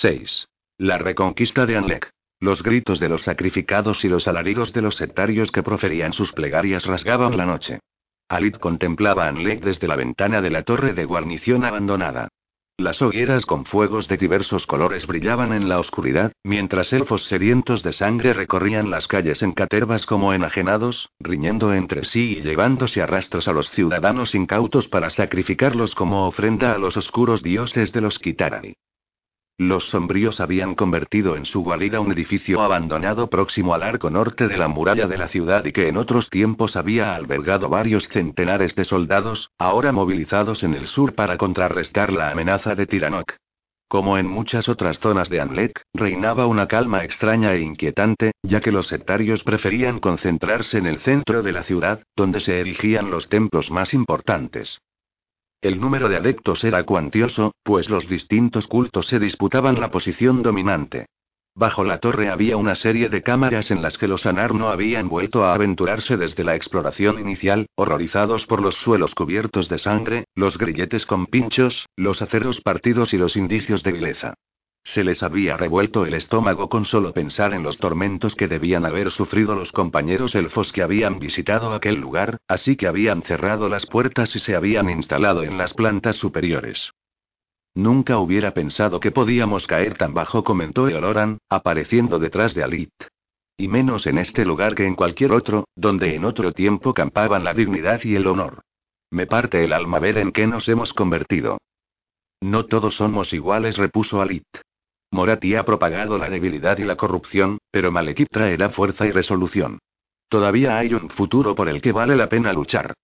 6. 0.00 0.46
La 0.76 0.98
reconquista 0.98 1.64
de 1.64 1.78
Anlek. 1.78 2.10
Los 2.38 2.62
gritos 2.62 3.00
de 3.00 3.08
los 3.08 3.22
sacrificados 3.22 4.04
y 4.04 4.08
los 4.08 4.28
alaridos 4.28 4.74
de 4.74 4.82
los 4.82 4.96
sectarios 4.96 5.50
que 5.50 5.62
proferían 5.62 6.12
sus 6.12 6.32
plegarias 6.32 6.84
rasgaban 6.84 7.38
la 7.38 7.46
noche. 7.46 7.80
Alit 8.28 8.58
contemplaba 8.58 9.24
a 9.24 9.28
Anlek 9.28 9.64
desde 9.64 9.86
la 9.86 9.96
ventana 9.96 10.42
de 10.42 10.50
la 10.50 10.64
torre 10.64 10.92
de 10.92 11.06
guarnición 11.06 11.64
abandonada. 11.64 12.28
Las 12.76 13.00
hogueras 13.00 13.46
con 13.46 13.64
fuegos 13.64 14.06
de 14.06 14.18
diversos 14.18 14.66
colores 14.66 15.06
brillaban 15.06 15.54
en 15.54 15.66
la 15.66 15.78
oscuridad, 15.78 16.30
mientras 16.44 16.92
elfos 16.92 17.22
sedientos 17.22 17.82
de 17.82 17.94
sangre 17.94 18.34
recorrían 18.34 18.90
las 18.90 19.08
calles 19.08 19.42
en 19.42 19.52
catervas 19.52 20.04
como 20.04 20.34
enajenados, 20.34 21.08
riñendo 21.20 21.72
entre 21.72 22.04
sí 22.04 22.36
y 22.36 22.42
llevándose 22.42 23.00
a 23.00 23.06
rastros 23.06 23.48
a 23.48 23.52
los 23.52 23.70
ciudadanos 23.70 24.34
incautos 24.34 24.88
para 24.88 25.08
sacrificarlos 25.08 25.94
como 25.94 26.26
ofrenda 26.26 26.74
a 26.74 26.78
los 26.78 26.98
oscuros 26.98 27.42
dioses 27.42 27.92
de 27.92 28.02
los 28.02 28.18
Kitarani. 28.18 28.74
Los 29.58 29.88
sombríos 29.88 30.40
habían 30.40 30.74
convertido 30.74 31.34
en 31.34 31.46
su 31.46 31.62
guarida 31.62 32.00
un 32.00 32.12
edificio 32.12 32.60
abandonado 32.60 33.30
próximo 33.30 33.72
al 33.72 33.84
arco 33.84 34.10
norte 34.10 34.48
de 34.48 34.58
la 34.58 34.68
muralla 34.68 35.06
de 35.06 35.16
la 35.16 35.28
ciudad 35.28 35.64
y 35.64 35.72
que 35.72 35.88
en 35.88 35.96
otros 35.96 36.28
tiempos 36.28 36.76
había 36.76 37.14
albergado 37.14 37.70
varios 37.70 38.06
centenares 38.08 38.74
de 38.74 38.84
soldados, 38.84 39.50
ahora 39.56 39.92
movilizados 39.92 40.62
en 40.62 40.74
el 40.74 40.86
sur 40.86 41.14
para 41.14 41.38
contrarrestar 41.38 42.12
la 42.12 42.30
amenaza 42.30 42.74
de 42.74 42.86
Tiranok. 42.86 43.32
Como 43.88 44.18
en 44.18 44.26
muchas 44.26 44.68
otras 44.68 44.98
zonas 44.98 45.30
de 45.30 45.40
Anlek, 45.40 45.80
reinaba 45.94 46.46
una 46.46 46.68
calma 46.68 47.02
extraña 47.02 47.54
e 47.54 47.60
inquietante, 47.60 48.32
ya 48.42 48.60
que 48.60 48.72
los 48.72 48.88
sectarios 48.88 49.42
preferían 49.42 50.00
concentrarse 50.00 50.76
en 50.76 50.86
el 50.86 50.98
centro 50.98 51.42
de 51.42 51.52
la 51.52 51.62
ciudad, 51.62 52.02
donde 52.14 52.40
se 52.40 52.60
erigían 52.60 53.10
los 53.10 53.30
templos 53.30 53.70
más 53.70 53.94
importantes. 53.94 54.80
El 55.60 55.80
número 55.80 56.08
de 56.08 56.16
adeptos 56.16 56.64
era 56.64 56.84
cuantioso, 56.84 57.52
pues 57.62 57.90
los 57.90 58.08
distintos 58.08 58.66
cultos 58.66 59.06
se 59.06 59.18
disputaban 59.18 59.80
la 59.80 59.90
posición 59.90 60.42
dominante. 60.42 61.06
Bajo 61.54 61.84
la 61.84 62.00
torre 62.00 62.28
había 62.28 62.58
una 62.58 62.74
serie 62.74 63.08
de 63.08 63.22
cámaras 63.22 63.70
en 63.70 63.80
las 63.80 63.96
que 63.96 64.08
los 64.08 64.26
Anar 64.26 64.54
no 64.54 64.68
habían 64.68 65.08
vuelto 65.08 65.44
a 65.44 65.54
aventurarse 65.54 66.18
desde 66.18 66.44
la 66.44 66.54
exploración 66.54 67.18
inicial, 67.18 67.66
horrorizados 67.76 68.44
por 68.44 68.60
los 68.60 68.76
suelos 68.76 69.14
cubiertos 69.14 69.70
de 69.70 69.78
sangre, 69.78 70.26
los 70.34 70.58
grilletes 70.58 71.06
con 71.06 71.24
pinchos, 71.24 71.88
los 71.96 72.20
aceros 72.20 72.60
partidos 72.60 73.14
y 73.14 73.16
los 73.16 73.36
indicios 73.36 73.82
de 73.82 73.92
vileza. 73.92 74.34
Se 74.86 75.02
les 75.02 75.24
había 75.24 75.56
revuelto 75.56 76.06
el 76.06 76.14
estómago 76.14 76.68
con 76.68 76.84
solo 76.84 77.12
pensar 77.12 77.52
en 77.54 77.64
los 77.64 77.78
tormentos 77.78 78.36
que 78.36 78.46
debían 78.46 78.86
haber 78.86 79.10
sufrido 79.10 79.56
los 79.56 79.72
compañeros 79.72 80.36
elfos 80.36 80.72
que 80.72 80.80
habían 80.80 81.18
visitado 81.18 81.74
aquel 81.74 81.96
lugar, 81.96 82.38
así 82.46 82.76
que 82.76 82.86
habían 82.86 83.22
cerrado 83.22 83.68
las 83.68 83.84
puertas 83.84 84.36
y 84.36 84.38
se 84.38 84.54
habían 84.54 84.88
instalado 84.88 85.42
en 85.42 85.58
las 85.58 85.74
plantas 85.74 86.14
superiores. 86.14 86.92
Nunca 87.74 88.18
hubiera 88.18 88.54
pensado 88.54 89.00
que 89.00 89.10
podíamos 89.10 89.66
caer 89.66 89.98
tan 89.98 90.14
bajo, 90.14 90.44
comentó 90.44 90.88
Eoloran, 90.88 91.38
apareciendo 91.48 92.20
detrás 92.20 92.54
de 92.54 92.62
Alit. 92.62 92.94
Y 93.56 93.66
menos 93.66 94.06
en 94.06 94.18
este 94.18 94.44
lugar 94.44 94.76
que 94.76 94.86
en 94.86 94.94
cualquier 94.94 95.32
otro, 95.32 95.64
donde 95.74 96.14
en 96.14 96.24
otro 96.24 96.52
tiempo 96.52 96.94
campaban 96.94 97.42
la 97.42 97.54
dignidad 97.54 98.04
y 98.04 98.14
el 98.14 98.28
honor. 98.28 98.62
Me 99.10 99.26
parte 99.26 99.64
el 99.64 99.72
alma 99.72 99.98
ver 99.98 100.18
en 100.18 100.30
qué 100.30 100.46
nos 100.46 100.68
hemos 100.68 100.92
convertido. 100.92 101.58
No 102.40 102.66
todos 102.66 102.94
somos 102.94 103.32
iguales, 103.32 103.78
repuso 103.78 104.22
Alit. 104.22 104.46
Morati 105.10 105.54
ha 105.54 105.64
propagado 105.64 106.18
la 106.18 106.28
debilidad 106.28 106.78
y 106.78 106.84
la 106.84 106.96
corrupción, 106.96 107.58
pero 107.70 107.92
Malekith 107.92 108.28
traerá 108.30 108.70
fuerza 108.70 109.06
y 109.06 109.12
resolución. 109.12 109.78
Todavía 110.28 110.78
hay 110.78 110.94
un 110.94 111.10
futuro 111.10 111.54
por 111.54 111.68
el 111.68 111.80
que 111.80 111.92
vale 111.92 112.16
la 112.16 112.28
pena 112.28 112.52
luchar. 112.52 112.94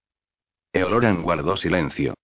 Eoloran 0.73 1.23
guardó 1.23 1.57
silencio. 1.57 2.15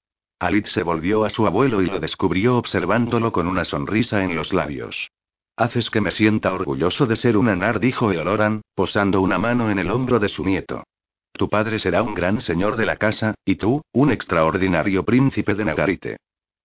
Alit 0.41 0.67
se 0.67 0.83
volvió 0.83 1.25
a 1.25 1.31
su 1.31 1.47
abuelo 1.47 1.83
y 1.83 1.87
lo 1.87 1.99
descubrió 2.01 2.57
observándolo 2.57 3.33
con 3.33 3.47
una 3.47 3.65
sonrisa 3.65 4.23
en 4.23 4.37
los 4.37 4.53
labios. 4.53 5.11
Haces 5.57 5.91
que 5.91 6.01
me 6.01 6.13
sienta 6.13 6.55
orgulloso 6.55 7.07
de 7.07 7.17
ser 7.17 7.37
un 7.37 7.49
anar, 7.49 7.81
dijo 7.81 8.13
Eoloran, 8.13 8.63
posando 8.75 9.21
una 9.21 9.39
mano 9.39 9.71
en 9.71 9.81
el 9.81 9.91
hombro 9.91 10.21
de 10.21 10.29
su 10.29 10.45
nieto. 10.45 10.85
Tu 11.33 11.49
padre 11.49 11.79
será 11.81 12.03
un 12.03 12.15
gran 12.15 12.41
señor 12.41 12.77
de 12.77 12.87
la 12.87 12.97
casa, 12.97 13.35
y 13.45 13.57
tú, 13.57 13.83
un 13.93 14.13
extraordinario 14.13 15.05
príncipe 15.05 15.55
de 15.55 15.65
Nagarite. 15.65 16.17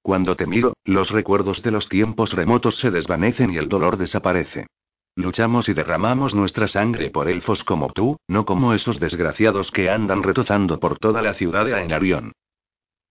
Cuando 0.04 0.36
te 0.36 0.46
miro, 0.46 0.74
los 0.84 1.12
recuerdos 1.12 1.64
de 1.64 1.72
los 1.72 1.88
tiempos 1.88 2.34
remotos 2.34 2.78
se 2.78 2.92
desvanecen 2.92 3.54
y 3.54 3.58
el 3.58 3.70
dolor 3.70 3.96
desaparece. 3.96 4.68
Luchamos 5.16 5.70
y 5.70 5.74
derramamos 5.74 6.36
nuestra 6.36 6.68
sangre 6.68 7.10
por 7.10 7.30
elfos 7.30 7.64
como 7.64 7.90
tú, 7.94 8.18
no 8.28 8.46
como 8.46 8.74
esos 8.74 9.00
desgraciados 9.00 9.72
que 9.72 9.90
andan 9.90 10.22
retozando 10.22 10.82
por 10.82 11.00
toda 11.00 11.22
la 11.22 11.34
ciudad 11.34 11.66
de 11.66 11.76
Aenarion. 11.76 12.34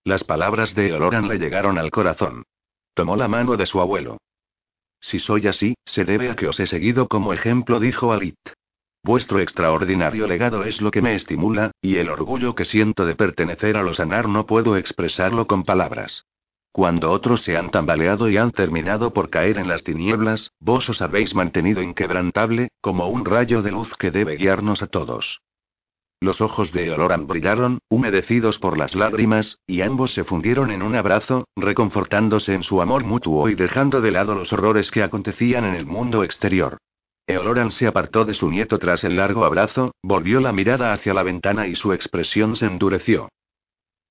Las 0.04 0.22
palabras 0.22 0.74
de 0.74 0.92
Oloran 0.92 1.28
le 1.28 1.38
llegaron 1.38 1.78
al 1.78 1.90
corazón. 1.90 2.44
Tomó 2.92 3.16
la 3.16 3.26
mano 3.26 3.56
de 3.56 3.64
su 3.64 3.80
abuelo. 3.80 4.18
Si 5.00 5.18
soy 5.18 5.46
así, 5.46 5.74
se 5.86 6.04
debe 6.04 6.30
a 6.30 6.36
que 6.36 6.46
os 6.46 6.60
he 6.60 6.66
seguido 6.66 7.08
como 7.08 7.32
ejemplo, 7.32 7.80
dijo 7.80 8.12
Alit. 8.12 8.36
Vuestro 9.02 9.40
extraordinario 9.40 10.26
legado 10.26 10.62
es 10.64 10.82
lo 10.82 10.90
que 10.90 11.00
me 11.00 11.14
estimula, 11.14 11.70
y 11.80 11.96
el 11.96 12.10
orgullo 12.10 12.54
que 12.54 12.66
siento 12.66 13.06
de 13.06 13.14
pertenecer 13.14 13.78
a 13.78 13.82
los 13.82 13.98
Anar 13.98 14.28
no 14.28 14.44
puedo 14.44 14.76
expresarlo 14.76 15.46
con 15.46 15.64
palabras. 15.64 16.26
Cuando 16.72 17.10
otros 17.10 17.42
se 17.42 17.58
han 17.58 17.70
tambaleado 17.70 18.30
y 18.30 18.38
han 18.38 18.50
terminado 18.50 19.12
por 19.12 19.28
caer 19.28 19.58
en 19.58 19.68
las 19.68 19.84
tinieblas, 19.84 20.52
vos 20.58 20.88
os 20.88 21.02
habéis 21.02 21.34
mantenido 21.34 21.82
inquebrantable, 21.82 22.68
como 22.80 23.08
un 23.08 23.26
rayo 23.26 23.60
de 23.60 23.72
luz 23.72 23.94
que 23.98 24.10
debe 24.10 24.36
guiarnos 24.36 24.82
a 24.82 24.86
todos. 24.86 25.42
Los 26.22 26.40
ojos 26.40 26.72
de 26.72 26.90
Oloran 26.90 27.26
brillaron, 27.26 27.80
humedecidos 27.90 28.58
por 28.58 28.78
las 28.78 28.94
lágrimas, 28.94 29.58
y 29.66 29.82
ambos 29.82 30.14
se 30.14 30.24
fundieron 30.24 30.70
en 30.70 30.82
un 30.82 30.94
abrazo, 30.94 31.46
reconfortándose 31.56 32.54
en 32.54 32.62
su 32.62 32.80
amor 32.80 33.04
mutuo 33.04 33.50
y 33.50 33.54
dejando 33.54 34.00
de 34.00 34.12
lado 34.12 34.34
los 34.34 34.52
horrores 34.52 34.90
que 34.90 35.02
acontecían 35.02 35.64
en 35.64 35.74
el 35.74 35.84
mundo 35.84 36.24
exterior. 36.24 36.78
Eoloran 37.26 37.70
se 37.70 37.86
apartó 37.86 38.24
de 38.24 38.34
su 38.34 38.50
nieto 38.50 38.78
tras 38.78 39.04
el 39.04 39.16
largo 39.16 39.44
abrazo, 39.44 39.94
volvió 40.02 40.40
la 40.40 40.52
mirada 40.52 40.92
hacia 40.92 41.12
la 41.12 41.22
ventana 41.22 41.66
y 41.66 41.74
su 41.74 41.92
expresión 41.92 42.56
se 42.56 42.66
endureció. 42.66 43.28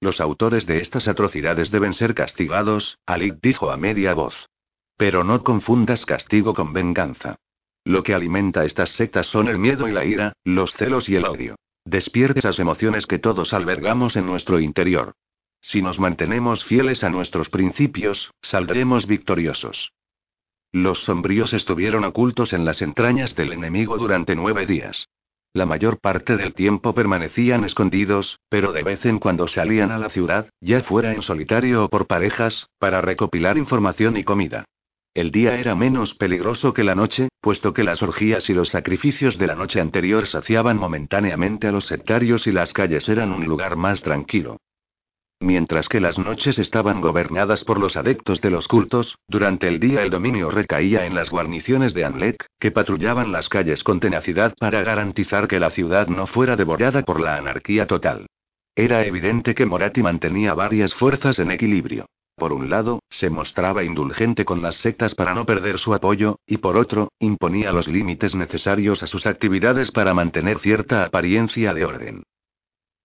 Los 0.01 0.19
autores 0.19 0.65
de 0.65 0.79
estas 0.79 1.07
atrocidades 1.07 1.69
deben 1.69 1.93
ser 1.93 2.15
castigados, 2.15 2.97
Alik 3.05 3.35
dijo 3.41 3.69
a 3.69 3.77
media 3.77 4.15
voz. 4.15 4.49
Pero 4.97 5.23
no 5.23 5.43
confundas 5.43 6.07
castigo 6.07 6.55
con 6.55 6.73
venganza. 6.73 7.35
Lo 7.83 8.01
que 8.01 8.15
alimenta 8.15 8.65
estas 8.65 8.89
sectas 8.89 9.27
son 9.27 9.47
el 9.47 9.59
miedo 9.59 9.87
y 9.87 9.91
la 9.91 10.03
ira, 10.03 10.33
los 10.43 10.73
celos 10.73 11.07
y 11.07 11.15
el 11.15 11.25
odio. 11.25 11.55
Despierte 11.85 12.39
esas 12.39 12.59
emociones 12.59 13.05
que 13.05 13.19
todos 13.19 13.53
albergamos 13.53 14.15
en 14.15 14.25
nuestro 14.25 14.59
interior. 14.59 15.13
Si 15.61 15.83
nos 15.83 15.99
mantenemos 15.99 16.65
fieles 16.65 17.03
a 17.03 17.09
nuestros 17.09 17.49
principios, 17.49 18.31
saldremos 18.41 19.05
victoriosos. 19.05 19.91
Los 20.71 21.03
sombríos 21.03 21.53
estuvieron 21.53 22.05
ocultos 22.05 22.53
en 22.53 22.65
las 22.65 22.81
entrañas 22.81 23.35
del 23.35 23.53
enemigo 23.53 23.97
durante 23.97 24.35
nueve 24.35 24.65
días. 24.65 25.07
La 25.53 25.65
mayor 25.65 25.99
parte 25.99 26.37
del 26.37 26.53
tiempo 26.53 26.93
permanecían 26.93 27.65
escondidos, 27.65 28.39
pero 28.47 28.71
de 28.71 28.83
vez 28.83 29.05
en 29.05 29.19
cuando 29.19 29.47
salían 29.47 29.91
a 29.91 29.97
la 29.97 30.09
ciudad, 30.09 30.49
ya 30.61 30.81
fuera 30.81 31.13
en 31.13 31.21
solitario 31.21 31.83
o 31.83 31.89
por 31.89 32.07
parejas, 32.07 32.67
para 32.79 33.01
recopilar 33.01 33.57
información 33.57 34.15
y 34.15 34.23
comida. 34.23 34.63
El 35.13 35.29
día 35.31 35.59
era 35.59 35.75
menos 35.75 36.15
peligroso 36.15 36.73
que 36.73 36.85
la 36.85 36.95
noche, 36.95 37.27
puesto 37.41 37.73
que 37.73 37.83
las 37.83 38.01
orgías 38.01 38.49
y 38.49 38.53
los 38.53 38.69
sacrificios 38.69 39.37
de 39.37 39.47
la 39.47 39.55
noche 39.55 39.81
anterior 39.81 40.25
saciaban 40.25 40.77
momentáneamente 40.77 41.67
a 41.67 41.73
los 41.73 41.85
sectarios 41.85 42.47
y 42.47 42.53
las 42.53 42.71
calles 42.71 43.09
eran 43.09 43.33
un 43.33 43.43
lugar 43.43 43.75
más 43.75 44.01
tranquilo. 44.01 44.55
Mientras 45.41 45.89
que 45.89 45.99
las 45.99 46.19
noches 46.19 46.59
estaban 46.59 47.01
gobernadas 47.01 47.63
por 47.63 47.79
los 47.79 47.97
adeptos 47.97 48.41
de 48.41 48.51
los 48.51 48.67
cultos, 48.67 49.17
durante 49.27 49.67
el 49.67 49.79
día 49.79 50.03
el 50.03 50.11
dominio 50.11 50.51
recaía 50.51 51.07
en 51.07 51.15
las 51.15 51.31
guarniciones 51.31 51.95
de 51.95 52.05
Anlek, 52.05 52.45
que 52.59 52.69
patrullaban 52.69 53.31
las 53.31 53.49
calles 53.49 53.83
con 53.83 53.99
tenacidad 53.99 54.53
para 54.59 54.83
garantizar 54.83 55.47
que 55.47 55.59
la 55.59 55.71
ciudad 55.71 56.07
no 56.09 56.27
fuera 56.27 56.55
devorada 56.55 57.01
por 57.01 57.19
la 57.19 57.37
anarquía 57.37 57.87
total. 57.87 58.27
Era 58.75 59.03
evidente 59.03 59.55
que 59.55 59.65
Morati 59.65 60.03
mantenía 60.03 60.53
varias 60.53 60.93
fuerzas 60.93 61.39
en 61.39 61.49
equilibrio. 61.49 62.05
Por 62.35 62.53
un 62.53 62.69
lado, 62.69 62.99
se 63.09 63.31
mostraba 63.31 63.83
indulgente 63.83 64.45
con 64.45 64.61
las 64.61 64.75
sectas 64.75 65.15
para 65.15 65.33
no 65.33 65.47
perder 65.47 65.79
su 65.79 65.95
apoyo, 65.95 66.37
y 66.45 66.57
por 66.57 66.77
otro, 66.77 67.09
imponía 67.17 67.71
los 67.71 67.87
límites 67.87 68.35
necesarios 68.35 69.01
a 69.01 69.07
sus 69.07 69.25
actividades 69.25 69.89
para 69.89 70.13
mantener 70.13 70.59
cierta 70.59 71.03
apariencia 71.03 71.73
de 71.73 71.85
orden. 71.85 72.23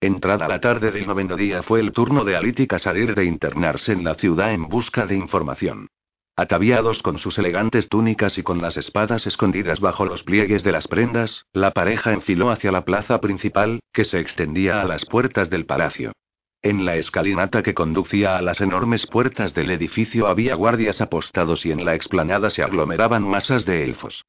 Entrada 0.01 0.47
la 0.47 0.61
tarde 0.61 0.91
del 0.91 1.07
noveno 1.07 1.37
día 1.37 1.63
fue 1.63 1.81
el 1.81 1.93
turno 1.93 2.23
de 2.25 2.37
Alítica 2.37 2.79
salir 2.79 3.15
de 3.15 3.25
internarse 3.25 3.93
en 3.93 4.05
la 4.05 4.15
ciudad 4.15 4.53
en 4.53 4.69
busca 4.69 5.07
de 5.07 5.17
información. 5.17 5.89
Ataviados 6.37 7.03
con 7.03 7.17
sus 7.17 7.39
elegantes 7.39 7.89
túnicas 7.89 8.37
y 8.37 8.43
con 8.43 8.61
las 8.61 8.77
espadas 8.77 9.27
escondidas 9.27 9.81
bajo 9.81 10.05
los 10.05 10.23
pliegues 10.23 10.63
de 10.63 10.73
las 10.73 10.87
prendas, 10.87 11.47
la 11.55 11.71
pareja 11.71 12.13
enfiló 12.13 12.51
hacia 12.51 12.73
la 12.73 12.85
plaza 12.85 13.23
principal, 13.23 13.81
que 13.91 14.05
se 14.05 14.21
extendía 14.21 14.83
a 14.83 14.85
las 14.85 15.07
puertas 15.07 15.49
del 15.49 15.65
palacio. 15.65 16.13
En 16.61 16.85
la 16.85 16.97
escalinata 16.97 17.63
que 17.63 17.73
conducía 17.73 18.37
a 18.37 18.43
las 18.43 18.61
enormes 18.61 19.07
puertas 19.07 19.55
del 19.55 19.71
edificio 19.71 20.27
había 20.27 20.57
guardias 20.57 21.01
apostados 21.01 21.65
y 21.65 21.73
en 21.73 21.87
la 21.87 21.95
explanada 21.95 22.51
se 22.51 22.63
aglomeraban 22.63 23.23
masas 23.23 23.65
de 23.65 23.85
elfos. 23.85 24.27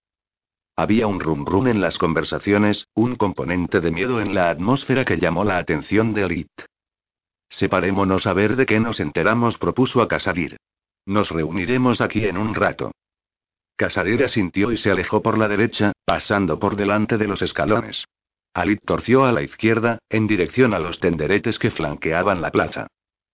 Había 0.80 1.08
un 1.08 1.20
rum 1.20 1.44
rum 1.44 1.68
en 1.68 1.82
las 1.82 1.98
conversaciones, 1.98 2.88
un 2.94 3.16
componente 3.16 3.82
de 3.82 3.90
miedo 3.90 4.22
en 4.22 4.36
la 4.36 4.52
atmósfera 4.52 5.06
que 5.06 5.18
llamó 5.18 5.44
la 5.44 5.58
atención 5.58 6.14
de 6.14 6.22
Elite. 6.22 6.66
Separémonos 7.50 8.28
a 8.28 8.34
ver 8.34 8.56
de 8.56 8.68
qué 8.68 8.80
nos 8.80 9.00
enteramos, 9.00 9.58
propuso 9.58 10.04
a 10.04 10.08
Casadir. 10.08 10.58
Nos 11.08 11.32
reuniremos 11.32 12.00
aquí 12.00 12.26
en 12.26 12.38
un 12.38 12.54
rato. 12.54 12.92
Casadira 13.76 14.28
sintió 14.28 14.72
y 14.72 14.78
se 14.78 14.92
alejó 14.92 15.24
por 15.24 15.40
la 15.40 15.48
derecha, 15.48 15.94
pasando 16.06 16.60
por 16.60 16.76
delante 16.76 17.18
de 17.18 17.28
los 17.28 17.42
escalones. 17.42 18.06
Alit 18.54 18.82
torció 18.86 19.26
a 19.26 19.32
la 19.32 19.42
izquierda, 19.42 19.98
en 20.10 20.28
dirección 20.28 20.76
a 20.76 20.80
los 20.80 21.00
tenderetes 21.00 21.58
que 21.58 21.72
flanqueaban 21.72 22.40
la 22.40 22.52
plaza. 22.52 22.88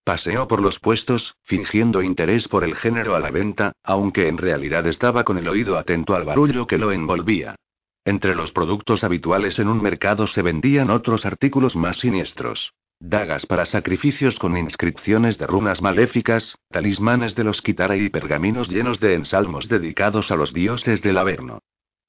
Paseó 0.04 0.50
por 0.50 0.62
los 0.62 0.80
puestos, 0.80 1.36
fingiendo 1.44 2.02
interés 2.02 2.50
por 2.50 2.66
el 2.66 2.76
género 2.76 3.16
a 3.16 3.20
la 3.20 3.32
venta, 3.32 3.72
aunque 3.84 4.28
en 4.28 4.38
realidad 4.38 4.86
estaba 4.86 5.24
con 5.24 5.38
el 5.38 5.48
oído 5.48 5.78
atento 5.78 6.14
al 6.14 6.26
barullo 6.26 6.68
que 6.68 6.78
lo 6.78 6.92
envolvía. 6.92 7.56
Entre 8.04 8.36
los 8.36 8.52
productos 8.52 9.06
habituales 9.06 9.60
en 9.60 9.70
un 9.70 9.82
mercado 9.82 10.28
se 10.28 10.42
vendían 10.42 10.90
otros 10.90 11.26
artículos 11.26 11.78
más 11.78 12.00
siniestros. 12.00 12.74
Dagas 13.00 13.46
para 13.46 13.66
sacrificios 13.66 14.40
con 14.40 14.58
inscripciones 14.58 15.38
de 15.38 15.48
runas 15.48 15.82
maléficas, 15.82 16.58
talismanes 16.70 17.34
de 17.36 17.46
los 17.46 17.62
Kitara 17.62 17.96
y 17.96 18.10
pergaminos 18.10 18.68
llenos 18.70 19.00
de 19.00 19.14
ensalmos 19.14 19.70
dedicados 19.70 20.32
a 20.32 20.36
los 20.36 20.54
dioses 20.54 21.02
del 21.02 21.18
Averno. 21.18 21.60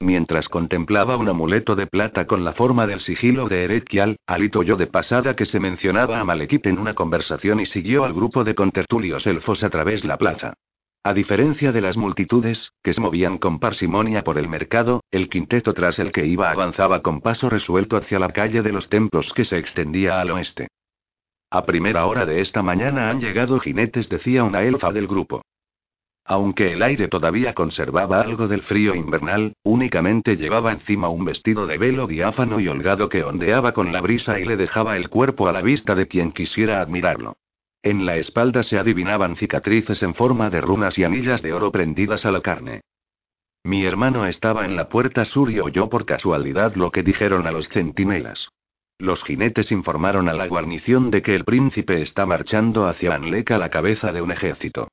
Mientras 0.05 0.51
contemplaba 0.51 1.17
un 1.17 1.31
amuleto 1.31 1.77
de 1.77 1.87
plata 1.87 2.27
con 2.27 2.45
la 2.45 2.53
forma 2.53 2.87
del 2.87 3.01
sigilo 3.01 3.49
de 3.49 3.65
Erekial, 3.65 4.19
Alito 4.27 4.59
oyó 4.59 4.77
de 4.77 4.87
pasada 4.87 5.35
que 5.35 5.47
se 5.47 5.61
mencionaba 5.61 6.21
a 6.21 6.25
Malekith 6.25 6.67
en 6.67 6.79
una 6.79 6.93
conversación 6.93 7.59
y 7.59 7.65
siguió 7.65 8.05
al 8.05 8.13
grupo 8.13 8.45
de 8.45 8.55
contertulios 8.55 9.27
elfos 9.27 9.65
a 9.65 9.71
través 9.71 10.05
la 10.05 10.19
plaza. 10.19 10.53
A 11.05 11.15
diferencia 11.15 11.73
de 11.73 11.81
las 11.81 11.97
multitudes, 11.97 12.75
que 12.83 12.93
se 12.93 13.01
movían 13.01 13.39
con 13.39 13.59
parsimonia 13.59 14.23
por 14.25 14.37
el 14.37 14.47
mercado, 14.47 15.01
el 15.11 15.31
quinteto 15.31 15.73
tras 15.73 15.99
el 15.99 16.13
que 16.13 16.27
iba 16.27 16.51
avanzaba 16.51 17.01
con 17.01 17.23
paso 17.23 17.49
resuelto 17.49 17.97
hacia 17.97 18.19
la 18.19 18.29
calle 18.29 18.61
de 18.61 18.73
los 18.73 18.91
templos 18.91 19.33
que 19.33 19.47
se 19.47 19.57
extendía 19.57 20.21
al 20.21 20.33
oeste. 20.33 20.69
A 21.51 21.65
primera 21.65 22.05
hora 22.05 22.27
de 22.27 22.43
esta 22.43 22.63
mañana 22.63 23.09
han 23.09 23.21
llegado 23.21 23.59
jinetes, 23.59 24.11
decía 24.11 24.45
una 24.45 24.65
elfa 24.65 24.93
del 24.93 25.07
grupo. 25.07 25.41
Aunque 26.27 26.73
el 26.73 26.83
aire 26.83 27.09
todavía 27.09 27.53
conservaba 27.53 28.23
algo 28.23 28.49
del 28.49 28.63
frío 28.63 28.95
invernal, 28.95 29.55
únicamente 29.63 30.37
llevaba 30.37 30.73
encima 30.73 31.11
un 31.11 31.27
vestido 31.27 31.67
de 31.67 31.77
velo 31.77 32.07
diáfano 32.07 32.61
y 32.61 32.69
holgado 32.69 33.11
que 33.11 33.23
ondeaba 33.23 33.73
con 33.73 33.93
la 33.93 34.01
brisa 34.01 34.41
y 34.41 34.45
le 34.45 34.57
dejaba 34.57 34.97
el 34.97 35.11
cuerpo 35.11 35.49
a 35.49 35.53
la 35.53 35.61
vista 35.61 35.95
de 35.95 36.09
quien 36.09 36.33
quisiera 36.33 36.81
admirarlo. 36.81 37.37
En 37.83 38.07
la 38.07 38.17
espalda 38.17 38.63
se 38.63 38.79
adivinaban 38.79 39.37
cicatrices 39.37 40.03
en 40.03 40.15
forma 40.15 40.49
de 40.49 40.63
runas 40.63 40.99
y 40.99 41.05
anillas 41.05 41.43
de 41.43 41.53
oro 41.53 41.71
prendidas 41.71 42.25
a 42.25 42.33
la 42.33 42.41
carne. 42.41 42.81
Mi 43.63 43.85
hermano 43.85 44.25
estaba 44.25 44.65
en 44.65 44.77
la 44.77 44.89
puerta 44.89 45.27
sur 45.27 45.51
y 45.51 45.61
oyó 45.61 45.91
por 45.91 46.07
casualidad 46.07 46.75
lo 46.77 46.91
que 46.91 47.03
dijeron 47.03 47.47
a 47.47 47.51
los 47.51 47.69
centinelas. 47.69 48.49
Los 48.99 49.23
jinetes 49.25 49.71
informaron 49.73 50.31
a 50.31 50.33
la 50.33 50.47
guarnición 50.47 51.11
de 51.11 51.21
que 51.21 51.35
el 51.35 51.45
príncipe 51.45 52.01
está 52.01 52.25
marchando 52.25 52.87
hacia 52.87 53.15
Anlec 53.15 53.51
a 53.51 53.59
la 53.59 53.69
cabeza 53.69 54.13
de 54.13 54.23
un 54.23 54.33
ejército. 54.33 54.89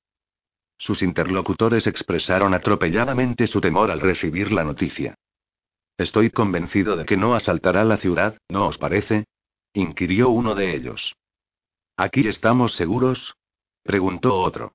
Sus 0.82 1.04
interlocutores 1.04 1.86
expresaron 1.86 2.56
atropelladamente 2.56 3.46
su 3.46 3.62
temor 3.62 3.92
al 3.92 4.00
recibir 4.00 4.52
la 4.52 4.64
noticia. 4.64 5.14
Estoy 5.96 6.32
convencido 6.32 6.98
de 6.98 7.06
que 7.06 7.18
no 7.18 7.36
asaltará 7.36 7.84
la 7.84 7.98
ciudad, 7.98 8.40
¿no 8.50 8.66
os 8.66 8.80
parece? 8.80 9.26
inquirió 9.76 10.30
uno 10.30 10.56
de 10.56 10.76
ellos. 10.76 11.16
¿Aquí 11.98 12.28
estamos 12.28 12.72
seguros? 12.72 13.36
preguntó 13.84 14.34
otro. 14.34 14.74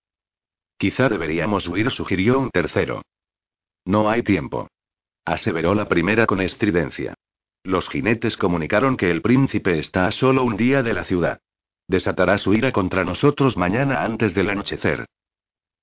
Quizá 0.78 1.08
deberíamos 1.08 1.66
huir, 1.66 1.90
sugirió 1.90 2.38
un 2.38 2.50
tercero. 2.50 3.02
No 3.84 4.08
hay 4.08 4.22
tiempo. 4.22 4.68
aseveró 5.24 5.74
la 5.74 5.88
primera 5.88 6.26
con 6.26 6.40
estridencia. 6.40 7.14
Los 7.64 7.88
jinetes 7.88 8.36
comunicaron 8.36 8.96
que 8.96 9.10
el 9.10 9.22
príncipe 9.22 9.80
está 9.80 10.06
a 10.06 10.12
solo 10.12 10.44
un 10.44 10.56
día 10.56 10.84
de 10.84 10.94
la 10.94 11.02
ciudad. 11.02 11.40
Desatará 11.88 12.38
su 12.38 12.54
ira 12.54 12.70
contra 12.70 13.02
nosotros 13.02 13.56
mañana 13.56 14.04
antes 14.04 14.34
del 14.34 14.50
anochecer. 14.50 15.04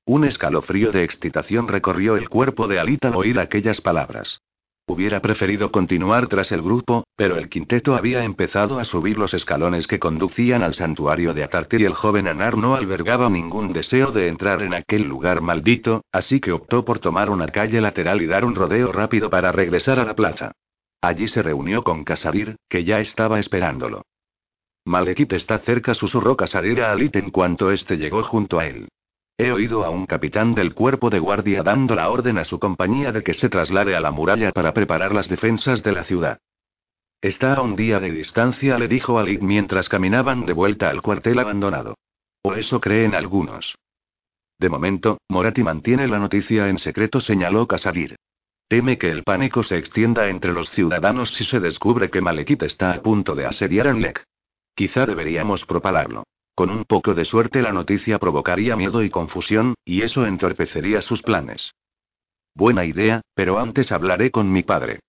Un 0.06 0.26
escalofrío 0.26 0.92
de 0.92 1.06
excitación 1.06 1.70
recorrió 1.70 2.18
el 2.18 2.28
cuerpo 2.28 2.68
de 2.68 2.78
Alita 2.78 3.08
al 3.08 3.16
oír 3.16 3.40
aquellas 3.40 3.80
palabras. 3.80 4.42
Hubiera 4.86 5.22
preferido 5.22 5.72
continuar 5.72 6.28
tras 6.28 6.52
el 6.52 6.62
grupo, 6.62 7.06
pero 7.16 7.38
el 7.38 7.48
quinteto 7.48 7.96
había 7.96 8.26
empezado 8.26 8.80
a 8.80 8.84
subir 8.84 9.18
los 9.18 9.34
escalones 9.34 9.88
que 9.88 10.00
conducían 10.00 10.62
al 10.62 10.74
santuario 10.74 11.34
de 11.34 11.46
Atarte 11.46 11.78
y 11.80 11.86
el 11.86 11.94
joven 11.94 12.28
Anar 12.28 12.58
no 12.58 12.76
albergaba 12.76 13.30
ningún 13.30 13.72
deseo 13.72 14.12
de 14.12 14.28
entrar 14.28 14.62
en 14.62 14.74
aquel 14.74 15.04
lugar 15.04 15.40
maldito, 15.40 16.04
así 16.12 16.42
que 16.42 16.52
optó 16.52 16.84
por 16.84 17.00
tomar 17.00 17.30
una 17.30 17.48
calle 17.48 17.80
lateral 17.80 18.22
y 18.22 18.26
dar 18.26 18.44
un 18.44 18.56
rodeo 18.56 18.92
rápido 18.92 19.30
para 19.30 19.54
regresar 19.54 20.00
a 20.00 20.06
la 20.06 20.16
plaza. 20.16 20.52
Allí 21.02 21.30
se 21.30 21.42
reunió 21.42 21.86
con 21.86 22.04
Casadir, 22.04 22.58
que 22.68 22.84
ya 22.84 23.00
estaba 23.00 23.40
esperándolo. 23.40 24.02
Malekith 24.84 25.32
está 25.32 25.60
cerca, 25.60 25.94
susurró 25.94 26.36
Casadir 26.36 26.82
a 26.82 26.92
Alit 26.92 27.16
en 27.16 27.30
cuanto 27.30 27.72
éste 27.72 27.96
llegó 27.96 28.22
junto 28.22 28.60
a 28.60 28.68
él. 28.68 28.90
He 29.38 29.52
oído 29.52 29.84
a 29.84 29.90
un 29.90 30.06
capitán 30.06 30.54
del 30.54 30.74
cuerpo 30.74 31.10
de 31.10 31.20
guardia 31.20 31.64
dando 31.64 31.96
la 31.96 32.10
orden 32.10 32.38
a 32.38 32.46
su 32.46 32.60
compañía 32.60 33.12
de 33.12 33.24
que 33.24 33.34
se 33.34 33.50
traslade 33.50 33.96
a 33.96 34.00
la 34.00 34.12
muralla 34.12 34.52
para 34.52 34.74
preparar 34.74 35.14
las 35.14 35.28
defensas 35.28 35.82
de 35.82 35.92
la 35.92 36.04
ciudad. 36.04 36.40
Está 37.20 37.56
a 37.56 37.62
un 37.62 37.76
día 37.76 38.00
de 38.00 38.12
distancia, 38.12 38.78
le 38.78 38.88
dijo 38.88 39.18
Alit 39.18 39.42
mientras 39.42 39.90
caminaban 39.90 40.46
de 40.46 40.54
vuelta 40.54 40.90
al 40.90 41.02
cuartel 41.02 41.40
abandonado. 41.40 41.96
O 42.44 42.54
eso 42.54 42.80
creen 42.80 43.16
algunos. 43.16 43.76
De 44.60 44.70
momento, 44.70 45.18
Morati 45.30 45.64
mantiene 45.64 46.08
la 46.08 46.20
noticia 46.20 46.70
en 46.70 46.78
secreto, 46.78 47.20
señaló 47.20 47.68
Casadir. 47.68 48.18
Teme 48.68 48.98
que 48.98 49.10
el 49.10 49.24
pánico 49.24 49.64
se 49.64 49.78
extienda 49.78 50.30
entre 50.30 50.54
los 50.54 50.70
ciudadanos 50.70 51.34
si 51.34 51.44
se 51.44 51.60
descubre 51.60 52.10
que 52.10 52.22
Malekith 52.22 52.64
está 52.64 52.92
a 52.92 53.02
punto 53.02 53.36
de 53.36 53.46
asediar 53.46 53.88
Anlek. 53.88 54.24
Quizá 54.76 55.06
deberíamos 55.06 55.66
propalarlo. 55.66 56.24
Con 56.56 56.70
un 56.70 56.86
poco 56.86 57.14
de 57.14 57.26
suerte 57.26 57.62
la 57.62 57.72
noticia 57.72 58.20
provocaría 58.20 58.76
miedo 58.76 59.04
y 59.04 59.10
confusión, 59.10 59.76
y 59.84 60.04
eso 60.04 60.26
entorpecería 60.26 61.02
sus 61.02 61.22
planes. 61.22 61.74
Buena 62.56 62.86
idea, 62.86 63.22
pero 63.34 63.58
antes 63.58 63.92
hablaré 63.92 64.30
con 64.30 64.52
mi 64.52 64.62
padre. 64.62 65.00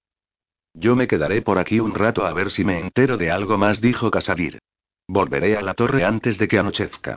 Yo 0.73 0.97
me 0.97 1.07
quedaré 1.07 1.43
por 1.43 1.59
aquí 1.59 1.79
un 1.81 1.95
rato 1.95 2.27
a 2.27 2.33
ver 2.33 2.51
si 2.51 2.65
me 2.65 2.81
entero 2.81 3.17
de 3.17 3.31
algo 3.31 3.59
más, 3.59 3.81
dijo 3.81 4.11
Casadir. 4.11 4.59
Volveré 5.07 5.57
a 5.57 5.63
la 5.63 5.75
torre 5.75 6.05
antes 6.05 6.39
de 6.39 6.49
que 6.49 6.59
anochezca. 6.59 7.17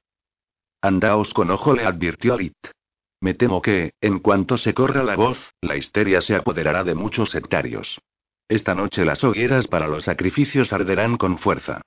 Andaos 0.82 1.34
con 1.34 1.50
ojo, 1.50 1.74
le 1.74 1.86
advirtió 1.86 2.34
Alit. 2.34 2.58
Me 3.22 3.34
temo 3.34 3.62
que, 3.62 3.94
en 4.02 4.20
cuanto 4.20 4.58
se 4.58 4.74
corra 4.74 5.04
la 5.04 5.16
voz, 5.16 5.54
la 5.62 5.76
histeria 5.76 6.22
se 6.22 6.36
apoderará 6.36 6.84
de 6.84 6.94
muchos 6.94 7.30
sectarios. 7.30 8.00
Esta 8.48 8.76
noche 8.76 9.06
las 9.06 9.24
hogueras 9.24 9.68
para 9.68 9.88
los 9.88 10.04
sacrificios 10.04 10.72
arderán 10.72 11.18
con 11.18 11.38
fuerza. 11.38 11.82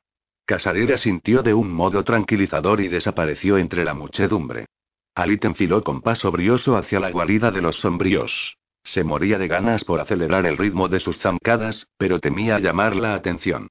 Casadera 0.50 0.98
sintió 0.98 1.44
de 1.44 1.54
un 1.54 1.72
modo 1.72 2.02
tranquilizador 2.02 2.80
y 2.80 2.88
desapareció 2.88 3.56
entre 3.56 3.84
la 3.84 3.94
muchedumbre. 3.94 4.66
Alit 5.14 5.44
enfiló 5.44 5.80
con 5.80 6.02
paso 6.02 6.32
brioso 6.32 6.76
hacia 6.76 6.98
la 6.98 7.12
guarida 7.12 7.52
de 7.52 7.62
los 7.62 7.76
sombríos. 7.76 8.56
Se 8.82 9.04
moría 9.04 9.38
de 9.38 9.46
ganas 9.46 9.84
por 9.84 10.00
acelerar 10.00 10.46
el 10.46 10.56
ritmo 10.56 10.88
de 10.88 10.98
sus 10.98 11.18
zancadas, 11.18 11.86
pero 11.96 12.18
temía 12.18 12.58
llamar 12.58 12.96
la 12.96 13.14
atención. 13.14 13.68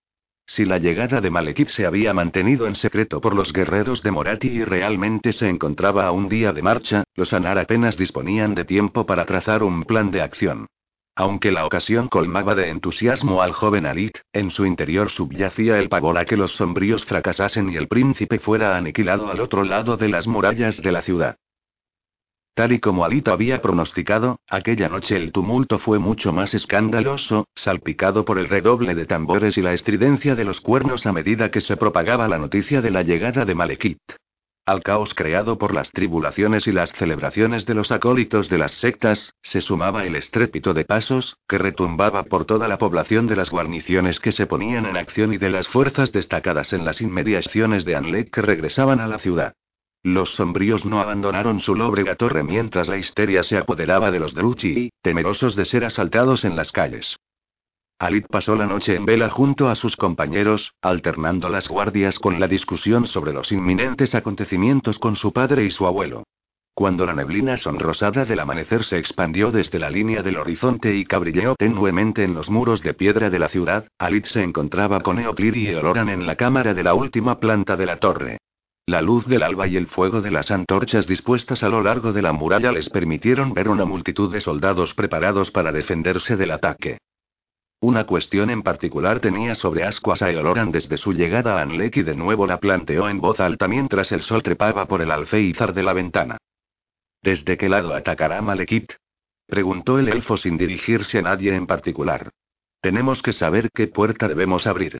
Si 0.47 0.63
la 0.63 0.77
llegada 0.77 1.19
de 1.19 1.29
Malekith 1.29 1.67
se 1.67 1.85
había 1.85 2.13
mantenido 2.13 2.65
en 2.65 2.75
secreto 2.75 3.19
por 3.19 3.35
los 3.35 3.51
guerreros 3.51 4.01
de 4.01 4.11
Morati 4.11 4.47
y 4.47 4.63
realmente 4.63 5.33
se 5.33 5.49
encontraba 5.49 6.07
a 6.07 6.11
un 6.13 6.29
día 6.29 6.53
de 6.53 6.61
marcha, 6.61 7.03
los 7.13 7.33
Anar 7.33 7.59
apenas 7.59 7.97
disponían 7.97 8.55
de 8.55 8.63
tiempo 8.63 9.05
para 9.05 9.25
trazar 9.25 9.63
un 9.63 9.83
plan 9.83 10.11
de 10.11 10.21
acción. 10.21 10.67
Aunque 11.19 11.51
la 11.51 11.65
ocasión 11.65 12.07
colmaba 12.07 12.55
de 12.55 12.69
entusiasmo 12.69 13.41
al 13.41 13.51
joven 13.51 13.85
Alit, 13.85 14.19
en 14.31 14.51
su 14.51 14.65
interior 14.65 15.09
subyacía 15.09 15.77
el 15.77 15.89
pavor 15.89 16.17
a 16.17 16.23
que 16.23 16.37
los 16.37 16.55
sombríos 16.55 17.03
fracasasen 17.03 17.69
y 17.69 17.75
el 17.75 17.89
príncipe 17.89 18.39
fuera 18.39 18.77
aniquilado 18.77 19.29
al 19.29 19.41
otro 19.41 19.65
lado 19.65 19.97
de 19.97 20.07
las 20.07 20.27
murallas 20.27 20.81
de 20.81 20.93
la 20.93 21.01
ciudad. 21.01 21.35
Tal 22.53 22.71
y 22.71 22.79
como 22.79 23.03
Alita 23.03 23.33
había 23.33 23.61
pronosticado, 23.61 24.39
aquella 24.47 24.87
noche 24.87 25.17
el 25.17 25.33
tumulto 25.33 25.77
fue 25.77 25.99
mucho 25.99 26.31
más 26.31 26.53
escandaloso, 26.53 27.49
salpicado 27.53 28.23
por 28.23 28.39
el 28.39 28.47
redoble 28.47 28.95
de 28.95 29.05
tambores 29.05 29.57
y 29.57 29.61
la 29.61 29.73
estridencia 29.73 30.35
de 30.35 30.45
los 30.45 30.61
cuernos 30.61 31.05
a 31.05 31.11
medida 31.11 31.51
que 31.51 31.59
se 31.59 31.75
propagaba 31.75 32.29
la 32.29 32.37
noticia 32.37 32.81
de 32.81 32.91
la 32.91 33.03
llegada 33.03 33.43
de 33.43 33.55
Malekith. 33.55 33.99
Al 34.65 34.83
caos 34.83 35.13
creado 35.15 35.57
por 35.57 35.73
las 35.73 35.91
tribulaciones 35.91 36.67
y 36.67 36.71
las 36.71 36.91
celebraciones 36.93 37.65
de 37.65 37.73
los 37.73 37.91
acólitos 37.91 38.49
de 38.49 38.59
las 38.59 38.73
sectas, 38.73 39.33
se 39.41 39.61
sumaba 39.61 40.05
el 40.05 40.15
estrépito 40.15 40.73
de 40.73 40.85
pasos, 40.85 41.37
que 41.47 41.57
retumbaba 41.57 42.23
por 42.23 42.45
toda 42.45 42.67
la 42.67 42.77
población 42.77 43.25
de 43.25 43.35
las 43.35 43.49
guarniciones 43.49 44.19
que 44.19 44.31
se 44.31 44.45
ponían 44.45 44.85
en 44.85 44.97
acción 44.97 45.33
y 45.33 45.37
de 45.37 45.49
las 45.49 45.67
fuerzas 45.67 46.11
destacadas 46.11 46.73
en 46.73 46.85
las 46.85 47.01
inmediaciones 47.01 47.83
de 47.85 47.95
Anlek 47.95 48.29
que 48.29 48.41
regresaban 48.41 48.99
a 48.99 49.07
la 49.07 49.19
ciudad. 49.19 49.53
Los 50.03 50.35
sombríos 50.35 50.85
no 50.85 51.01
abandonaron 51.01 51.59
su 51.59 51.75
lóbrega 51.75 52.15
torre 52.15 52.43
mientras 52.43 52.87
la 52.87 52.97
histeria 52.97 53.43
se 53.43 53.57
apoderaba 53.57 54.11
de 54.11 54.19
los 54.19 54.33
Druchi, 54.33 54.91
temerosos 55.01 55.55
de 55.55 55.65
ser 55.65 55.83
asaltados 55.83 56.45
en 56.45 56.55
las 56.55 56.71
calles. 56.71 57.17
Alit 58.01 58.27
pasó 58.27 58.55
la 58.55 58.65
noche 58.65 58.95
en 58.95 59.05
vela 59.05 59.29
junto 59.29 59.67
a 59.67 59.75
sus 59.75 59.97
compañeros, 59.97 60.73
alternando 60.81 61.49
las 61.49 61.67
guardias 61.67 62.17
con 62.17 62.39
la 62.39 62.47
discusión 62.47 63.07
sobre 63.07 63.33
los 63.33 63.51
inminentes 63.51 64.15
acontecimientos 64.15 64.99
con 64.99 65.17
su 65.17 65.33
padre 65.33 65.65
y 65.65 65.71
su 65.71 65.85
abuelo. 65.85 66.23
Cuando 66.73 67.05
la 67.05 67.13
neblina 67.13 67.57
sonrosada 67.57 68.23
del 68.23 68.39
amanecer 68.39 68.85
se 68.85 68.97
expandió 68.97 69.51
desde 69.51 69.79
la 69.79 69.89
línea 69.89 70.23
del 70.23 70.37
horizonte 70.37 70.95
y 70.95 71.03
cabrilleó 71.03 71.55
tenuemente 71.55 72.23
en 72.23 72.33
los 72.33 72.49
muros 72.49 72.81
de 72.83 72.93
piedra 72.93 73.29
de 73.29 73.37
la 73.37 73.49
ciudad, 73.49 73.89
Alit 73.97 74.27
se 74.27 74.43
encontraba 74.43 75.01
con 75.01 75.19
Eoclir 75.19 75.57
y 75.57 75.67
Eoloran 75.67 76.07
en 76.07 76.25
la 76.25 76.37
cámara 76.37 76.73
de 76.73 76.83
la 76.83 76.93
última 76.93 77.41
planta 77.41 77.75
de 77.75 77.85
la 77.85 77.97
torre. 77.97 78.37
La 78.85 79.01
luz 79.01 79.27
del 79.27 79.43
alba 79.43 79.67
y 79.67 79.75
el 79.75 79.87
fuego 79.87 80.21
de 80.21 80.31
las 80.31 80.51
antorchas 80.51 81.05
dispuestas 81.05 81.63
a 81.63 81.69
lo 81.69 81.83
largo 81.83 82.13
de 82.13 82.21
la 82.21 82.31
muralla 82.31 82.71
les 82.71 82.89
permitieron 82.89 83.53
ver 83.53 83.67
una 83.67 83.83
multitud 83.83 84.31
de 84.31 84.39
soldados 84.39 84.93
preparados 84.93 85.51
para 85.51 85.73
defenderse 85.73 86.37
del 86.37 86.51
ataque. 86.51 86.99
Una 87.81 88.05
cuestión 88.05 88.49
en 88.49 88.61
particular 88.61 89.21
tenía 89.21 89.55
sobre 89.55 89.85
Ascuas 89.85 90.21
a 90.21 90.29
Eoloran 90.29 90.69
desde 90.69 90.97
su 90.97 91.13
llegada 91.13 91.57
a 91.57 91.61
Anlek 91.61 91.97
y 91.97 92.03
de 92.03 92.13
nuevo 92.13 92.45
la 92.45 92.59
planteó 92.59 93.07
en 93.07 93.21
voz 93.21 93.39
alta 93.39 93.69
mientras 93.69 94.11
el 94.11 94.21
sol 94.21 94.43
trepaba 94.43 94.85
por 94.85 95.01
el 95.01 95.11
alféizar 95.11 95.73
de 95.73 95.83
la 95.83 95.93
ventana. 95.93 96.37
¿Desde 97.21 97.57
qué 97.57 97.69
lado 97.69 97.93
atacará 97.93 98.41
Malekith? 98.41 98.91
preguntó 99.47 99.97
el 99.97 100.09
elfo 100.09 100.35
sin 100.35 100.57
dirigirse 100.57 101.19
a 101.19 101.21
nadie 101.21 101.55
en 101.55 101.67
particular. 101.67 102.31
Tenemos 102.81 103.21
que 103.21 103.31
saber 103.31 103.69
qué 103.73 103.87
puerta 103.87 104.27
debemos 104.27 104.67
abrir. 104.67 104.99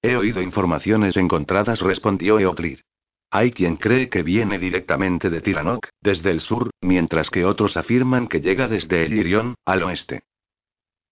He 0.00 0.16
oído 0.16 0.40
informaciones 0.40 1.18
encontradas, 1.18 1.80
respondió 1.80 2.40
Eoclir. 2.40 2.82
Hay 3.30 3.52
quien 3.52 3.76
cree 3.76 4.08
que 4.08 4.22
viene 4.22 4.58
directamente 4.58 5.28
de 5.28 5.42
Tiranok, 5.42 5.88
desde 6.00 6.30
el 6.30 6.40
sur, 6.40 6.70
mientras 6.80 7.28
que 7.28 7.44
otros 7.44 7.76
afirman 7.76 8.26
que 8.26 8.40
llega 8.40 8.68
desde 8.68 9.04
el 9.04 9.54
al 9.66 9.82
oeste. 9.82 10.22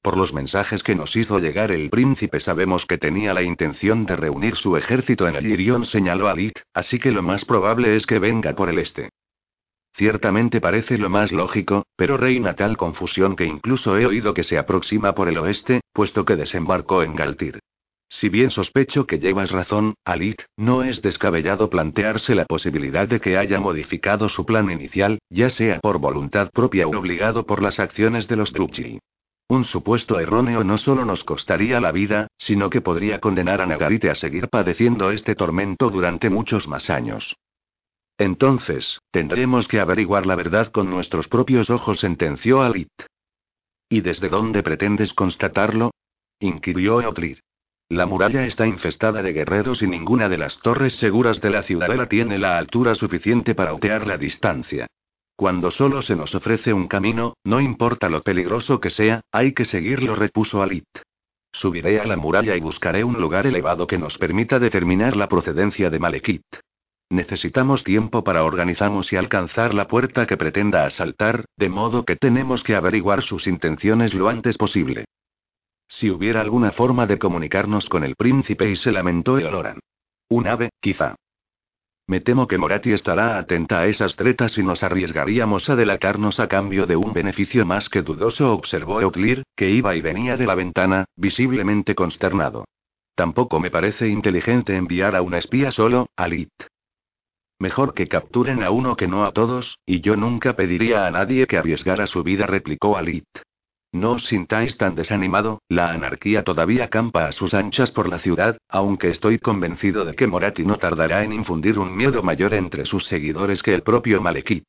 Por 0.09 0.17
los 0.17 0.33
mensajes 0.33 0.83
que 0.83 0.95
nos 0.95 1.15
hizo 1.17 1.39
llegar 1.39 1.71
el 1.71 1.91
príncipe 1.91 2.41
sabemos 2.41 2.87
que 2.87 2.97
tenía 2.97 3.35
la 3.35 3.43
intención 3.43 4.07
de 4.07 4.17
reunir 4.17 4.57
su 4.57 4.75
ejército 4.79 5.29
en 5.29 5.37
el 5.37 5.47
Irión, 5.47 5.85
señaló 5.85 6.29
Alit, 6.29 6.61
así 6.73 6.99
que 6.99 7.13
lo 7.13 7.23
más 7.23 7.45
probable 7.45 7.95
es 7.95 8.07
que 8.07 8.19
venga 8.19 8.55
por 8.55 8.71
el 8.71 8.79
este. 8.79 9.11
Ciertamente 9.93 10.63
parece 10.63 10.97
lo 10.97 11.11
más 11.11 11.31
lógico, 11.31 11.85
pero 11.95 12.17
reina 12.17 12.55
tal 12.55 12.79
confusión 12.79 13.37
que 13.37 13.45
incluso 13.45 13.99
he 13.99 14.07
oído 14.07 14.33
que 14.33 14.45
se 14.45 14.57
aproxima 14.57 15.15
por 15.15 15.29
el 15.29 15.37
oeste, 15.37 15.83
puesto 15.93 16.25
que 16.25 16.37
desembarcó 16.37 17.03
en 17.03 17.15
Galtir. 17.15 17.59
Si 18.09 18.31
bien 18.31 18.49
sospecho 18.49 19.07
que 19.07 19.19
llevas 19.19 19.51
razón, 19.51 19.93
Alit, 20.07 20.41
no 20.57 20.85
es 20.85 21.03
descabellado 21.03 21.69
plantearse 21.69 22.35
la 22.35 22.47
posibilidad 22.47 23.07
de 23.07 23.21
que 23.21 23.37
haya 23.37 23.61
modificado 23.61 24.31
su 24.31 24.47
plan 24.47 24.71
inicial, 24.71 25.19
ya 25.29 25.51
sea 25.51 25.81
por 25.81 25.99
voluntad 25.99 26.49
propia 26.51 26.87
o 26.87 26.99
obligado 26.99 27.45
por 27.45 27.63
las 27.63 27.79
acciones 27.79 28.27
de 28.27 28.37
los 28.37 28.55
Drukji. 28.55 29.01
Un 29.51 29.65
supuesto 29.65 30.21
erróneo 30.21 30.63
no 30.63 30.77
solo 30.77 31.07
nos 31.07 31.25
costaría 31.25 31.81
la 31.81 31.91
vida, 31.91 32.29
sino 32.37 32.69
que 32.69 32.83
podría 32.83 33.19
condenar 33.19 33.63
a 33.63 33.67
Nagarite 33.67 34.11
a 34.11 34.15
seguir 34.15 34.49
padeciendo 34.49 35.11
este 35.11 35.35
tormento 35.35 35.89
durante 35.89 36.29
muchos 36.29 36.69
más 36.69 36.91
años. 36.91 37.35
Entonces, 38.19 39.01
tendremos 39.11 39.67
que 39.67 39.81
averiguar 39.81 40.27
la 40.27 40.35
verdad 40.35 40.71
con 40.71 40.91
nuestros 40.91 41.29
propios 41.29 41.71
ojos, 41.71 42.01
sentenció 42.01 42.63
Alit. 42.63 42.93
¿Y 43.89 44.03
desde 44.03 44.29
dónde 44.29 44.63
pretendes 44.63 45.15
constatarlo? 45.15 45.93
inquirió 46.41 47.01
Eoclir. 47.01 47.41
La 47.89 48.05
muralla 48.05 48.45
está 48.45 48.67
infestada 48.67 49.23
de 49.23 49.33
guerreros 49.33 49.81
y 49.81 49.87
ninguna 49.87 50.29
de 50.29 50.37
las 50.37 50.59
torres 50.59 50.95
seguras 50.97 51.41
de 51.41 51.49
la 51.49 51.63
ciudadela 51.63 52.07
tiene 52.07 52.37
la 52.39 52.59
altura 52.59 52.95
suficiente 52.95 53.55
para 53.55 53.73
otear 53.73 54.07
la 54.07 54.19
distancia. 54.19 54.87
Cuando 55.39 55.71
solo 55.71 56.03
se 56.03 56.17
nos 56.17 56.35
ofrece 56.35 56.73
un 56.73 56.89
camino, 56.89 57.37
no 57.45 57.61
importa 57.61 58.09
lo 58.09 58.23
peligroso 58.23 58.81
que 58.81 58.91
sea, 58.91 59.21
hay 59.31 59.53
que 59.53 59.65
seguirlo, 59.65 60.17
repuso 60.17 60.65
Alit. 60.65 60.89
Subiré 61.53 62.01
a 62.01 62.07
la 62.07 62.17
muralla 62.17 62.57
y 62.57 62.61
buscaré 62.61 63.05
un 63.05 63.21
lugar 63.21 63.47
elevado 63.47 63.87
que 63.87 63.99
nos 63.99 64.19
permita 64.19 64.59
determinar 64.59 65.15
la 65.15 65.29
procedencia 65.29 65.91
de 65.91 66.01
Malekith. 66.01 66.43
Necesitamos 67.11 67.85
tiempo 67.85 68.25
para 68.25 68.43
organizarnos 68.43 69.13
y 69.13 69.17
alcanzar 69.17 69.75
la 69.75 69.87
puerta 69.87 70.27
que 70.27 70.37
pretenda 70.37 70.85
asaltar, 70.85 71.45
de 71.57 71.69
modo 71.69 72.05
que 72.05 72.17
tenemos 72.17 72.65
que 72.65 72.75
averiguar 72.75 73.23
sus 73.23 73.47
intenciones 73.47 74.15
lo 74.15 74.29
antes 74.29 74.59
posible. 74.59 75.05
Si 75.87 76.11
hubiera 76.11 76.41
alguna 76.41 76.73
forma 76.73 77.07
de 77.07 77.21
comunicarnos 77.21 77.89
con 77.89 78.03
el 78.03 78.17
príncipe 78.17 78.69
y 78.69 78.75
se 78.75 78.91
lamentó 78.91 79.39
Eoloran. 79.39 79.79
Un 80.31 80.49
ave, 80.49 80.71
quizá. 80.81 81.15
Me 82.09 82.21
temo 82.21 82.49
que 82.49 82.57
Morati 82.57 82.95
estará 82.95 83.39
atenta 83.39 83.81
a 83.81 83.87
esas 83.87 84.17
tretas 84.17 84.57
y 84.57 84.63
nos 84.63 84.83
arriesgaríamos 84.83 85.69
a 85.69 85.77
delatarnos 85.77 86.41
a 86.41 86.49
cambio 86.49 86.87
de 86.87 86.97
un 86.97 87.13
beneficio 87.13 87.67
más 87.67 87.91
que 87.91 88.01
dudoso, 88.01 88.55
observó 88.55 89.03
Euclir, 89.03 89.43
que 89.55 89.69
iba 89.69 89.95
y 89.95 90.01
venía 90.01 90.39
de 90.39 90.47
la 90.47 90.55
ventana, 90.55 91.05
visiblemente 91.17 91.95
consternado. 91.95 92.65
Tampoco 93.15 93.61
me 93.61 93.71
parece 93.71 94.09
inteligente 94.09 94.75
enviar 94.75 95.17
a 95.17 95.21
un 95.21 95.35
espía 95.35 95.71
solo, 95.71 96.09
Alit. 96.17 96.49
Mejor 97.59 97.93
que 97.93 98.09
capturen 98.09 98.63
a 98.63 98.71
uno 98.71 98.97
que 98.97 99.07
no 99.07 99.25
a 99.27 99.33
todos, 99.33 99.79
y 99.85 100.01
yo 100.01 100.17
nunca 100.17 100.57
pediría 100.57 101.07
a 101.07 101.11
nadie 101.11 101.47
que 101.47 101.59
arriesgara 101.59 102.07
su 102.07 102.23
vida, 102.23 102.47
replicó 102.47 102.97
Alit. 102.97 103.29
No 103.93 104.13
os 104.13 104.27
sintáis 104.27 104.77
tan 104.77 104.95
desanimado, 104.95 105.63
la 105.69 105.91
anarquía 105.91 106.45
todavía 106.45 106.89
campa 106.89 107.27
a 107.27 107.33
sus 107.33 107.55
anchas 107.55 107.91
por 107.91 108.09
la 108.09 108.19
ciudad, 108.19 108.59
aunque 108.69 109.09
estoy 109.09 109.39
convencido 109.39 110.05
de 110.05 110.15
que 110.15 110.27
Morati 110.27 110.65
no 110.65 110.77
tardará 110.77 111.25
en 111.25 111.33
infundir 111.33 111.79
un 111.79 111.97
miedo 111.97 112.23
mayor 112.23 112.53
entre 112.53 112.85
sus 112.85 113.07
seguidores 113.07 113.63
que 113.63 113.73
el 113.73 113.83
propio 113.83 114.21
Malekith. 114.21 114.67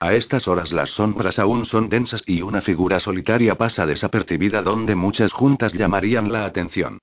A 0.00 0.14
estas 0.14 0.48
horas 0.48 0.72
las 0.72 0.90
sombras 0.90 1.38
aún 1.38 1.66
son 1.66 1.90
densas 1.90 2.22
y 2.26 2.40
una 2.40 2.62
figura 2.62 2.98
solitaria 2.98 3.56
pasa 3.56 3.84
desapercibida 3.84 4.62
donde 4.62 4.94
muchas 4.94 5.32
juntas 5.32 5.74
llamarían 5.74 6.32
la 6.32 6.46
atención. 6.46 6.98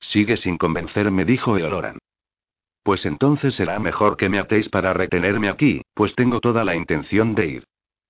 Sigue 0.00 0.36
sin 0.36 0.58
convencerme, 0.58 1.24
dijo 1.24 1.56
Eoloran. 1.56 1.98
Pues 2.82 3.06
entonces 3.06 3.54
será 3.54 3.78
mejor 3.78 4.16
que 4.16 4.28
me 4.28 4.38
atéis 4.38 4.68
para 4.68 4.92
retenerme 4.92 5.48
aquí, 5.48 5.82
pues 5.94 6.14
tengo 6.14 6.40
toda 6.40 6.64
la 6.64 6.74
intención 6.74 7.34
de 7.34 7.46
ir 7.46 7.64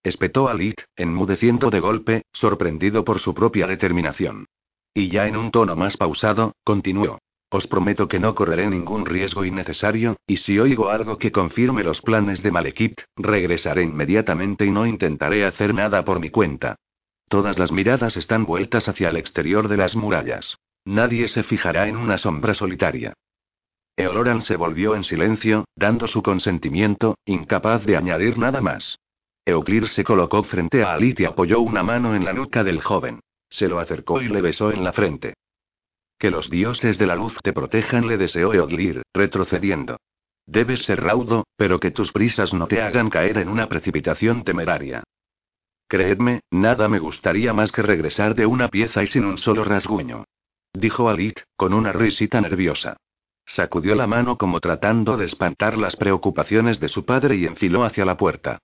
espetó 0.05 0.49
Alit, 0.49 0.83
enmudeciendo 0.95 1.71
de 1.71 1.81
golpe, 1.81 2.23
sorprendido 2.33 3.05
por 3.05 3.19
su 3.19 3.35
propia 3.35 3.67
determinación. 3.67 4.47
Y 4.95 5.09
ya 5.09 5.27
en 5.27 5.37
un 5.37 5.51
tono 5.51 5.75
más 5.75 5.97
pausado, 5.97 6.53
continuó. 6.63 7.19
Os 7.51 7.67
prometo 7.67 8.07
que 8.09 8.21
no 8.21 8.35
correré 8.35 8.69
ningún 8.69 9.07
riesgo 9.07 9.45
innecesario, 9.45 10.17
y 10.27 10.37
si 10.39 10.59
oigo 10.59 10.91
algo 10.91 11.19
que 11.19 11.33
confirme 11.33 11.85
los 11.85 12.03
planes 12.03 12.43
de 12.43 12.51
Malekith, 12.51 13.01
regresaré 13.17 13.83
inmediatamente 13.83 14.67
y 14.67 14.71
no 14.71 14.87
intentaré 14.87 15.45
hacer 15.45 15.75
nada 15.75 16.05
por 16.05 16.21
mi 16.21 16.31
cuenta. 16.31 16.77
Todas 17.29 17.59
las 17.59 17.73
miradas 17.73 18.17
están 18.17 18.45
vueltas 18.45 18.89
hacia 18.89 19.09
el 19.09 19.17
exterior 19.17 19.69
de 19.69 19.77
las 19.77 19.97
murallas. 19.97 20.57
Nadie 20.85 21.29
se 21.29 21.43
fijará 21.43 21.89
en 21.89 21.97
una 21.97 22.19
sombra 22.19 22.55
solitaria. 22.55 23.15
Eoloran 23.97 24.43
se 24.43 24.57
volvió 24.57 24.97
en 24.97 25.05
silencio, 25.05 25.65
dando 25.77 26.09
su 26.09 26.23
consentimiento, 26.23 27.17
incapaz 27.25 27.87
de 27.87 27.97
añadir 27.97 28.37
nada 28.37 28.61
más. 28.61 28.99
Euclir 29.47 29.89
se 29.89 30.05
colocó 30.05 30.43
frente 30.43 30.83
a 30.83 30.95
Alit 30.95 31.21
y 31.21 31.25
apoyó 31.27 31.61
una 31.61 31.83
mano 31.83 32.15
en 32.15 32.25
la 32.25 32.33
nuca 32.33 32.65
del 32.65 32.81
joven. 32.81 33.21
Se 33.51 33.69
lo 33.69 33.79
acercó 33.79 34.23
y 34.23 34.29
le 34.29 34.41
besó 34.41 34.73
en 34.73 34.83
la 34.83 34.93
frente. 34.93 35.35
Que 36.19 36.31
los 36.31 36.49
dioses 36.49 36.97
de 36.97 37.07
la 37.07 37.15
luz 37.15 37.37
te 37.43 37.53
protejan, 37.53 38.07
le 38.07 38.17
deseó 38.17 38.55
Eoglir, 38.55 39.03
retrocediendo. 39.13 39.99
Debes 40.47 40.85
ser 40.85 41.03
raudo, 41.03 41.47
pero 41.57 41.79
que 41.79 41.91
tus 41.91 42.13
prisas 42.13 42.55
no 42.55 42.67
te 42.67 42.81
hagan 42.81 43.11
caer 43.11 43.39
en 43.39 43.49
una 43.49 43.69
precipitación 43.69 44.45
temeraria. 44.45 45.03
Creedme, 45.89 46.41
nada 46.51 46.89
me 46.89 46.99
gustaría 46.99 47.53
más 47.53 47.71
que 47.71 47.83
regresar 47.83 48.35
de 48.35 48.47
una 48.47 48.69
pieza 48.69 49.03
y 49.03 49.07
sin 49.07 49.25
un 49.25 49.39
solo 49.39 49.65
rasguño. 49.65 50.25
Dijo 50.73 51.09
Alit, 51.09 51.41
con 51.57 51.73
una 51.73 51.93
risita 51.93 52.41
nerviosa. 52.41 52.97
Sacudió 53.47 53.95
la 53.95 54.07
mano 54.07 54.39
como 54.39 54.61
tratando 54.61 55.17
de 55.17 55.27
espantar 55.27 55.77
las 55.77 55.97
preocupaciones 55.97 56.81
de 56.81 56.89
su 56.89 57.05
padre 57.05 57.37
y 57.37 57.45
enfiló 57.45 57.85
hacia 57.85 58.05
la 58.05 58.17
puerta. 58.17 58.59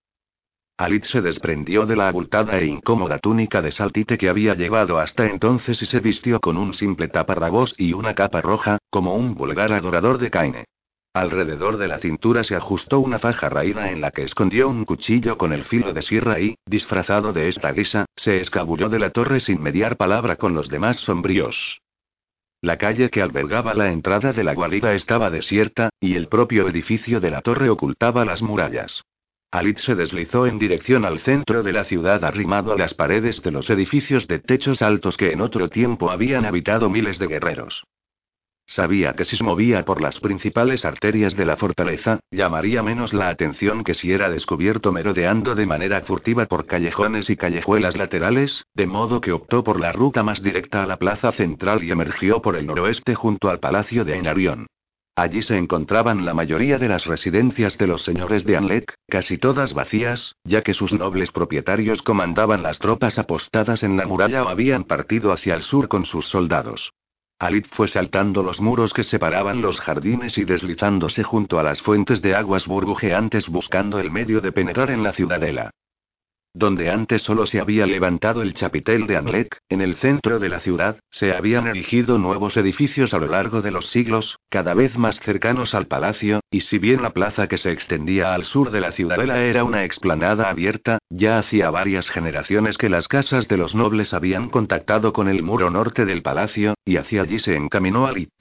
Alit 0.81 1.05
se 1.05 1.21
desprendió 1.21 1.85
de 1.85 1.95
la 1.95 2.09
abultada 2.09 2.59
e 2.59 2.65
incómoda 2.65 3.19
túnica 3.19 3.61
de 3.61 3.71
saltite 3.71 4.17
que 4.17 4.31
había 4.31 4.55
llevado 4.55 4.99
hasta 4.99 5.27
entonces 5.27 5.83
y 5.83 5.85
se 5.85 6.01
vistió 6.01 6.41
con 6.41 6.57
un 6.57 6.73
simple 6.73 7.09
taparrabos 7.09 7.75
y 7.77 7.93
una 7.93 8.15
capa 8.15 8.41
roja, 8.41 8.79
como 8.89 9.15
un 9.15 9.35
vulgar 9.35 9.75
adorador 9.75 10.17
de 10.17 10.31
Kaine. 10.31 10.65
Alrededor 11.13 11.77
de 11.77 11.87
la 11.87 11.99
cintura 11.99 12.45
se 12.45 12.57
ajustó 12.57 13.01
una 13.01 13.19
faja 13.19 13.51
raída 13.51 13.91
en 13.91 14.01
la 14.01 14.11
que 14.11 14.23
escondió 14.23 14.71
un 14.71 14.87
cuchillo 14.87 15.37
con 15.37 15.53
el 15.53 15.65
filo 15.65 15.93
de 15.93 16.01
sierra 16.01 16.41
y, 16.41 16.57
disfrazado 16.65 17.35
de 17.35 17.51
esta 17.51 17.73
guisa, 17.73 18.07
se 18.17 18.41
escabulló 18.41 18.89
de 18.89 19.01
la 19.01 19.11
torre 19.11 19.41
sin 19.41 19.61
mediar 19.61 19.99
palabra 19.99 20.37
con 20.37 20.55
los 20.55 20.71
demás 20.71 20.97
sombríos. 20.97 21.83
La 22.63 22.79
calle 22.79 23.11
que 23.11 23.21
albergaba 23.21 23.75
la 23.75 23.93
entrada 23.93 24.33
de 24.33 24.45
la 24.45 24.55
guarida 24.55 24.95
estaba 24.95 25.29
desierta, 25.29 25.91
y 26.01 26.15
el 26.15 26.29
propio 26.29 26.67
edificio 26.69 27.21
de 27.21 27.31
la 27.31 27.43
torre 27.43 27.69
ocultaba 27.69 28.25
las 28.25 28.41
murallas. 28.41 29.03
Alit 29.53 29.79
se 29.79 29.97
deslizó 29.97 30.47
en 30.47 30.61
dirección 30.61 31.05
al 31.05 31.19
centro 31.19 31.65
de 31.65 31.73
la 31.73 31.83
ciudad 31.83 32.25
arrimado 32.25 32.73
a 32.73 32.79
las 32.79 32.95
paredes 32.95 33.43
de 33.43 33.51
los 33.51 33.69
edificios 33.69 34.29
de 34.29 34.39
techos 34.39 34.81
altos 34.81 35.17
que 35.17 35.33
en 35.33 35.41
otro 35.41 35.69
tiempo 35.69 36.13
habían 36.13 36.45
habitado 36.45 36.89
miles 36.89 37.19
de 37.19 37.27
guerreros. 37.27 37.85
Sabía 38.65 39.15
que 39.15 39.25
si 39.25 39.37
se 39.37 39.43
movía 39.43 39.85
por 39.85 40.01
las 40.01 40.21
principales 40.21 40.85
arterias 40.85 41.35
de 41.35 41.45
la 41.45 41.57
fortaleza, 41.57 42.21
llamaría 42.31 42.85
menos 42.85 43.13
la 43.13 43.29
atención 43.29 43.83
que 43.83 43.95
si 43.95 44.13
era 44.13 44.31
descubierto 44.31 44.93
merodeando 44.93 45.57
de 45.57 45.67
manera 45.67 46.03
furtiva 46.03 46.47
por 46.47 46.67
callejones 46.67 47.29
y 47.31 47.37
callejuelas 47.37 47.97
laterales, 47.97 48.65
de 48.75 48.87
modo 48.87 49.21
que 49.21 49.33
optó 49.33 49.65
por 49.65 49.81
la 49.81 49.91
ruta 49.91 50.23
más 50.23 50.41
directa 50.41 50.85
a 50.85 50.87
la 50.87 50.99
plaza 50.99 51.33
central 51.33 51.83
y 51.83 51.91
emergió 51.91 52.41
por 52.41 52.55
el 52.55 52.69
noroeste 52.69 53.17
junto 53.17 53.51
al 53.51 53.59
palacio 53.59 54.05
de 54.05 54.13
Ainarion. 54.13 54.69
Allí 55.17 55.43
se 55.43 55.59
encontraban 55.59 56.25
la 56.25 56.35
mayoría 56.35 56.79
de 56.79 56.89
las 56.89 57.05
residencias 57.05 57.77
de 57.77 57.87
los 57.87 58.03
señores 58.03 58.45
de 58.45 58.57
Anlek, 58.57 58.95
casi 59.09 59.39
todas 59.39 59.75
vacías, 59.75 60.37
ya 60.45 60.63
que 60.63 60.73
sus 60.73 60.93
nobles 60.93 61.33
propietarios 61.33 62.03
comandaban 62.03 62.63
las 62.63 62.79
tropas 62.79 63.19
apostadas 63.19 63.83
en 63.83 63.97
la 63.97 64.07
muralla 64.07 64.45
o 64.45 64.49
habían 64.49 64.85
partido 64.85 65.33
hacia 65.33 65.55
el 65.55 65.63
sur 65.63 65.89
con 65.89 66.07
sus 66.07 66.27
soldados. 66.27 66.93
Alit 67.39 67.67
fue 67.71 67.89
saltando 67.89 68.43
los 68.43 68.61
muros 68.61 68.93
que 68.93 69.03
separaban 69.03 69.63
los 69.63 69.81
jardines 69.81 70.37
y 70.37 70.45
deslizándose 70.45 71.23
junto 71.23 71.59
a 71.59 71.63
las 71.63 71.81
fuentes 71.81 72.21
de 72.21 72.35
aguas 72.35 72.67
burbujeantes 72.67 73.49
buscando 73.49 73.99
el 73.99 74.11
medio 74.11 74.41
de 74.43 74.53
penetrar 74.53 74.91
en 74.91 75.03
la 75.03 75.13
ciudadela. 75.13 75.71
Donde 76.53 76.91
antes 76.91 77.23
solo 77.23 77.47
se 77.47 77.61
había 77.61 77.87
levantado 77.87 78.43
el 78.43 78.55
chapitel 78.55 79.07
de 79.07 79.17
Anlek, 79.17 79.59
en 79.69 79.81
el 79.81 79.95
centro 79.95 80.41
de 80.41 80.49
la 80.49 80.59
ciudad, 80.59 80.99
se 81.09 81.33
habían 81.33 81.69
erigido 81.69 82.19
nuevos 82.19 82.57
edificios 82.57 83.15
a 83.15 83.19
lo 83.19 83.29
largo 83.29 83.63
de 83.63 83.71
los 83.71 83.91
siglos, 83.91 84.37
cada 84.49 84.75
vez 84.75 84.99
más 84.99 85.21
cercanos 85.21 85.77
al 85.77 85.87
palacio, 85.87 86.41
y 86.51 86.63
si 86.63 86.79
bien 86.79 87.03
la 87.03 87.11
plaza 87.11 87.47
que 87.47 87.57
se 87.57 87.71
extendía 87.71 88.35
al 88.35 88.45
sur 88.45 88.73
de 88.73 88.81
la 88.81 88.91
ciudadela 88.91 89.45
era 89.45 89.63
una 89.63 89.85
explanada 89.85 90.51
abierta, 90.51 90.99
ya 91.09 91.39
hacía 91.39 91.71
varias 91.71 92.11
generaciones 92.11 92.79
que 92.79 92.89
las 92.89 93.07
casas 93.07 93.47
de 93.47 93.57
los 93.57 93.77
nobles 93.77 94.13
habían 94.13 94.49
contactado 94.49 95.13
con 95.13 95.29
el 95.29 95.45
muro 95.45 95.71
norte 95.71 96.05
del 96.05 96.23
palacio, 96.23 96.75
y 96.85 96.97
hacia 96.97 97.23
allí 97.23 97.39
se 97.39 97.55
encaminó 97.55 98.09
Alit. 98.09 98.33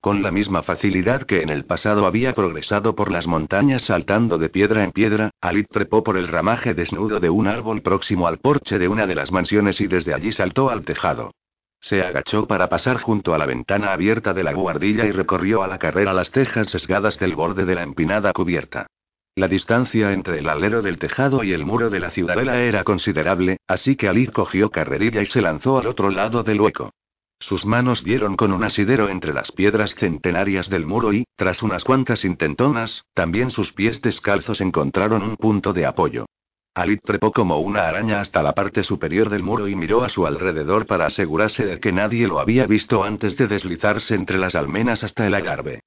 Con 0.00 0.22
la 0.22 0.30
misma 0.30 0.62
facilidad 0.62 1.22
que 1.22 1.42
en 1.42 1.48
el 1.48 1.64
pasado 1.64 2.06
había 2.06 2.32
progresado 2.32 2.94
por 2.94 3.10
las 3.10 3.26
montañas 3.26 3.82
saltando 3.82 4.38
de 4.38 4.48
piedra 4.48 4.84
en 4.84 4.92
piedra, 4.92 5.30
Alit 5.40 5.66
trepó 5.68 6.04
por 6.04 6.16
el 6.16 6.28
ramaje 6.28 6.72
desnudo 6.72 7.18
de 7.18 7.30
un 7.30 7.48
árbol 7.48 7.82
próximo 7.82 8.28
al 8.28 8.38
porche 8.38 8.78
de 8.78 8.86
una 8.86 9.08
de 9.08 9.16
las 9.16 9.32
mansiones 9.32 9.80
y 9.80 9.88
desde 9.88 10.14
allí 10.14 10.30
saltó 10.30 10.70
al 10.70 10.84
tejado. 10.84 11.32
Se 11.80 12.02
agachó 12.02 12.46
para 12.46 12.68
pasar 12.68 13.00
junto 13.00 13.34
a 13.34 13.38
la 13.38 13.46
ventana 13.46 13.92
abierta 13.92 14.32
de 14.32 14.44
la 14.44 14.52
guardilla 14.52 15.04
y 15.04 15.10
recorrió 15.10 15.64
a 15.64 15.68
la 15.68 15.78
carrera 15.78 16.12
las 16.12 16.30
tejas 16.30 16.68
sesgadas 16.68 17.18
del 17.18 17.34
borde 17.34 17.64
de 17.64 17.74
la 17.74 17.82
empinada 17.82 18.32
cubierta. 18.32 18.86
La 19.34 19.48
distancia 19.48 20.12
entre 20.12 20.38
el 20.38 20.48
alero 20.48 20.80
del 20.80 20.98
tejado 20.98 21.42
y 21.42 21.52
el 21.52 21.64
muro 21.64 21.90
de 21.90 22.00
la 22.00 22.10
ciudadela 22.10 22.60
era 22.60 22.84
considerable, 22.84 23.58
así 23.66 23.96
que 23.96 24.08
Alit 24.08 24.30
cogió 24.30 24.70
carrerilla 24.70 25.22
y 25.22 25.26
se 25.26 25.40
lanzó 25.40 25.78
al 25.78 25.88
otro 25.88 26.10
lado 26.10 26.44
del 26.44 26.60
hueco. 26.60 26.92
Sus 27.40 27.64
manos 27.64 28.02
dieron 28.02 28.36
con 28.36 28.52
un 28.52 28.64
asidero 28.64 29.08
entre 29.08 29.32
las 29.32 29.52
piedras 29.52 29.94
centenarias 29.94 30.68
del 30.68 30.86
muro 30.86 31.12
y, 31.12 31.24
tras 31.36 31.62
unas 31.62 31.84
cuantas 31.84 32.24
intentonas, 32.24 33.04
también 33.14 33.50
sus 33.50 33.72
pies 33.72 34.02
descalzos 34.02 34.60
encontraron 34.60 35.22
un 35.22 35.36
punto 35.36 35.72
de 35.72 35.86
apoyo. 35.86 36.26
Alit 36.74 37.00
trepó 37.02 37.32
como 37.32 37.58
una 37.58 37.88
araña 37.88 38.20
hasta 38.20 38.42
la 38.42 38.52
parte 38.52 38.82
superior 38.82 39.30
del 39.30 39.42
muro 39.42 39.68
y 39.68 39.74
miró 39.74 40.04
a 40.04 40.08
su 40.08 40.26
alrededor 40.26 40.86
para 40.86 41.06
asegurarse 41.06 41.64
de 41.64 41.80
que 41.80 41.92
nadie 41.92 42.26
lo 42.26 42.40
había 42.40 42.66
visto 42.66 43.04
antes 43.04 43.36
de 43.36 43.46
deslizarse 43.46 44.14
entre 44.14 44.38
las 44.38 44.54
almenas 44.54 45.02
hasta 45.02 45.26
el 45.26 45.34
agarbe. 45.34 45.82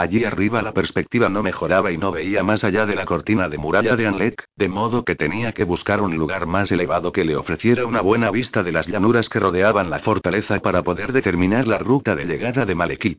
Allí 0.00 0.24
arriba 0.24 0.62
la 0.62 0.72
perspectiva 0.72 1.28
no 1.28 1.42
mejoraba 1.42 1.92
y 1.92 1.98
no 1.98 2.10
veía 2.10 2.42
más 2.42 2.64
allá 2.64 2.86
de 2.86 2.94
la 2.94 3.04
cortina 3.04 3.50
de 3.50 3.58
muralla 3.58 3.96
de 3.96 4.06
Anlek, 4.06 4.46
de 4.56 4.66
modo 4.66 5.04
que 5.04 5.14
tenía 5.14 5.52
que 5.52 5.64
buscar 5.64 6.00
un 6.00 6.16
lugar 6.16 6.46
más 6.46 6.72
elevado 6.72 7.12
que 7.12 7.22
le 7.22 7.36
ofreciera 7.36 7.84
una 7.84 8.00
buena 8.00 8.30
vista 8.30 8.62
de 8.62 8.72
las 8.72 8.86
llanuras 8.86 9.28
que 9.28 9.38
rodeaban 9.38 9.90
la 9.90 9.98
fortaleza 9.98 10.58
para 10.60 10.82
poder 10.82 11.12
determinar 11.12 11.68
la 11.68 11.76
ruta 11.76 12.16
de 12.16 12.24
llegada 12.24 12.64
de 12.64 12.74
Malekith. 12.74 13.18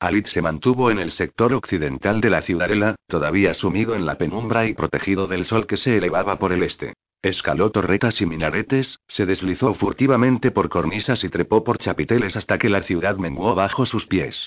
Alit 0.00 0.26
se 0.26 0.42
mantuvo 0.42 0.90
en 0.90 0.98
el 0.98 1.12
sector 1.12 1.54
occidental 1.54 2.20
de 2.20 2.28
la 2.28 2.42
ciudadela, 2.42 2.96
todavía 3.06 3.54
sumido 3.54 3.94
en 3.94 4.04
la 4.04 4.18
penumbra 4.18 4.66
y 4.66 4.74
protegido 4.74 5.28
del 5.28 5.46
sol 5.46 5.66
que 5.66 5.78
se 5.78 5.96
elevaba 5.96 6.38
por 6.38 6.52
el 6.52 6.62
este. 6.62 6.92
Escaló 7.22 7.70
torretas 7.70 8.20
y 8.20 8.26
minaretes, 8.26 8.98
se 9.08 9.24
deslizó 9.24 9.72
furtivamente 9.72 10.50
por 10.50 10.68
cornisas 10.68 11.24
y 11.24 11.30
trepó 11.30 11.64
por 11.64 11.78
chapiteles 11.78 12.36
hasta 12.36 12.58
que 12.58 12.68
la 12.68 12.82
ciudad 12.82 13.16
menguó 13.16 13.54
bajo 13.54 13.86
sus 13.86 14.06
pies. 14.06 14.46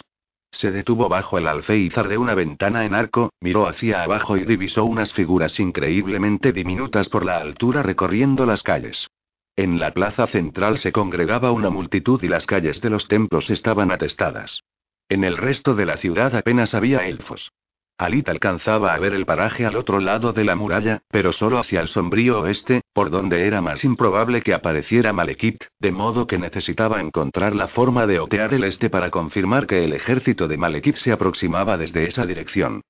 Se 0.53 0.71
detuvo 0.71 1.09
bajo 1.09 1.39
el 1.39 1.47
alféizar 1.47 2.07
de 2.07 2.17
una 2.17 2.35
ventana 2.35 2.85
en 2.85 2.93
arco, 2.93 3.33
miró 3.41 3.67
hacia 3.67 4.03
abajo 4.03 4.37
y 4.37 4.45
divisó 4.45 4.85
unas 4.85 5.11
figuras 5.11 5.59
increíblemente 5.59 6.53
diminutas 6.53 7.09
por 7.09 7.25
la 7.25 7.37
altura 7.37 7.81
recorriendo 7.81 8.45
las 8.45 8.61
calles. 8.61 9.09
En 9.55 9.79
la 9.79 9.91
plaza 9.91 10.27
central 10.27 10.77
se 10.77 10.91
congregaba 10.91 11.51
una 11.51 11.71
multitud 11.71 12.21
y 12.23 12.27
las 12.27 12.45
calles 12.45 12.81
de 12.81 12.91
los 12.91 13.07
templos 13.07 13.49
estaban 13.49 13.91
atestadas. 13.91 14.61
En 15.09 15.23
el 15.23 15.37
resto 15.37 15.73
de 15.73 15.87
la 15.87 15.97
ciudad 15.97 16.35
apenas 16.35 16.75
había 16.75 17.07
elfos. 17.07 17.51
Alit 17.97 18.27
alcanzaba 18.27 18.93
a 18.93 18.99
ver 18.99 19.13
el 19.13 19.25
paraje 19.25 19.65
al 19.65 19.75
otro 19.75 19.99
lado 19.99 20.33
de 20.33 20.43
la 20.43 20.55
muralla, 20.55 21.03
pero 21.09 21.31
solo 21.31 21.59
hacia 21.59 21.79
el 21.79 21.87
sombrío 21.87 22.41
oeste, 22.41 22.81
por 22.91 23.11
donde 23.11 23.45
era 23.45 23.61
más 23.61 23.85
improbable 23.85 24.41
que 24.41 24.53
apareciera 24.53 25.13
Malekith, 25.13 25.65
de 25.79 25.91
modo 25.91 26.25
que 26.25 26.39
necesitaba 26.39 26.99
encontrar 27.01 27.55
la 27.55 27.67
forma 27.67 28.07
de 28.07 28.19
otear 28.19 28.53
el 28.53 28.63
este 28.63 28.89
para 28.89 29.11
confirmar 29.11 29.67
que 29.67 29.83
el 29.83 29.93
ejército 29.93 30.47
de 30.47 30.57
Malekith 30.57 30.95
se 30.95 31.11
aproximaba 31.11 31.77
desde 31.77 32.07
esa 32.07 32.25
dirección. 32.25 32.81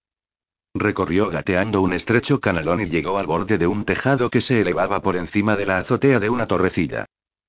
Recorrió 0.74 1.30
gateando 1.30 1.82
un 1.82 1.94
estrecho 1.94 2.40
canalón 2.40 2.82
y 2.82 2.86
llegó 2.86 3.20
al 3.20 3.28
borde 3.28 3.58
de 3.58 3.68
un 3.68 3.86
tejado 3.86 4.30
que 4.30 4.42
se 4.42 4.62
elevaba 4.62 5.02
por 5.02 5.18
encima 5.18 5.56
de 5.56 5.66
la 5.68 5.78
azotea 5.78 6.20
de 6.20 6.30
una 6.30 6.48
torrecilla. 6.48 7.06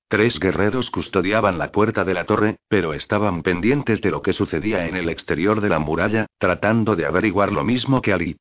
Tres 0.07 0.39
guerreros 0.39 0.91
custodiaban 0.91 1.57
la 1.57 1.71
puerta 1.71 2.03
de 2.03 2.13
la 2.13 2.25
torre, 2.25 2.57
pero 2.67 2.93
estaban 2.93 3.41
pendientes 3.41 4.01
de 4.01 4.11
lo 4.11 4.21
que 4.21 4.33
sucedía 4.33 4.87
en 4.87 4.95
el 4.95 5.09
exterior 5.09 5.61
de 5.61 5.69
la 5.69 5.79
muralla, 5.79 6.27
tratando 6.37 6.95
de 6.95 7.05
averiguar 7.05 7.51
lo 7.51 7.63
mismo 7.63 8.01
que 8.01 8.13
Alit. 8.13 8.37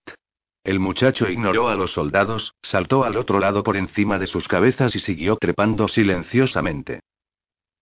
El 0.63 0.79
muchacho 0.79 1.29
ignoró 1.29 1.69
a 1.69 1.75
los 1.75 1.93
soldados, 1.93 2.55
saltó 2.63 3.05
al 3.05 3.17
otro 3.17 3.39
lado 3.39 3.63
por 3.63 3.77
encima 3.77 4.19
de 4.19 4.27
sus 4.27 4.47
cabezas 4.47 4.95
y 4.95 4.99
siguió 4.99 5.37
trepando 5.37 5.89
silenciosamente. 5.89 7.01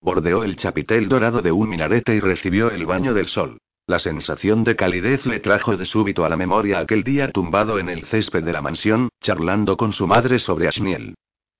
Bordeó 0.01 0.42
el 0.45 0.57
chapitel 0.57 1.09
dorado 1.09 1.42
de 1.42 1.53
un 1.53 1.68
minarete 1.68 2.14
y 2.14 2.21
recibió 2.21 2.71
el 2.71 2.87
baño 2.87 3.14
del 3.14 3.29
sol. 3.29 3.59
La 3.87 3.99
sensación 3.99 4.62
de 4.62 4.77
calidez 4.77 5.27
le 5.27 5.40
trajo 5.40 5.77
de 5.77 5.87
súbito 5.87 6.25
a 6.25 6.29
la 6.29 6.37
memoria 6.37 6.79
aquel 6.79 7.03
día 7.03 7.31
tumbado 7.31 7.79
en 7.81 7.88
el 7.88 8.05
césped 8.05 8.45
de 8.45 8.53
la 8.53 8.62
mansión, 8.62 9.09
charlando 9.21 9.77
con 9.77 9.92
su 9.92 10.07
madre 10.07 10.38
sobre 10.38 10.68
Ashniel. 10.68 11.14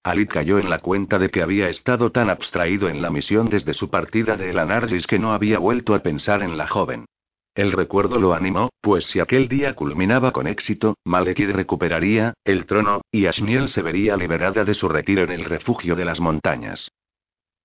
Alit 0.05 0.31
cayó 0.31 0.59
en 0.59 0.69
la 0.69 0.81
cuenta 0.81 1.19
de 1.19 1.31
que 1.31 1.43
había 1.43 1.69
estado 1.69 2.11
tan 2.11 2.29
abstraído 2.29 2.88
en 2.88 3.03
la 3.03 3.11
misión 3.11 3.49
desde 3.49 3.73
su 3.73 3.88
partida 3.88 4.37
de 4.37 4.51
El 4.51 5.07
que 5.07 5.19
no 5.21 5.33
había 5.33 5.59
vuelto 5.61 5.95
a 5.95 6.01
pensar 6.01 6.43
en 6.43 6.57
la 6.57 6.67
joven. 6.67 7.05
El 7.55 7.71
recuerdo 7.71 8.19
lo 8.19 8.35
animó, 8.35 8.71
pues 8.81 9.05
si 9.05 9.21
aquel 9.21 9.47
día 9.47 9.75
culminaba 9.75 10.33
con 10.33 10.47
éxito, 10.47 10.97
Malekith 11.05 11.51
recuperaría 11.51 12.35
el 12.45 12.67
trono, 12.67 13.03
y 13.12 13.27
Ashniel 13.27 13.69
se 13.69 13.83
vería 13.83 14.17
liberada 14.17 14.65
de 14.65 14.75
su 14.75 14.88
retiro 14.88 15.23
en 15.23 15.31
el 15.31 15.45
refugio 15.45 15.95
de 15.95 16.05
las 16.05 16.19
montañas. 16.19 16.91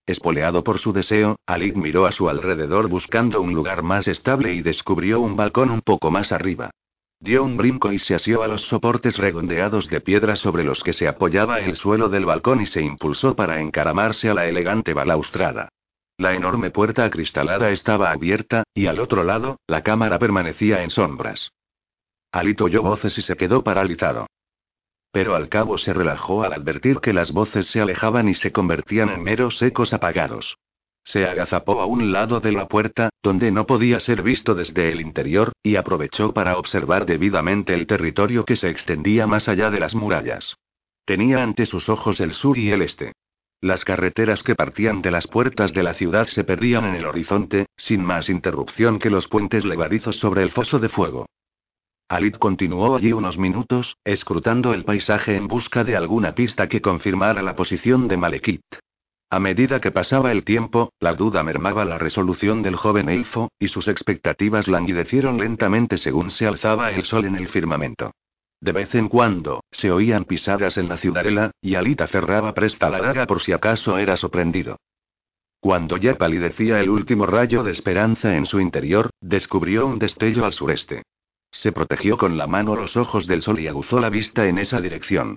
Espoleado 0.06 0.64
por 0.64 0.78
su 0.78 0.94
deseo, 0.94 1.38
Alit 1.46 1.76
miró 1.76 2.06
a 2.06 2.12
su 2.12 2.30
alrededor 2.30 2.88
buscando 2.88 3.42
un 3.42 3.54
lugar 3.54 3.82
más 3.82 4.08
estable 4.08 4.54
y 4.54 4.62
descubrió 4.62 5.22
un 5.22 5.36
balcón 5.36 5.72
un 5.72 5.82
poco 5.82 6.12
más 6.12 6.32
arriba. 6.32 6.70
Dio 7.20 7.44
un 7.44 7.58
brinco 7.58 7.92
y 7.92 7.98
se 7.98 8.14
asió 8.14 8.44
a 8.44 8.48
los 8.48 8.62
soportes 8.64 9.18
redondeados 9.18 9.90
de 9.90 10.02
piedra 10.02 10.36
sobre 10.36 10.64
los 10.64 10.84
que 10.84 10.94
se 10.94 11.08
apoyaba 11.08 11.60
el 11.60 11.76
suelo 11.76 12.10
del 12.10 12.26
balcón 12.26 12.62
y 12.62 12.68
se 12.68 12.82
impulsó 12.82 13.36
para 13.36 13.60
encaramarse 13.60 14.30
a 14.30 14.36
la 14.36 14.46
elegante 14.46 14.94
balaustrada. 14.94 15.70
La 16.20 16.36
enorme 16.36 16.70
puerta 16.70 17.06
acristalada 17.06 17.72
estaba 17.72 18.12
abierta, 18.12 18.64
y 18.74 18.86
al 18.86 19.00
otro 19.00 19.24
lado, 19.24 19.60
la 19.68 19.84
cámara 19.84 20.20
permanecía 20.20 20.84
en 20.84 20.90
sombras. 20.90 21.52
Alito 22.32 22.66
oyó 22.66 22.84
voces 22.84 23.18
y 23.18 23.22
se 23.22 23.36
quedó 23.36 23.64
paralizado. 23.64 24.28
Pero 25.12 25.36
al 25.36 25.50
cabo 25.50 25.78
se 25.78 25.94
relajó 25.94 26.44
al 26.44 26.54
advertir 26.54 27.00
que 27.00 27.14
las 27.14 27.32
voces 27.32 27.66
se 27.68 27.82
alejaban 27.82 28.30
y 28.30 28.36
se 28.36 28.52
convertían 28.52 29.10
en 29.10 29.24
meros 29.24 29.62
ecos 29.62 29.94
apagados. 29.94 30.58
Se 31.08 31.26
agazapó 31.26 31.80
a 31.80 31.86
un 31.86 32.12
lado 32.12 32.42
de 32.42 32.52
la 32.52 32.68
puerta, 32.68 33.12
donde 33.24 33.50
no 33.50 33.66
podía 33.66 33.98
ser 34.02 34.22
visto 34.22 34.56
desde 34.56 34.92
el 34.92 35.00
interior, 35.00 35.54
y 35.64 35.78
aprovechó 35.78 36.34
para 36.34 36.58
observar 36.58 37.06
debidamente 37.06 37.74
el 37.74 37.88
territorio 37.88 38.44
que 38.44 38.58
se 38.58 38.70
extendía 38.70 39.26
más 39.26 39.48
allá 39.48 39.72
de 39.72 39.80
las 39.80 39.96
murallas. 39.96 40.58
Tenía 41.06 41.42
ante 41.42 41.66
sus 41.66 41.88
ojos 41.88 42.20
el 42.20 42.34
sur 42.34 42.58
y 42.58 42.74
el 42.74 42.82
este. 42.82 43.14
Las 43.62 43.86
carreteras 43.86 44.44
que 44.44 44.54
partían 44.54 45.02
de 45.02 45.12
las 45.12 45.28
puertas 45.28 45.72
de 45.72 45.84
la 45.84 45.94
ciudad 45.94 46.28
se 46.28 46.44
perdían 46.44 46.84
en 46.84 46.96
el 46.96 47.06
horizonte, 47.06 47.68
sin 47.78 48.04
más 48.04 48.28
interrupción 48.28 49.00
que 49.00 49.10
los 49.10 49.30
puentes 49.30 49.64
levadizos 49.64 50.18
sobre 50.18 50.44
el 50.44 50.52
foso 50.52 50.78
de 50.78 50.90
fuego. 50.90 51.26
Alit 52.10 52.38
continuó 52.38 52.98
allí 52.98 53.14
unos 53.14 53.38
minutos, 53.38 53.96
escrutando 54.04 54.74
el 54.74 54.84
paisaje 54.84 55.38
en 55.38 55.48
busca 55.48 55.86
de 55.86 55.96
alguna 55.96 56.36
pista 56.36 56.68
que 56.68 56.82
confirmara 56.82 57.42
la 57.42 57.56
posición 57.56 58.10
de 58.10 58.18
Malekith. 58.18 58.62
A 59.30 59.40
medida 59.40 59.82
que 59.82 59.92
pasaba 59.92 60.32
el 60.32 60.46
tiempo, 60.46 60.94
la 61.02 61.14
duda 61.14 61.44
mermaba 61.44 61.84
la 61.84 61.98
resolución 61.98 62.64
del 62.64 62.78
joven 62.78 63.10
elfo, 63.10 63.52
y 63.60 63.68
sus 63.68 63.90
expectativas 63.90 64.70
languidecieron 64.70 65.38
lentamente 65.38 65.98
según 65.98 66.32
se 66.32 66.48
alzaba 66.48 66.92
el 66.92 67.04
sol 67.04 67.26
en 67.26 67.36
el 67.36 67.50
firmamento. 67.50 68.12
De 68.62 68.72
vez 68.72 68.96
en 68.96 69.10
cuando, 69.10 69.64
se 69.70 69.92
oían 69.92 70.24
pisadas 70.24 70.78
en 70.78 70.88
la 70.88 70.98
ciudadela, 70.98 71.52
y 71.62 71.76
Alita 71.76 72.08
cerraba 72.08 72.54
presta 72.54 72.90
la 72.90 73.02
daga 73.02 73.28
por 73.28 73.42
si 73.42 73.52
acaso 73.52 73.98
era 73.98 74.16
sorprendido. 74.16 74.78
Cuando 75.60 75.98
ya 75.98 76.18
palidecía 76.18 76.80
el 76.80 76.90
último 76.90 77.26
rayo 77.26 77.64
de 77.64 77.72
esperanza 77.72 78.38
en 78.38 78.46
su 78.46 78.62
interior, 78.62 79.10
descubrió 79.20 79.86
un 79.88 80.00
destello 80.00 80.46
al 80.46 80.54
sureste. 80.54 81.04
Se 81.52 81.74
protegió 81.74 82.18
con 82.18 82.38
la 82.38 82.48
mano 82.48 82.76
los 82.76 82.96
ojos 82.96 83.28
del 83.28 83.42
sol 83.42 83.60
y 83.60 83.68
aguzó 83.68 84.00
la 84.00 84.10
vista 84.10 84.48
en 84.48 84.58
esa 84.58 84.80
dirección. 84.80 85.36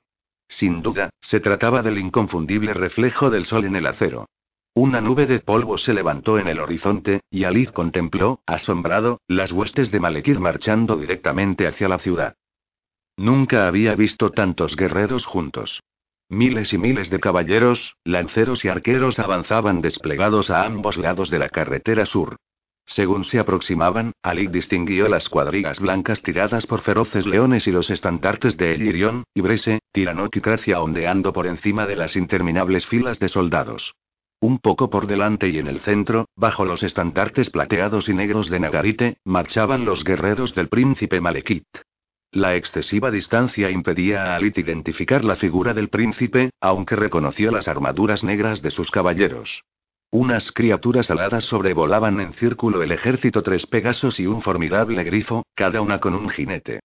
Sin 0.50 0.82
duda, 0.82 1.10
se 1.20 1.38
trataba 1.38 1.80
del 1.80 1.96
inconfundible 1.96 2.74
reflejo 2.74 3.30
del 3.30 3.46
sol 3.46 3.64
en 3.64 3.76
el 3.76 3.86
acero. 3.86 4.26
Una 4.74 5.00
nube 5.00 5.26
de 5.26 5.38
polvo 5.38 5.78
se 5.78 5.94
levantó 5.94 6.38
en 6.38 6.48
el 6.48 6.58
horizonte, 6.58 7.20
y 7.30 7.44
Alice 7.44 7.72
contempló, 7.72 8.40
asombrado, 8.46 9.20
las 9.28 9.52
huestes 9.52 9.92
de 9.92 10.00
Malekith 10.00 10.38
marchando 10.38 10.96
directamente 10.96 11.66
hacia 11.66 11.88
la 11.88 11.98
ciudad. 11.98 12.34
Nunca 13.16 13.68
había 13.68 13.94
visto 13.94 14.30
tantos 14.30 14.76
guerreros 14.76 15.24
juntos. 15.24 15.82
Miles 16.28 16.72
y 16.72 16.78
miles 16.78 17.10
de 17.10 17.20
caballeros, 17.20 17.96
lanceros 18.04 18.64
y 18.64 18.68
arqueros 18.68 19.18
avanzaban 19.18 19.80
desplegados 19.80 20.50
a 20.50 20.64
ambos 20.64 20.96
lados 20.96 21.30
de 21.30 21.38
la 21.38 21.48
carretera 21.48 22.06
sur. 22.06 22.36
Según 22.90 23.22
se 23.22 23.38
aproximaban, 23.38 24.10
Ali 24.20 24.48
distinguió 24.48 25.08
las 25.08 25.28
cuadrigas 25.28 25.78
blancas 25.78 26.22
tiradas 26.22 26.66
por 26.66 26.80
feroces 26.80 27.24
leones 27.24 27.68
y 27.68 27.70
los 27.70 27.88
estandartes 27.88 28.56
de 28.56 28.74
Elirión, 28.74 29.22
y 29.32 29.42
Brese, 29.42 29.78
y 29.94 30.40
Tracia 30.40 30.82
ondeando 30.82 31.32
por 31.32 31.46
encima 31.46 31.86
de 31.86 31.94
las 31.94 32.16
interminables 32.16 32.86
filas 32.86 33.20
de 33.20 33.28
soldados. 33.28 33.94
Un 34.40 34.58
poco 34.58 34.90
por 34.90 35.06
delante 35.06 35.50
y 35.50 35.58
en 35.58 35.68
el 35.68 35.78
centro, 35.78 36.26
bajo 36.34 36.64
los 36.64 36.82
estandartes 36.82 37.48
plateados 37.50 38.08
y 38.08 38.14
negros 38.14 38.50
de 38.50 38.58
Nagarite, 38.58 39.18
marchaban 39.24 39.84
los 39.84 40.02
guerreros 40.02 40.56
del 40.56 40.68
príncipe 40.68 41.20
Malekith. 41.20 41.68
La 42.32 42.56
excesiva 42.56 43.12
distancia 43.12 43.70
impedía 43.70 44.24
a 44.24 44.36
Alit 44.36 44.58
identificar 44.58 45.24
la 45.24 45.36
figura 45.36 45.74
del 45.74 45.90
príncipe, 45.90 46.50
aunque 46.60 46.96
reconoció 46.96 47.52
las 47.52 47.68
armaduras 47.68 48.24
negras 48.24 48.62
de 48.62 48.72
sus 48.72 48.90
caballeros. 48.90 49.62
Unas 50.12 50.50
criaturas 50.50 51.10
aladas 51.10 51.44
sobrevolaban 51.44 52.18
en 52.20 52.32
círculo 52.32 52.82
el 52.82 52.90
ejército 52.90 53.42
tres 53.42 53.66
pegasos 53.66 54.18
y 54.18 54.26
un 54.26 54.42
formidable 54.42 55.04
grifo, 55.04 55.44
cada 55.54 55.80
una 55.80 56.00
con 56.00 56.14
un 56.14 56.28
jinete. 56.28 56.80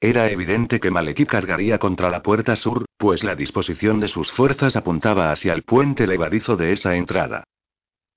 Era 0.00 0.30
evidente 0.30 0.80
que 0.80 0.90
Malekith 0.90 1.28
cargaría 1.28 1.78
contra 1.78 2.08
la 2.08 2.22
puerta 2.22 2.56
sur, 2.56 2.86
pues 2.96 3.22
la 3.22 3.34
disposición 3.34 4.00
de 4.00 4.08
sus 4.08 4.32
fuerzas 4.32 4.76
apuntaba 4.76 5.30
hacia 5.32 5.52
el 5.52 5.62
puente 5.62 6.06
levadizo 6.06 6.56
de 6.56 6.72
esa 6.72 6.96
entrada. 6.96 7.44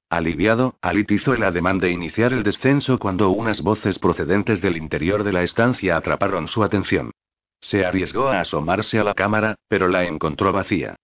Aliviado, 0.10 0.76
Alit 0.82 1.12
hizo 1.12 1.34
el 1.34 1.44
ademán 1.44 1.80
de 1.80 1.92
iniciar 1.92 2.34
el 2.34 2.44
descenso 2.44 3.00
cuando 3.00 3.30
unas 3.32 3.62
voces 3.62 3.98
procedentes 3.98 4.62
del 4.62 4.78
interior 4.78 5.24
de 5.24 5.34
la 5.34 5.42
estancia 5.42 5.98
atraparon 5.98 6.48
su 6.48 6.64
atención. 6.64 7.12
Se 7.60 7.86
arriesgó 7.86 8.28
a 8.28 8.42
asomarse 8.42 9.00
a 9.00 9.04
la 9.04 9.14
cámara, 9.14 9.56
pero 9.68 9.88
la 9.88 10.06
encontró 10.06 10.52
vacía. 10.52 10.96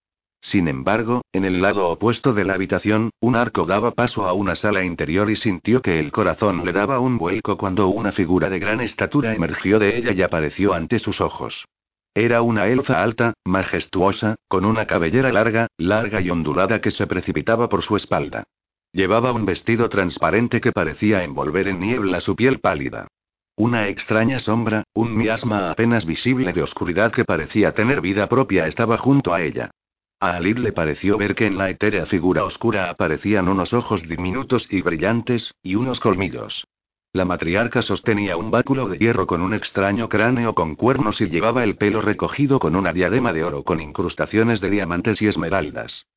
Sin 0.41 0.67
embargo, 0.67 1.21
en 1.33 1.45
el 1.45 1.61
lado 1.61 1.89
opuesto 1.89 2.33
de 2.33 2.45
la 2.45 2.53
habitación, 2.53 3.09
un 3.19 3.35
arco 3.35 3.65
daba 3.65 3.91
paso 3.91 4.27
a 4.27 4.33
una 4.33 4.55
sala 4.55 4.83
interior 4.83 5.29
y 5.29 5.35
sintió 5.35 5.81
que 5.81 5.99
el 5.99 6.11
corazón 6.11 6.63
le 6.63 6.71
daba 6.71 6.99
un 6.99 7.17
vuelco 7.17 7.57
cuando 7.57 7.87
una 7.87 8.11
figura 8.11 8.49
de 8.49 8.59
gran 8.59 8.81
estatura 8.81 9.33
emergió 9.33 9.79
de 9.79 9.97
ella 9.97 10.11
y 10.13 10.21
apareció 10.21 10.73
ante 10.73 10.99
sus 10.99 11.21
ojos. 11.21 11.65
Era 12.13 12.41
una 12.41 12.67
elfa 12.67 13.03
alta, 13.03 13.33
majestuosa, 13.45 14.37
con 14.47 14.65
una 14.65 14.87
cabellera 14.87 15.31
larga, 15.31 15.67
larga 15.77 16.21
y 16.21 16.29
ondulada 16.29 16.81
que 16.81 16.91
se 16.91 17.05
precipitaba 17.05 17.69
por 17.69 17.83
su 17.83 17.95
espalda. 17.95 18.43
Llevaba 18.91 19.31
un 19.33 19.45
vestido 19.45 19.89
transparente 19.89 20.61
que 20.61 20.71
parecía 20.71 21.23
envolver 21.23 21.67
en 21.67 21.79
niebla 21.79 22.19
su 22.19 22.35
piel 22.35 22.59
pálida. 22.59 23.07
Una 23.55 23.87
extraña 23.87 24.39
sombra, 24.39 24.83
un 24.93 25.15
miasma 25.15 25.69
apenas 25.69 26.05
visible 26.05 26.53
de 26.53 26.63
oscuridad 26.63 27.11
que 27.11 27.25
parecía 27.25 27.73
tener 27.73 28.01
vida 28.01 28.27
propia 28.27 28.67
estaba 28.67 28.97
junto 28.97 29.33
a 29.33 29.41
ella. 29.41 29.71
A 30.19 30.35
Alid 30.35 30.57
le 30.57 30.71
pareció 30.71 31.15
ver 31.17 31.35
que 31.35 31.45
en 31.45 31.59
la 31.59 31.69
etérea 31.69 32.07
figura 32.07 32.43
oscura 32.43 32.89
aparecían 32.89 33.47
unos 33.47 33.73
ojos 33.73 34.07
diminutos 34.07 34.67
y 34.71 34.81
brillantes, 34.81 35.53
y 35.61 35.75
unos 35.75 35.99
colmillos. 35.99 36.65
La 37.13 37.23
matriarca 37.23 37.83
sostenía 37.83 38.35
un 38.35 38.49
báculo 38.49 38.87
de 38.87 38.97
hierro 38.97 39.27
con 39.27 39.41
un 39.41 39.53
extraño 39.53 40.09
cráneo 40.09 40.55
con 40.55 40.75
cuernos 40.75 41.21
y 41.21 41.29
llevaba 41.29 41.63
el 41.63 41.75
pelo 41.75 42.01
recogido 42.01 42.59
con 42.59 42.75
una 42.75 42.93
diadema 42.93 43.31
de 43.31 43.43
oro 43.43 43.63
con 43.63 43.79
incrustaciones 43.79 44.59
de 44.59 44.71
diamantes 44.71 45.21
y 45.21 45.27
esmeraldas. 45.27 46.07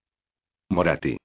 Morati. 0.70 1.18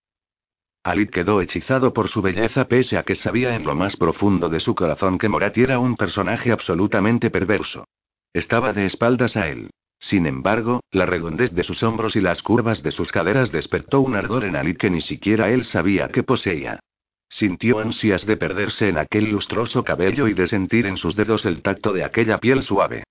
Alid 0.84 1.10
quedó 1.10 1.42
hechizado 1.42 1.94
por 1.94 2.10
su 2.10 2.22
belleza 2.22 2.68
pese 2.68 2.98
a 2.98 3.04
que 3.04 3.16
sabía 3.16 3.56
en 3.56 3.64
lo 3.64 3.74
más 3.74 3.96
profundo 3.96 4.50
de 4.50 4.60
su 4.60 4.76
corazón 4.76 5.18
que 5.18 5.30
Morati 5.30 5.62
era 5.62 5.80
un 5.80 5.96
personaje 5.96 6.52
absolutamente 6.52 7.30
perverso. 7.32 7.86
Estaba 8.34 8.74
de 8.74 8.86
espaldas 8.86 9.38
a 9.38 9.48
él. 9.48 9.70
Sin 10.00 10.28
embargo, 10.28 10.82
la 10.92 11.06
redondez 11.06 11.52
de 11.52 11.64
sus 11.64 11.82
hombros 11.84 12.16
y 12.16 12.22
las 12.22 12.42
curvas 12.42 12.84
de 12.84 12.92
sus 12.92 13.12
caderas 13.12 13.52
despertó 13.52 14.02
un 14.02 14.16
ardor 14.16 14.44
en 14.44 14.56
Alit 14.56 14.78
que 14.78 14.90
ni 14.90 15.02
siquiera 15.02 15.50
él 15.50 15.64
sabía 15.66 16.10
que 16.10 16.24
poseía. 16.24 16.80
Sintió 17.30 17.80
ansias 17.80 18.26
de 18.26 18.38
perderse 18.38 18.90
en 18.90 18.98
aquel 18.98 19.32
lustroso 19.32 19.84
cabello 19.84 20.28
y 20.28 20.34
de 20.34 20.46
sentir 20.48 20.86
en 20.86 20.98
sus 20.98 21.16
dedos 21.16 21.46
el 21.46 21.62
tacto 21.62 21.92
de 21.92 22.04
aquella 22.04 22.38
piel 22.40 22.62
suave. 22.62 23.04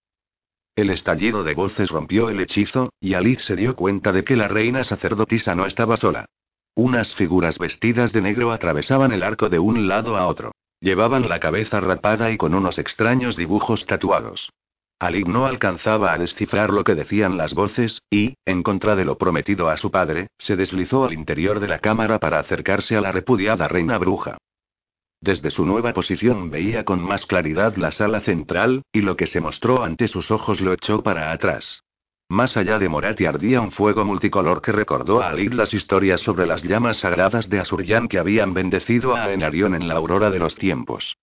El 0.77 0.91
estallido 0.91 1.45
de 1.45 1.55
voces 1.55 1.91
rompió 1.91 2.31
el 2.31 2.41
hechizo, 2.41 2.93
y 3.01 3.15
Alit 3.15 3.41
se 3.41 3.55
dio 3.55 3.77
cuenta 3.77 4.13
de 4.13 4.25
que 4.25 4.37
la 4.37 4.49
reina 4.49 4.83
sacerdotisa 4.83 5.55
no 5.55 5.67
estaba 5.67 5.97
sola. 5.97 6.27
Unas 6.75 7.15
figuras 7.15 7.59
vestidas 7.59 8.13
de 8.13 8.21
negro 8.21 8.51
atravesaban 8.51 9.13
el 9.13 9.23
arco 9.23 9.49
de 9.49 9.61
un 9.61 9.87
lado 9.87 10.17
a 10.17 10.27
otro. 10.27 10.53
Llevaban 10.81 11.29
la 11.29 11.39
cabeza 11.39 11.81
rapada 11.81 12.33
y 12.33 12.37
con 12.37 12.55
unos 12.55 12.79
extraños 12.79 13.37
dibujos 13.37 13.87
tatuados. 13.87 14.51
Ali 15.05 15.23
no 15.23 15.45
alcanzaba 15.45 16.15
a 16.15 16.19
descifrar 16.19 16.71
lo 16.71 16.83
que 16.83 16.95
decían 16.95 17.37
las 17.37 17.53
voces, 17.53 18.01
y, 18.09 18.37
en 18.47 18.63
contra 18.63 18.97
de 18.97 19.05
lo 19.05 19.19
prometido 19.19 19.69
a 19.69 19.77
su 19.77 19.91
padre, 19.91 20.29
se 20.39 20.57
deslizó 20.57 21.05
al 21.05 21.13
interior 21.13 21.61
de 21.61 21.69
la 21.69 21.79
cámara 21.79 22.19
para 22.19 22.39
acercarse 22.39 22.97
a 22.97 23.03
la 23.03 23.13
repudiada 23.13 23.69
reina 23.69 23.99
bruja. 23.99 24.39
Desde 25.21 25.51
su 25.51 25.67
nueva 25.67 25.93
posición 25.93 26.49
veía 26.49 26.85
con 26.85 27.03
más 27.03 27.27
claridad 27.27 27.77
la 27.77 27.93
sala 27.93 28.21
central, 28.21 28.83
y 28.93 29.03
lo 29.03 29.15
que 29.15 29.27
se 29.27 29.43
mostró 29.43 29.85
ante 29.85 30.09
sus 30.09 30.31
ojos 30.31 30.63
lo 30.63 30.73
echó 30.73 31.03
para 31.03 31.33
atrás. 31.33 31.83
Más 32.31 32.57
allá 32.57 32.79
de 32.79 32.89
Morati 32.89 33.27
ardía 33.27 33.61
un 33.61 33.73
fuego 33.73 34.07
multicolor 34.07 34.63
que 34.63 34.73
recordó 34.73 35.21
a 35.21 35.29
Alid 35.29 35.53
las 35.53 35.75
historias 35.75 36.23
sobre 36.23 36.47
las 36.47 36.63
llamas 36.63 36.97
sagradas 36.97 37.51
de 37.51 37.61
Asuryan 37.61 38.09
que 38.09 38.19
habían 38.19 38.55
bendecido 38.55 39.15
a 39.15 39.31
Enarion 39.31 39.75
en 39.75 39.87
la 39.87 39.97
aurora 39.97 40.31
de 40.31 40.39
los 40.39 40.55
tiempos. 40.55 41.15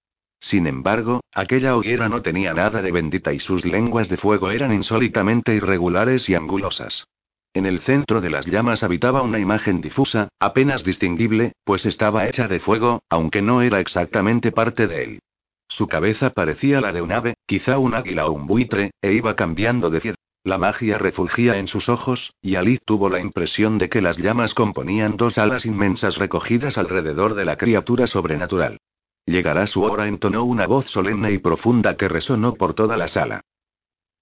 Sin 0.42 0.66
embargo, 0.66 1.22
aquella 1.34 1.78
hoguera 1.78 2.10
no 2.10 2.24
tenía 2.24 2.54
nada 2.54 2.82
de 2.82 2.92
bendita 2.92 3.32
y 3.32 3.40
sus 3.40 3.64
lenguas 3.64 4.10
de 4.10 4.18
fuego 4.18 4.50
eran 4.50 4.74
insólitamente 4.74 5.56
irregulares 5.56 6.28
y 6.30 6.36
angulosas. 6.36 7.06
En 7.54 7.66
el 7.66 7.80
centro 7.82 8.22
de 8.22 8.32
las 8.32 8.48
llamas 8.48 8.82
habitaba 8.82 9.22
una 9.22 9.38
imagen 9.38 9.82
difusa, 9.82 10.30
apenas 10.40 10.84
distinguible, 10.84 11.54
pues 11.64 11.86
estaba 11.86 12.26
hecha 12.28 12.48
de 12.48 12.60
fuego, 12.60 13.04
aunque 13.08 13.42
no 13.42 13.62
era 13.62 13.80
exactamente 13.80 14.52
parte 14.52 14.88
de 14.88 15.04
él. 15.04 15.20
Su 15.68 15.88
cabeza 15.88 16.32
parecía 16.32 16.82
la 16.82 16.92
de 16.92 17.02
un 17.02 17.12
ave, 17.12 17.36
quizá 17.46 17.78
un 17.78 17.94
águila 17.94 18.26
o 18.26 18.32
un 18.32 18.48
buitre, 18.48 18.92
e 19.02 19.14
iba 19.14 19.36
cambiando 19.36 19.90
de 19.90 20.02
pie. 20.02 20.16
La 20.44 20.58
magia 20.58 20.98
refulgía 20.98 21.58
en 21.58 21.68
sus 21.68 21.88
ojos, 21.88 22.34
y 22.42 22.56
Ali 22.56 22.80
tuvo 22.84 23.10
la 23.10 23.20
impresión 23.20 23.78
de 23.78 23.90
que 23.90 24.02
las 24.02 24.18
llamas 24.18 24.56
componían 24.56 25.18
dos 25.18 25.38
alas 25.38 25.68
inmensas 25.68 26.18
recogidas 26.18 26.80
alrededor 26.80 27.36
de 27.36 27.46
la 27.46 27.58
criatura 27.58 28.08
sobrenatural. 28.08 28.80
Llegará 29.26 29.68
su 29.68 29.84
hora, 29.84 30.08
entonó 30.08 30.44
una 30.44 30.68
voz 30.68 30.88
solemne 30.88 31.32
y 31.32 31.38
profunda 31.38 31.96
que 31.96 32.08
resonó 32.08 32.56
por 32.56 32.74
toda 32.74 32.98
la 32.98 33.08
sala. 33.08 33.42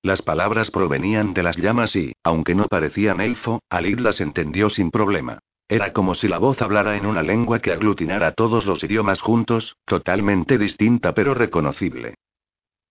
Las 0.01 0.21
palabras 0.21 0.71
provenían 0.71 1.33
de 1.33 1.43
las 1.43 1.57
llamas 1.57 1.95
y, 1.95 2.13
aunque 2.23 2.55
no 2.55 2.67
parecían 2.67 3.19
elfo, 3.19 3.61
Alid 3.69 3.99
las 3.99 4.21
entendió 4.21 4.69
sin 4.69 4.91
problema. 4.91 5.39
Era 5.67 5.93
como 5.93 6.15
si 6.15 6.27
la 6.27 6.39
voz 6.39 6.61
hablara 6.61 6.97
en 6.97 7.05
una 7.05 7.21
lengua 7.21 7.59
que 7.59 7.71
aglutinara 7.71 8.31
todos 8.31 8.65
los 8.65 8.83
idiomas 8.83 9.21
juntos, 9.21 9.75
totalmente 9.85 10.57
distinta 10.57 11.13
pero 11.13 11.33
reconocible. 11.33 12.15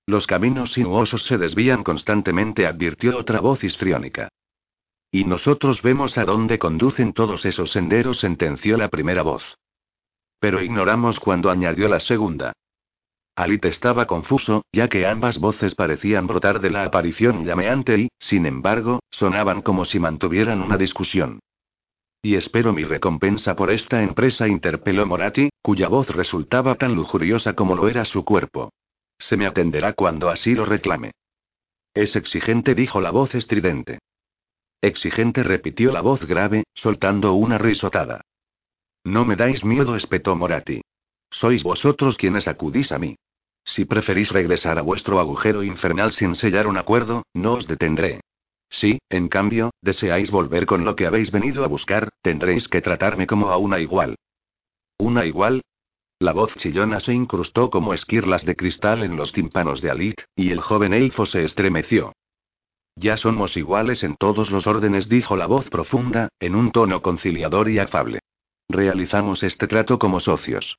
Los 0.06 0.26
caminos 0.26 0.72
sinuosos 0.72 1.24
se 1.26 1.38
desvían 1.38 1.82
constantemente, 1.82 2.66
advirtió 2.66 3.18
otra 3.18 3.40
voz 3.40 3.64
histriónica. 3.64 4.28
Y 5.10 5.24
nosotros 5.24 5.82
vemos 5.82 6.18
a 6.18 6.24
dónde 6.24 6.58
conducen 6.58 7.12
todos 7.14 7.44
esos 7.46 7.72
senderos, 7.72 8.20
sentenció 8.20 8.76
la 8.76 8.88
primera 8.88 9.22
voz. 9.22 9.58
Pero 10.40 10.62
ignoramos 10.62 11.20
cuando 11.20 11.50
añadió 11.50 11.88
la 11.88 12.00
segunda. 12.00 12.52
Alit 13.34 13.64
estaba 13.66 14.06
confuso, 14.06 14.64
ya 14.72 14.88
que 14.88 15.06
ambas 15.06 15.38
voces 15.38 15.74
parecían 15.74 16.26
brotar 16.26 16.60
de 16.60 16.70
la 16.70 16.84
aparición 16.84 17.44
llameante 17.44 17.98
y, 17.98 18.08
sin 18.18 18.46
embargo, 18.46 19.00
sonaban 19.10 19.62
como 19.62 19.84
si 19.84 20.00
mantuvieran 20.00 20.60
una 20.60 20.76
discusión. 20.76 21.38
Y 22.20 22.34
espero 22.34 22.72
mi 22.72 22.82
recompensa 22.82 23.54
por 23.54 23.70
esta 23.70 24.02
empresa, 24.02 24.48
interpeló 24.48 25.06
Morati, 25.06 25.50
cuya 25.62 25.86
voz 25.86 26.08
resultaba 26.10 26.74
tan 26.74 26.96
lujuriosa 26.96 27.54
como 27.54 27.76
lo 27.76 27.88
era 27.88 28.04
su 28.04 28.24
cuerpo. 28.24 28.72
Se 29.18 29.36
me 29.36 29.46
atenderá 29.46 29.92
cuando 29.92 30.30
así 30.30 30.54
lo 30.54 30.64
reclame. 30.64 31.12
Es 31.94 32.16
exigente, 32.16 32.74
dijo 32.74 33.00
la 33.00 33.10
voz 33.10 33.34
estridente. 33.36 34.00
Exigente, 34.80 35.42
repitió 35.42 35.92
la 35.92 36.00
voz 36.00 36.26
grave, 36.26 36.64
soltando 36.74 37.34
una 37.34 37.58
risotada. 37.58 38.22
No 39.04 39.24
me 39.24 39.36
dais 39.36 39.64
miedo, 39.64 39.96
espetó 39.96 40.36
Morati. 40.36 40.82
Sois 41.30 41.62
vosotros 41.62 42.16
quienes 42.16 42.48
acudís 42.48 42.92
a 42.92 42.98
mí. 42.98 43.16
Si 43.64 43.84
preferís 43.84 44.30
regresar 44.32 44.78
a 44.78 44.82
vuestro 44.82 45.20
agujero 45.20 45.62
infernal 45.62 46.12
sin 46.12 46.34
sellar 46.34 46.66
un 46.66 46.78
acuerdo, 46.78 47.24
no 47.34 47.54
os 47.54 47.66
detendré. 47.66 48.20
Si, 48.70 48.98
en 49.08 49.28
cambio, 49.28 49.70
deseáis 49.82 50.30
volver 50.30 50.66
con 50.66 50.84
lo 50.84 50.96
que 50.96 51.06
habéis 51.06 51.30
venido 51.30 51.64
a 51.64 51.68
buscar, 51.68 52.08
tendréis 52.22 52.68
que 52.68 52.80
tratarme 52.80 53.26
como 53.26 53.50
a 53.50 53.56
una 53.56 53.78
igual. 53.78 54.16
¿Una 54.98 55.26
igual? 55.26 55.62
La 56.18 56.32
voz 56.32 56.54
chillona 56.56 56.98
se 57.00 57.12
incrustó 57.12 57.70
como 57.70 57.94
esquirlas 57.94 58.44
de 58.44 58.56
cristal 58.56 59.04
en 59.04 59.16
los 59.16 59.32
tímpanos 59.32 59.80
de 59.80 59.90
Alit, 59.90 60.20
y 60.34 60.50
el 60.50 60.60
joven 60.60 60.92
elfo 60.92 61.26
se 61.26 61.44
estremeció. 61.44 62.12
Ya 62.96 63.16
somos 63.16 63.56
iguales 63.56 64.02
en 64.02 64.16
todos 64.16 64.50
los 64.50 64.66
órdenes, 64.66 65.08
dijo 65.08 65.36
la 65.36 65.46
voz 65.46 65.68
profunda, 65.70 66.30
en 66.40 66.56
un 66.56 66.72
tono 66.72 67.00
conciliador 67.02 67.70
y 67.70 67.78
afable. 67.78 68.18
Realizamos 68.68 69.42
este 69.42 69.66
trato 69.66 69.98
como 69.98 70.20
socios. 70.20 70.78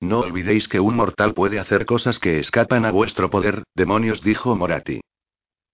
No 0.00 0.20
olvidéis 0.20 0.68
que 0.68 0.80
un 0.80 0.96
mortal 0.96 1.34
puede 1.34 1.58
hacer 1.58 1.84
cosas 1.84 2.18
que 2.18 2.38
escapan 2.38 2.84
a 2.84 2.90
vuestro 2.90 3.28
poder, 3.30 3.64
demonios, 3.74 4.22
dijo 4.22 4.54
Morati. 4.56 5.00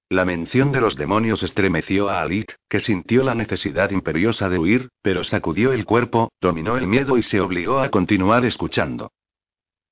La 0.09 0.25
mención 0.25 0.73
de 0.73 0.81
los 0.81 0.97
demonios 0.97 1.43
estremeció 1.43 2.09
a 2.09 2.23
Alit, 2.23 2.53
que 2.69 2.81
sintió 2.81 3.23
la 3.23 3.35
necesidad 3.35 3.91
imperiosa 3.91 4.49
de 4.49 4.59
huir, 4.59 4.89
pero 5.03 5.25
sacudió 5.25 5.73
el 5.73 5.85
cuerpo, 5.85 6.33
dominó 6.41 6.77
el 6.77 6.87
miedo 6.87 7.19
y 7.19 7.23
se 7.23 7.41
obligó 7.41 7.81
a 7.81 7.91
continuar 7.91 8.45
escuchando. 8.45 9.13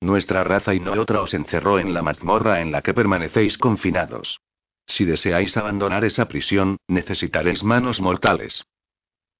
Nuestra 0.01 0.43
raza 0.43 0.73
y 0.73 0.79
no 0.79 0.93
otra 0.93 1.21
os 1.21 1.33
encerró 1.33 1.79
en 1.79 1.93
la 1.93 2.01
mazmorra 2.01 2.61
en 2.61 2.71
la 2.71 2.81
que 2.81 2.93
permanecéis 2.93 3.57
confinados. 3.57 4.39
Si 4.87 5.05
deseáis 5.05 5.57
abandonar 5.57 6.05
esa 6.05 6.27
prisión, 6.27 6.77
necesitaréis 6.87 7.63
manos 7.63 8.01
mortales. 8.01 8.65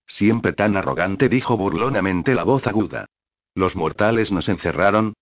Siempre 0.07 0.53
tan 0.53 0.77
arrogante, 0.77 1.29
dijo 1.29 1.57
burlonamente 1.57 2.35
la 2.35 2.43
voz 2.43 2.67
aguda. 2.67 3.07
Los 3.55 3.75
mortales 3.75 4.31
nos 4.31 4.49
encerraron. 4.49 5.13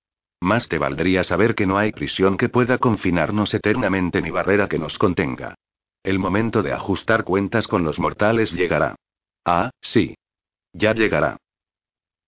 Más 0.42 0.68
te 0.68 0.78
valdría 0.78 1.24
saber 1.24 1.56
que 1.56 1.66
no 1.66 1.78
hay 1.78 1.92
prisión 1.92 2.38
que 2.38 2.50
pueda 2.50 2.78
confinarnos 2.78 3.54
eternamente 3.54 4.22
ni 4.22 4.30
barrera 4.30 4.68
que 4.68 4.80
nos 4.80 4.98
contenga. 4.98 5.56
El 6.04 6.20
momento 6.20 6.62
de 6.64 6.74
ajustar 6.74 7.24
cuentas 7.24 7.68
con 7.68 7.84
los 7.84 8.00
mortales 8.00 8.52
llegará. 8.52 8.96
Ah, 9.46 9.70
sí. 9.82 10.16
Ya 10.74 10.94
llegará. 10.94 11.38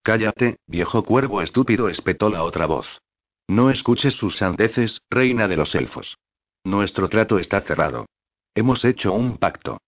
Cállate, 0.01 0.57
viejo 0.67 1.03
cuervo 1.03 1.41
estúpido, 1.41 1.89
espetó 1.89 2.29
la 2.29 2.43
otra 2.43 2.67
voz. 2.67 3.01
No 3.47 3.69
escuches 3.69 4.13
sus 4.13 4.37
sandeces, 4.37 5.01
reina 5.09 5.47
de 5.47 5.57
los 5.57 5.75
elfos. 5.75 6.17
Nuestro 6.63 7.09
trato 7.09 7.37
está 7.37 7.61
cerrado. 7.61 8.05
Hemos 8.53 8.85
hecho 8.85 9.13
un 9.13 9.37
pacto. 9.37 9.79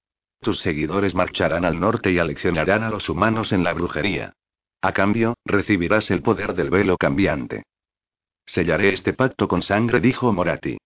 Tus 0.41 0.59
seguidores 0.59 1.15
marcharán 1.15 1.65
al 1.65 1.79
norte 1.79 2.11
y 2.11 2.19
aleccionarán 2.19 2.83
a 2.83 2.89
los 2.89 3.09
humanos 3.09 3.51
en 3.51 3.63
la 3.63 3.73
brujería. 3.73 4.33
A 4.81 4.91
cambio, 4.91 5.35
recibirás 5.45 6.11
el 6.11 6.21
poder 6.21 6.53
del 6.53 6.69
velo 6.69 6.97
cambiante. 6.97 7.63
Sellaré 8.45 8.93
este 8.93 9.13
pacto 9.13 9.47
con 9.47 9.61
sangre, 9.61 9.99
dijo 9.99 10.31
Morati. 10.31 10.77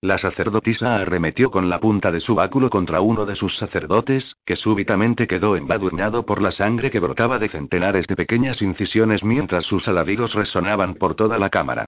La 0.00 0.16
sacerdotisa 0.16 0.96
arremetió 0.96 1.50
con 1.50 1.68
la 1.68 1.80
punta 1.80 2.12
de 2.12 2.20
su 2.20 2.36
báculo 2.36 2.70
contra 2.70 3.00
uno 3.00 3.26
de 3.26 3.34
sus 3.34 3.56
sacerdotes, 3.58 4.36
que 4.44 4.54
súbitamente 4.54 5.26
quedó 5.26 5.56
embadurnado 5.56 6.24
por 6.24 6.40
la 6.40 6.52
sangre 6.52 6.88
que 6.88 7.00
brotaba 7.00 7.40
de 7.40 7.48
centenares 7.48 8.06
de 8.06 8.14
pequeñas 8.14 8.62
incisiones 8.62 9.24
mientras 9.24 9.64
sus 9.64 9.88
alaridos 9.88 10.34
resonaban 10.34 10.94
por 10.94 11.16
toda 11.16 11.36
la 11.36 11.50
cámara. 11.50 11.84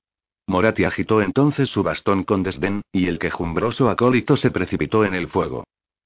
Morati 0.48 0.82
agitó 0.82 1.22
entonces 1.22 1.68
su 1.68 1.84
bastón 1.84 2.24
con 2.24 2.42
desdén, 2.42 2.82
y 2.90 3.06
el 3.06 3.20
quejumbroso 3.20 3.88
acólito 3.88 4.36
se 4.36 4.50
precipitó 4.50 5.04
en 5.04 5.14
el 5.14 5.28
fuego. 5.28 5.62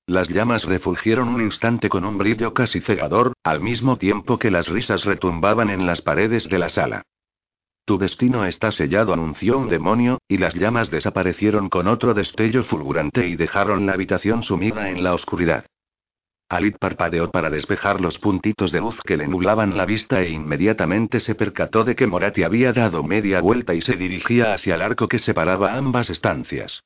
Las 0.07 0.29
llamas 0.29 0.65
refulgieron 0.65 1.29
un 1.29 1.41
instante 1.41 1.89
con 1.89 2.05
un 2.05 2.19
brillo 2.19 2.53
casi 2.53 2.81
cegador, 2.81 3.33
al 3.43 3.63
mismo 3.63 3.97
tiempo 3.97 4.39
que 4.39 4.51
las 4.51 4.69
risas 4.69 5.05
retumbaban 5.05 5.71
en 5.71 5.87
las 5.87 6.03
paredes 6.03 6.49
de 6.51 6.59
la 6.59 6.69
sala. 6.69 7.05
Tu 7.87 7.97
destino 7.97 8.45
está 8.45 8.71
sellado, 8.71 9.15
anunció 9.15 9.59
un 9.59 9.69
demonio, 9.69 10.19
y 10.29 10.39
las 10.39 10.55
llamas 10.55 10.91
desaparecieron 10.91 11.71
con 11.71 11.87
otro 11.87 12.13
destello 12.13 12.65
fulgurante 12.65 13.27
y 13.29 13.37
dejaron 13.37 13.87
la 13.87 13.93
habitación 13.93 14.43
sumida 14.43 14.91
en 14.91 15.03
la 15.03 15.15
oscuridad. 15.15 15.67
Alit 16.51 16.77
parpadeó 16.79 17.31
para 17.31 17.49
despejar 17.49 18.03
los 18.03 18.19
puntitos 18.19 18.73
de 18.73 18.81
luz 18.81 19.01
que 19.03 19.17
le 19.17 19.27
nublaban 19.27 19.77
la 19.77 19.87
vista 19.87 20.21
e 20.21 20.29
inmediatamente 20.31 21.19
se 21.19 21.35
percató 21.35 21.85
de 21.85 21.97
que 21.97 22.07
Morati 22.07 22.43
había 22.43 22.75
dado 22.75 23.03
media 23.03 23.41
vuelta 23.41 23.73
y 23.73 23.81
se 23.81 23.97
dirigía 23.97 24.53
hacia 24.53 24.75
el 24.75 24.83
arco 24.83 25.09
que 25.09 25.19
separaba 25.19 25.75
ambas 25.75 26.11
estancias. 26.11 26.83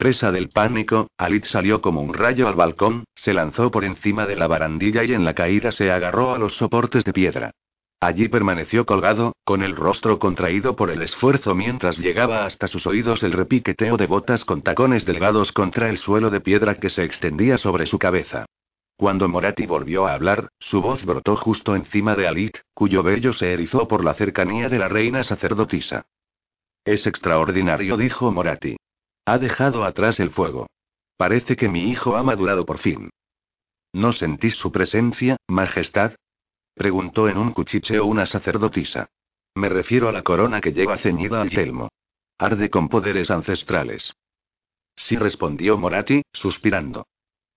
Presa 0.00 0.32
del 0.32 0.48
pánico, 0.48 1.08
Alit 1.18 1.44
salió 1.44 1.82
como 1.82 2.00
un 2.00 2.14
rayo 2.14 2.48
al 2.48 2.54
balcón, 2.54 3.04
se 3.14 3.34
lanzó 3.34 3.70
por 3.70 3.84
encima 3.84 4.24
de 4.24 4.34
la 4.34 4.46
barandilla 4.46 5.04
y 5.04 5.12
en 5.12 5.26
la 5.26 5.34
caída 5.34 5.72
se 5.72 5.90
agarró 5.90 6.32
a 6.34 6.38
los 6.38 6.56
soportes 6.56 7.04
de 7.04 7.12
piedra. 7.12 7.50
Allí 8.00 8.28
permaneció 8.28 8.86
colgado, 8.86 9.34
con 9.44 9.62
el 9.62 9.76
rostro 9.76 10.18
contraído 10.18 10.74
por 10.74 10.88
el 10.88 11.02
esfuerzo 11.02 11.54
mientras 11.54 11.98
llegaba 11.98 12.46
hasta 12.46 12.66
sus 12.66 12.86
oídos 12.86 13.22
el 13.24 13.32
repiqueteo 13.32 13.98
de 13.98 14.06
botas 14.06 14.46
con 14.46 14.62
tacones 14.62 15.04
delgados 15.04 15.52
contra 15.52 15.90
el 15.90 15.98
suelo 15.98 16.30
de 16.30 16.40
piedra 16.40 16.76
que 16.76 16.88
se 16.88 17.04
extendía 17.04 17.58
sobre 17.58 17.84
su 17.84 17.98
cabeza. 17.98 18.46
Cuando 18.96 19.28
Morati 19.28 19.66
volvió 19.66 20.06
a 20.06 20.14
hablar, 20.14 20.48
su 20.58 20.80
voz 20.80 21.04
brotó 21.04 21.36
justo 21.36 21.76
encima 21.76 22.16
de 22.16 22.26
Alit, 22.26 22.56
cuyo 22.72 23.02
vello 23.02 23.34
se 23.34 23.52
erizó 23.52 23.86
por 23.86 24.02
la 24.02 24.14
cercanía 24.14 24.70
de 24.70 24.78
la 24.78 24.88
reina 24.88 25.22
sacerdotisa. 25.22 26.06
Es 26.86 27.06
extraordinario, 27.06 27.98
dijo 27.98 28.32
Morati. 28.32 28.78
Ha 29.24 29.38
dejado 29.38 29.84
atrás 29.84 30.20
el 30.20 30.30
fuego. 30.30 30.66
Parece 31.16 31.56
que 31.56 31.68
mi 31.68 31.90
hijo 31.90 32.16
ha 32.16 32.22
madurado 32.22 32.64
por 32.64 32.78
fin. 32.78 33.10
¿No 33.92 34.12
sentís 34.12 34.54
su 34.54 34.72
presencia, 34.72 35.36
Majestad? 35.48 36.14
preguntó 36.74 37.28
en 37.28 37.36
un 37.36 37.52
cuchicheo 37.52 38.06
una 38.06 38.26
sacerdotisa. 38.26 39.10
Me 39.54 39.68
refiero 39.68 40.08
a 40.08 40.12
la 40.12 40.22
corona 40.22 40.60
que 40.60 40.72
lleva 40.72 40.96
ceñida 40.96 41.40
al 41.42 41.50
yelmo. 41.50 41.90
Arde 42.38 42.70
con 42.70 42.88
poderes 42.88 43.30
ancestrales. 43.30 44.14
Sí 44.96 45.16
respondió 45.16 45.76
Morati, 45.76 46.22
suspirando. 46.32 47.06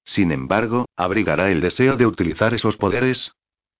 Sin 0.03 0.31
embargo, 0.31 0.85
¿abrigará 0.95 1.51
el 1.51 1.61
deseo 1.61 1.95
de 1.95 2.05
utilizar 2.05 2.53
esos 2.53 2.77
poderes? 2.77 3.31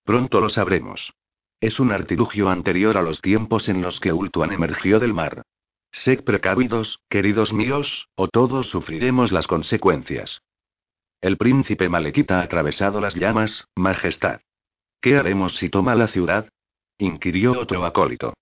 Pronto 0.04 0.40
lo 0.40 0.48
sabremos. 0.48 1.12
Es 1.60 1.80
un 1.80 1.92
artilugio 1.92 2.48
anterior 2.48 2.96
a 2.96 3.02
los 3.02 3.20
tiempos 3.20 3.68
en 3.68 3.82
los 3.82 4.00
que 4.00 4.12
Ultuan 4.12 4.52
emergió 4.52 5.00
del 5.00 5.14
mar. 5.14 5.42
Sed 5.94 6.24
precavidos, 6.24 7.00
queridos 7.08 7.52
míos, 7.52 8.08
o 8.16 8.26
todos 8.26 8.66
sufriremos 8.66 9.30
las 9.30 9.46
consecuencias. 9.46 10.42
El 11.20 11.36
príncipe 11.36 11.88
Malequita 11.88 12.40
ha 12.40 12.42
atravesado 12.42 13.00
las 13.00 13.14
llamas, 13.14 13.68
Majestad. 13.76 14.40
¿Qué 15.00 15.16
haremos 15.16 15.56
si 15.56 15.70
toma 15.70 15.94
la 15.94 16.08
ciudad? 16.08 16.48
inquirió 16.98 17.52
otro 17.52 17.84
acólito. 17.84 18.34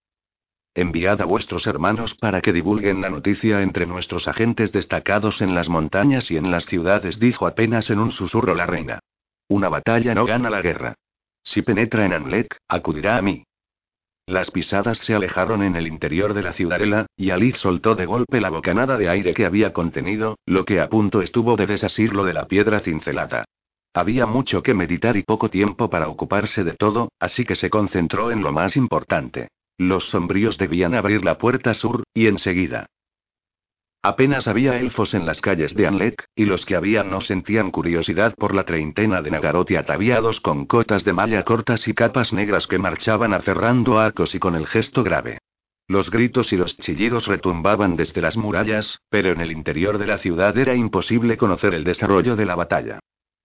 Enviad 0.75 1.21
a 1.21 1.27
vuestros 1.27 1.67
hermanos 1.67 2.15
para 2.15 2.41
que 2.41 2.55
divulguen 2.55 3.03
la 3.03 3.11
noticia 3.11 3.61
entre 3.61 3.85
nuestros 3.85 4.29
agentes 4.29 4.73
destacados 4.73 5.43
en 5.43 5.55
las 5.55 5.69
montañas 5.69 6.31
y 6.31 6.39
en 6.39 6.51
las 6.51 6.65
ciudades, 6.65 7.21
dijo 7.21 7.47
apenas 7.47 7.91
en 7.91 7.99
un 7.99 8.11
susurro 8.13 8.55
la 8.55 8.65
reina. 8.65 8.99
Una 9.49 9.69
batalla 9.69 10.15
no 10.15 10.25
gana 10.25 10.49
la 10.49 10.63
guerra. 10.63 10.95
Si 11.45 11.61
penetra 11.61 12.07
en 12.07 12.15
Anlek, 12.15 12.57
acudirá 12.67 13.19
a 13.19 13.23
mí. 13.23 13.45
Las 14.27 14.51
pisadas 14.51 14.99
se 14.99 15.15
alejaron 15.15 15.63
en 15.63 15.75
el 15.75 15.89
interior 15.89 16.33
de 16.33 16.43
la 16.43 16.53
ciudadela, 16.53 17.07
y 17.17 17.31
Alice 17.31 17.59
soltó 17.59 17.97
de 17.97 18.07
golpe 18.07 18.41
la 18.41 18.51
bocanada 18.51 18.97
de 18.97 19.09
aire 19.09 19.35
que 19.35 19.45
había 19.45 19.73
contenido, 19.73 20.39
lo 20.47 20.65
que 20.65 20.81
a 20.81 20.89
punto 20.89 21.23
estuvo 21.23 21.57
de 21.57 21.67
desasirlo 21.67 22.25
de 22.25 22.35
la 22.35 22.47
piedra 22.47 22.81
cincelada. 22.81 23.45
Había 23.95 24.27
mucho 24.27 24.63
que 24.63 24.75
meditar 24.75 25.17
y 25.17 25.23
poco 25.23 25.51
tiempo 25.51 25.91
para 25.91 26.09
ocuparse 26.09 26.65
de 26.65 26.75
todo, 26.75 27.11
así 27.19 27.45
que 27.45 27.57
se 27.57 27.69
concentró 27.69 28.31
en 28.31 28.43
lo 28.43 28.53
más 28.53 28.77
importante. 28.77 29.49
Los 29.77 30.05
sombríos 30.05 30.57
debían 30.57 30.95
abrir 30.95 31.25
la 31.25 31.37
puerta 31.37 31.75
sur, 31.75 32.05
y 32.15 32.29
enseguida. 32.29 32.87
Apenas 34.05 34.49
había 34.49 34.81
elfos 34.81 35.15
en 35.15 35.27
las 35.27 35.41
calles 35.41 35.77
de 35.77 35.87
Anlek, 35.87 36.25
y 36.35 36.45
los 36.45 36.67
que 36.67 36.75
había 36.75 37.05
no 37.05 37.21
sentían 37.21 37.71
curiosidad 37.71 38.35
por 38.35 38.53
la 38.53 38.65
treintena 38.65 39.23
de 39.23 39.31
Nagaroti 39.31 39.77
ataviados 39.77 40.41
con 40.41 40.67
cotas 40.67 41.05
de 41.05 41.13
malla 41.13 41.45
cortas 41.45 41.87
y 41.87 41.95
capas 41.95 42.33
negras 42.33 42.67
que 42.67 42.79
marchaban 42.79 43.33
aferrando 43.33 44.01
arcos 44.01 44.35
y 44.35 44.41
con 44.41 44.57
el 44.57 44.67
gesto 44.67 45.05
grave. 45.05 45.39
Los 45.87 46.11
gritos 46.11 46.53
y 46.53 46.57
los 46.57 46.77
chillidos 46.79 47.29
retumbaban 47.29 47.95
desde 47.95 48.21
las 48.21 48.37
murallas, 48.37 48.99
pero 49.09 49.31
en 49.31 49.41
el 49.41 49.53
interior 49.53 49.99
de 49.99 50.09
la 50.09 50.19
ciudad 50.19 50.59
era 50.59 50.75
imposible 50.75 51.37
conocer 51.37 51.73
el 51.73 51.85
desarrollo 51.85 52.35
de 52.35 52.47
la 52.47 52.57
batalla. 52.57 52.99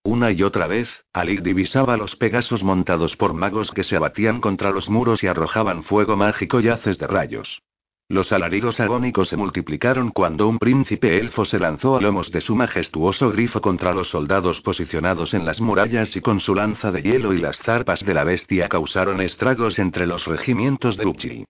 Una 0.03 0.31
y 0.31 0.41
otra 0.41 0.65
vez, 0.65 1.03
Alik 1.13 1.41
divisaba 1.41 1.97
los 1.97 2.15
pegasos 2.15 2.63
montados 2.63 3.15
por 3.15 3.35
magos 3.35 3.69
que 3.69 3.83
se 3.83 3.95
abatían 3.95 4.41
contra 4.41 4.71
los 4.71 4.89
muros 4.89 5.23
y 5.23 5.27
arrojaban 5.27 5.83
fuego 5.83 6.15
mágico 6.15 6.61
y 6.61 6.69
haces 6.69 6.97
de 6.97 7.05
rayos. 7.05 7.61
Los 8.09 8.31
alaridos 8.31 8.79
agónicos 8.79 9.27
se 9.27 9.35
multiplicaron 9.35 10.11
cuando 10.11 10.47
un 10.47 10.59
príncipe 10.59 11.19
elfo 11.19 11.43
se 11.43 11.59
lanzó 11.59 11.97
a 11.97 12.01
lomos 12.01 12.31
de 12.31 12.39
su 12.39 12.55
majestuoso 12.55 13.31
grifo 13.31 13.59
contra 13.59 13.91
los 13.91 14.09
soldados 14.09 14.61
posicionados 14.61 15.33
en 15.33 15.45
las 15.45 15.59
murallas 15.59 16.15
y 16.15 16.21
con 16.21 16.39
su 16.39 16.55
lanza 16.55 16.93
de 16.93 17.01
hielo 17.01 17.33
y 17.33 17.39
las 17.39 17.59
zarpas 17.59 18.05
de 18.05 18.13
la 18.13 18.23
bestia 18.23 18.69
causaron 18.69 19.19
estragos 19.19 19.77
entre 19.77 20.07
los 20.07 20.25
regimientos 20.25 20.95
de 20.95 21.05
Uchi. 21.05 21.45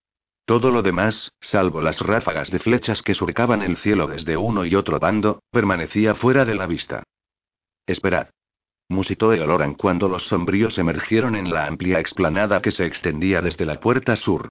Todo 0.45 0.71
lo 0.71 0.81
demás, 0.81 1.31
salvo 1.39 1.79
las 1.79 2.01
ráfagas 2.01 2.49
de 2.49 2.57
flechas 2.57 3.03
que 3.03 3.13
surcaban 3.13 3.61
el 3.61 3.77
cielo 3.77 4.07
desde 4.07 4.35
uno 4.35 4.65
y 4.65 4.73
otro 4.73 4.97
bando, 4.97 5.43
permanecía 5.51 6.15
fuera 6.15 6.43
de 6.43 6.55
la 6.55 6.65
vista. 6.65 7.03
Esperad. 7.85 8.29
Musitó 8.89 9.31
Eoloran 9.31 9.75
cuando 9.75 10.09
los 10.09 10.25
sombríos 10.25 10.79
emergieron 10.79 11.35
en 11.35 11.51
la 11.51 11.67
amplia 11.67 11.99
explanada 11.99 12.61
que 12.61 12.71
se 12.71 12.85
extendía 12.85 13.41
desde 13.41 13.65
la 13.65 13.79
puerta 13.79 14.15
sur. 14.15 14.49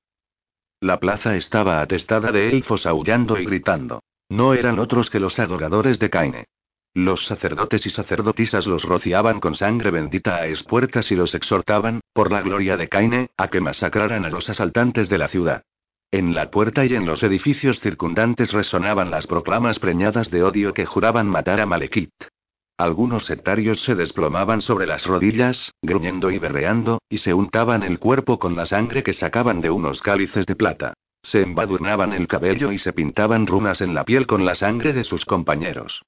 La 0.80 1.00
plaza 1.00 1.36
estaba 1.36 1.80
atestada 1.80 2.32
de 2.32 2.50
elfos 2.50 2.84
aullando 2.86 3.38
y 3.38 3.46
gritando. 3.46 4.02
No 4.28 4.52
eran 4.52 4.78
otros 4.78 5.08
que 5.08 5.20
los 5.20 5.38
adoradores 5.38 5.98
de 5.98 6.10
Caine. 6.10 6.46
Los 6.92 7.26
sacerdotes 7.26 7.86
y 7.86 7.90
sacerdotisas 7.90 8.66
los 8.66 8.84
rociaban 8.84 9.40
con 9.40 9.54
sangre 9.54 9.90
bendita 9.90 10.36
a 10.36 10.46
espuertas 10.46 11.10
y 11.12 11.14
los 11.14 11.34
exhortaban, 11.34 12.00
por 12.12 12.30
la 12.30 12.42
gloria 12.42 12.76
de 12.76 12.88
Caine, 12.88 13.30
a 13.36 13.48
que 13.48 13.60
masacraran 13.60 14.24
a 14.24 14.30
los 14.30 14.48
asaltantes 14.48 15.08
de 15.08 15.18
la 15.18 15.28
ciudad. 15.28 15.62
En 16.10 16.34
la 16.34 16.50
puerta 16.50 16.84
y 16.84 16.94
en 16.94 17.04
los 17.04 17.22
edificios 17.22 17.80
circundantes 17.80 18.52
resonaban 18.52 19.10
las 19.10 19.26
proclamas 19.26 19.78
preñadas 19.78 20.30
de 20.30 20.42
odio 20.42 20.72
que 20.72 20.86
juraban 20.86 21.26
matar 21.26 21.60
a 21.60 21.66
Malekith. 21.66 22.12
Algunos 22.78 23.24
sectarios 23.24 23.82
se 23.82 23.94
desplomaban 23.94 24.60
sobre 24.60 24.86
las 24.86 25.06
rodillas, 25.06 25.72
gruñendo 25.80 26.30
y 26.30 26.38
berreando, 26.38 26.98
y 27.08 27.18
se 27.18 27.32
untaban 27.32 27.82
el 27.82 27.98
cuerpo 27.98 28.38
con 28.38 28.54
la 28.54 28.66
sangre 28.66 29.02
que 29.02 29.14
sacaban 29.14 29.62
de 29.62 29.70
unos 29.70 30.02
cálices 30.02 30.44
de 30.44 30.56
plata. 30.56 30.92
Se 31.22 31.40
embadurnaban 31.40 32.12
el 32.12 32.28
cabello 32.28 32.72
y 32.72 32.78
se 32.78 32.92
pintaban 32.92 33.46
runas 33.46 33.80
en 33.80 33.94
la 33.94 34.04
piel 34.04 34.26
con 34.26 34.44
la 34.44 34.54
sangre 34.54 34.92
de 34.92 35.04
sus 35.04 35.24
compañeros. 35.24 36.02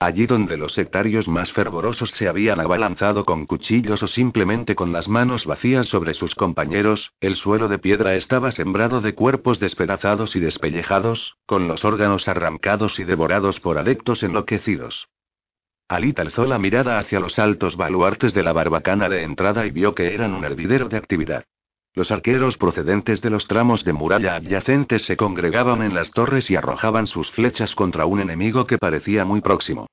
Allí 0.00 0.26
donde 0.26 0.56
los 0.56 0.72
sectarios 0.72 1.28
más 1.28 1.52
fervorosos 1.52 2.10
se 2.10 2.26
habían 2.26 2.58
abalanzado 2.58 3.26
con 3.26 3.44
cuchillos 3.44 4.02
o 4.02 4.06
simplemente 4.06 4.74
con 4.74 4.92
las 4.92 5.08
manos 5.08 5.44
vacías 5.44 5.86
sobre 5.88 6.14
sus 6.14 6.34
compañeros, 6.34 7.12
el 7.20 7.36
suelo 7.36 7.68
de 7.68 7.78
piedra 7.78 8.14
estaba 8.14 8.50
sembrado 8.50 9.02
de 9.02 9.14
cuerpos 9.14 9.60
despedazados 9.60 10.36
y 10.36 10.40
despellejados, 10.40 11.36
con 11.44 11.68
los 11.68 11.84
órganos 11.84 12.28
arrancados 12.28 12.98
y 12.98 13.04
devorados 13.04 13.60
por 13.60 13.76
adeptos 13.76 14.22
enloquecidos. 14.22 15.08
Alit 15.94 16.18
alzó 16.18 16.44
la 16.44 16.58
mirada 16.58 16.98
hacia 16.98 17.20
los 17.20 17.38
altos 17.38 17.76
baluartes 17.76 18.34
de 18.34 18.42
la 18.42 18.52
barbacana 18.52 19.08
de 19.08 19.22
entrada 19.22 19.64
y 19.66 19.70
vio 19.70 19.94
que 19.94 20.12
eran 20.12 20.34
un 20.34 20.44
hervidero 20.44 20.88
de 20.88 20.96
actividad. 20.96 21.44
Los 21.94 22.10
arqueros 22.10 22.58
procedentes 22.58 23.20
de 23.20 23.30
los 23.30 23.46
tramos 23.46 23.84
de 23.84 23.92
muralla 23.92 24.34
adyacentes 24.34 25.02
se 25.04 25.16
congregaban 25.16 25.82
en 25.82 25.94
las 25.94 26.10
torres 26.10 26.50
y 26.50 26.56
arrojaban 26.56 27.06
sus 27.06 27.30
flechas 27.30 27.76
contra 27.76 28.06
un 28.06 28.20
enemigo 28.20 28.66
que 28.66 28.78
parecía 28.78 29.24
muy 29.24 29.40
próximo. 29.40 29.86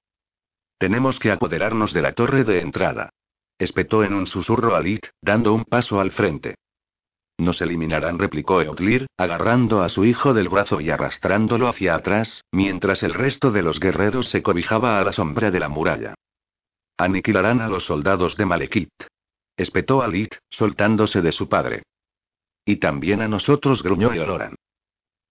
Tenemos 0.80 1.20
que 1.20 1.32
apoderarnos 1.32 1.94
de 1.94 2.02
la 2.02 2.14
torre 2.14 2.44
de 2.44 2.62
entrada. 2.62 3.12
Espetó 3.60 4.04
en 4.04 4.16
un 4.16 4.26
susurro 4.26 4.76
Alit, 4.76 5.06
dando 5.22 5.54
un 5.54 5.64
paso 5.64 6.02
al 6.02 6.12
frente. 6.12 6.56
Nos 7.42 7.60
eliminarán, 7.60 8.20
replicó 8.20 8.62
Eotlir, 8.62 9.08
agarrando 9.18 9.82
a 9.82 9.90
su 9.90 10.06
hijo 10.06 10.36
del 10.36 10.48
brazo 10.48 10.80
y 10.80 10.92
arrastrándolo 10.92 11.68
hacia 11.68 11.96
atrás, 11.96 12.44
mientras 12.52 13.02
el 13.02 13.16
resto 13.16 13.50
de 13.50 13.64
los 13.64 13.80
guerreros 13.80 14.30
se 14.30 14.44
cobijaba 14.44 15.00
a 15.00 15.04
la 15.04 15.12
sombra 15.12 15.50
de 15.50 15.60
la 15.60 15.68
muralla. 15.68 16.14
Aniquilarán 17.00 17.60
a 17.60 17.68
los 17.68 17.86
soldados 17.86 18.38
de 18.38 18.46
Malekith. 18.46 18.94
Espetó 19.58 20.04
Alit, 20.04 20.36
soltándose 20.52 21.24
de 21.24 21.32
su 21.32 21.50
padre. 21.50 21.82
Y 22.64 22.76
también 22.76 23.22
a 23.22 23.28
nosotros, 23.28 23.82
gruñó 23.82 24.14
Eoloran. 24.14 24.54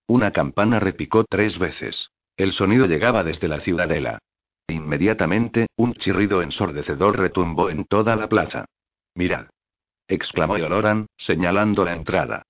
Una 0.09 0.33
campana 0.33 0.81
repicó 0.81 1.23
tres 1.23 1.61
veces. 1.61 2.11
El 2.37 2.51
sonido 2.51 2.87
llegaba 2.87 3.23
desde 3.23 3.47
la 3.47 3.61
ciudadela. 3.61 4.19
Inmediatamente, 4.67 5.69
un 5.77 5.95
chirrido 5.95 6.43
ensordecedor 6.43 7.21
retumbó 7.21 7.71
en 7.71 7.85
toda 7.85 8.17
la 8.17 8.29
plaza. 8.29 8.65
Mirad. 9.15 9.47
Exclamó 10.11 10.59
Eoloran, 10.59 11.07
señalando 11.17 11.85
la 11.85 11.95
entrada. 11.95 12.43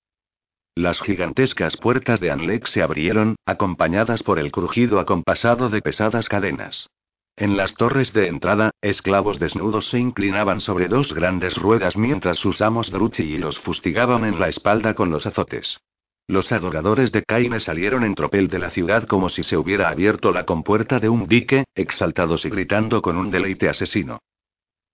Las 0.75 1.01
gigantescas 1.01 1.77
puertas 1.77 2.21
de 2.21 2.31
Anlek 2.31 2.67
se 2.67 2.83
abrieron, 2.83 3.37
acompañadas 3.47 4.23
por 4.23 4.39
el 4.39 4.51
crujido 4.51 4.99
acompasado 4.99 5.69
de 5.69 5.83
pesadas 5.83 6.29
cadenas. 6.29 6.89
En 7.37 7.57
las 7.57 7.75
torres 7.75 8.13
de 8.13 8.29
entrada, 8.29 8.71
esclavos 8.81 9.39
desnudos 9.39 9.89
se 9.89 9.99
inclinaban 9.99 10.61
sobre 10.61 10.89
dos 10.89 11.13
grandes 11.13 11.57
ruedas 11.57 11.97
mientras 11.97 12.39
sus 12.39 12.61
amos 12.63 12.91
Druchi 12.91 13.23
y 13.23 13.39
los 13.39 13.59
fustigaban 13.59 14.25
en 14.25 14.41
la 14.41 14.49
espalda 14.49 14.95
con 14.95 15.11
los 15.11 15.27
azotes. 15.27 15.81
Los 16.27 16.53
adoradores 16.53 17.11
de 17.13 17.25
Kaine 17.25 17.59
salieron 17.59 18.05
en 18.05 18.15
tropel 18.15 18.49
de 18.49 18.61
la 18.61 18.71
ciudad 18.71 19.07
como 19.07 19.29
si 19.29 19.43
se 19.43 19.57
hubiera 19.57 19.89
abierto 19.89 20.33
la 20.33 20.45
compuerta 20.45 21.01
de 21.01 21.09
un 21.09 21.27
dique, 21.27 21.65
exaltados 21.75 22.45
y 22.45 22.51
gritando 22.51 23.03
con 23.03 23.17
un 23.17 23.31
deleite 23.31 23.69
asesino. 23.69 24.21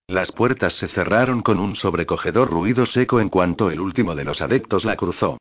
Las 0.08 0.30
puertas 0.30 0.74
se 0.74 0.86
cerraron 0.86 1.42
con 1.42 1.58
un 1.58 1.74
sobrecogedor 1.74 2.48
ruido 2.48 2.86
seco 2.86 3.20
en 3.20 3.28
cuanto 3.28 3.70
el 3.70 3.80
último 3.80 4.14
de 4.14 4.24
los 4.24 4.40
adeptos 4.40 4.84
la 4.84 4.96
cruzó. 4.96 5.38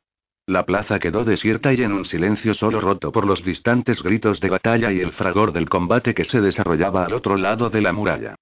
La 0.48 0.66
plaza 0.66 0.98
quedó 0.98 1.24
desierta 1.24 1.72
y 1.72 1.82
en 1.82 1.92
un 1.92 2.04
silencio 2.04 2.52
solo 2.52 2.80
roto 2.80 3.12
por 3.12 3.26
los 3.26 3.44
distantes 3.44 4.02
gritos 4.02 4.40
de 4.40 4.50
batalla 4.50 4.92
y 4.92 5.00
el 5.00 5.12
fragor 5.12 5.52
del 5.52 5.68
combate 5.68 6.14
que 6.14 6.24
se 6.24 6.40
desarrollaba 6.40 7.04
al 7.04 7.14
otro 7.14 7.36
lado 7.36 7.70
de 7.70 7.80
la 7.80 7.92
muralla. 7.92 8.34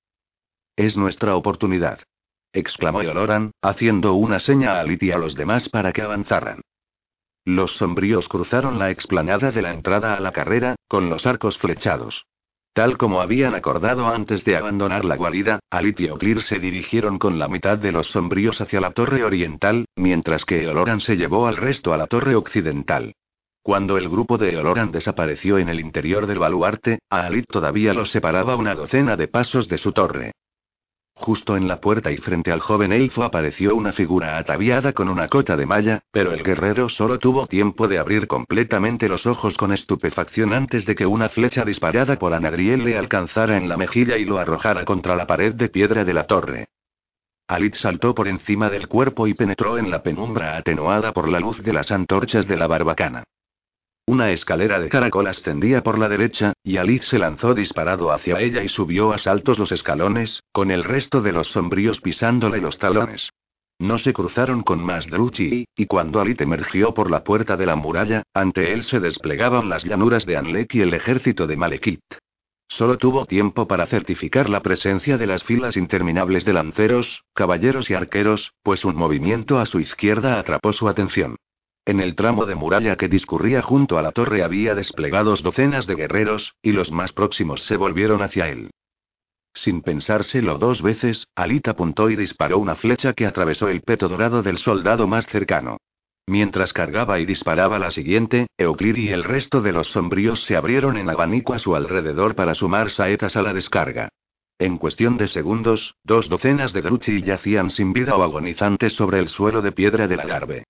Es 0.76 0.96
nuestra 0.96 1.36
oportunidad. 1.36 2.00
exclamó 2.52 3.02
Yoloran, 3.02 3.50
haciendo 3.62 4.14
una 4.14 4.38
seña 4.38 4.76
a 4.76 4.80
Alit 4.80 5.02
y 5.02 5.10
a 5.12 5.18
los 5.18 5.34
demás 5.34 5.68
para 5.68 5.92
que 5.92 6.02
avanzaran. 6.02 6.62
Los 7.44 7.76
sombríos 7.76 8.28
cruzaron 8.28 8.78
la 8.78 8.90
explanada 8.90 9.50
de 9.50 9.60
la 9.60 9.72
entrada 9.72 10.14
a 10.14 10.20
la 10.20 10.32
carrera, 10.32 10.76
con 10.88 11.10
los 11.10 11.26
arcos 11.26 11.58
flechados. 11.58 12.26
Tal 12.74 12.98
como 12.98 13.20
habían 13.20 13.54
acordado 13.54 14.08
antes 14.08 14.44
de 14.44 14.56
abandonar 14.56 15.04
la 15.04 15.14
guarida, 15.14 15.60
Alit 15.70 16.00
y 16.00 16.08
Oclir 16.08 16.42
se 16.42 16.58
dirigieron 16.58 17.20
con 17.20 17.38
la 17.38 17.46
mitad 17.46 17.78
de 17.78 17.92
los 17.92 18.08
sombríos 18.08 18.60
hacia 18.60 18.80
la 18.80 18.90
torre 18.90 19.22
oriental, 19.22 19.84
mientras 19.94 20.44
que 20.44 20.64
Eoloran 20.64 21.00
se 21.00 21.16
llevó 21.16 21.46
al 21.46 21.56
resto 21.56 21.92
a 21.92 21.96
la 21.96 22.08
torre 22.08 22.34
occidental. 22.34 23.14
Cuando 23.62 23.96
el 23.96 24.08
grupo 24.08 24.38
de 24.38 24.54
Eoloran 24.54 24.90
desapareció 24.90 25.58
en 25.58 25.68
el 25.68 25.78
interior 25.78 26.26
del 26.26 26.40
baluarte, 26.40 26.98
a 27.10 27.26
Alit 27.26 27.46
todavía 27.46 27.94
los 27.94 28.10
separaba 28.10 28.56
una 28.56 28.74
docena 28.74 29.16
de 29.16 29.28
pasos 29.28 29.68
de 29.68 29.78
su 29.78 29.92
torre. 29.92 30.32
Justo 31.16 31.56
en 31.56 31.68
la 31.68 31.80
puerta 31.80 32.10
y 32.10 32.16
frente 32.16 32.50
al 32.50 32.58
joven 32.58 32.92
elfo 32.92 33.22
apareció 33.22 33.76
una 33.76 33.92
figura 33.92 34.36
ataviada 34.36 34.92
con 34.92 35.08
una 35.08 35.28
cota 35.28 35.56
de 35.56 35.64
malla, 35.64 36.02
pero 36.10 36.32
el 36.32 36.42
guerrero 36.42 36.88
solo 36.88 37.20
tuvo 37.20 37.46
tiempo 37.46 37.86
de 37.86 37.98
abrir 37.98 38.26
completamente 38.26 39.08
los 39.08 39.24
ojos 39.24 39.56
con 39.56 39.72
estupefacción 39.72 40.52
antes 40.52 40.84
de 40.86 40.96
que 40.96 41.06
una 41.06 41.28
flecha 41.28 41.64
disparada 41.64 42.18
por 42.18 42.34
Anagriel 42.34 42.84
le 42.84 42.98
alcanzara 42.98 43.56
en 43.56 43.68
la 43.68 43.76
mejilla 43.76 44.18
y 44.18 44.24
lo 44.24 44.38
arrojara 44.38 44.84
contra 44.84 45.14
la 45.14 45.26
pared 45.26 45.54
de 45.54 45.68
piedra 45.68 46.04
de 46.04 46.14
la 46.14 46.26
torre. 46.26 46.66
Alit 47.46 47.76
saltó 47.76 48.14
por 48.14 48.26
encima 48.26 48.68
del 48.68 48.88
cuerpo 48.88 49.28
y 49.28 49.34
penetró 49.34 49.78
en 49.78 49.90
la 49.90 50.02
penumbra 50.02 50.56
atenuada 50.56 51.12
por 51.12 51.28
la 51.28 51.38
luz 51.38 51.62
de 51.62 51.72
las 51.72 51.92
antorchas 51.92 52.48
de 52.48 52.56
la 52.56 52.66
barbacana. 52.66 53.22
Una 54.06 54.30
escalera 54.32 54.80
de 54.80 54.90
caracol 54.90 55.26
ascendía 55.28 55.82
por 55.82 55.98
la 55.98 56.10
derecha, 56.10 56.52
y 56.62 56.76
Alice 56.76 57.06
se 57.06 57.18
lanzó 57.18 57.54
disparado 57.54 58.12
hacia 58.12 58.38
ella 58.38 58.62
y 58.62 58.68
subió 58.68 59.12
a 59.14 59.18
saltos 59.18 59.58
los 59.58 59.72
escalones, 59.72 60.42
con 60.52 60.70
el 60.70 60.84
resto 60.84 61.22
de 61.22 61.32
los 61.32 61.48
sombríos 61.48 62.02
pisándole 62.02 62.60
los 62.60 62.78
talones. 62.78 63.30
No 63.78 63.96
se 63.96 64.12
cruzaron 64.12 64.62
con 64.62 64.84
más 64.84 65.08
Druchi, 65.08 65.64
y 65.74 65.86
cuando 65.86 66.20
Alit 66.20 66.42
emergió 66.42 66.92
por 66.92 67.10
la 67.10 67.24
puerta 67.24 67.56
de 67.56 67.66
la 67.66 67.76
muralla, 67.76 68.22
ante 68.34 68.74
él 68.74 68.84
se 68.84 69.00
desplegaban 69.00 69.70
las 69.70 69.84
llanuras 69.84 70.26
de 70.26 70.36
Anlek 70.36 70.74
y 70.74 70.82
el 70.82 70.92
ejército 70.92 71.46
de 71.46 71.56
Malekith. 71.56 72.00
Solo 72.68 72.98
tuvo 72.98 73.24
tiempo 73.24 73.66
para 73.66 73.86
certificar 73.86 74.50
la 74.50 74.60
presencia 74.60 75.16
de 75.16 75.26
las 75.26 75.44
filas 75.44 75.76
interminables 75.76 76.44
de 76.44 76.52
lanceros, 76.52 77.24
caballeros 77.34 77.88
y 77.88 77.94
arqueros, 77.94 78.52
pues 78.62 78.84
un 78.84 78.96
movimiento 78.96 79.58
a 79.58 79.66
su 79.66 79.80
izquierda 79.80 80.38
atrapó 80.38 80.72
su 80.72 80.88
atención. 80.88 81.36
En 81.86 82.00
el 82.00 82.14
tramo 82.14 82.46
de 82.46 82.54
muralla 82.54 82.96
que 82.96 83.08
discurría 83.08 83.60
junto 83.60 83.98
a 83.98 84.02
la 84.02 84.12
torre 84.12 84.42
había 84.42 84.74
desplegados 84.74 85.42
docenas 85.42 85.86
de 85.86 85.96
guerreros, 85.96 86.54
y 86.62 86.72
los 86.72 86.90
más 86.90 87.12
próximos 87.12 87.62
se 87.62 87.76
volvieron 87.76 88.22
hacia 88.22 88.48
él. 88.48 88.70
Sin 89.52 89.82
pensárselo 89.82 90.58
dos 90.58 90.82
veces, 90.82 91.28
Alit 91.36 91.68
apuntó 91.68 92.10
y 92.10 92.16
disparó 92.16 92.58
una 92.58 92.74
flecha 92.74 93.12
que 93.12 93.26
atravesó 93.26 93.68
el 93.68 93.82
peto 93.82 94.08
dorado 94.08 94.42
del 94.42 94.58
soldado 94.58 95.06
más 95.06 95.26
cercano. 95.26 95.76
Mientras 96.26 96.72
cargaba 96.72 97.20
y 97.20 97.26
disparaba 97.26 97.78
la 97.78 97.90
siguiente, 97.90 98.46
Euclid 98.56 98.96
y 98.96 99.08
el 99.10 99.22
resto 99.22 99.60
de 99.60 99.72
los 99.72 99.88
sombríos 99.88 100.42
se 100.44 100.56
abrieron 100.56 100.96
en 100.96 101.10
abanico 101.10 101.52
a 101.52 101.58
su 101.58 101.76
alrededor 101.76 102.34
para 102.34 102.54
sumar 102.54 102.90
saetas 102.90 103.36
a 103.36 103.42
la 103.42 103.52
descarga. 103.52 104.08
En 104.58 104.78
cuestión 104.78 105.18
de 105.18 105.28
segundos, 105.28 105.96
dos 106.02 106.30
docenas 106.30 106.72
de 106.72 106.80
Druchi 106.80 107.22
yacían 107.22 107.70
sin 107.70 107.92
vida 107.92 108.16
o 108.16 108.22
agonizantes 108.22 108.94
sobre 108.94 109.18
el 109.18 109.28
suelo 109.28 109.60
de 109.60 109.72
piedra 109.72 110.08
de 110.08 110.16
la 110.16 110.24
garbe. 110.24 110.64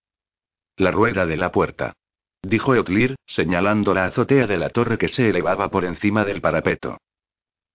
La 0.76 0.90
rueda 0.90 1.24
de 1.24 1.37
la 1.37 1.52
puerta. 1.52 1.94
Dijo 2.42 2.74
Eotlir, 2.74 3.14
señalando 3.26 3.94
la 3.94 4.06
azotea 4.06 4.48
de 4.48 4.58
la 4.58 4.70
torre 4.70 4.98
que 4.98 5.08
se 5.08 5.28
elevaba 5.28 5.70
por 5.70 5.84
encima 5.84 6.24
del 6.24 6.40
parapeto. 6.40 6.98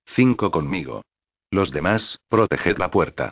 Cinco 0.06 0.52
conmigo. 0.52 1.04
Los 1.50 1.72
demás, 1.72 2.20
proteged 2.28 2.78
la 2.78 2.92
puerta. 2.92 3.32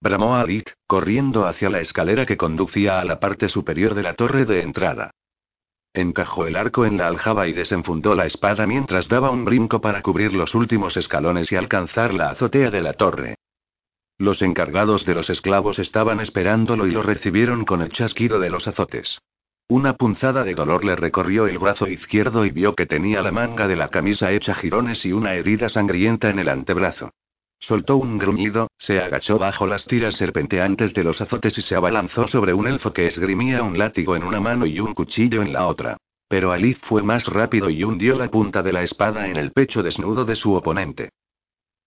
Bramó 0.00 0.36
Alit, 0.36 0.70
corriendo 0.86 1.46
hacia 1.46 1.68
la 1.68 1.80
escalera 1.80 2.26
que 2.26 2.36
conducía 2.36 3.00
a 3.00 3.04
la 3.04 3.18
parte 3.18 3.48
superior 3.48 3.94
de 3.94 4.04
la 4.04 4.14
torre 4.14 4.44
de 4.44 4.62
entrada. 4.62 5.10
Encajó 5.92 6.46
el 6.46 6.54
arco 6.54 6.86
en 6.86 6.96
la 6.96 7.08
aljaba 7.08 7.48
y 7.48 7.52
desenfundó 7.52 8.14
la 8.14 8.26
espada 8.26 8.68
mientras 8.68 9.08
daba 9.08 9.30
un 9.30 9.44
brinco 9.44 9.80
para 9.80 10.00
cubrir 10.00 10.32
los 10.32 10.54
últimos 10.54 10.96
escalones 10.96 11.50
y 11.50 11.56
alcanzar 11.56 12.14
la 12.14 12.30
azotea 12.30 12.70
de 12.70 12.82
la 12.82 12.92
torre. 12.92 13.34
Los 14.20 14.42
encargados 14.42 15.06
de 15.06 15.14
los 15.14 15.30
esclavos 15.30 15.78
estaban 15.78 16.18
esperándolo 16.18 16.88
y 16.88 16.90
lo 16.90 17.04
recibieron 17.04 17.64
con 17.64 17.82
el 17.82 17.92
chasquido 17.92 18.40
de 18.40 18.50
los 18.50 18.66
azotes. 18.66 19.20
Una 19.68 19.92
punzada 19.94 20.42
de 20.42 20.54
dolor 20.54 20.84
le 20.84 20.96
recorrió 20.96 21.46
el 21.46 21.58
brazo 21.58 21.86
izquierdo 21.86 22.44
y 22.44 22.50
vio 22.50 22.74
que 22.74 22.86
tenía 22.86 23.22
la 23.22 23.30
manga 23.30 23.68
de 23.68 23.76
la 23.76 23.90
camisa 23.90 24.32
hecha 24.32 24.54
jirones 24.54 25.06
y 25.06 25.12
una 25.12 25.34
herida 25.34 25.68
sangrienta 25.68 26.30
en 26.30 26.40
el 26.40 26.48
antebrazo. 26.48 27.10
Soltó 27.60 27.96
un 27.96 28.18
gruñido, 28.18 28.68
se 28.76 28.98
agachó 28.98 29.38
bajo 29.38 29.68
las 29.68 29.84
tiras 29.84 30.14
serpenteantes 30.14 30.94
de 30.94 31.04
los 31.04 31.20
azotes 31.20 31.56
y 31.56 31.62
se 31.62 31.76
abalanzó 31.76 32.26
sobre 32.26 32.54
un 32.54 32.66
elfo 32.66 32.92
que 32.92 33.06
esgrimía 33.06 33.62
un 33.62 33.78
látigo 33.78 34.16
en 34.16 34.24
una 34.24 34.40
mano 34.40 34.66
y 34.66 34.80
un 34.80 34.94
cuchillo 34.94 35.42
en 35.42 35.52
la 35.52 35.66
otra. 35.68 35.96
Pero 36.28 36.50
Alice 36.50 36.80
fue 36.82 37.04
más 37.04 37.26
rápido 37.26 37.70
y 37.70 37.84
hundió 37.84 38.18
la 38.18 38.28
punta 38.28 38.64
de 38.64 38.72
la 38.72 38.82
espada 38.82 39.28
en 39.28 39.36
el 39.36 39.52
pecho 39.52 39.82
desnudo 39.82 40.24
de 40.24 40.34
su 40.34 40.54
oponente. 40.54 41.10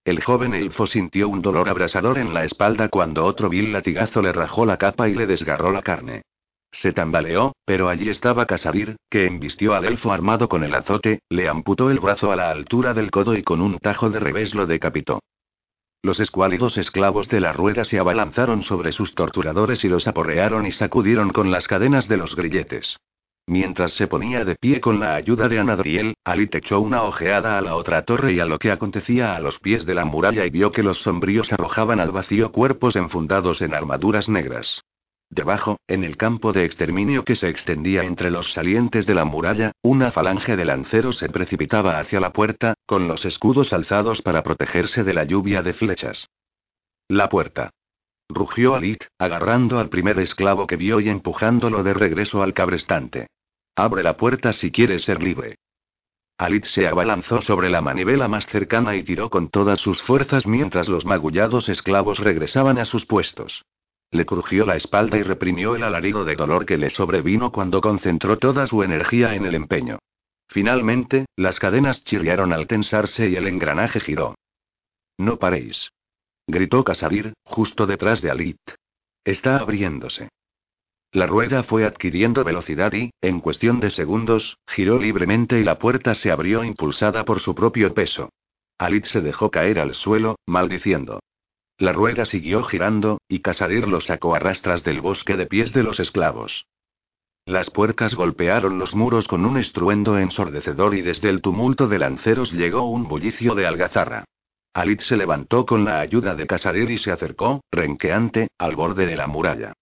El 0.04 0.24
joven 0.24 0.56
elfo 0.56 0.88
sintió 0.88 1.30
un 1.30 1.44
dolor 1.44 1.70
abrasador 1.70 2.18
en 2.18 2.34
la 2.34 2.44
espalda 2.44 2.90
cuando 2.90 3.24
otro 3.24 3.50
vil 3.50 3.72
latigazo 3.72 4.24
le 4.24 4.32
rajó 4.32 4.66
la 4.66 4.78
capa 4.78 5.08
y 5.08 5.14
le 5.14 5.28
desgarró 5.28 5.72
la 5.72 5.84
carne. 5.84 6.24
Se 6.72 6.92
tambaleó, 6.92 7.54
pero 7.66 7.88
allí 7.88 8.10
estaba 8.10 8.46
Casadir, 8.46 8.96
que 9.10 9.28
embistió 9.28 9.76
al 9.76 9.86
elfo 9.86 10.12
armado 10.12 10.50
con 10.50 10.64
el 10.64 10.74
azote, 10.74 11.20
le 11.30 11.48
amputó 11.48 11.92
el 11.92 12.00
brazo 12.00 12.32
a 12.32 12.36
la 12.36 12.50
altura 12.50 12.94
del 12.94 13.12
codo 13.12 13.36
y 13.36 13.44
con 13.44 13.62
un 13.62 13.78
tajo 13.78 14.10
de 14.10 14.20
revés 14.20 14.56
lo 14.56 14.66
decapitó. 14.66 15.20
Los 16.02 16.20
escuálidos 16.20 16.78
esclavos 16.78 17.30
de 17.30 17.42
la 17.42 17.54
rueda 17.54 17.84
se 17.84 18.00
abalanzaron 18.00 18.64
sobre 18.64 18.94
sus 18.94 19.14
torturadores 19.14 19.84
y 19.84 19.90
los 19.90 20.08
aporrearon 20.08 20.66
y 20.66 20.72
sacudieron 20.72 21.30
con 21.32 21.52
las 21.52 21.68
cadenas 21.68 22.08
de 22.08 22.18
los 22.18 22.36
grilletes. 22.36 22.98
Mientras 23.48 23.94
se 23.94 24.08
ponía 24.08 24.46
de 24.46 24.56
pie 24.56 24.80
con 24.80 25.00
la 25.00 25.16
ayuda 25.16 25.48
de 25.50 25.60
Anadriel, 25.60 26.16
Alit 26.24 26.56
echó 26.56 26.80
una 26.80 27.04
ojeada 27.04 27.58
a 27.58 27.62
la 27.62 27.76
otra 27.76 28.04
torre 28.04 28.34
y 28.34 28.40
a 28.40 28.46
lo 28.46 28.60
que 28.60 28.72
acontecía 28.72 29.36
a 29.36 29.40
los 29.40 29.60
pies 29.60 29.86
de 29.86 29.96
la 29.96 30.06
muralla 30.06 30.46
y 30.46 30.50
vio 30.50 30.72
que 30.72 30.84
los 30.84 31.02
sombríos 31.02 31.52
arrojaban 31.52 32.00
al 32.00 32.12
vacío 32.12 32.52
cuerpos 32.52 32.96
enfundados 32.96 33.62
en 33.62 33.74
armaduras 33.74 34.30
negras. 34.30 34.82
Debajo, 35.30 35.80
en 35.88 36.04
el 36.04 36.18
campo 36.18 36.52
de 36.52 36.66
exterminio 36.66 37.24
que 37.24 37.38
se 37.38 37.48
extendía 37.48 38.04
entre 38.04 38.32
los 38.32 38.52
salientes 38.52 39.06
de 39.06 39.16
la 39.16 39.24
muralla, 39.24 39.72
una 39.82 40.12
falange 40.12 40.58
de 40.58 40.66
lanceros 40.66 41.18
se 41.18 41.30
precipitaba 41.30 42.00
hacia 42.00 42.20
la 42.20 42.34
puerta, 42.34 42.74
con 42.86 43.08
los 43.08 43.24
escudos 43.24 43.72
alzados 43.72 44.22
para 44.22 44.44
protegerse 44.44 45.06
de 45.06 45.14
la 45.14 45.24
lluvia 45.24 45.62
de 45.62 45.72
flechas. 45.74 46.28
La 47.08 47.30
puerta. 47.30 47.72
Rugió 48.34 48.76
Alit, 48.76 49.04
agarrando 49.20 49.80
al 49.80 49.90
primer 49.90 50.18
esclavo 50.20 50.66
que 50.66 50.78
vio 50.78 51.00
y 51.00 51.10
empujándolo 51.10 51.84
de 51.84 51.94
regreso 51.94 52.42
al 52.42 52.54
cabrestante. 52.54 53.28
Abre 53.76 54.04
la 54.04 54.16
puerta 54.16 54.54
si 54.54 54.72
quieres 54.72 55.04
ser 55.04 55.22
libre. 55.22 55.58
Alit 56.38 56.66
se 56.66 56.88
abalanzó 56.88 57.42
sobre 57.42 57.70
la 57.70 57.82
manivela 57.82 58.28
más 58.28 58.48
cercana 58.48 58.96
y 58.96 59.04
tiró 59.04 59.30
con 59.30 59.50
todas 59.50 59.80
sus 59.80 60.02
fuerzas 60.02 60.48
mientras 60.48 60.88
los 60.88 61.06
magullados 61.06 61.70
esclavos 61.70 62.20
regresaban 62.20 62.78
a 62.80 62.86
sus 62.86 63.06
puestos. 63.06 63.64
Le 64.12 64.26
crujió 64.26 64.66
la 64.66 64.76
espalda 64.76 65.18
y 65.18 65.24
reprimió 65.24 65.76
el 65.76 65.84
alarido 65.84 66.26
de 66.26 66.36
dolor 66.36 66.66
que 66.66 66.78
le 66.78 66.90
sobrevino 66.90 67.52
cuando 67.52 67.80
concentró 67.82 68.38
toda 68.38 68.66
su 68.68 68.84
energía 68.84 69.36
en 69.36 69.46
el 69.46 69.56
empeño. 69.56 70.00
Finalmente, 70.48 71.26
las 71.36 71.60
cadenas 71.60 72.04
chirriaron 72.04 72.52
al 72.52 72.68
tensarse 72.68 73.30
y 73.30 73.36
el 73.36 73.48
engranaje 73.48 74.00
giró. 74.00 74.36
No 75.18 75.38
paréis. 75.38 75.92
Gritó 76.52 76.84
Kasadir, 76.84 77.32
justo 77.46 77.88
detrás 77.88 78.22
de 78.22 78.30
Alit. 78.30 78.60
Está 79.24 79.60
abriéndose. 79.60 80.28
La 81.14 81.26
rueda 81.26 81.64
fue 81.64 81.86
adquiriendo 81.86 82.44
velocidad 82.44 82.92
y, 82.92 83.12
en 83.22 83.40
cuestión 83.40 83.80
de 83.80 83.90
segundos, 83.90 84.58
giró 84.68 85.00
libremente 85.00 85.62
y 85.62 85.64
la 85.64 85.80
puerta 85.80 86.14
se 86.14 86.30
abrió 86.30 86.66
impulsada 86.66 87.24
por 87.24 87.40
su 87.40 87.56
propio 87.56 87.94
peso. 87.94 88.28
Alit 88.78 89.06
se 89.06 89.22
dejó 89.22 89.50
caer 89.50 89.80
al 89.80 89.96
suelo, 89.96 90.36
maldiciendo. 90.46 91.22
La 91.78 91.94
rueda 91.94 92.26
siguió 92.26 92.64
girando, 92.64 93.22
y 93.30 93.40
Casadir 93.40 93.88
lo 93.88 94.02
sacó 94.02 94.36
a 94.36 94.40
rastras 94.40 94.84
del 94.84 95.00
bosque 95.00 95.38
de 95.38 95.46
pies 95.46 95.72
de 95.72 95.84
los 95.84 96.02
esclavos. 96.02 96.66
Las 97.46 97.70
puertas 97.70 98.14
golpearon 98.14 98.78
los 98.78 98.94
muros 98.94 99.30
con 99.30 99.46
un 99.46 99.56
estruendo 99.56 100.20
ensordecedor 100.20 100.96
y 100.96 101.02
desde 101.02 101.30
el 101.30 101.42
tumulto 101.42 101.88
de 101.88 102.00
lanceros 102.00 102.52
llegó 102.52 102.90
un 102.90 103.08
bullicio 103.08 103.56
de 103.56 103.68
algazarra. 103.68 104.26
Alit 104.74 105.02
se 105.02 105.18
levantó 105.18 105.66
con 105.66 105.84
la 105.84 106.00
ayuda 106.00 106.34
de 106.34 106.48
Casadir 106.48 106.90
y 106.92 106.98
se 106.98 107.12
acercó, 107.12 107.62
renqueante, 107.72 108.48
al 108.58 108.76
borde 108.76 109.06
de 109.06 109.18
la 109.18 109.28
muralla. 109.28 109.74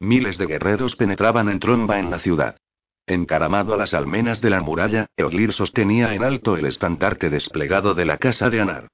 Miles 0.00 0.38
de 0.38 0.46
guerreros 0.46 0.96
penetraban 0.96 1.48
en 1.48 1.58
tromba 1.58 1.98
en 1.98 2.10
la 2.10 2.18
ciudad. 2.18 2.56
Encaramado 3.06 3.74
a 3.74 3.76
las 3.76 3.94
almenas 3.94 4.40
de 4.40 4.50
la 4.50 4.60
muralla, 4.60 5.06
Eolir 5.16 5.52
sostenía 5.52 6.14
en 6.14 6.24
alto 6.24 6.56
el 6.56 6.66
estandarte 6.66 7.30
desplegado 7.30 7.94
de 7.94 8.04
la 8.04 8.18
casa 8.18 8.48
de 8.48 8.60
Anar. 8.60 8.88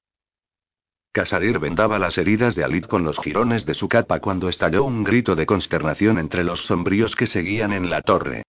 Casadir 1.12 1.60
vendaba 1.60 2.00
las 2.00 2.18
heridas 2.18 2.56
de 2.56 2.64
Alit 2.64 2.88
con 2.88 3.04
los 3.04 3.18
jirones 3.18 3.64
de 3.66 3.74
su 3.74 3.88
capa 3.88 4.18
cuando 4.18 4.48
estalló 4.48 4.82
un 4.82 5.04
grito 5.04 5.36
de 5.36 5.46
consternación 5.46 6.18
entre 6.18 6.42
los 6.42 6.64
sombríos 6.66 7.14
que 7.14 7.28
seguían 7.28 7.72
en 7.72 7.90
la 7.90 8.02
torre. 8.02 8.42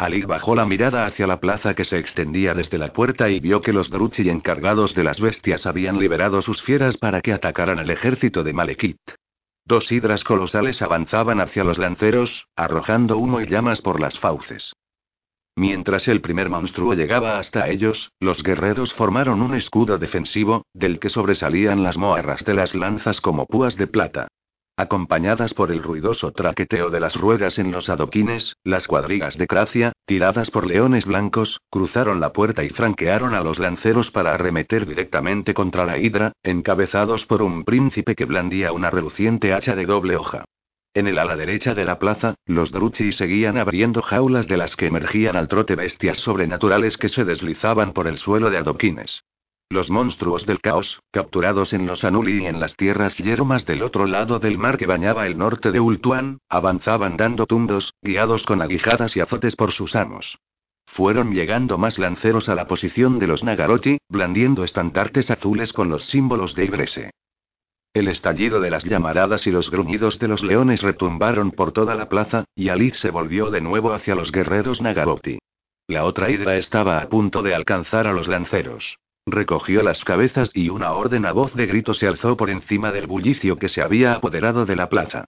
Alit 0.00 0.24
bajó 0.24 0.54
la 0.54 0.64
mirada 0.64 1.04
hacia 1.04 1.26
la 1.26 1.40
plaza 1.40 1.74
que 1.74 1.84
se 1.84 1.98
extendía 1.98 2.54
desde 2.54 2.78
la 2.78 2.90
puerta 2.90 3.28
y 3.28 3.38
vio 3.38 3.60
que 3.60 3.74
los 3.74 3.90
Druchi 3.90 4.30
encargados 4.30 4.94
de 4.94 5.04
las 5.04 5.20
bestias 5.20 5.66
habían 5.66 5.98
liberado 5.98 6.40
sus 6.40 6.62
fieras 6.62 6.96
para 6.96 7.20
que 7.20 7.34
atacaran 7.34 7.78
el 7.78 7.90
ejército 7.90 8.42
de 8.42 8.54
Malekith. 8.54 8.96
Dos 9.66 9.92
hidras 9.92 10.24
colosales 10.24 10.80
avanzaban 10.80 11.38
hacia 11.38 11.64
los 11.64 11.76
lanceros, 11.76 12.46
arrojando 12.56 13.18
humo 13.18 13.42
y 13.42 13.46
llamas 13.46 13.82
por 13.82 14.00
las 14.00 14.18
fauces. 14.18 14.72
Mientras 15.54 16.08
el 16.08 16.22
primer 16.22 16.48
monstruo 16.48 16.94
llegaba 16.94 17.38
hasta 17.38 17.68
ellos, 17.68 18.10
los 18.20 18.42
guerreros 18.42 18.94
formaron 18.94 19.42
un 19.42 19.54
escudo 19.54 19.98
defensivo, 19.98 20.64
del 20.72 20.98
que 20.98 21.10
sobresalían 21.10 21.82
las 21.82 21.98
moarras 21.98 22.42
de 22.46 22.54
las 22.54 22.74
lanzas 22.74 23.20
como 23.20 23.44
púas 23.44 23.76
de 23.76 23.86
plata. 23.86 24.28
Acompañadas 24.80 25.52
por 25.52 25.70
el 25.72 25.82
ruidoso 25.82 26.32
traqueteo 26.32 26.88
de 26.88 27.00
las 27.00 27.14
ruedas 27.14 27.58
en 27.58 27.70
los 27.70 27.90
adoquines, 27.90 28.56
las 28.64 28.86
cuadrigas 28.86 29.36
de 29.36 29.46
Cracia, 29.46 29.92
tiradas 30.06 30.50
por 30.50 30.66
leones 30.66 31.04
blancos, 31.04 31.60
cruzaron 31.68 32.18
la 32.18 32.32
puerta 32.32 32.64
y 32.64 32.70
franquearon 32.70 33.34
a 33.34 33.42
los 33.42 33.58
lanceros 33.58 34.10
para 34.10 34.32
arremeter 34.32 34.86
directamente 34.86 35.52
contra 35.52 35.84
la 35.84 35.98
hidra, 35.98 36.32
encabezados 36.42 37.26
por 37.26 37.42
un 37.42 37.62
príncipe 37.64 38.14
que 38.14 38.24
blandía 38.24 38.72
una 38.72 38.88
reluciente 38.88 39.52
hacha 39.52 39.76
de 39.76 39.84
doble 39.84 40.16
hoja. 40.16 40.46
En 40.94 41.06
el 41.06 41.18
ala 41.18 41.36
derecha 41.36 41.74
de 41.74 41.84
la 41.84 41.98
plaza, 41.98 42.36
los 42.46 42.72
Druchi 42.72 43.12
seguían 43.12 43.58
abriendo 43.58 44.00
jaulas 44.00 44.48
de 44.48 44.56
las 44.56 44.76
que 44.76 44.86
emergían 44.86 45.36
al 45.36 45.48
trote 45.48 45.76
bestias 45.76 46.16
sobrenaturales 46.16 46.96
que 46.96 47.10
se 47.10 47.26
deslizaban 47.26 47.92
por 47.92 48.08
el 48.08 48.16
suelo 48.16 48.48
de 48.48 48.56
adoquines. 48.56 49.24
Los 49.72 49.88
monstruos 49.88 50.46
del 50.46 50.60
caos, 50.60 51.00
capturados 51.12 51.72
en 51.72 51.86
los 51.86 52.02
Anuli 52.02 52.42
y 52.42 52.46
en 52.46 52.58
las 52.58 52.74
tierras 52.74 53.16
yermas 53.18 53.66
del 53.66 53.84
otro 53.84 54.04
lado 54.04 54.40
del 54.40 54.58
mar 54.58 54.76
que 54.76 54.86
bañaba 54.86 55.28
el 55.28 55.38
norte 55.38 55.70
de 55.70 55.78
Ultuan, 55.78 56.40
avanzaban 56.48 57.16
dando 57.16 57.46
tumbos, 57.46 57.94
guiados 58.02 58.44
con 58.46 58.62
aguijadas 58.62 59.16
y 59.16 59.20
azotes 59.20 59.54
por 59.54 59.70
sus 59.70 59.94
amos. 59.94 60.40
Fueron 60.86 61.30
llegando 61.30 61.78
más 61.78 62.00
lanceros 62.00 62.48
a 62.48 62.56
la 62.56 62.66
posición 62.66 63.20
de 63.20 63.28
los 63.28 63.44
Nagaroti, 63.44 63.98
blandiendo 64.08 64.64
estandartes 64.64 65.30
azules 65.30 65.72
con 65.72 65.88
los 65.88 66.04
símbolos 66.06 66.56
de 66.56 66.64
Ibrese. 66.64 67.10
El 67.94 68.08
estallido 68.08 68.60
de 68.60 68.70
las 68.70 68.82
llamaradas 68.82 69.46
y 69.46 69.52
los 69.52 69.70
gruñidos 69.70 70.18
de 70.18 70.26
los 70.26 70.42
leones 70.42 70.82
retumbaron 70.82 71.52
por 71.52 71.70
toda 71.70 71.94
la 71.94 72.08
plaza, 72.08 72.44
y 72.56 72.70
Alice 72.70 72.96
se 72.96 73.10
volvió 73.10 73.50
de 73.50 73.60
nuevo 73.60 73.92
hacia 73.92 74.16
los 74.16 74.32
guerreros 74.32 74.82
Nagaroti. 74.82 75.38
La 75.86 76.04
otra 76.04 76.28
hidra 76.28 76.56
estaba 76.56 76.98
a 76.98 77.08
punto 77.08 77.40
de 77.42 77.54
alcanzar 77.54 78.08
a 78.08 78.12
los 78.12 78.26
lanceros. 78.26 78.96
Recogió 79.30 79.84
las 79.84 80.04
cabezas 80.04 80.50
y 80.54 80.70
una 80.70 80.90
orden 80.92 81.24
a 81.24 81.30
voz 81.30 81.54
de 81.54 81.66
grito 81.66 81.94
se 81.94 82.08
alzó 82.08 82.36
por 82.36 82.50
encima 82.50 82.90
del 82.90 83.06
bullicio 83.06 83.60
que 83.60 83.68
se 83.68 83.80
había 83.80 84.14
apoderado 84.14 84.66
de 84.66 84.74
la 84.74 84.88
plaza. 84.88 85.26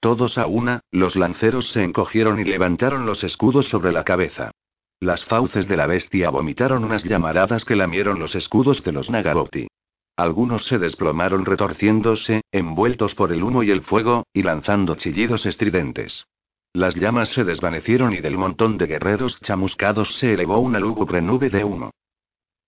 Todos 0.00 0.38
a 0.38 0.48
una, 0.48 0.80
los 0.90 1.14
lanceros 1.14 1.68
se 1.70 1.84
encogieron 1.84 2.40
y 2.40 2.44
levantaron 2.44 3.06
los 3.06 3.22
escudos 3.22 3.68
sobre 3.68 3.92
la 3.92 4.02
cabeza. 4.02 4.50
Las 4.98 5.24
fauces 5.24 5.68
de 5.68 5.76
la 5.76 5.86
bestia 5.86 6.30
vomitaron 6.30 6.82
unas 6.82 7.04
llamaradas 7.04 7.64
que 7.64 7.76
lamieron 7.76 8.18
los 8.18 8.34
escudos 8.34 8.82
de 8.82 8.90
los 8.90 9.08
Nagaroti. 9.08 9.68
Algunos 10.16 10.66
se 10.66 10.80
desplomaron 10.80 11.44
retorciéndose, 11.44 12.42
envueltos 12.50 13.14
por 13.14 13.32
el 13.32 13.44
humo 13.44 13.62
y 13.62 13.70
el 13.70 13.82
fuego, 13.82 14.24
y 14.32 14.42
lanzando 14.42 14.96
chillidos 14.96 15.46
estridentes. 15.46 16.26
Las 16.72 16.96
llamas 16.96 17.28
se 17.28 17.44
desvanecieron 17.44 18.14
y 18.14 18.20
del 18.20 18.36
montón 18.36 18.78
de 18.78 18.86
guerreros 18.86 19.38
chamuscados 19.42 20.18
se 20.18 20.32
elevó 20.34 20.58
una 20.58 20.80
lúgubre 20.80 21.22
nube 21.22 21.50
de 21.50 21.62
humo. 21.62 21.92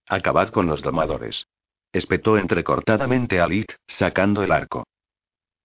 Acabad 0.09 0.51
con 0.51 0.67
los 0.67 0.83
domadores. 0.83 1.49
Espetó 1.93 2.39
entrecortadamente 2.39 3.41
a 3.41 3.49
Lit, 3.49 3.73
sacando 3.89 4.45
el 4.45 4.53
arco. 4.53 4.87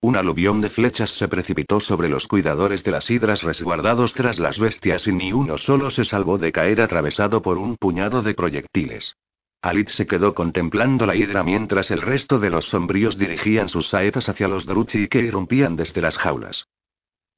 Un 0.02 0.16
aluvión 0.16 0.62
de 0.62 0.72
flechas 0.72 1.12
se 1.12 1.28
precipitó 1.28 1.80
sobre 1.80 2.10
los 2.10 2.28
cuidadores 2.28 2.84
de 2.84 2.90
las 2.90 3.08
hidras 3.12 3.44
resguardados 3.44 4.16
tras 4.16 4.40
las 4.40 4.58
bestias 4.58 5.06
y 5.06 5.12
ni 5.12 5.32
uno 5.32 5.60
solo 5.60 5.92
se 5.92 6.06
salvó 6.06 6.40
de 6.40 6.52
caer 6.52 6.82
atravesado 6.82 7.44
por 7.44 7.60
un 7.60 7.78
puñado 7.78 8.24
de 8.24 8.34
proyectiles. 8.34 9.16
Alit 9.62 9.90
se 9.90 10.08
quedó 10.08 10.34
contemplando 10.34 11.06
la 11.06 11.16
hidra 11.16 11.44
mientras 11.44 11.92
el 11.92 12.02
resto 12.02 12.40
de 12.40 12.50
los 12.50 12.66
sombríos 12.66 13.20
dirigían 13.20 13.70
sus 13.70 13.90
saetas 13.90 14.28
hacia 14.28 14.48
los 14.48 14.66
Druchi 14.66 15.08
que 15.08 15.20
irrumpían 15.20 15.76
desde 15.76 16.02
las 16.02 16.18
jaulas. 16.18 16.66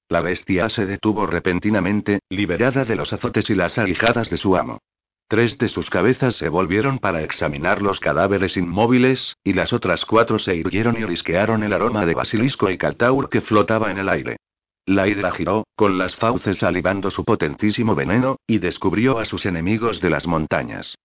La 0.07 0.21
bestia 0.21 0.69
se 0.69 0.85
detuvo 0.85 1.25
repentinamente, 1.25 2.19
liberada 2.29 2.85
de 2.85 2.95
los 2.95 3.11
azotes 3.11 3.49
y 3.49 3.55
las 3.55 3.77
aguijadas 3.77 4.29
de 4.29 4.37
su 4.37 4.55
amo. 4.55 4.79
Tres 5.27 5.57
de 5.57 5.69
sus 5.69 5.89
cabezas 5.89 6.35
se 6.35 6.49
volvieron 6.49 6.99
para 6.99 7.23
examinar 7.23 7.81
los 7.81 7.99
cadáveres 7.99 8.57
inmóviles, 8.57 9.35
y 9.43 9.53
las 9.53 9.73
otras 9.73 10.05
cuatro 10.05 10.37
se 10.37 10.55
irguieron 10.55 10.97
y 10.97 11.05
risquearon 11.05 11.63
el 11.63 11.73
aroma 11.73 12.05
de 12.05 12.13
basilisco 12.13 12.69
y 12.69 12.77
cataur 12.77 13.29
que 13.29 13.41
flotaba 13.41 13.89
en 13.89 13.97
el 13.97 14.09
aire. 14.09 14.37
La 14.85 15.07
hidra 15.07 15.31
giró, 15.31 15.65
con 15.75 15.97
las 15.97 16.15
fauces 16.15 16.57
salivando 16.57 17.09
su 17.09 17.23
potentísimo 17.23 17.95
veneno, 17.95 18.37
y 18.45 18.59
descubrió 18.59 19.17
a 19.17 19.25
sus 19.25 19.45
enemigos 19.45 20.01
de 20.01 20.09
las 20.09 20.27
montañas. 20.27 20.95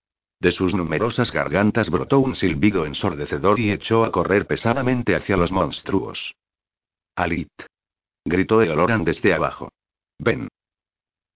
De 0.41 0.53
sus 0.53 0.75
numerosas 0.75 1.33
gargantas 1.33 1.91
brotó 1.91 2.19
un 2.19 2.35
silbido 2.35 2.87
ensordecedor 2.87 3.59
y 3.59 3.71
echó 3.71 4.05
a 4.05 4.13
correr 4.13 4.47
pesadamente 4.47 5.17
hacia 5.17 5.37
los 5.37 5.53
monstruos. 5.53 6.35
Alit. 7.17 7.51
Gritó 8.25 8.63
Eoloran 8.63 9.05
desde 9.05 9.33
abajo. 9.33 9.71
Ven. 10.19 10.49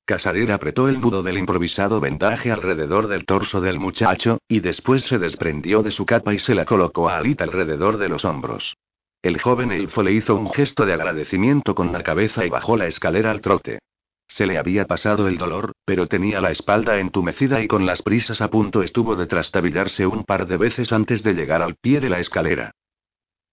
Casadir 0.05 0.51
apretó 0.51 0.89
el 0.89 1.01
nudo 1.01 1.23
del 1.23 1.39
improvisado 1.39 2.01
vendaje 2.01 2.51
alrededor 2.51 3.07
del 3.07 3.25
torso 3.25 3.61
del 3.61 3.79
muchacho, 3.79 4.39
y 4.49 4.59
después 4.59 5.05
se 5.05 5.19
desprendió 5.19 5.83
de 5.83 5.93
su 5.93 6.05
capa 6.05 6.35
y 6.35 6.41
se 6.41 6.57
la 6.57 6.65
colocó 6.65 7.09
a 7.09 7.19
Alit 7.19 7.41
alrededor 7.41 7.99
de 7.99 8.09
los 8.09 8.25
hombros. 8.25 8.77
El 9.23 9.41
joven 9.41 9.71
elfo 9.71 10.03
le 10.03 10.13
hizo 10.13 10.35
un 10.35 10.51
gesto 10.51 10.85
de 10.85 10.95
agradecimiento 10.95 11.77
con 11.77 11.93
la 11.93 12.03
cabeza 12.03 12.45
y 12.45 12.51
bajó 12.51 12.77
la 12.77 12.89
escalera 12.89 13.31
al 13.31 13.41
trote. 13.41 13.79
Se 14.27 14.47
le 14.47 14.59
había 14.59 14.87
pasado 14.87 15.29
el 15.29 15.39
dolor, 15.39 15.73
pero 15.85 16.09
tenía 16.09 16.41
la 16.41 16.51
espalda 16.51 16.99
entumecida 16.99 17.61
y 17.61 17.69
con 17.69 17.87
las 17.87 18.03
prisas 18.03 18.41
a 18.41 18.49
punto 18.51 18.83
estuvo 18.83 19.15
de 19.15 19.27
trastabillarse 19.27 20.07
un 20.07 20.25
par 20.25 20.47
de 20.47 20.57
veces 20.57 20.93
antes 20.93 21.23
de 21.23 21.35
llegar 21.35 21.63
al 21.63 21.77
pie 21.77 22.01
de 22.01 22.09
la 22.09 22.19
escalera. 22.19 22.73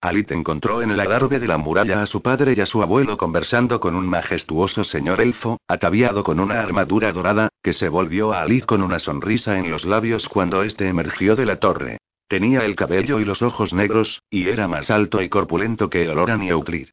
Alit 0.01 0.31
encontró 0.31 0.81
en 0.81 0.91
el 0.91 0.99
adarve 1.01 1.39
de 1.39 1.47
la 1.47 1.57
muralla 1.57 2.01
a 2.01 2.05
su 2.05 2.21
padre 2.21 2.53
y 2.55 2.61
a 2.61 2.65
su 2.65 2.81
abuelo 2.81 3.17
conversando 3.17 3.81
con 3.81 3.95
un 3.95 4.07
majestuoso 4.07 4.85
señor 4.85 5.19
elfo, 5.19 5.59
ataviado 5.67 6.23
con 6.23 6.39
una 6.39 6.61
armadura 6.61 7.11
dorada, 7.11 7.49
que 7.61 7.73
se 7.73 7.89
volvió 7.89 8.31
a 8.31 8.41
Alit 8.41 8.65
con 8.65 8.81
una 8.81 8.99
sonrisa 8.99 9.59
en 9.59 9.69
los 9.69 9.83
labios 9.83 10.29
cuando 10.29 10.63
éste 10.63 10.87
emergió 10.87 11.35
de 11.35 11.45
la 11.45 11.59
torre. 11.59 11.97
Tenía 12.29 12.61
el 12.61 12.75
cabello 12.75 13.19
y 13.19 13.25
los 13.25 13.41
ojos 13.41 13.73
negros, 13.73 14.21
y 14.29 14.47
era 14.47 14.69
más 14.69 14.89
alto 14.89 15.21
y 15.21 15.27
corpulento 15.27 15.89
que 15.89 16.07
Oloran 16.07 16.43
y 16.43 16.49
Euclid. 16.49 16.87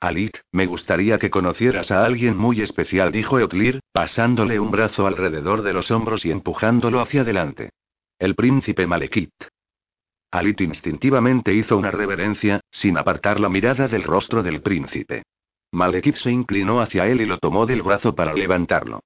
Alit, 0.00 0.38
me 0.50 0.66
gustaría 0.66 1.18
que 1.18 1.30
conocieras 1.30 1.92
a 1.92 2.04
alguien 2.04 2.36
muy 2.36 2.60
especial, 2.60 3.12
dijo 3.12 3.38
Euclid, 3.38 3.76
pasándole 3.92 4.58
un 4.58 4.72
brazo 4.72 5.06
alrededor 5.06 5.62
de 5.62 5.72
los 5.72 5.92
hombros 5.92 6.24
y 6.26 6.32
empujándolo 6.32 7.00
hacia 7.00 7.20
adelante. 7.20 7.70
El 8.18 8.34
príncipe 8.34 8.86
Malekith. 8.86 9.30
Alit 10.36 10.60
instintivamente 10.60 11.54
hizo 11.54 11.78
una 11.78 11.90
reverencia, 11.90 12.60
sin 12.70 12.98
apartar 12.98 13.40
la 13.40 13.48
mirada 13.48 13.88
del 13.88 14.02
rostro 14.02 14.42
del 14.42 14.60
príncipe. 14.60 15.22
Malekith 15.72 16.16
se 16.16 16.30
inclinó 16.30 16.80
hacia 16.80 17.06
él 17.06 17.22
y 17.22 17.24
lo 17.24 17.38
tomó 17.38 17.64
del 17.64 17.80
brazo 17.80 18.14
para 18.14 18.34
levantarlo. 18.34 19.00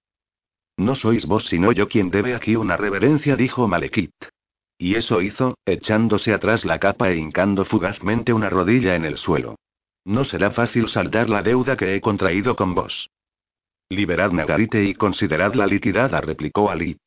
No 0.77 0.97
sois 0.97 1.27
vos 1.27 1.47
sino 1.47 1.71
yo 1.71 1.87
quien 1.87 2.11
debe 2.11 2.35
aquí 2.35 2.57
una 2.57 2.77
reverencia, 2.77 3.37
dijo 3.37 3.69
Malekith. 3.69 4.11
Y 4.77 4.97
eso 4.97 5.23
hizo, 5.23 5.57
echándose 5.65 6.33
atrás 6.33 6.65
la 6.65 6.81
capa 6.81 7.11
e 7.11 7.17
hincando 7.17 7.65
fugazmente 7.65 8.33
una 8.33 8.51
rodilla 8.51 8.97
en 8.97 9.05
el 9.05 9.17
suelo. 9.17 9.55
No 10.05 10.25
será 10.25 10.51
fácil 10.51 10.89
saldar 10.89 11.29
la 11.29 11.43
deuda 11.43 11.77
que 11.77 11.95
he 11.95 12.01
contraído 12.01 12.57
con 12.57 12.75
vos. 12.75 13.09
Liberad 13.89 14.33
Nagarite 14.33 14.83
y 14.83 14.95
consideradla 14.95 15.69
liquidada, 15.69 16.21
replicó 16.21 16.71
Alit. 16.71 17.03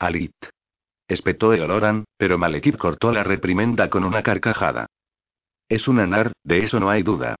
Alit. 0.00 0.34
Espetó 1.10 1.52
Eoloran, 1.52 2.04
pero 2.16 2.38
Malekith 2.38 2.76
cortó 2.76 3.10
la 3.10 3.24
reprimenda 3.24 3.90
con 3.90 4.04
una 4.04 4.22
carcajada. 4.22 4.86
Es 5.68 5.88
un 5.88 5.98
anar, 5.98 6.30
de 6.44 6.58
eso 6.58 6.78
no 6.78 6.88
hay 6.88 7.02
duda. 7.02 7.34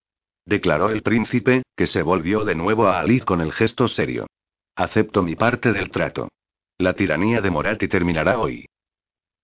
Declaró 0.44 0.90
el 0.90 1.02
príncipe, 1.02 1.62
que 1.76 1.86
se 1.86 2.02
volvió 2.02 2.44
de 2.44 2.56
nuevo 2.56 2.88
a 2.88 2.98
Alit 2.98 3.22
con 3.22 3.40
el 3.40 3.52
gesto 3.52 3.86
serio. 3.86 4.26
Acepto 4.74 5.22
mi 5.22 5.36
parte 5.36 5.72
del 5.72 5.92
trato. 5.92 6.30
La 6.78 6.94
tiranía 6.94 7.40
de 7.40 7.50
Morati 7.52 7.86
terminará 7.86 8.40
hoy. 8.40 8.66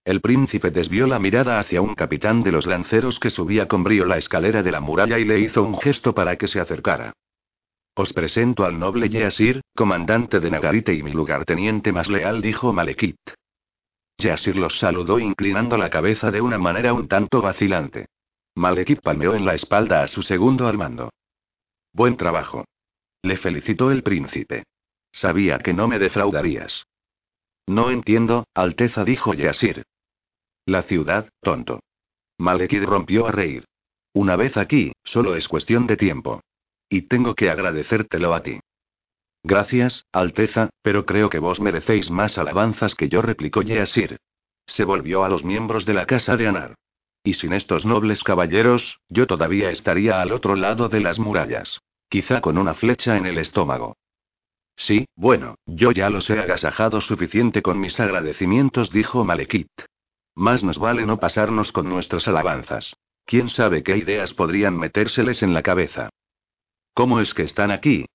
El 0.05 0.21
príncipe 0.21 0.73
desvió 0.73 1.07
la 1.07 1.21
mirada 1.21 1.61
hacia 1.61 1.81
un 1.81 1.95
capitán 1.95 2.43
de 2.43 2.51
los 2.51 2.67
lanceros 2.67 3.21
que 3.21 3.31
subía 3.31 3.69
con 3.69 3.85
brío 3.85 4.07
la 4.07 4.19
escalera 4.19 4.65
de 4.65 4.73
la 4.73 4.81
muralla 4.81 5.21
y 5.21 5.25
le 5.25 5.39
hizo 5.39 5.63
un 5.63 5.79
gesto 5.79 6.17
para 6.17 6.35
que 6.35 6.49
se 6.49 6.59
acercara. 6.59 7.13
Os 7.95 8.13
presento 8.13 8.65
al 8.65 8.77
noble 8.77 9.09
Yeasir, 9.09 9.61
comandante 9.77 10.41
de 10.41 10.51
Nagarite 10.51 10.95
y 10.95 11.05
mi 11.05 11.13
lugarteniente 11.13 11.93
más 11.93 12.09
leal, 12.09 12.43
dijo 12.43 12.73
Malekith. 12.73 13.17
Yasir 14.19 14.57
los 14.57 14.79
saludó 14.79 15.19
inclinando 15.19 15.77
la 15.77 15.91
cabeza 15.91 16.31
de 16.31 16.41
una 16.41 16.59
manera 16.59 16.93
un 16.95 17.09
tanto 17.09 17.43
vacilante. 17.43 18.07
Malekith 18.55 19.01
palmeó 19.01 19.35
en 19.35 19.45
la 19.45 19.55
espalda 19.55 20.03
a 20.03 20.09
su 20.09 20.23
segundo 20.23 20.67
al 20.67 20.79
mando. 20.79 21.11
Buen 21.93 22.17
trabajo. 22.17 22.65
Le 23.23 23.37
felicitó 23.37 23.91
el 23.91 24.03
príncipe. 24.03 24.65
Sabía 25.13 25.59
que 25.59 25.75
no 25.75 25.89
me 25.89 25.99
defraudarías. 25.99 26.87
No 27.67 27.91
entiendo, 27.91 28.45
Alteza 28.55 29.05
dijo 29.05 29.35
Yasir. 29.35 29.85
La 30.65 30.83
ciudad, 30.83 31.29
tonto. 31.41 31.81
Malekith 32.39 32.85
rompió 32.85 33.27
a 33.27 33.33
reír. 33.33 33.65
Una 34.13 34.37
vez 34.37 34.57
aquí, 34.57 34.93
solo 35.05 35.37
es 35.37 35.49
cuestión 35.49 35.87
de 35.87 35.97
tiempo. 35.97 36.41
Y 36.89 37.03
tengo 37.03 37.35
que 37.35 37.51
agradecértelo 37.51 38.35
a 38.35 38.43
ti. 38.43 38.61
Gracias, 39.49 40.05
Alteza, 40.11 40.71
pero 40.83 41.07
creo 41.07 41.31
que 41.31 41.39
vos 41.39 41.61
merecéis 41.61 42.11
más 42.11 42.37
alabanzas 42.37 42.97
que 42.97 43.09
yo, 43.09 43.23
replicó 43.23 43.63
Yeasir. 43.63 44.17
Se 44.67 44.83
volvió 44.83 45.23
a 45.23 45.29
los 45.29 45.45
miembros 45.45 45.87
de 45.87 45.95
la 45.95 46.05
casa 46.05 46.37
de 46.37 46.49
Anar. 46.49 46.75
Y 47.23 47.35
sin 47.35 47.53
estos 47.53 47.87
nobles 47.87 48.25
caballeros, 48.25 48.99
yo 49.09 49.29
todavía 49.29 49.71
estaría 49.71 50.21
al 50.21 50.33
otro 50.33 50.57
lado 50.57 50.89
de 50.89 50.99
las 50.99 51.21
murallas. 51.21 51.79
Quizá 52.09 52.41
con 52.41 52.59
una 52.59 52.75
flecha 52.75 53.17
en 53.17 53.27
el 53.27 53.39
estómago. 53.39 53.97
Sí, 54.75 55.07
bueno, 55.15 55.55
yo 55.65 55.93
ya 55.93 56.11
los 56.11 56.29
he 56.29 56.41
agasajado 56.41 57.01
suficiente 57.01 57.63
con 57.63 57.79
mis 57.79 58.01
agradecimientos, 58.01 58.91
dijo 58.91 59.25
Malekith. 59.25 59.71
Más 60.35 60.65
nos 60.65 60.79
vale 60.79 61.07
no 61.07 61.21
pasarnos 61.21 61.71
con 61.71 61.89
nuestras 61.89 62.27
alabanzas. 62.27 62.97
¿Quién 63.25 63.49
sabe 63.49 63.85
qué 63.85 63.97
ideas 63.97 64.35
podrían 64.35 64.77
metérseles 64.77 65.45
en 65.45 65.55
la 65.55 65.63
cabeza? 65.63 66.09
¿Cómo 66.95 67.21
es 67.21 67.33
que 67.33 67.45
están 67.45 67.71
aquí? 67.71 68.07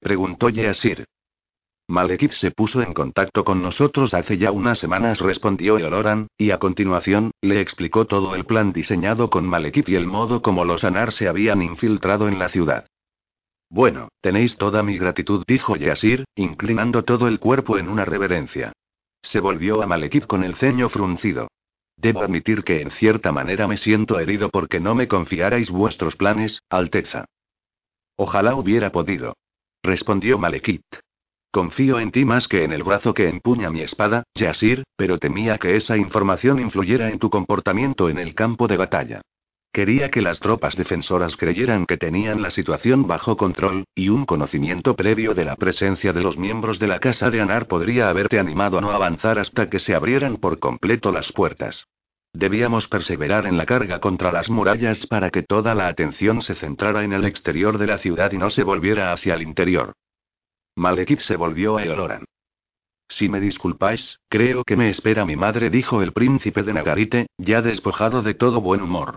Preguntó 0.00 0.48
Yeasir. 0.48 1.04
Malekith 1.86 2.32
se 2.32 2.52
puso 2.52 2.80
en 2.82 2.94
contacto 2.94 3.44
con 3.44 3.60
nosotros 3.60 4.14
hace 4.14 4.38
ya 4.38 4.50
unas 4.50 4.78
semanas, 4.78 5.20
respondió 5.20 5.76
Eoloran, 5.76 6.28
y 6.38 6.52
a 6.52 6.58
continuación, 6.58 7.32
le 7.42 7.60
explicó 7.60 8.06
todo 8.06 8.34
el 8.34 8.46
plan 8.46 8.72
diseñado 8.72 9.28
con 9.28 9.46
Malekith 9.46 9.88
y 9.88 9.96
el 9.96 10.06
modo 10.06 10.40
como 10.40 10.64
los 10.64 10.84
Anar 10.84 11.12
se 11.12 11.28
habían 11.28 11.62
infiltrado 11.62 12.28
en 12.28 12.38
la 12.38 12.48
ciudad. 12.48 12.86
Bueno, 13.68 14.08
tenéis 14.20 14.56
toda 14.56 14.82
mi 14.82 14.96
gratitud, 14.98 15.44
dijo 15.46 15.76
Yasir, 15.76 16.24
inclinando 16.34 17.04
todo 17.04 17.28
el 17.28 17.38
cuerpo 17.38 17.76
en 17.76 17.88
una 17.88 18.04
reverencia. 18.04 18.72
Se 19.22 19.40
volvió 19.40 19.82
a 19.82 19.86
Malekith 19.86 20.26
con 20.26 20.44
el 20.44 20.54
ceño 20.54 20.88
fruncido. 20.88 21.48
Debo 21.96 22.22
admitir 22.22 22.64
que 22.64 22.80
en 22.80 22.90
cierta 22.90 23.32
manera 23.32 23.68
me 23.68 23.76
siento 23.76 24.18
herido 24.18 24.48
porque 24.48 24.80
no 24.80 24.94
me 24.94 25.08
confiarais 25.08 25.70
vuestros 25.70 26.16
planes, 26.16 26.62
Alteza. 26.70 27.26
Ojalá 28.16 28.54
hubiera 28.54 28.90
podido. 28.90 29.34
Respondió 29.82 30.38
Malekith. 30.38 30.84
Confío 31.50 31.98
en 31.98 32.12
ti 32.12 32.24
más 32.24 32.48
que 32.48 32.64
en 32.64 32.72
el 32.72 32.82
brazo 32.82 33.14
que 33.14 33.28
empuña 33.28 33.70
mi 33.70 33.80
espada, 33.80 34.24
Yasir, 34.34 34.84
pero 34.94 35.18
temía 35.18 35.56
que 35.58 35.74
esa 35.74 35.96
información 35.96 36.60
influyera 36.60 37.10
en 37.10 37.18
tu 37.18 37.30
comportamiento 37.30 38.08
en 38.08 38.18
el 38.18 38.34
campo 38.34 38.68
de 38.68 38.76
batalla. 38.76 39.22
Quería 39.72 40.10
que 40.10 40.20
las 40.20 40.40
tropas 40.40 40.76
defensoras 40.76 41.36
creyeran 41.36 41.86
que 41.86 41.96
tenían 41.96 42.42
la 42.42 42.50
situación 42.50 43.06
bajo 43.06 43.36
control, 43.36 43.84
y 43.94 44.10
un 44.10 44.26
conocimiento 44.26 44.96
previo 44.96 45.32
de 45.32 45.44
la 45.44 45.56
presencia 45.56 46.12
de 46.12 46.22
los 46.22 46.36
miembros 46.36 46.78
de 46.78 46.88
la 46.88 46.98
Casa 46.98 47.30
de 47.30 47.40
Anar 47.40 47.66
podría 47.66 48.10
haberte 48.10 48.38
animado 48.38 48.78
a 48.78 48.80
no 48.80 48.90
avanzar 48.90 49.38
hasta 49.38 49.70
que 49.70 49.78
se 49.78 49.94
abrieran 49.94 50.36
por 50.36 50.58
completo 50.58 51.10
las 51.10 51.32
puertas. 51.32 51.86
Debíamos 52.32 52.86
perseverar 52.86 53.46
en 53.46 53.56
la 53.56 53.66
carga 53.66 54.00
contra 54.00 54.32
las 54.32 54.48
murallas 54.50 55.06
para 55.06 55.30
que 55.30 55.42
toda 55.42 55.74
la 55.74 55.88
atención 55.88 56.42
se 56.42 56.54
centrara 56.54 57.02
en 57.04 57.12
el 57.12 57.24
exterior 57.24 57.76
de 57.78 57.86
la 57.86 57.98
ciudad 57.98 58.30
y 58.32 58.38
no 58.38 58.50
se 58.50 58.62
volviera 58.62 59.12
hacia 59.12 59.34
el 59.34 59.42
interior. 59.42 59.94
Malekith 60.76 61.20
se 61.20 61.36
volvió 61.36 61.76
a 61.76 61.84
Eoloran. 61.84 62.24
Si 63.08 63.28
me 63.28 63.40
disculpáis, 63.40 64.20
creo 64.28 64.62
que 64.62 64.76
me 64.76 64.88
espera 64.88 65.24
mi 65.24 65.34
madre, 65.34 65.68
dijo 65.68 66.00
el 66.00 66.12
príncipe 66.12 66.62
de 66.62 66.72
Nagarite, 66.72 67.26
ya 67.36 67.60
despojado 67.60 68.22
de 68.22 68.34
todo 68.34 68.60
buen 68.60 68.80
humor. 68.80 69.16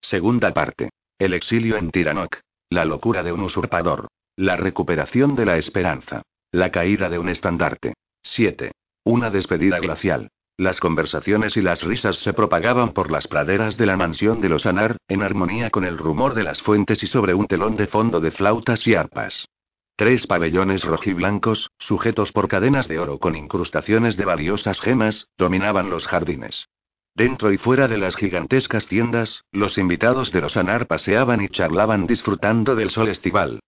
Segunda 0.00 0.52
parte. 0.54 0.90
El 1.18 1.34
exilio 1.34 1.76
en 1.76 1.90
Tiranok. 1.90 2.38
La 2.70 2.86
locura 2.86 3.22
de 3.22 3.32
un 3.32 3.42
usurpador. 3.42 4.08
La 4.34 4.56
recuperación 4.56 5.36
de 5.36 5.44
la 5.44 5.58
esperanza. 5.58 6.22
La 6.50 6.70
caída 6.70 7.10
de 7.10 7.18
un 7.18 7.28
estandarte. 7.28 7.92
7. 8.22 8.72
Una 9.04 9.30
despedida 9.30 9.78
glacial. 9.78 10.30
Las 10.62 10.78
conversaciones 10.78 11.56
y 11.56 11.60
las 11.60 11.82
risas 11.82 12.20
se 12.20 12.32
propagaban 12.34 12.92
por 12.92 13.10
las 13.10 13.26
praderas 13.26 13.76
de 13.76 13.84
la 13.84 13.96
mansión 13.96 14.40
de 14.40 14.48
los 14.48 14.64
Anar, 14.64 14.96
en 15.08 15.24
armonía 15.24 15.70
con 15.70 15.84
el 15.84 15.98
rumor 15.98 16.34
de 16.34 16.44
las 16.44 16.62
fuentes 16.62 17.02
y 17.02 17.08
sobre 17.08 17.34
un 17.34 17.48
telón 17.48 17.74
de 17.74 17.88
fondo 17.88 18.20
de 18.20 18.30
flautas 18.30 18.86
y 18.86 18.94
arpas. 18.94 19.48
Tres 19.96 20.28
pabellones 20.28 20.84
rojiblancos, 20.84 21.72
sujetos 21.78 22.30
por 22.30 22.46
cadenas 22.46 22.86
de 22.86 23.00
oro 23.00 23.18
con 23.18 23.34
incrustaciones 23.34 24.16
de 24.16 24.24
valiosas 24.24 24.80
gemas, 24.80 25.26
dominaban 25.36 25.90
los 25.90 26.06
jardines. 26.06 26.68
Dentro 27.12 27.52
y 27.52 27.58
fuera 27.58 27.88
de 27.88 27.98
las 27.98 28.14
gigantescas 28.14 28.86
tiendas, 28.86 29.42
los 29.50 29.78
invitados 29.78 30.30
de 30.30 30.42
los 30.42 30.56
Anar 30.56 30.86
paseaban 30.86 31.42
y 31.42 31.48
charlaban 31.48 32.06
disfrutando 32.06 32.76
del 32.76 32.90
sol 32.90 33.08
estival. 33.08 33.58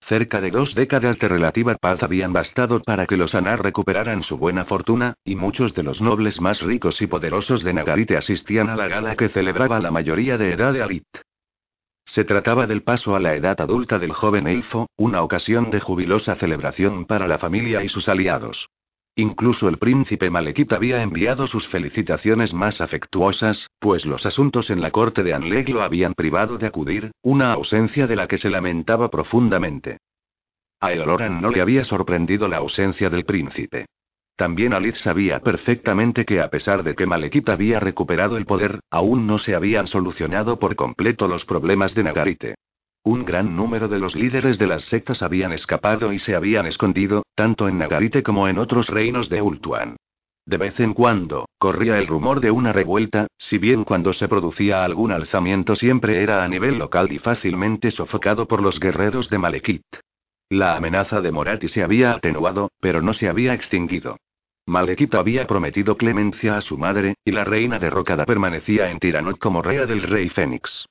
Cerca 0.00 0.40
de 0.40 0.50
dos 0.50 0.74
décadas 0.74 1.18
de 1.18 1.28
relativa 1.28 1.74
paz 1.76 2.02
habían 2.02 2.32
bastado 2.32 2.82
para 2.82 3.06
que 3.06 3.16
los 3.16 3.34
Anar 3.34 3.62
recuperaran 3.62 4.22
su 4.22 4.38
buena 4.38 4.64
fortuna, 4.64 5.14
y 5.24 5.36
muchos 5.36 5.74
de 5.74 5.82
los 5.82 6.00
nobles 6.00 6.40
más 6.40 6.62
ricos 6.62 7.00
y 7.02 7.06
poderosos 7.06 7.62
de 7.62 7.72
Nagarite 7.72 8.16
asistían 8.16 8.70
a 8.70 8.76
la 8.76 8.88
gala 8.88 9.16
que 9.16 9.28
celebraba 9.28 9.78
la 9.78 9.90
mayoría 9.90 10.36
de 10.36 10.52
edad 10.52 10.72
de 10.72 10.82
Alit. 10.82 11.06
Se 12.04 12.24
trataba 12.24 12.66
del 12.66 12.82
paso 12.82 13.14
a 13.14 13.20
la 13.20 13.36
edad 13.36 13.60
adulta 13.60 13.98
del 13.98 14.12
joven 14.12 14.48
elfo, 14.48 14.88
una 14.96 15.22
ocasión 15.22 15.70
de 15.70 15.78
jubilosa 15.78 16.34
celebración 16.34 17.04
para 17.04 17.28
la 17.28 17.38
familia 17.38 17.84
y 17.84 17.88
sus 17.88 18.08
aliados. 18.08 18.68
Incluso 19.16 19.68
el 19.68 19.78
príncipe 19.78 20.30
Malekith 20.30 20.72
había 20.72 21.02
enviado 21.02 21.46
sus 21.46 21.66
felicitaciones 21.66 22.54
más 22.54 22.80
afectuosas, 22.80 23.68
pues 23.78 24.06
los 24.06 24.24
asuntos 24.24 24.70
en 24.70 24.80
la 24.80 24.90
corte 24.90 25.22
de 25.22 25.34
Anleg 25.34 25.68
lo 25.68 25.82
habían 25.82 26.14
privado 26.14 26.58
de 26.58 26.66
acudir, 26.66 27.10
una 27.22 27.52
ausencia 27.52 28.06
de 28.06 28.16
la 28.16 28.28
que 28.28 28.38
se 28.38 28.50
lamentaba 28.50 29.10
profundamente. 29.10 29.98
A 30.80 30.92
Eoloran 30.92 31.42
no 31.42 31.50
le 31.50 31.60
había 31.60 31.84
sorprendido 31.84 32.48
la 32.48 32.58
ausencia 32.58 33.10
del 33.10 33.24
príncipe. 33.24 33.86
También 34.36 34.72
Alith 34.72 34.94
sabía 34.94 35.40
perfectamente 35.40 36.24
que 36.24 36.40
a 36.40 36.48
pesar 36.48 36.82
de 36.82 36.94
que 36.94 37.04
Malekith 37.04 37.50
había 37.50 37.78
recuperado 37.78 38.38
el 38.38 38.46
poder, 38.46 38.80
aún 38.90 39.26
no 39.26 39.36
se 39.36 39.54
habían 39.54 39.86
solucionado 39.86 40.58
por 40.58 40.76
completo 40.76 41.28
los 41.28 41.44
problemas 41.44 41.94
de 41.94 42.04
Nagarite. 42.04 42.54
Un 43.02 43.24
gran 43.24 43.56
número 43.56 43.88
de 43.88 43.98
los 43.98 44.14
líderes 44.14 44.58
de 44.58 44.66
las 44.66 44.84
sectas 44.84 45.22
habían 45.22 45.52
escapado 45.52 46.12
y 46.12 46.18
se 46.18 46.34
habían 46.34 46.66
escondido, 46.66 47.22
tanto 47.34 47.66
en 47.66 47.78
Nagarite 47.78 48.22
como 48.22 48.46
en 48.46 48.58
otros 48.58 48.88
reinos 48.88 49.30
de 49.30 49.40
Ultuan. 49.40 49.96
De 50.44 50.58
vez 50.58 50.80
en 50.80 50.92
cuando, 50.92 51.48
corría 51.58 51.98
el 51.98 52.06
rumor 52.06 52.40
de 52.40 52.50
una 52.50 52.72
revuelta, 52.72 53.26
si 53.38 53.56
bien 53.56 53.84
cuando 53.84 54.12
se 54.12 54.28
producía 54.28 54.84
algún 54.84 55.12
alzamiento 55.12 55.76
siempre 55.76 56.22
era 56.22 56.44
a 56.44 56.48
nivel 56.48 56.78
local 56.78 57.10
y 57.10 57.18
fácilmente 57.18 57.90
sofocado 57.90 58.46
por 58.46 58.60
los 58.62 58.78
guerreros 58.78 59.30
de 59.30 59.38
Malekith. 59.38 59.96
La 60.50 60.76
amenaza 60.76 61.20
de 61.20 61.32
Morati 61.32 61.68
se 61.68 61.82
había 61.82 62.12
atenuado, 62.12 62.70
pero 62.80 63.00
no 63.00 63.12
se 63.12 63.28
había 63.28 63.54
extinguido. 63.54 64.18
Malekith 64.66 65.14
había 65.14 65.46
prometido 65.46 65.96
clemencia 65.96 66.56
a 66.56 66.60
su 66.60 66.76
madre, 66.76 67.14
y 67.24 67.30
la 67.30 67.44
reina 67.44 67.78
derrocada 67.78 68.26
permanecía 68.26 68.90
en 68.90 68.98
Tiranot 68.98 69.38
como 69.38 69.62
rea 69.62 69.86
del 69.86 70.02
rey 70.02 70.28
Fénix. 70.28 70.86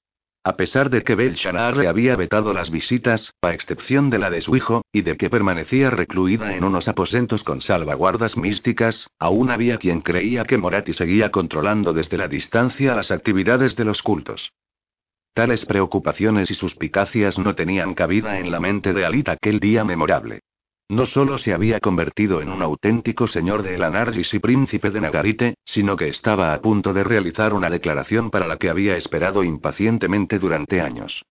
A 0.49 0.57
pesar 0.57 0.89
de 0.89 1.03
que 1.03 1.13
Belshazzar 1.13 1.77
le 1.77 1.87
había 1.87 2.15
vetado 2.15 2.53
las 2.53 2.71
visitas, 2.71 3.35
a 3.43 3.53
excepción 3.53 4.09
de 4.09 4.17
la 4.17 4.31
de 4.31 4.41
su 4.41 4.55
hijo, 4.55 4.81
y 4.91 5.03
de 5.03 5.15
que 5.15 5.29
permanecía 5.29 5.91
recluida 5.91 6.55
en 6.55 6.63
unos 6.63 6.87
aposentos 6.87 7.43
con 7.43 7.61
salvaguardas 7.61 8.35
místicas, 8.35 9.11
aún 9.19 9.51
había 9.51 9.77
quien 9.77 10.01
creía 10.01 10.45
que 10.45 10.57
Morati 10.57 10.93
seguía 10.93 11.29
controlando 11.29 11.93
desde 11.93 12.17
la 12.17 12.27
distancia 12.27 12.95
las 12.95 13.11
actividades 13.11 13.75
de 13.75 13.85
los 13.85 14.01
cultos. 14.01 14.51
Tales 15.35 15.65
preocupaciones 15.65 16.49
y 16.49 16.55
suspicacias 16.55 17.37
no 17.37 17.53
tenían 17.53 17.93
cabida 17.93 18.39
en 18.39 18.49
la 18.49 18.59
mente 18.59 18.95
de 18.95 19.05
Alit 19.05 19.29
aquel 19.29 19.59
día 19.59 19.83
memorable. 19.83 20.39
No 20.91 21.05
solo 21.05 21.37
se 21.37 21.53
había 21.53 21.79
convertido 21.79 22.41
en 22.41 22.49
un 22.49 22.63
auténtico 22.63 23.27
señor 23.27 23.61
de 23.61 23.75
Elanargis 23.75 24.33
y 24.33 24.39
príncipe 24.39 24.89
de 24.89 24.99
Nagarite, 24.99 25.55
sino 25.63 25.95
que 25.95 26.07
estaba 26.07 26.51
a 26.51 26.61
punto 26.61 26.93
de 26.93 27.03
realizar 27.03 27.53
una 27.53 27.69
declaración 27.69 28.31
para 28.31 28.47
la 28.47 28.57
que 28.57 28.71
había 28.71 28.97
esperado 28.97 29.43
impacientemente 29.43 30.39
durante 30.39 30.81
años. 30.81 31.23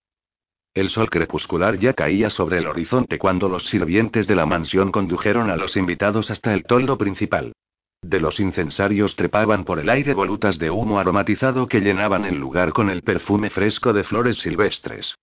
El 0.74 0.90
sol 0.90 1.10
crepuscular 1.10 1.76
ya 1.76 1.92
caía 1.92 2.30
sobre 2.30 2.58
el 2.58 2.68
horizonte 2.68 3.18
cuando 3.18 3.48
los 3.48 3.66
sirvientes 3.66 4.28
de 4.28 4.36
la 4.36 4.46
mansión 4.46 4.92
condujeron 4.92 5.50
a 5.50 5.56
los 5.56 5.76
invitados 5.76 6.30
hasta 6.30 6.54
el 6.54 6.62
toldo 6.62 6.96
principal. 6.96 7.52
De 8.00 8.20
los 8.20 8.38
incensarios 8.38 9.16
trepaban 9.16 9.64
por 9.64 9.80
el 9.80 9.88
aire 9.88 10.14
volutas 10.14 10.60
de 10.60 10.70
humo 10.70 11.00
aromatizado 11.00 11.66
que 11.66 11.80
llenaban 11.80 12.24
el 12.26 12.36
lugar 12.36 12.72
con 12.72 12.90
el 12.90 13.02
perfume 13.02 13.50
fresco 13.50 13.92
de 13.92 14.04
flores 14.04 14.36
silvestres. 14.36 15.16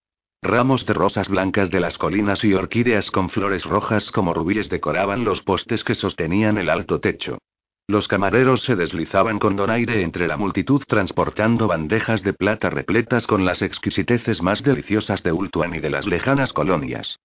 Ramos 0.46 0.86
de 0.86 0.94
rosas 0.94 1.28
blancas 1.28 1.72
de 1.72 1.80
las 1.80 1.98
colinas 1.98 2.44
y 2.44 2.54
orquídeas 2.54 3.10
con 3.10 3.30
flores 3.30 3.66
rojas 3.66 4.12
como 4.12 4.32
rubíes 4.32 4.70
decoraban 4.70 5.26
los 5.26 5.42
postes 5.42 5.84
que 5.84 5.96
sostenían 5.96 6.60
el 6.60 6.70
alto 6.70 7.00
techo. 7.00 7.40
Los 7.88 8.08
camareros 8.08 8.62
se 8.62 8.76
deslizaban 8.76 9.40
con 9.40 9.56
donaire 9.56 10.04
entre 10.04 10.28
la 10.28 10.38
multitud 10.38 10.84
transportando 10.88 11.68
bandejas 11.68 12.22
de 12.22 12.34
plata 12.34 12.70
repletas 12.70 13.26
con 13.26 13.44
las 13.44 13.64
exquisiteces 13.64 14.44
más 14.44 14.62
deliciosas 14.62 15.24
de 15.24 15.32
Ultuan 15.32 15.74
y 15.74 15.80
de 15.80 15.90
las 15.90 16.06
lejanas 16.06 16.54
colonias. 16.54 17.18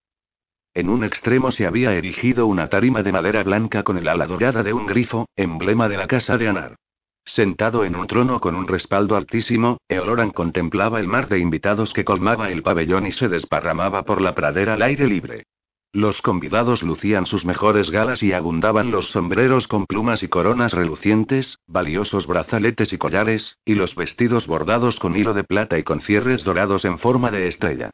En 0.73 0.89
un 0.89 1.05
extremo 1.05 1.53
se 1.53 1.67
había 1.67 1.93
erigido 1.93 2.47
una 2.47 2.71
tarima 2.71 3.03
de 3.03 3.13
madera 3.13 3.43
blanca 3.43 3.83
con 3.83 3.99
el 3.99 4.09
ala 4.09 4.27
dorada 4.27 4.63
de 4.63 4.73
un 4.73 4.87
grifo, 4.87 5.29
emblema 5.37 5.91
de 5.91 5.99
la 5.99 6.07
casa 6.07 6.39
de 6.39 6.49
Anar. 6.49 6.77
Sentado 7.25 7.85
en 7.85 7.97
un 7.97 8.07
trono 8.07 8.41
con 8.41 8.55
un 8.57 8.67
respaldo 8.67 9.17
altísimo, 9.17 9.79
Eoloran 9.89 10.31
contemplaba 10.31 11.01
el 11.01 11.07
mar 11.07 11.29
de 11.29 11.39
invitados 11.39 11.93
que 11.93 12.05
colmaba 12.05 12.51
el 12.51 12.63
pabellón 12.63 13.07
y 13.07 13.13
se 13.13 13.29
desparramaba 13.29 14.03
por 14.03 14.21
la 14.21 14.35
pradera 14.35 14.75
al 14.75 14.83
aire 14.83 15.07
libre. 15.07 15.45
Los 15.93 16.23
convidados 16.23 16.85
lucían 16.85 17.27
sus 17.27 17.45
mejores 17.45 17.91
galas 17.91 18.23
y 18.23 18.33
abundaban 18.33 18.93
los 18.93 19.11
sombreros 19.11 19.67
con 19.67 19.87
plumas 19.87 20.23
y 20.23 20.29
coronas 20.29 20.73
relucientes, 20.73 21.59
valiosos 21.67 22.29
brazaletes 22.29 22.93
y 22.93 22.99
collares, 22.99 23.59
y 23.65 23.75
los 23.75 23.97
vestidos 23.97 24.47
bordados 24.47 25.01
con 25.01 25.17
hilo 25.17 25.35
de 25.35 25.43
plata 25.43 25.79
y 25.79 25.83
con 25.83 26.01
cierres 26.01 26.45
dorados 26.45 26.85
en 26.85 26.99
forma 26.99 27.33
de 27.33 27.49
estrella. 27.49 27.91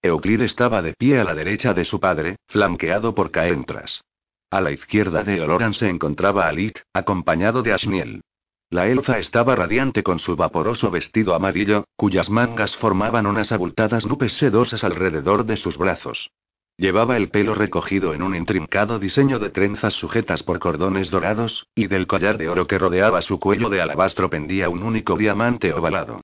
Euclid 0.00 0.42
estaba 0.42 0.80
de 0.80 0.94
pie 0.94 1.18
a 1.18 1.24
la 1.24 1.34
derecha 1.34 1.74
de 1.74 1.84
su 1.84 1.98
padre, 1.98 2.36
flanqueado 2.46 3.16
por 3.16 3.32
Caentras. 3.32 4.04
A 4.50 4.60
la 4.60 4.70
izquierda 4.70 5.24
de 5.24 5.38
Eoloran 5.38 5.74
se 5.74 5.88
encontraba 5.88 6.46
Alit, 6.46 6.78
acompañado 6.94 7.64
de 7.64 7.72
Ashniel. 7.72 8.22
La 8.70 8.86
elfa 8.86 9.18
estaba 9.18 9.56
radiante 9.56 10.02
con 10.02 10.18
su 10.18 10.36
vaporoso 10.36 10.90
vestido 10.90 11.34
amarillo, 11.34 11.84
cuyas 11.96 12.28
mangas 12.28 12.76
formaban 12.76 13.26
unas 13.26 13.50
abultadas 13.50 14.04
nubes 14.04 14.34
sedosas 14.34 14.84
alrededor 14.84 15.46
de 15.46 15.56
sus 15.56 15.78
brazos. 15.78 16.30
Llevaba 16.76 17.16
el 17.16 17.30
pelo 17.30 17.54
recogido 17.54 18.12
en 18.12 18.22
un 18.22 18.36
intrincado 18.36 18.98
diseño 18.98 19.38
de 19.38 19.48
trenzas 19.48 19.94
sujetas 19.94 20.42
por 20.42 20.58
cordones 20.58 21.10
dorados, 21.10 21.66
y 21.74 21.86
del 21.86 22.06
collar 22.06 22.36
de 22.36 22.50
oro 22.50 22.66
que 22.66 22.78
rodeaba 22.78 23.22
su 23.22 23.40
cuello 23.40 23.70
de 23.70 23.80
alabastro 23.80 24.28
pendía 24.28 24.68
un 24.68 24.82
único 24.82 25.16
diamante 25.16 25.72
ovalado. 25.72 26.20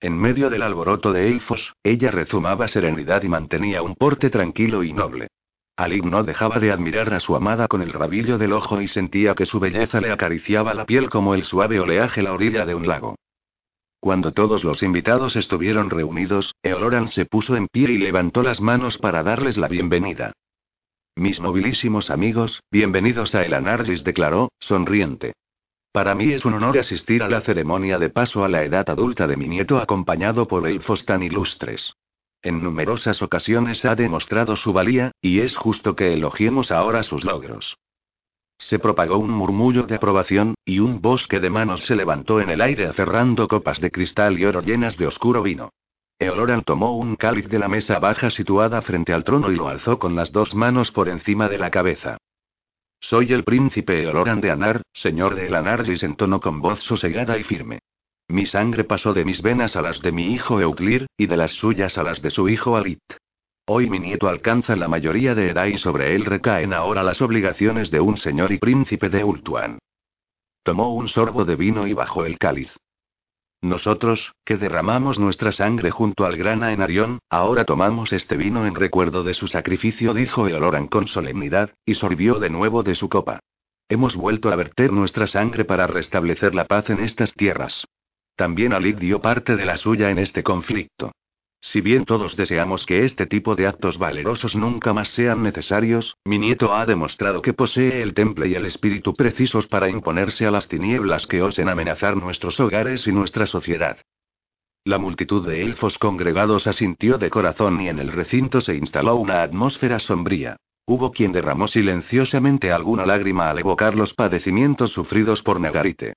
En 0.00 0.16
medio 0.16 0.50
del 0.50 0.62
alboroto 0.62 1.12
de 1.12 1.26
elfos, 1.26 1.74
ella 1.82 2.12
rezumaba 2.12 2.68
serenidad 2.68 3.24
y 3.24 3.28
mantenía 3.28 3.82
un 3.82 3.96
porte 3.96 4.30
tranquilo 4.30 4.84
y 4.84 4.92
noble. 4.92 5.26
Ali 5.78 6.00
no 6.00 6.24
dejaba 6.24 6.58
de 6.58 6.72
admirar 6.72 7.14
a 7.14 7.20
su 7.20 7.36
amada 7.36 7.68
con 7.68 7.82
el 7.82 7.92
rabillo 7.92 8.36
del 8.36 8.52
ojo 8.52 8.80
y 8.80 8.88
sentía 8.88 9.36
que 9.36 9.46
su 9.46 9.60
belleza 9.60 10.00
le 10.00 10.10
acariciaba 10.10 10.74
la 10.74 10.84
piel 10.84 11.08
como 11.08 11.36
el 11.36 11.44
suave 11.44 11.78
oleaje 11.78 12.20
la 12.20 12.32
orilla 12.32 12.66
de 12.66 12.74
un 12.74 12.88
lago. 12.88 13.14
Cuando 14.00 14.32
todos 14.32 14.64
los 14.64 14.82
invitados 14.82 15.36
estuvieron 15.36 15.88
reunidos, 15.88 16.56
Eoloran 16.64 17.06
se 17.06 17.26
puso 17.26 17.54
en 17.54 17.68
pie 17.68 17.92
y 17.92 17.98
levantó 17.98 18.42
las 18.42 18.60
manos 18.60 18.98
para 18.98 19.22
darles 19.22 19.56
la 19.56 19.68
bienvenida. 19.68 20.32
Mis 21.14 21.40
nobilísimos 21.40 22.10
amigos, 22.10 22.60
bienvenidos 22.72 23.36
a 23.36 23.44
El 23.44 23.52
declaró, 24.02 24.50
sonriente. 24.58 25.34
Para 25.92 26.16
mí 26.16 26.32
es 26.32 26.44
un 26.44 26.54
honor 26.54 26.76
asistir 26.78 27.22
a 27.22 27.28
la 27.28 27.40
ceremonia 27.40 28.00
de 28.00 28.10
paso 28.10 28.44
a 28.44 28.48
la 28.48 28.64
edad 28.64 28.90
adulta 28.90 29.28
de 29.28 29.36
mi 29.36 29.46
nieto 29.46 29.78
acompañado 29.78 30.48
por 30.48 30.66
elfos 30.66 31.04
tan 31.04 31.22
ilustres. 31.22 31.94
En 32.42 32.62
numerosas 32.62 33.20
ocasiones 33.20 33.84
ha 33.84 33.96
demostrado 33.96 34.54
su 34.56 34.72
valía, 34.72 35.12
y 35.20 35.40
es 35.40 35.56
justo 35.56 35.96
que 35.96 36.12
elogiemos 36.12 36.70
ahora 36.70 37.02
sus 37.02 37.24
logros. 37.24 37.76
Se 38.58 38.78
propagó 38.78 39.18
un 39.18 39.30
murmullo 39.30 39.84
de 39.84 39.96
aprobación, 39.96 40.54
y 40.64 40.78
un 40.78 41.00
bosque 41.00 41.40
de 41.40 41.50
manos 41.50 41.84
se 41.84 41.96
levantó 41.96 42.40
en 42.40 42.50
el 42.50 42.60
aire 42.60 42.86
aferrando 42.86 43.48
copas 43.48 43.80
de 43.80 43.90
cristal 43.90 44.38
y 44.38 44.44
oro 44.44 44.62
llenas 44.62 44.96
de 44.96 45.06
oscuro 45.06 45.42
vino. 45.42 45.70
Eoloran 46.20 46.62
tomó 46.62 46.96
un 46.96 47.14
cáliz 47.14 47.48
de 47.48 47.60
la 47.60 47.68
mesa 47.68 48.00
baja 48.00 48.30
situada 48.30 48.82
frente 48.82 49.12
al 49.12 49.22
trono 49.22 49.52
y 49.52 49.56
lo 49.56 49.68
alzó 49.68 50.00
con 50.00 50.16
las 50.16 50.32
dos 50.32 50.54
manos 50.54 50.90
por 50.90 51.08
encima 51.08 51.48
de 51.48 51.58
la 51.58 51.70
cabeza. 51.70 52.18
Soy 53.00 53.32
el 53.32 53.44
príncipe 53.44 54.02
Eoloran 54.02 54.40
de 54.40 54.50
Anar, 54.50 54.82
señor 54.92 55.36
de 55.36 55.46
Elanar, 55.46 55.84
entonó 55.88 56.40
con 56.40 56.60
voz 56.60 56.80
sosegada 56.82 57.38
y 57.38 57.44
firme. 57.44 57.78
Mi 58.30 58.44
sangre 58.44 58.84
pasó 58.84 59.14
de 59.14 59.24
mis 59.24 59.40
venas 59.40 59.74
a 59.74 59.80
las 59.80 60.02
de 60.02 60.12
mi 60.12 60.32
hijo 60.32 60.60
Euclir, 60.60 61.06
y 61.16 61.26
de 61.26 61.36
las 61.38 61.52
suyas 61.52 61.96
a 61.96 62.02
las 62.02 62.20
de 62.20 62.30
su 62.30 62.48
hijo 62.50 62.76
Alit. 62.76 63.00
Hoy 63.66 63.88
mi 63.88 63.98
nieto 63.98 64.28
alcanza 64.28 64.76
la 64.76 64.86
mayoría 64.86 65.34
de 65.34 65.50
edad 65.50 65.66
y 65.66 65.78
sobre 65.78 66.14
él 66.14 66.26
recaen 66.26 66.74
ahora 66.74 67.02
las 67.02 67.22
obligaciones 67.22 67.90
de 67.90 68.00
un 68.00 68.18
señor 68.18 68.52
y 68.52 68.58
príncipe 68.58 69.08
de 69.08 69.24
Ultuan. 69.24 69.78
Tomó 70.62 70.94
un 70.94 71.08
sorbo 71.08 71.46
de 71.46 71.56
vino 71.56 71.86
y 71.86 71.94
bajó 71.94 72.26
el 72.26 72.38
cáliz. 72.38 72.74
Nosotros, 73.62 74.34
que 74.44 74.56
derramamos 74.56 75.18
nuestra 75.18 75.50
sangre 75.50 75.90
junto 75.90 76.26
al 76.26 76.36
gran 76.36 76.62
Aenarión, 76.62 77.18
ahora 77.30 77.64
tomamos 77.64 78.12
este 78.12 78.36
vino 78.36 78.66
en 78.66 78.74
recuerdo 78.74 79.24
de 79.24 79.34
su 79.34 79.48
sacrificio, 79.48 80.14
dijo 80.14 80.46
Eoloran 80.46 80.86
con 80.86 81.08
solemnidad, 81.08 81.74
y 81.84 81.94
sorbió 81.94 82.38
de 82.38 82.50
nuevo 82.50 82.82
de 82.82 82.94
su 82.94 83.08
copa. 83.08 83.40
Hemos 83.88 84.16
vuelto 84.16 84.50
a 84.50 84.56
verter 84.56 84.92
nuestra 84.92 85.26
sangre 85.26 85.64
para 85.64 85.86
restablecer 85.86 86.54
la 86.54 86.66
paz 86.66 86.90
en 86.90 87.00
estas 87.00 87.32
tierras. 87.32 87.86
También 88.38 88.72
Ali 88.72 88.92
dio 88.92 89.20
parte 89.20 89.56
de 89.56 89.64
la 89.64 89.76
suya 89.76 90.10
en 90.10 90.18
este 90.20 90.44
conflicto. 90.44 91.10
Si 91.60 91.80
bien 91.80 92.04
todos 92.04 92.36
deseamos 92.36 92.86
que 92.86 93.04
este 93.04 93.26
tipo 93.26 93.56
de 93.56 93.66
actos 93.66 93.98
valerosos 93.98 94.54
nunca 94.54 94.92
más 94.92 95.08
sean 95.08 95.42
necesarios, 95.42 96.16
mi 96.24 96.38
nieto 96.38 96.72
ha 96.72 96.86
demostrado 96.86 97.42
que 97.42 97.52
posee 97.52 98.00
el 98.00 98.14
temple 98.14 98.46
y 98.46 98.54
el 98.54 98.64
espíritu 98.64 99.12
precisos 99.12 99.66
para 99.66 99.90
imponerse 99.90 100.46
a 100.46 100.52
las 100.52 100.68
tinieblas 100.68 101.26
que 101.26 101.42
osen 101.42 101.68
amenazar 101.68 102.16
nuestros 102.16 102.60
hogares 102.60 103.08
y 103.08 103.10
nuestra 103.10 103.44
sociedad. 103.44 103.98
La 104.84 104.98
multitud 104.98 105.44
de 105.44 105.62
elfos 105.62 105.98
congregados 105.98 106.68
asintió 106.68 107.18
de 107.18 107.30
corazón 107.30 107.80
y 107.80 107.88
en 107.88 107.98
el 107.98 108.12
recinto 108.12 108.60
se 108.60 108.76
instaló 108.76 109.16
una 109.16 109.42
atmósfera 109.42 109.98
sombría. 109.98 110.58
Hubo 110.86 111.10
quien 111.10 111.32
derramó 111.32 111.66
silenciosamente 111.66 112.70
alguna 112.70 113.04
lágrima 113.04 113.50
al 113.50 113.58
evocar 113.58 113.96
los 113.96 114.14
padecimientos 114.14 114.92
sufridos 114.92 115.42
por 115.42 115.58
Nagarite. 115.58 116.14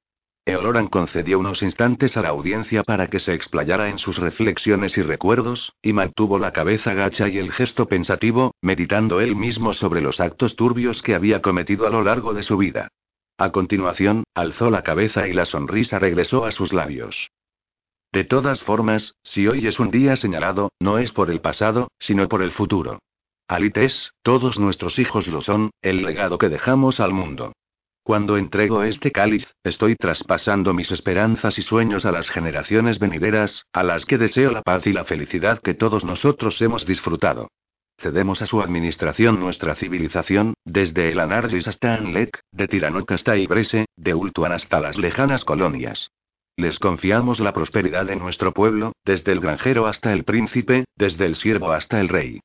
Eoloran 0.52 0.88
concedió 0.88 1.40
unos 1.40 1.64
instantes 1.64 2.18
a 2.18 2.22
la 2.22 2.30
audiencia 2.30 2.84
para 2.84 3.08
que 3.08 3.20
se 3.20 3.34
explayara 3.34 3.90
en 3.90 4.00
sus 4.00 4.18
reflexiones 4.18 4.98
y 4.98 5.02
recuerdos, 5.02 5.74
y 5.82 5.94
mantuvo 5.94 6.40
la 6.40 6.52
cabeza 6.52 6.94
gacha 6.94 7.28
y 7.30 7.38
el 7.38 7.52
gesto 7.52 7.88
pensativo, 7.88 8.54
meditando 8.62 9.22
él 9.22 9.36
mismo 9.36 9.74
sobre 9.74 10.02
los 10.02 10.20
actos 10.20 10.56
turbios 10.56 11.02
que 11.02 11.16
había 11.16 11.42
cometido 11.42 11.88
a 11.88 11.90
lo 11.90 12.04
largo 12.04 12.34
de 12.34 12.44
su 12.44 12.58
vida. 12.58 12.90
A 13.38 13.52
continuación, 13.52 14.24
alzó 14.36 14.70
la 14.70 14.84
cabeza 14.84 15.28
y 15.28 15.34
la 15.34 15.46
sonrisa 15.46 16.00
regresó 16.00 16.46
a 16.46 16.52
sus 16.52 16.74
labios. 16.74 17.32
De 18.12 18.26
todas 18.26 18.62
formas, 18.62 19.16
si 19.24 19.48
hoy 19.48 19.68
es 19.68 19.80
un 19.80 19.90
día 19.90 20.16
señalado, 20.16 20.70
no 20.80 20.98
es 20.98 21.12
por 21.12 21.32
el 21.32 21.40
pasado, 21.40 21.88
sino 21.98 22.28
por 22.28 22.42
el 22.42 22.52
futuro. 22.52 23.00
Alites, 23.48 24.14
todos 24.22 24.60
nuestros 24.60 25.00
hijos 25.00 25.28
lo 25.28 25.42
son, 25.42 25.72
el 25.82 26.04
legado 26.04 26.38
que 26.38 26.50
dejamos 26.50 27.00
al 27.00 27.14
mundo. 27.14 27.54
Cuando 28.04 28.38
entrego 28.38 28.84
este 28.84 29.12
cáliz, 29.12 29.48
estoy 29.64 29.96
traspasando 29.96 30.74
mis 30.74 30.92
esperanzas 30.92 31.60
y 31.60 31.62
sueños 31.62 32.04
a 32.06 32.12
las 32.12 32.30
generaciones 32.32 32.98
venideras, 32.98 33.66
a 33.74 33.84
las 33.84 34.06
que 34.06 34.18
deseo 34.18 34.52
la 34.52 34.64
paz 34.64 34.88
y 34.88 34.94
la 34.94 35.06
felicidad 35.06 35.62
que 35.62 35.76
todos 35.76 36.04
nosotros 36.04 36.60
hemos 36.62 36.86
disfrutado. 36.86 37.50
cedemos 38.00 38.42
a 38.42 38.48
su 38.48 38.60
administración 38.64 39.40
nuestra 39.40 39.76
civilización, 39.76 40.56
desde 40.66 41.12
el 41.12 41.20
Anarlis 41.20 41.68
hasta 41.68 41.94
Anlek, 41.94 42.40
de 42.52 42.68
Tiranoc 42.68 43.12
hasta 43.12 43.38
Ibrese, 43.38 43.86
de 43.96 44.16
Ultuan 44.16 44.52
hasta 44.52 44.80
las 44.80 44.98
lejanas 44.98 45.46
colonias. 45.46 46.10
Les 46.58 46.80
confiamos 46.80 47.40
la 47.40 47.54
prosperidad 47.54 48.08
de 48.08 48.16
nuestro 48.16 48.52
pueblo, 48.54 48.94
desde 49.06 49.32
el 49.32 49.40
granjero 49.40 49.86
hasta 49.86 50.12
el 50.14 50.24
príncipe, 50.24 50.86
desde 50.96 51.26
el 51.26 51.36
siervo 51.36 51.72
hasta 51.72 52.02
el 52.02 52.10
rey. 52.10 52.40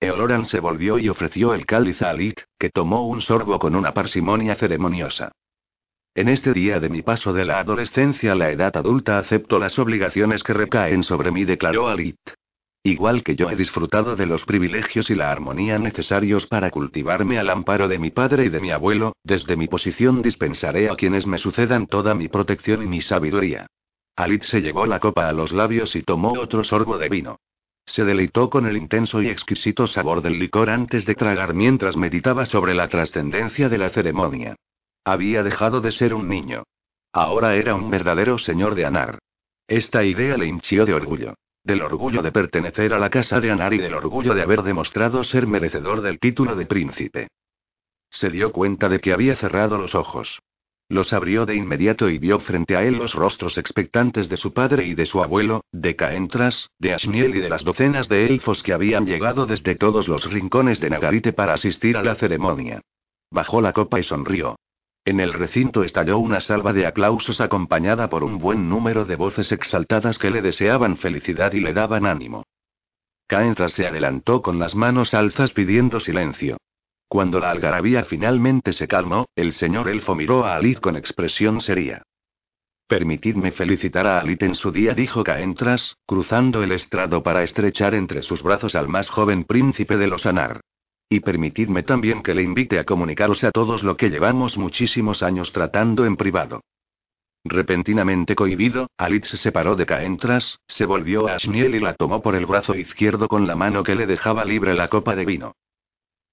Eoloran 0.00 0.44
se 0.44 0.60
volvió 0.60 0.98
y 0.98 1.08
ofreció 1.08 1.54
el 1.54 1.66
cáliz 1.66 2.02
a 2.02 2.10
Alit, 2.10 2.40
que 2.58 2.70
tomó 2.70 3.06
un 3.08 3.20
sorbo 3.20 3.58
con 3.58 3.74
una 3.74 3.92
parsimonia 3.92 4.54
ceremoniosa. 4.54 5.32
En 6.14 6.28
este 6.28 6.52
día 6.52 6.78
de 6.78 6.88
mi 6.88 7.02
paso 7.02 7.32
de 7.32 7.44
la 7.44 7.58
adolescencia 7.58 8.32
a 8.32 8.34
la 8.34 8.50
edad 8.50 8.76
adulta 8.76 9.18
acepto 9.18 9.58
las 9.58 9.78
obligaciones 9.78 10.42
que 10.42 10.52
recaen 10.52 11.02
sobre 11.02 11.30
mí, 11.30 11.44
declaró 11.44 11.88
Alit. 11.88 12.18
Igual 12.84 13.24
que 13.24 13.34
yo 13.34 13.50
he 13.50 13.56
disfrutado 13.56 14.14
de 14.14 14.26
los 14.26 14.44
privilegios 14.44 15.10
y 15.10 15.14
la 15.14 15.32
armonía 15.32 15.78
necesarios 15.78 16.46
para 16.46 16.70
cultivarme 16.70 17.38
al 17.38 17.50
amparo 17.50 17.88
de 17.88 17.98
mi 17.98 18.10
padre 18.10 18.44
y 18.44 18.48
de 18.48 18.60
mi 18.60 18.70
abuelo, 18.70 19.14
desde 19.24 19.56
mi 19.56 19.66
posición 19.66 20.22
dispensaré 20.22 20.88
a 20.88 20.94
quienes 20.94 21.26
me 21.26 21.38
sucedan 21.38 21.86
toda 21.86 22.14
mi 22.14 22.28
protección 22.28 22.82
y 22.84 22.86
mi 22.86 23.00
sabiduría. 23.00 23.66
Alit 24.16 24.44
se 24.44 24.60
llevó 24.60 24.86
la 24.86 25.00
copa 25.00 25.28
a 25.28 25.32
los 25.32 25.52
labios 25.52 25.96
y 25.96 26.02
tomó 26.02 26.32
otro 26.32 26.62
sorbo 26.62 26.98
de 26.98 27.08
vino. 27.08 27.38
Se 27.88 28.04
deleitó 28.04 28.50
con 28.50 28.66
el 28.66 28.76
intenso 28.76 29.22
y 29.22 29.28
exquisito 29.28 29.86
sabor 29.86 30.20
del 30.20 30.38
licor 30.38 30.68
antes 30.68 31.06
de 31.06 31.14
tragar 31.14 31.54
mientras 31.54 31.96
meditaba 31.96 32.44
sobre 32.44 32.74
la 32.74 32.86
trascendencia 32.86 33.70
de 33.70 33.78
la 33.78 33.88
ceremonia. 33.88 34.56
Había 35.04 35.42
dejado 35.42 35.80
de 35.80 35.90
ser 35.92 36.12
un 36.12 36.28
niño. 36.28 36.64
Ahora 37.14 37.54
era 37.54 37.74
un 37.74 37.90
verdadero 37.90 38.36
señor 38.36 38.74
de 38.74 38.84
Anar. 38.84 39.18
Esta 39.66 40.04
idea 40.04 40.36
le 40.36 40.46
hinchió 40.46 40.84
de 40.84 40.92
orgullo. 40.92 41.34
Del 41.64 41.80
orgullo 41.80 42.20
de 42.20 42.30
pertenecer 42.30 42.92
a 42.92 42.98
la 42.98 43.08
casa 43.08 43.40
de 43.40 43.50
Anar 43.50 43.72
y 43.72 43.78
del 43.78 43.94
orgullo 43.94 44.34
de 44.34 44.42
haber 44.42 44.62
demostrado 44.62 45.24
ser 45.24 45.46
merecedor 45.46 46.02
del 46.02 46.18
título 46.18 46.56
de 46.56 46.66
príncipe. 46.66 47.28
Se 48.10 48.28
dio 48.28 48.52
cuenta 48.52 48.90
de 48.90 49.00
que 49.00 49.14
había 49.14 49.34
cerrado 49.34 49.78
los 49.78 49.94
ojos. 49.94 50.40
Los 50.90 51.12
abrió 51.12 51.44
de 51.44 51.54
inmediato 51.54 52.08
y 52.08 52.18
vio 52.18 52.40
frente 52.40 52.74
a 52.74 52.82
él 52.82 52.94
los 52.94 53.14
rostros 53.14 53.58
expectantes 53.58 54.30
de 54.30 54.38
su 54.38 54.54
padre 54.54 54.86
y 54.86 54.94
de 54.94 55.04
su 55.04 55.22
abuelo, 55.22 55.62
de 55.70 55.96
Caentras, 55.96 56.70
de 56.78 56.94
Ashniel 56.94 57.36
y 57.36 57.40
de 57.40 57.50
las 57.50 57.62
docenas 57.62 58.08
de 58.08 58.26
elfos 58.26 58.62
que 58.62 58.72
habían 58.72 59.04
llegado 59.04 59.44
desde 59.44 59.74
todos 59.74 60.08
los 60.08 60.30
rincones 60.30 60.80
de 60.80 60.88
Nagarite 60.88 61.34
para 61.34 61.52
asistir 61.52 61.98
a 61.98 62.02
la 62.02 62.14
ceremonia. 62.14 62.80
Bajó 63.30 63.60
la 63.60 63.74
copa 63.74 64.00
y 64.00 64.02
sonrió. 64.02 64.56
En 65.04 65.20
el 65.20 65.34
recinto 65.34 65.84
estalló 65.84 66.18
una 66.18 66.40
salva 66.40 66.72
de 66.72 66.86
aplausos 66.86 67.40
acompañada 67.42 68.08
por 68.08 68.24
un 68.24 68.38
buen 68.38 68.68
número 68.70 69.04
de 69.04 69.16
voces 69.16 69.52
exaltadas 69.52 70.18
que 70.18 70.30
le 70.30 70.40
deseaban 70.40 70.96
felicidad 70.96 71.52
y 71.52 71.60
le 71.60 71.74
daban 71.74 72.06
ánimo. 72.06 72.44
Caentras 73.26 73.72
se 73.72 73.86
adelantó 73.86 74.40
con 74.40 74.58
las 74.58 74.74
manos 74.74 75.12
alzas 75.12 75.52
pidiendo 75.52 76.00
silencio. 76.00 76.56
Cuando 77.08 77.40
la 77.40 77.50
algarabía 77.50 78.04
finalmente 78.04 78.74
se 78.74 78.86
calmó, 78.86 79.26
el 79.34 79.54
señor 79.54 79.88
elfo 79.88 80.14
miró 80.14 80.44
a 80.44 80.56
Alit 80.56 80.78
con 80.78 80.94
expresión 80.94 81.62
seria. 81.62 82.02
Permitidme 82.86 83.50
felicitar 83.50 84.06
a 84.06 84.20
Alit 84.20 84.42
en 84.42 84.54
su 84.54 84.72
día, 84.72 84.92
dijo 84.94 85.24
Caentras, 85.24 85.96
cruzando 86.06 86.62
el 86.62 86.72
estrado 86.72 87.22
para 87.22 87.42
estrechar 87.42 87.94
entre 87.94 88.22
sus 88.22 88.42
brazos 88.42 88.74
al 88.74 88.88
más 88.88 89.08
joven 89.08 89.44
príncipe 89.44 89.96
de 89.96 90.06
los 90.06 90.26
Anar. 90.26 90.60
Y 91.08 91.20
permitidme 91.20 91.82
también 91.82 92.22
que 92.22 92.34
le 92.34 92.42
invite 92.42 92.78
a 92.78 92.84
comunicaros 92.84 93.42
a 93.44 93.52
todos 93.52 93.82
lo 93.82 93.96
que 93.96 94.10
llevamos 94.10 94.58
muchísimos 94.58 95.22
años 95.22 95.52
tratando 95.52 96.04
en 96.04 96.16
privado. 96.16 96.60
Repentinamente 97.42 98.34
cohibido, 98.34 98.88
Alit 98.98 99.24
se 99.24 99.38
separó 99.38 99.76
de 99.76 99.86
Caentras, 99.86 100.58
se 100.66 100.84
volvió 100.84 101.28
a 101.28 101.36
Ashniel 101.36 101.74
y 101.74 101.80
la 101.80 101.94
tomó 101.94 102.20
por 102.20 102.34
el 102.34 102.44
brazo 102.44 102.74
izquierdo 102.74 103.28
con 103.28 103.46
la 103.46 103.56
mano 103.56 103.82
que 103.82 103.94
le 103.94 104.06
dejaba 104.06 104.44
libre 104.44 104.74
la 104.74 104.88
copa 104.88 105.16
de 105.16 105.24
vino. 105.24 105.54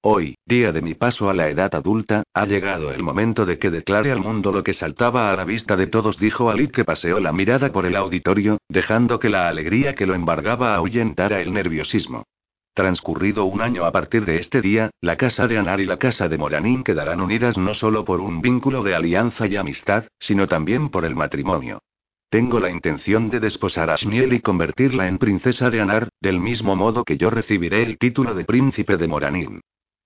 Hoy, 0.07 0.37
día 0.45 0.71
de 0.71 0.83
mi 0.83 0.93
paso 0.93 1.31
a 1.31 1.33
la 1.33 1.49
edad 1.49 1.73
adulta, 1.73 2.21
ha 2.31 2.45
llegado 2.45 2.91
el 2.91 3.01
momento 3.01 3.43
de 3.43 3.57
que 3.57 3.71
declare 3.71 4.11
al 4.11 4.19
mundo 4.19 4.51
lo 4.51 4.63
que 4.63 4.71
saltaba 4.71 5.31
a 5.31 5.35
la 5.35 5.45
vista 5.45 5.75
de 5.75 5.87
todos, 5.87 6.19
dijo 6.19 6.51
Alit 6.51 6.69
que 6.69 6.85
paseó 6.85 7.19
la 7.19 7.33
mirada 7.33 7.71
por 7.71 7.87
el 7.87 7.95
auditorio, 7.95 8.59
dejando 8.69 9.17
que 9.17 9.29
la 9.29 9.47
alegría 9.47 9.95
que 9.95 10.05
lo 10.05 10.13
embargaba 10.13 10.75
ahuyentara 10.75 11.41
el 11.41 11.51
nerviosismo. 11.51 12.27
Transcurrido 12.75 13.45
un 13.45 13.61
año 13.61 13.83
a 13.83 13.91
partir 13.91 14.25
de 14.25 14.37
este 14.37 14.61
día, 14.61 14.91
la 15.01 15.15
casa 15.15 15.47
de 15.47 15.57
Anar 15.57 15.79
y 15.79 15.87
la 15.87 15.97
casa 15.97 16.29
de 16.29 16.37
Moranín 16.37 16.83
quedarán 16.83 17.19
unidas 17.19 17.57
no 17.57 17.73
solo 17.73 18.05
por 18.05 18.21
un 18.21 18.41
vínculo 18.43 18.83
de 18.83 18.93
alianza 18.93 19.47
y 19.47 19.55
amistad, 19.55 20.03
sino 20.19 20.45
también 20.45 20.89
por 20.89 21.05
el 21.05 21.15
matrimonio. 21.15 21.81
Tengo 22.29 22.59
la 22.59 22.69
intención 22.69 23.31
de 23.31 23.39
desposar 23.39 23.89
a 23.89 23.95
Shniel 23.95 24.33
y 24.33 24.41
convertirla 24.41 25.07
en 25.07 25.17
princesa 25.17 25.71
de 25.71 25.81
Anar, 25.81 26.09
del 26.21 26.39
mismo 26.39 26.75
modo 26.75 27.03
que 27.03 27.17
yo 27.17 27.31
recibiré 27.31 27.81
el 27.81 27.97
título 27.97 28.35
de 28.35 28.45
príncipe 28.45 28.97
de 28.97 29.07
Moranín. 29.07 29.61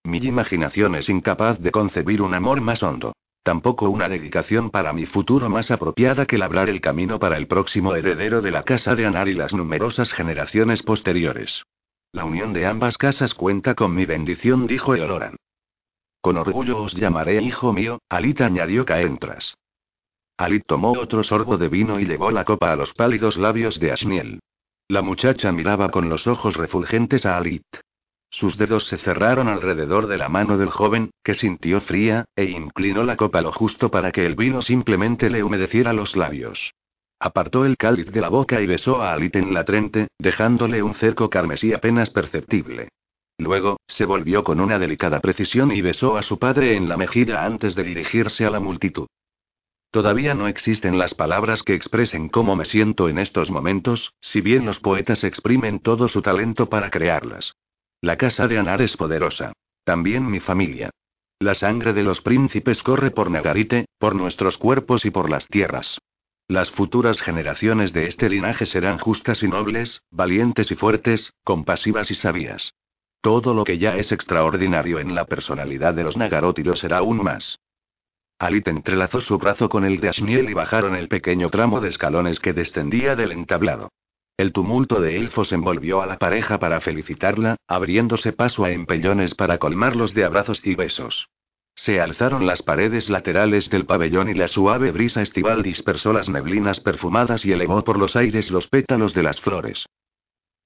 Mi 0.09 0.17
imaginación 0.17 0.95
es 0.95 1.07
incapaz 1.07 1.59
de 1.59 1.69
concebir 1.69 2.23
un 2.23 2.33
amor 2.33 2.61
más 2.61 2.81
hondo. 2.81 3.13
Tampoco 3.43 3.91
una 3.91 4.09
dedicación 4.09 4.71
para 4.71 4.91
mi 4.91 5.05
futuro 5.05 5.51
más 5.51 5.69
apropiada 5.69 6.25
que 6.25 6.39
labrar 6.39 6.67
el 6.67 6.81
camino 6.81 7.19
para 7.19 7.37
el 7.37 7.45
próximo 7.45 7.93
heredero 7.93 8.41
de 8.41 8.49
la 8.49 8.63
casa 8.63 8.95
de 8.95 9.05
Anar 9.05 9.27
y 9.27 9.35
las 9.35 9.53
numerosas 9.53 10.11
generaciones 10.11 10.81
posteriores. 10.81 11.63
La 12.11 12.25
unión 12.25 12.53
de 12.53 12.65
ambas 12.65 12.97
casas 12.97 13.35
cuenta 13.35 13.75
con 13.75 13.93
mi 13.93 14.07
bendición, 14.07 14.65
dijo 14.65 14.95
Eoloran. 14.95 15.35
Con 16.21 16.37
orgullo 16.37 16.81
os 16.81 16.95
llamaré 16.95 17.39
hijo 17.43 17.71
mío, 17.71 17.99
Alit 18.09 18.41
añadió 18.41 18.85
Caentras. 18.85 19.57
Alit 20.37 20.63
tomó 20.65 20.93
otro 20.93 21.21
sorbo 21.21 21.59
de 21.59 21.69
vino 21.69 21.99
y 21.99 22.05
llevó 22.05 22.31
la 22.31 22.45
copa 22.45 22.71
a 22.71 22.75
los 22.75 22.95
pálidos 22.95 23.37
labios 23.37 23.79
de 23.79 23.91
Ashniel. 23.91 24.39
La 24.87 25.03
muchacha 25.03 25.51
miraba 25.51 25.89
con 25.89 26.09
los 26.09 26.25
ojos 26.25 26.57
refulgentes 26.57 27.27
a 27.27 27.37
Alit. 27.37 27.63
Sus 28.31 28.57
dedos 28.57 28.87
se 28.87 28.97
cerraron 28.97 29.47
alrededor 29.47 30.07
de 30.07 30.17
la 30.17 30.29
mano 30.29 30.57
del 30.57 30.69
joven, 30.69 31.11
que 31.23 31.33
sintió 31.33 31.81
fría, 31.81 32.25
e 32.35 32.45
inclinó 32.45 33.03
la 33.03 33.15
copa 33.15 33.41
lo 33.41 33.51
justo 33.51 33.89
para 33.89 34.11
que 34.11 34.25
el 34.25 34.35
vino 34.35 34.61
simplemente 34.61 35.29
le 35.29 35.43
humedeciera 35.43 35.93
los 35.93 36.15
labios. 36.15 36.73
Apartó 37.19 37.65
el 37.65 37.75
cáliz 37.75 38.11
de 38.11 38.21
la 38.21 38.29
boca 38.29 38.61
y 38.61 38.67
besó 38.67 39.01
a 39.01 39.13
Alit 39.13 39.35
en 39.35 39.53
la 39.53 39.65
frente, 39.65 40.07
dejándole 40.19 40.81
un 40.81 40.93
cerco 40.93 41.29
carmesí 41.29 41.73
apenas 41.73 42.11
perceptible. 42.11 42.89
Luego, 43.37 43.77
se 43.87 44.05
volvió 44.05 44.43
con 44.43 44.59
una 44.59 44.77
delicada 44.79 45.19
precisión 45.19 45.71
y 45.71 45.81
besó 45.81 46.17
a 46.17 46.23
su 46.23 46.39
padre 46.39 46.75
en 46.75 46.87
la 46.87 46.97
mejilla 46.97 47.45
antes 47.45 47.75
de 47.75 47.83
dirigirse 47.83 48.45
a 48.45 48.51
la 48.51 48.59
multitud. 48.59 49.07
Todavía 49.91 50.35
no 50.35 50.47
existen 50.47 50.97
las 50.99 51.15
palabras 51.15 51.63
que 51.63 51.73
expresen 51.73 52.29
cómo 52.29 52.55
me 52.55 52.65
siento 52.65 53.09
en 53.09 53.17
estos 53.17 53.49
momentos, 53.49 54.13
si 54.21 54.39
bien 54.39 54.65
los 54.65 54.79
poetas 54.79 55.23
exprimen 55.23 55.79
todo 55.79 56.07
su 56.07 56.21
talento 56.21 56.69
para 56.69 56.89
crearlas. 56.91 57.55
La 58.01 58.15
casa 58.17 58.47
de 58.47 58.57
Anar 58.57 58.81
es 58.81 58.95
poderosa. 58.95 59.51
También 59.83 60.25
mi 60.29 60.39
familia. 60.39 60.89
La 61.39 61.53
sangre 61.53 61.91
de 61.93 62.03
los 62.03 62.21
príncipes 62.21 62.81
corre 62.81 63.11
por 63.11 63.29
Nagarite, 63.29 63.85
por 63.97 64.15
nuestros 64.15 64.57
cuerpos 64.57 65.03
y 65.05 65.11
por 65.11 65.29
las 65.29 65.47
tierras. 65.47 65.99
Las 66.47 66.71
futuras 66.71 67.21
generaciones 67.21 67.91
de 67.91 68.07
este 68.07 68.29
linaje 68.29 68.65
serán 68.65 68.99
justas 68.99 69.43
y 69.43 69.47
nobles, 69.47 70.01
valientes 70.11 70.71
y 70.71 70.75
fuertes, 70.75 71.33
compasivas 71.43 72.09
y 72.09 72.15
sabias. 72.15 72.73
Todo 73.21 73.53
lo 73.53 73.65
que 73.65 73.77
ya 73.77 73.97
es 73.97 74.13
extraordinario 74.13 74.99
en 74.99 75.13
la 75.13 75.25
personalidad 75.25 75.93
de 75.93 76.03
los 76.03 76.15
Nagaroti 76.15 76.63
lo 76.63 76.75
será 76.75 76.99
aún 76.99 77.21
más. 77.21 77.59
Alit 78.39 78.69
entrelazó 78.69 79.19
su 79.19 79.37
brazo 79.37 79.67
con 79.67 79.83
el 79.83 79.99
de 79.99 80.07
Ashniel 80.07 80.49
y 80.49 80.53
bajaron 80.53 80.95
el 80.95 81.09
pequeño 81.09 81.49
tramo 81.49 81.81
de 81.81 81.89
escalones 81.89 82.39
que 82.39 82.53
descendía 82.53 83.17
del 83.17 83.33
entablado. 83.33 83.89
El 84.39 84.53
tumulto 84.53 85.01
de 85.01 85.17
elfos 85.17 85.51
envolvió 85.51 86.01
a 86.01 86.05
la 86.05 86.17
pareja 86.17 86.59
para 86.59 86.79
felicitarla, 86.79 87.57
abriéndose 87.67 88.31
paso 88.31 88.63
a 88.63 88.71
empellones 88.71 89.35
para 89.35 89.57
colmarlos 89.57 90.13
de 90.13 90.23
abrazos 90.23 90.65
y 90.65 90.75
besos. 90.75 91.27
Se 91.75 91.99
alzaron 91.99 92.47
las 92.47 92.61
paredes 92.61 93.09
laterales 93.09 93.69
del 93.69 93.85
pabellón 93.85 94.29
y 94.29 94.35
la 94.35 94.47
suave 94.47 94.93
brisa 94.93 95.21
estival 95.21 95.61
dispersó 95.61 96.13
las 96.13 96.29
neblinas 96.29 96.79
perfumadas 96.79 97.43
y 97.43 97.51
elevó 97.51 97.83
por 97.83 97.99
los 97.99 98.15
aires 98.15 98.49
los 98.49 98.69
pétalos 98.69 99.13
de 99.13 99.23
las 99.23 99.41
flores. 99.41 99.85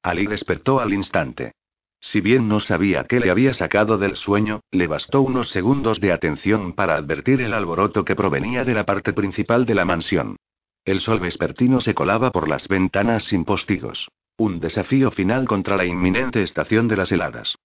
Ali 0.04 0.28
despertó 0.28 0.80
al 0.80 0.94
instante. 0.94 1.54
Si 2.00 2.22
bien 2.22 2.48
no 2.48 2.60
sabía 2.60 3.06
qué 3.06 3.20
le 3.20 3.32
había 3.32 3.56
sacado 3.56 3.98
del 3.98 4.18
sueño, 4.18 4.60
le 4.70 4.86
bastó 4.86 5.24
unos 5.24 5.50
segundos 5.50 6.00
de 6.00 6.12
atención 6.12 6.74
para 6.74 6.96
advertir 6.96 7.42
el 7.42 7.56
alboroto 7.56 8.06
que 8.06 8.16
provenía 8.16 8.66
de 8.66 8.76
la 8.76 8.86
parte 8.86 9.14
principal 9.14 9.66
de 9.66 9.74
la 9.74 9.86
mansión. 9.86 10.36
El 10.86 11.00
sol 11.00 11.20
vespertino 11.22 11.80
se 11.80 11.94
colaba 11.94 12.32
por 12.32 12.50
las 12.50 12.68
ventanas 12.68 13.24
sin 13.24 13.46
postigos. 13.46 14.10
Un 14.38 14.60
desafío 14.60 15.12
final 15.12 15.48
contra 15.48 15.78
la 15.78 15.86
inminente 15.86 16.44
estación 16.44 16.88
de 16.88 16.98
las 16.98 17.12
heladas. 17.12 17.56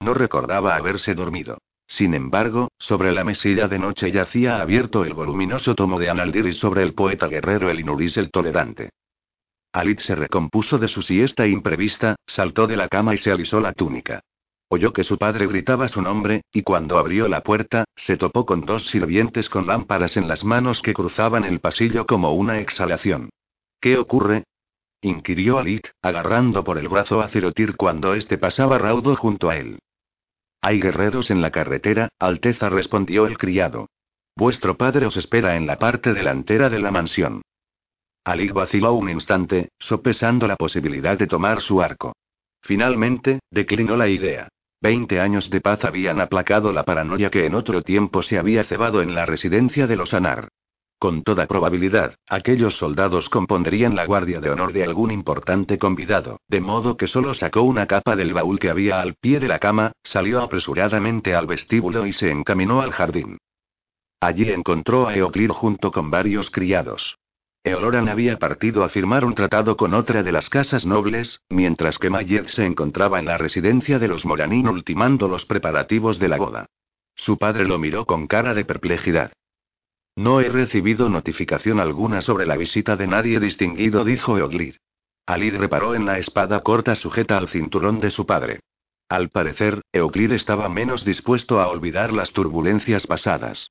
No 0.00 0.14
recordaba 0.14 0.76
haberse 0.76 1.14
dormido. 1.14 1.58
Sin 1.88 2.14
embargo, 2.14 2.68
sobre 2.78 3.12
la 3.12 3.24
mesilla 3.24 3.66
de 3.66 3.78
noche 3.78 4.12
yacía 4.12 4.60
abierto 4.60 5.04
el 5.04 5.14
voluminoso 5.14 5.74
tomo 5.74 5.98
de 5.98 6.10
Analdir 6.10 6.46
y 6.46 6.52
sobre 6.52 6.82
el 6.82 6.94
poeta 6.94 7.26
guerrero 7.26 7.70
Elinuris 7.70 8.16
el 8.18 8.30
Tolerante. 8.30 8.90
Alit 9.72 10.00
se 10.00 10.14
recompuso 10.14 10.78
de 10.78 10.88
su 10.88 11.02
siesta 11.02 11.46
imprevista, 11.46 12.16
saltó 12.26 12.66
de 12.66 12.76
la 12.76 12.88
cama 12.88 13.14
y 13.14 13.18
se 13.18 13.32
alisó 13.32 13.60
la 13.60 13.72
túnica. 13.72 14.20
Oyó 14.70 14.92
que 14.92 15.02
su 15.02 15.16
padre 15.16 15.46
gritaba 15.46 15.88
su 15.88 16.02
nombre, 16.02 16.42
y 16.52 16.62
cuando 16.62 16.98
abrió 16.98 17.26
la 17.26 17.42
puerta, 17.42 17.84
se 17.96 18.18
topó 18.18 18.44
con 18.44 18.66
dos 18.66 18.86
sirvientes 18.86 19.48
con 19.48 19.66
lámparas 19.66 20.18
en 20.18 20.28
las 20.28 20.44
manos 20.44 20.82
que 20.82 20.92
cruzaban 20.92 21.44
el 21.44 21.60
pasillo 21.60 22.06
como 22.06 22.34
una 22.34 22.60
exhalación. 22.60 23.30
¿Qué 23.80 23.96
ocurre? 23.96 24.44
inquirió 25.00 25.58
Alit, 25.58 25.88
agarrando 26.02 26.64
por 26.64 26.76
el 26.76 26.88
brazo 26.88 27.20
a 27.22 27.28
Cirotir 27.28 27.76
cuando 27.76 28.14
éste 28.14 28.36
pasaba 28.36 28.78
raudo 28.78 29.16
junto 29.16 29.48
a 29.48 29.56
él. 29.56 29.78
Hay 30.60 30.80
guerreros 30.80 31.30
en 31.30 31.40
la 31.40 31.50
carretera, 31.50 32.08
Alteza 32.18 32.68
respondió 32.68 33.26
el 33.26 33.38
criado. 33.38 33.86
Vuestro 34.36 34.76
padre 34.76 35.06
os 35.06 35.16
espera 35.16 35.56
en 35.56 35.66
la 35.66 35.78
parte 35.78 36.12
delantera 36.12 36.68
de 36.68 36.80
la 36.80 36.90
mansión. 36.90 37.42
Alit 38.24 38.52
vaciló 38.52 38.92
un 38.92 39.08
instante, 39.08 39.70
sopesando 39.78 40.46
la 40.46 40.56
posibilidad 40.56 41.16
de 41.16 41.26
tomar 41.26 41.62
su 41.62 41.80
arco. 41.80 42.12
Finalmente, 42.60 43.38
declinó 43.50 43.96
la 43.96 44.08
idea. 44.08 44.48
Veinte 44.80 45.20
años 45.20 45.50
de 45.50 45.60
paz 45.60 45.84
habían 45.84 46.20
aplacado 46.20 46.72
la 46.72 46.84
paranoia 46.84 47.30
que 47.30 47.46
en 47.46 47.54
otro 47.54 47.82
tiempo 47.82 48.22
se 48.22 48.38
había 48.38 48.62
cebado 48.62 49.02
en 49.02 49.14
la 49.14 49.26
residencia 49.26 49.86
de 49.88 49.96
los 49.96 50.14
Anar. 50.14 50.48
Con 51.00 51.22
toda 51.22 51.46
probabilidad, 51.46 52.14
aquellos 52.28 52.76
soldados 52.76 53.28
compondrían 53.28 53.94
la 53.94 54.04
guardia 54.04 54.40
de 54.40 54.50
honor 54.50 54.72
de 54.72 54.84
algún 54.84 55.10
importante 55.12 55.78
convidado, 55.78 56.40
de 56.48 56.60
modo 56.60 56.96
que 56.96 57.06
solo 57.06 57.34
sacó 57.34 57.62
una 57.62 57.86
capa 57.86 58.16
del 58.16 58.32
baúl 58.32 58.58
que 58.58 58.70
había 58.70 59.00
al 59.00 59.14
pie 59.14 59.38
de 59.38 59.46
la 59.46 59.60
cama, 59.60 59.92
salió 60.02 60.40
apresuradamente 60.40 61.34
al 61.34 61.46
vestíbulo 61.46 62.06
y 62.06 62.12
se 62.12 62.30
encaminó 62.30 62.80
al 62.80 62.90
jardín. 62.92 63.38
Allí 64.20 64.50
encontró 64.50 65.06
a 65.06 65.14
Eoclir 65.14 65.50
junto 65.50 65.92
con 65.92 66.10
varios 66.10 66.50
criados. 66.50 67.16
Eoloran 67.64 68.08
había 68.08 68.38
partido 68.38 68.84
a 68.84 68.88
firmar 68.88 69.24
un 69.24 69.34
tratado 69.34 69.76
con 69.76 69.92
otra 69.94 70.22
de 70.22 70.32
las 70.32 70.48
casas 70.48 70.86
nobles, 70.86 71.42
mientras 71.48 71.98
que 71.98 72.10
Mayed 72.10 72.46
se 72.46 72.64
encontraba 72.64 73.18
en 73.18 73.26
la 73.26 73.36
residencia 73.36 73.98
de 73.98 74.08
los 74.08 74.24
Moranín 74.24 74.68
ultimando 74.68 75.28
los 75.28 75.44
preparativos 75.44 76.18
de 76.18 76.28
la 76.28 76.38
boda. 76.38 76.66
Su 77.14 77.36
padre 77.36 77.66
lo 77.66 77.78
miró 77.78 78.06
con 78.06 78.26
cara 78.26 78.54
de 78.54 78.64
perplejidad. 78.64 79.32
No 80.16 80.40
he 80.40 80.48
recibido 80.48 81.08
notificación 81.08 81.78
alguna 81.78 82.22
sobre 82.22 82.46
la 82.46 82.56
visita 82.56 82.96
de 82.96 83.06
nadie 83.06 83.38
distinguido, 83.38 84.04
dijo 84.04 84.38
Eoglir. 84.38 84.78
Alid 85.26 85.56
reparó 85.56 85.94
en 85.94 86.06
la 86.06 86.18
espada 86.18 86.60
corta 86.62 86.94
sujeta 86.94 87.36
al 87.36 87.48
cinturón 87.48 88.00
de 88.00 88.10
su 88.10 88.24
padre. 88.24 88.60
Al 89.08 89.28
parecer, 89.28 89.82
Eoglir 89.92 90.32
estaba 90.32 90.68
menos 90.68 91.04
dispuesto 91.04 91.60
a 91.60 91.68
olvidar 91.68 92.12
las 92.12 92.32
turbulencias 92.32 93.06
pasadas. 93.06 93.70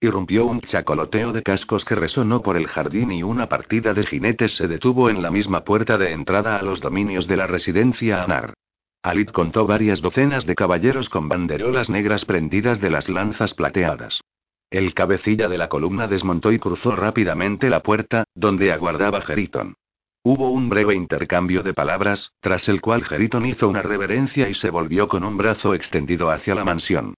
Irrumpió 0.00 0.46
un 0.46 0.60
chacoloteo 0.60 1.32
de 1.32 1.42
cascos 1.42 1.84
que 1.84 1.96
resonó 1.96 2.40
por 2.40 2.56
el 2.56 2.68
jardín 2.68 3.10
y 3.10 3.24
una 3.24 3.48
partida 3.48 3.94
de 3.94 4.06
jinetes 4.06 4.56
se 4.56 4.68
detuvo 4.68 5.10
en 5.10 5.22
la 5.22 5.32
misma 5.32 5.64
puerta 5.64 5.98
de 5.98 6.12
entrada 6.12 6.56
a 6.56 6.62
los 6.62 6.80
dominios 6.80 7.26
de 7.26 7.36
la 7.36 7.48
residencia 7.48 8.22
Anar. 8.22 8.54
Alid 9.02 9.30
contó 9.30 9.66
varias 9.66 10.00
docenas 10.00 10.46
de 10.46 10.54
caballeros 10.54 11.08
con 11.08 11.28
banderolas 11.28 11.90
negras 11.90 12.24
prendidas 12.24 12.80
de 12.80 12.90
las 12.90 13.08
lanzas 13.08 13.54
plateadas. 13.54 14.20
El 14.70 14.94
cabecilla 14.94 15.48
de 15.48 15.58
la 15.58 15.68
columna 15.68 16.06
desmontó 16.06 16.52
y 16.52 16.60
cruzó 16.60 16.94
rápidamente 16.94 17.68
la 17.68 17.82
puerta, 17.82 18.22
donde 18.34 18.70
aguardaba 18.70 19.20
Geriton. 19.22 19.74
Hubo 20.22 20.50
un 20.50 20.68
breve 20.68 20.94
intercambio 20.94 21.64
de 21.64 21.74
palabras, 21.74 22.30
tras 22.40 22.68
el 22.68 22.80
cual 22.80 23.02
Geriton 23.02 23.46
hizo 23.46 23.68
una 23.68 23.82
reverencia 23.82 24.48
y 24.48 24.54
se 24.54 24.70
volvió 24.70 25.08
con 25.08 25.24
un 25.24 25.36
brazo 25.36 25.74
extendido 25.74 26.30
hacia 26.30 26.54
la 26.54 26.64
mansión. 26.64 27.14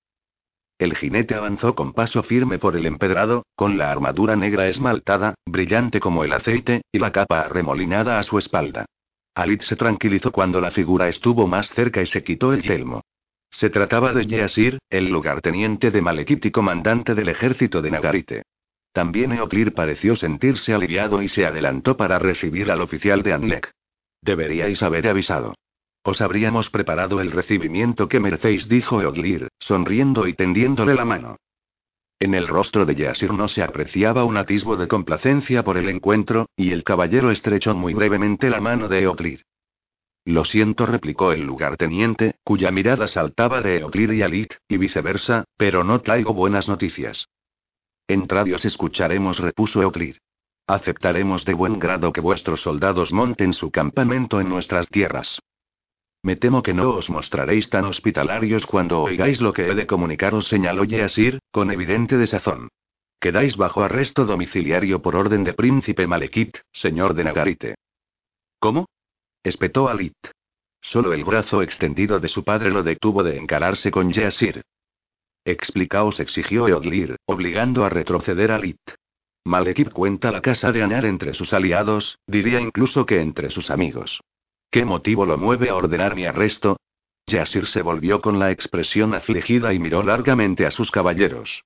El 0.81 0.97
jinete 0.97 1.35
avanzó 1.35 1.75
con 1.75 1.93
paso 1.93 2.23
firme 2.23 2.59
por 2.59 2.75
el 2.75 2.87
empedrado, 2.87 3.45
con 3.55 3.77
la 3.77 3.93
armadura 3.93 4.35
negra 4.35 4.67
esmaltada, 4.67 5.35
brillante 5.47 6.01
como 6.01 6.25
el 6.25 6.33
aceite, 6.33 6.81
y 6.91 6.99
la 6.99 7.13
capa 7.13 7.43
arremolinada 7.43 8.19
a 8.19 8.23
su 8.23 8.39
espalda. 8.39 8.87
Alit 9.35 9.61
se 9.61 9.77
tranquilizó 9.77 10.33
cuando 10.33 10.59
la 10.59 10.71
figura 10.71 11.07
estuvo 11.07 11.47
más 11.47 11.69
cerca 11.69 12.01
y 12.01 12.07
se 12.07 12.25
quitó 12.25 12.55
el 12.55 12.63
yelmo. 12.63 13.03
Se 13.51 13.69
trataba 13.69 14.15
de 14.15 14.25
Yeasir, 14.25 14.79
el 14.89 15.11
lugarteniente 15.11 15.91
de 15.91 16.01
Malekith 16.01 16.47
y 16.47 16.51
comandante 16.51 17.15
del 17.15 17.29
ejército 17.29 17.83
de 17.83 17.91
Nagarite. 17.91 18.43
También 18.95 19.33
Eoclir 19.33 19.75
pareció 19.75 20.17
sentirse 20.17 20.73
aliviado 20.73 21.21
y 21.21 21.29
se 21.29 21.45
adelantó 21.45 21.99
para 21.99 22.19
recibir 22.19 22.71
al 22.71 22.81
oficial 22.81 23.23
de 23.23 23.35
Anlek. 23.35 23.71
Deberíais 24.23 24.83
haber 24.83 25.09
avisado. 25.09 25.53
Os 26.03 26.21
habríamos 26.21 26.71
preparado 26.71 27.21
el 27.21 27.31
recibimiento 27.31 28.09
que 28.09 28.21
merecéis, 28.21 28.69
dijo 28.69 29.03
Eoglir, 29.03 29.49
sonriendo 29.59 30.27
y 30.27 30.35
tendiéndole 30.35 30.95
la 30.95 31.05
mano. 31.05 31.37
En 32.19 32.35
el 32.35 32.49
rostro 32.49 32.87
de 32.87 32.95
Yasir 32.95 33.33
no 33.33 33.49
se 33.49 33.63
apreciaba 33.63 34.25
un 34.25 34.37
atisbo 34.37 34.77
de 34.77 34.89
complacencia 34.89 35.63
por 35.63 35.77
el 35.77 35.89
encuentro, 35.89 36.47
y 36.57 36.73
el 36.73 36.85
caballero 36.85 37.31
estrechó 37.31 37.75
muy 37.75 37.95
brevemente 37.95 38.51
la 38.51 38.61
mano 38.61 38.89
de 38.89 39.03
Eoglir. 39.03 39.43
Lo 40.27 40.45
siento, 40.45 40.85
replicó 40.85 41.33
el 41.33 41.43
lugarteniente, 41.43 42.37
cuya 42.45 42.71
mirada 42.71 43.09
saltaba 43.09 43.63
de 43.63 43.79
Eoclir 43.79 44.13
y 44.13 44.23
Alit, 44.23 44.55
y 44.69 44.77
viceversa, 44.77 45.45
pero 45.57 45.83
no 45.83 46.01
traigo 46.01 46.35
buenas 46.35 46.69
noticias. 46.69 47.29
Entrad 48.07 48.47
y 48.47 48.53
os 48.53 48.65
escucharemos, 48.65 49.39
repuso 49.39 49.81
Eoclir. 49.81 50.19
Aceptaremos 50.67 51.45
de 51.45 51.55
buen 51.55 51.79
grado 51.79 52.13
que 52.13 52.21
vuestros 52.21 52.63
soldados 52.63 53.13
monten 53.13 53.55
su 53.55 53.71
campamento 53.71 54.41
en 54.41 54.49
nuestras 54.49 54.89
tierras. 54.89 55.41
Me 56.23 56.37
temo 56.37 56.63
que 56.63 56.75
no 56.75 56.91
os 56.91 57.09
mostraréis 57.09 57.71
tan 57.71 57.87
hospitalarios 57.87 58.67
cuando 58.67 59.01
oigáis 59.01 59.41
lo 59.41 59.53
que 59.53 59.69
he 59.69 59.75
de 59.75 59.87
comunicaros, 59.87 60.49
señaló 60.49 60.85
Yeasir, 60.85 61.39
con 61.51 61.71
evidente 61.71 62.19
desazón. 62.19 62.69
Quedáis 63.21 63.57
bajo 63.57 63.83
arresto 63.83 64.25
domiciliario 64.25 65.01
por 65.01 65.17
orden 65.17 65.45
de 65.45 65.55
Príncipe 65.55 66.07
Malekith, 66.07 66.59
señor 66.73 67.15
de 67.15 67.25
Nagarite. 67.25 67.75
¿Cómo? 68.59 68.89
espetó 69.43 69.89
Alit. 69.89 70.17
Solo 70.83 71.13
el 71.13 71.25
brazo 71.25 71.63
extendido 71.63 72.21
de 72.21 72.29
su 72.29 72.45
padre 72.45 72.71
lo 72.71 72.83
detuvo 72.83 73.23
de 73.23 73.37
encararse 73.37 73.91
con 73.91 74.13
Yeasir. 74.13 74.63
Explicaos, 75.45 76.21
exigió 76.21 76.69
Eoglir, 76.69 77.17
obligando 77.27 77.85
a 77.85 77.89
retroceder 77.89 78.53
a 78.53 78.57
Alit. 78.57 78.81
Malekith 79.45 79.91
cuenta 79.91 80.31
la 80.31 80.43
casa 80.43 80.71
de 80.71 80.83
Anar 80.83 81.07
entre 81.07 81.33
sus 81.33 81.55
aliados, 81.55 82.19
diría 82.27 82.61
incluso 82.61 83.07
que 83.07 83.21
entre 83.21 83.49
sus 83.49 83.71
amigos. 83.71 84.21
¿Qué 84.71 84.85
motivo 84.85 85.27
lo 85.27 85.37
mueve 85.37 85.71
a 85.71 85.75
ordenar 85.75 86.15
mi 86.15 86.27
arresto? 86.27 86.77
Yasir 87.27 87.67
se 87.67 87.83
volvió 87.83 88.21
con 88.21 88.39
la 88.39 88.51
expresión 88.51 89.15
afligida 89.15 89.73
y 89.73 89.79
miró 89.79 90.03
largamente 90.03 90.65
a 90.67 90.71
sus 90.71 90.91
caballeros. 90.91 91.65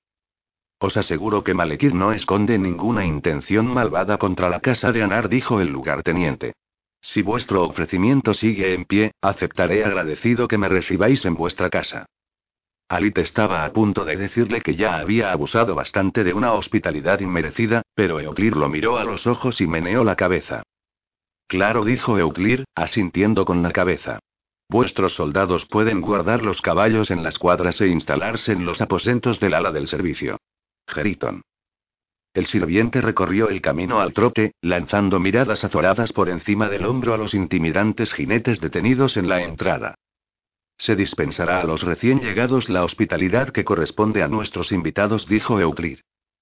Os 0.79 0.97
aseguro 0.97 1.43
que 1.43 1.53
Malekith 1.53 1.93
no 1.93 2.11
esconde 2.11 2.57
ninguna 2.57 3.05
intención 3.05 3.67
malvada 3.67 4.17
contra 4.17 4.49
la 4.49 4.59
casa 4.59 4.91
de 4.91 5.03
Anar, 5.03 5.29
dijo 5.29 5.61
el 5.61 5.69
lugarteniente. 5.69 6.53
Si 6.99 7.21
vuestro 7.21 7.63
ofrecimiento 7.63 8.33
sigue 8.33 8.73
en 8.73 8.85
pie, 8.85 9.11
aceptaré 9.21 9.85
agradecido 9.85 10.47
que 10.47 10.57
me 10.57 10.67
recibáis 10.67 11.23
en 11.25 11.35
vuestra 11.35 11.69
casa. 11.69 12.07
Alit 12.89 13.17
estaba 13.19 13.65
a 13.65 13.71
punto 13.71 14.05
de 14.05 14.17
decirle 14.17 14.61
que 14.61 14.75
ya 14.75 14.97
había 14.97 15.31
abusado 15.31 15.75
bastante 15.75 16.23
de 16.23 16.33
una 16.33 16.53
hospitalidad 16.53 17.19
inmerecida, 17.19 17.83
pero 17.93 18.19
Euclir 18.19 18.57
lo 18.57 18.69
miró 18.69 18.97
a 18.97 19.03
los 19.03 19.27
ojos 19.27 19.61
y 19.61 19.67
meneó 19.67 20.03
la 20.03 20.15
cabeza. 20.15 20.63
Claro, 21.47 21.85
dijo 21.85 22.17
Euclir, 22.17 22.65
asintiendo 22.75 23.45
con 23.45 23.61
la 23.61 23.71
cabeza. 23.71 24.19
Vuestros 24.67 25.13
soldados 25.13 25.65
pueden 25.65 26.01
guardar 26.01 26.43
los 26.43 26.61
caballos 26.61 27.11
en 27.11 27.21
las 27.21 27.37
cuadras 27.37 27.79
e 27.81 27.87
instalarse 27.87 28.51
en 28.51 28.65
los 28.65 28.81
aposentos 28.81 29.39
del 29.39 29.53
ala 29.53 29.71
del 29.71 29.87
servicio. 29.87 30.37
Geriton. 30.87 31.41
El 32.33 32.47
sirviente 32.47 32.99
recorrió 32.99 33.49
el 33.49 33.61
camino 33.61 34.01
al 34.01 34.11
trote, 34.11 34.53
lanzando 34.61 35.19
miradas 35.19 35.63
azoradas 35.63 36.11
por 36.11 36.29
encima 36.29 36.67
del 36.67 36.85
hombro 36.85 37.13
a 37.13 37.17
los 37.17 37.33
intimidantes 37.33 38.11
jinetes 38.11 38.59
detenidos 38.59 39.15
en 39.15 39.29
la 39.29 39.41
entrada. 39.41 39.95
Se 40.77 40.95
dispensará 40.95 41.61
a 41.61 41.63
los 41.63 41.83
recién 41.83 42.19
llegados 42.19 42.69
la 42.69 42.83
hospitalidad 42.83 43.49
que 43.51 43.63
corresponde 43.63 44.23
a 44.23 44.27
nuestros 44.27 44.71
invitados, 44.71 45.27
dijo 45.27 45.61
Euclid. 45.61 45.99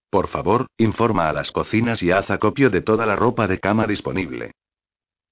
Por 0.09 0.27
favor, 0.27 0.67
informa 0.77 1.29
a 1.29 1.33
las 1.33 1.51
cocinas 1.51 2.01
y 2.01 2.11
haz 2.11 2.31
acopio 2.31 2.69
de 2.69 2.81
toda 2.81 3.05
la 3.05 3.15
ropa 3.15 3.47
de 3.47 3.59
cama 3.59 3.85
disponible. 3.85 4.53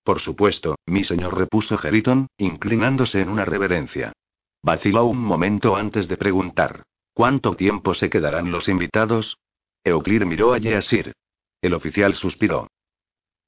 Por 0.03 0.19
supuesto, 0.19 0.75
mi 0.85 1.03
señor, 1.03 1.37
repuso 1.37 1.77
Geriton, 1.77 2.27
inclinándose 2.37 3.21
en 3.21 3.29
una 3.29 3.45
reverencia. 3.45 4.13
Vaciló 4.63 5.05
un 5.05 5.19
momento 5.19 5.75
antes 5.75 6.07
de 6.07 6.17
preguntar. 6.17 6.83
¿Cuánto 7.13 7.55
tiempo 7.55 7.93
se 7.93 8.09
quedarán 8.09 8.51
los 8.51 8.67
invitados? 8.67 9.37
Euclir 9.83 10.25
miró 10.25 10.53
a 10.53 10.57
Yeasir. 10.57 11.13
El 11.61 11.73
oficial 11.73 12.15
suspiró. 12.15 12.67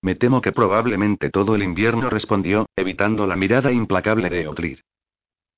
Me 0.01 0.15
temo 0.15 0.41
que 0.41 0.51
probablemente 0.51 1.29
todo 1.29 1.55
el 1.55 1.63
invierno 1.63 2.09
respondió, 2.09 2.65
evitando 2.75 3.25
la 3.25 3.35
mirada 3.35 3.71
implacable 3.71 4.29
de 4.29 4.41
Euclir. 4.41 4.81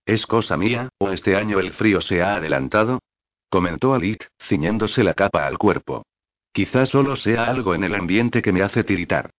¿Es 0.06 0.28
cosa 0.28 0.56
mía, 0.56 0.90
o 1.00 1.10
este 1.10 1.36
año 1.36 1.60
el 1.60 1.74
frío 1.74 2.00
se 2.00 2.22
ha 2.22 2.36
adelantado? 2.36 3.00
comentó 3.50 3.94
Alit, 3.94 4.26
ciñéndose 4.40 5.04
la 5.04 5.14
capa 5.14 5.48
al 5.48 5.58
cuerpo. 5.58 6.06
Quizá 6.52 6.86
solo 6.86 7.16
sea 7.16 7.46
algo 7.46 7.74
en 7.74 7.84
el 7.84 7.96
ambiente 7.96 8.42
que 8.42 8.52
me 8.52 8.62
hace 8.62 8.84
tiritar. 8.84 9.32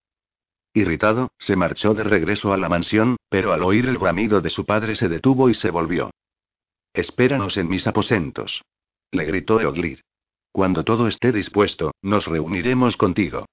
Irritado, 0.76 1.30
se 1.38 1.56
marchó 1.56 1.94
de 1.94 2.04
regreso 2.04 2.52
a 2.52 2.58
la 2.58 2.68
mansión, 2.68 3.16
pero 3.30 3.54
al 3.54 3.62
oír 3.62 3.86
el 3.86 3.96
bramido 3.96 4.42
de 4.42 4.50
su 4.50 4.66
padre 4.66 4.94
se 4.94 5.08
detuvo 5.08 5.48
y 5.48 5.54
se 5.54 5.70
volvió. 5.70 6.10
Espéranos 6.92 7.56
en 7.56 7.66
mis 7.66 7.86
aposentos. 7.86 8.60
Le 9.10 9.24
gritó 9.24 9.58
Eoglir. 9.58 10.02
Cuando 10.52 10.84
todo 10.84 11.08
esté 11.08 11.32
dispuesto, 11.32 11.92
nos 12.02 12.26
reuniremos 12.26 12.98
contigo. 12.98 13.46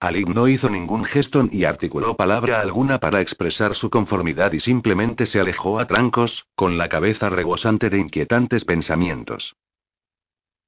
Ali 0.00 0.24
no 0.24 0.48
hizo 0.48 0.70
ningún 0.70 1.04
gesto 1.04 1.42
ni 1.42 1.64
articuló 1.64 2.16
palabra 2.16 2.62
alguna 2.62 2.98
para 2.98 3.20
expresar 3.20 3.74
su 3.74 3.90
conformidad 3.90 4.52
y 4.52 4.60
simplemente 4.60 5.26
se 5.26 5.40
alejó 5.40 5.78
a 5.78 5.86
trancos, 5.86 6.46
con 6.54 6.78
la 6.78 6.88
cabeza 6.88 7.28
rebosante 7.28 7.90
de 7.90 7.98
inquietantes 7.98 8.64
pensamientos. 8.64 9.54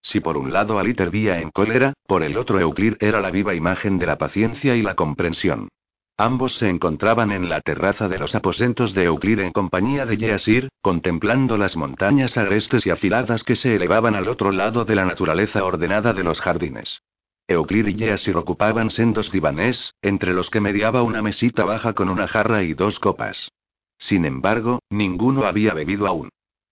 Si 0.03 0.21
por 0.21 0.37
un 0.37 0.53
lado 0.53 0.79
Ali 0.79 0.95
hervía 0.97 1.41
en 1.41 1.51
cólera, 1.51 1.93
por 2.07 2.23
el 2.23 2.37
otro 2.37 2.59
Euclid 2.59 2.95
era 3.01 3.21
la 3.21 3.31
viva 3.31 3.55
imagen 3.55 3.99
de 3.99 4.07
la 4.07 4.19
paciencia 4.19 4.77
y 4.77 4.83
la 4.83 4.95
comprensión. 4.95 5.69
Ambos 6.17 6.57
se 6.57 6.69
encontraban 6.69 7.33
en 7.33 7.49
la 7.49 7.63
terraza 7.63 8.07
de 8.07 8.19
los 8.19 8.35
aposentos 8.35 8.93
de 8.93 9.05
Euclid 9.05 9.39
en 9.39 9.53
compañía 9.53 10.05
de 10.05 10.19
Yeasir, 10.19 10.69
contemplando 10.83 11.57
las 11.57 11.77
montañas 11.77 12.37
agrestes 12.37 12.87
y 12.87 12.91
afiladas 12.91 13.43
que 13.43 13.57
se 13.57 13.75
elevaban 13.75 14.15
al 14.15 14.29
otro 14.29 14.53
lado 14.53 14.85
de 14.85 14.95
la 14.97 15.07
naturaleza 15.07 15.65
ordenada 15.65 16.13
de 16.13 16.23
los 16.23 16.41
jardines. 16.41 17.01
Euclid 17.49 17.87
y 17.87 17.95
Yeasir 17.95 18.37
ocupaban 18.37 18.91
sendos 18.91 19.33
divanés, 19.33 19.95
entre 20.03 20.35
los 20.35 20.51
que 20.51 20.61
mediaba 20.61 21.03
una 21.03 21.23
mesita 21.23 21.65
baja 21.65 21.95
con 21.95 22.11
una 22.11 22.29
jarra 22.29 22.63
y 22.63 22.75
dos 22.75 23.01
copas. 23.01 23.51
Sin 23.97 24.25
embargo, 24.25 24.81
ninguno 24.91 25.45
había 25.45 25.73
bebido 25.73 26.07
aún. 26.07 26.29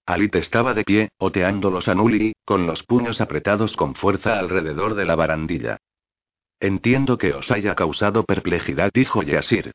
Alit 0.09 0.37
estaba 0.37 0.73
de 0.73 0.85
pie, 0.85 1.11
oteando 1.19 1.71
los 1.71 1.87
anuli, 1.87 2.33
con 2.47 2.67
los 2.67 2.83
puños 2.83 3.21
apretados 3.21 3.77
con 3.77 3.95
fuerza 3.95 4.39
alrededor 4.39 4.95
de 4.95 5.05
la 5.05 5.15
barandilla. 5.15 5.77
Entiendo 6.59 7.19
que 7.19 7.35
os 7.35 7.51
haya 7.51 7.75
causado 7.75 8.25
perplejidad, 8.25 8.91
dijo 8.95 9.23
Yasir. 9.23 9.73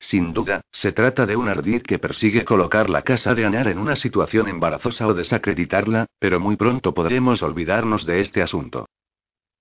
Sin 0.00 0.32
duda, 0.32 0.62
se 0.72 0.90
trata 0.90 1.24
de 1.24 1.36
un 1.36 1.48
ardid 1.48 1.82
que 1.82 2.00
persigue 2.00 2.44
colocar 2.44 2.90
la 2.90 3.02
casa 3.02 3.36
de 3.36 3.46
Anar 3.46 3.68
en 3.68 3.78
una 3.78 3.94
situación 3.94 4.48
embarazosa 4.48 5.06
o 5.06 5.14
desacreditarla, 5.14 6.06
pero 6.18 6.40
muy 6.40 6.56
pronto 6.56 6.92
podremos 6.92 7.44
olvidarnos 7.44 8.04
de 8.06 8.22
este 8.22 8.42
asunto. 8.42 8.88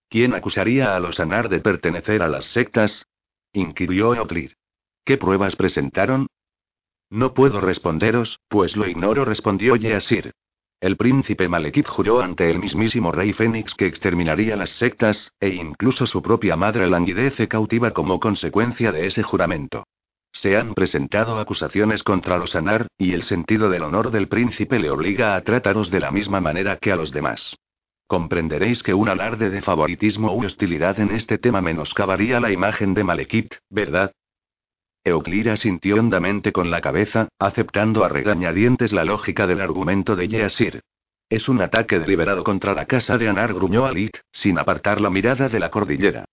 ¿Quién 0.10 0.34
acusaría 0.34 0.96
a 0.96 1.00
los 1.00 1.20
Anar 1.20 1.50
de 1.50 1.60
pertenecer 1.60 2.24
a 2.24 2.28
las 2.28 2.46
sectas? 2.46 3.06
inquirió 3.54 4.16
Eoclir. 4.16 4.56
¿Qué 5.06 5.20
pruebas 5.20 5.56
presentaron? 5.56 6.26
No 7.16 7.34
puedo 7.34 7.62
responderos, 7.62 8.42
pues 8.50 8.76
lo 8.76 8.86
ignoro, 8.86 9.24
respondió 9.24 9.78
Yasir. 9.78 10.34
El 10.82 10.98
príncipe 10.98 11.48
Malekith 11.48 11.88
juró 11.88 12.20
ante 12.20 12.52
el 12.52 12.60
mismísimo 12.60 13.14
rey 13.14 13.32
Fénix 13.32 13.74
que 13.74 13.86
exterminaría 13.86 14.58
las 14.58 14.72
sectas, 14.72 15.32
e 15.40 15.48
incluso 15.48 16.08
su 16.08 16.22
propia 16.22 16.58
madre 16.58 16.90
languidece 16.90 17.48
cautiva 17.48 17.92
como 17.92 18.20
consecuencia 18.20 18.92
de 18.92 19.06
ese 19.08 19.24
juramento. 19.24 19.86
Se 20.34 20.58
han 20.58 20.74
presentado 20.74 21.40
acusaciones 21.40 22.04
contra 22.04 22.38
los 22.38 22.54
Anar, 22.54 22.88
y 22.98 23.14
el 23.14 23.24
sentido 23.24 23.70
del 23.70 23.84
honor 23.84 24.12
del 24.12 24.28
príncipe 24.28 24.78
le 24.78 24.90
obliga 24.90 25.38
a 25.38 25.42
trataros 25.42 25.90
de 25.90 26.02
la 26.02 26.12
misma 26.12 26.42
manera 26.42 26.80
que 26.80 26.92
a 26.92 26.98
los 26.98 27.14
demás. 27.14 27.56
Comprenderéis 28.08 28.84
que 28.84 28.94
un 28.94 29.08
alarde 29.08 29.50
de 29.50 29.62
favoritismo 29.62 30.36
u 30.36 30.44
hostilidad 30.44 31.00
en 31.00 31.12
este 31.12 31.38
tema 31.38 31.62
menoscabaría 31.62 32.42
la 32.42 32.52
imagen 32.52 32.94
de 32.94 33.06
Malekith, 33.06 33.54
¿verdad? 33.70 34.12
Euclira 35.06 35.56
sintió 35.56 35.98
hondamente 35.98 36.52
con 36.52 36.72
la 36.72 36.82
cabeza, 36.82 37.30
aceptando 37.38 38.04
a 38.04 38.10
regañadientes 38.10 38.92
la 38.92 39.06
lógica 39.06 39.46
del 39.46 39.62
argumento 39.62 40.16
de 40.16 40.28
Yeasir. 40.28 40.82
Es 41.30 41.48
un 41.48 41.62
ataque 41.62 42.00
deliberado 42.00 42.44
contra 42.44 42.74
la 42.74 42.86
casa 42.86 43.16
de 43.20 43.30
Anar, 43.30 43.54
gruñó 43.54 43.86
Alit, 43.86 44.18
sin 44.32 44.58
apartar 44.58 45.00
la 45.02 45.12
mirada 45.12 45.48
de 45.48 45.60
la 45.60 45.70
cordillera. 45.70 46.26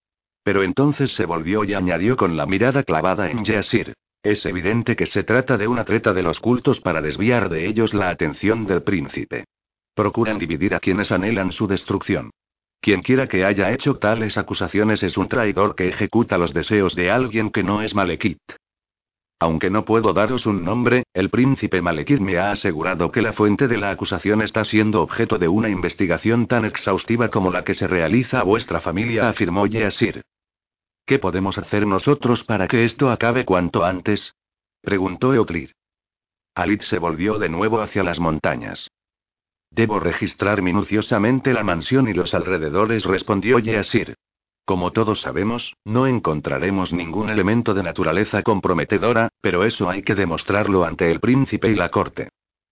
Pero 0.42 0.62
entonces 0.62 1.14
se 1.14 1.26
volvió 1.26 1.64
y 1.64 1.74
añadió 1.74 2.16
con 2.16 2.34
la 2.36 2.46
mirada 2.46 2.82
clavada 2.82 3.30
en 3.30 3.44
Yeasir. 3.44 3.92
Es 4.22 4.46
evidente 4.46 4.96
que 4.96 5.04
se 5.04 5.22
trata 5.22 5.58
de 5.58 5.68
una 5.68 5.84
treta 5.84 6.14
de 6.14 6.22
los 6.22 6.40
cultos 6.40 6.80
para 6.80 7.02
desviar 7.02 7.50
de 7.50 7.66
ellos 7.66 7.92
la 7.92 8.08
atención 8.08 8.64
del 8.64 8.82
príncipe. 8.82 9.44
Procuran 9.94 10.38
dividir 10.38 10.74
a 10.74 10.80
quienes 10.80 11.12
anhelan 11.12 11.52
su 11.52 11.66
destrucción. 11.66 12.30
Quien 12.80 13.02
quiera 13.02 13.28
que 13.28 13.44
haya 13.44 13.70
hecho 13.70 13.96
tales 13.96 14.38
acusaciones 14.38 15.02
es 15.02 15.16
un 15.18 15.28
traidor 15.28 15.74
que 15.74 15.88
ejecuta 15.88 16.38
los 16.38 16.54
deseos 16.54 16.96
de 16.96 17.10
alguien 17.10 17.50
que 17.50 17.62
no 17.62 17.82
es 17.82 17.94
Malekith. 17.94 18.40
Aunque 19.42 19.70
no 19.70 19.84
puedo 19.84 20.12
daros 20.12 20.46
un 20.46 20.64
nombre, 20.64 21.02
el 21.12 21.28
príncipe 21.28 21.82
Malekith 21.82 22.20
me 22.20 22.38
ha 22.38 22.52
asegurado 22.52 23.10
que 23.10 23.22
la 23.22 23.32
fuente 23.32 23.66
de 23.66 23.76
la 23.76 23.90
acusación 23.90 24.40
está 24.40 24.64
siendo 24.64 25.02
objeto 25.02 25.36
de 25.36 25.48
una 25.48 25.68
investigación 25.68 26.46
tan 26.46 26.64
exhaustiva 26.64 27.28
como 27.28 27.50
la 27.50 27.64
que 27.64 27.74
se 27.74 27.88
realiza 27.88 28.38
a 28.38 28.44
vuestra 28.44 28.80
familia, 28.80 29.28
afirmó 29.28 29.66
Yeasir. 29.66 30.22
¿Qué 31.04 31.18
podemos 31.18 31.58
hacer 31.58 31.88
nosotros 31.88 32.44
para 32.44 32.68
que 32.68 32.84
esto 32.84 33.10
acabe 33.10 33.44
cuanto 33.44 33.82
antes? 33.84 34.36
preguntó 34.80 35.34
Euclid. 35.34 35.70
Alit 36.54 36.82
se 36.82 37.00
volvió 37.00 37.40
de 37.40 37.48
nuevo 37.48 37.80
hacia 37.80 38.04
las 38.04 38.20
montañas. 38.20 38.92
Debo 39.72 39.98
registrar 39.98 40.62
minuciosamente 40.62 41.52
la 41.52 41.64
mansión 41.64 42.06
y 42.06 42.12
los 42.12 42.32
alrededores, 42.32 43.06
respondió 43.06 43.58
Yeasir. 43.58 44.14
Como 44.64 44.92
todos 44.92 45.20
sabemos, 45.20 45.74
no 45.84 46.06
encontraremos 46.06 46.92
ningún 46.92 47.30
elemento 47.30 47.74
de 47.74 47.82
naturaleza 47.82 48.42
comprometedora, 48.42 49.28
pero 49.40 49.64
eso 49.64 49.90
hay 49.90 50.02
que 50.02 50.14
demostrarlo 50.14 50.84
ante 50.84 51.10
el 51.10 51.20
príncipe 51.20 51.70
y 51.70 51.74
la 51.74 51.90
corte. 51.90 52.28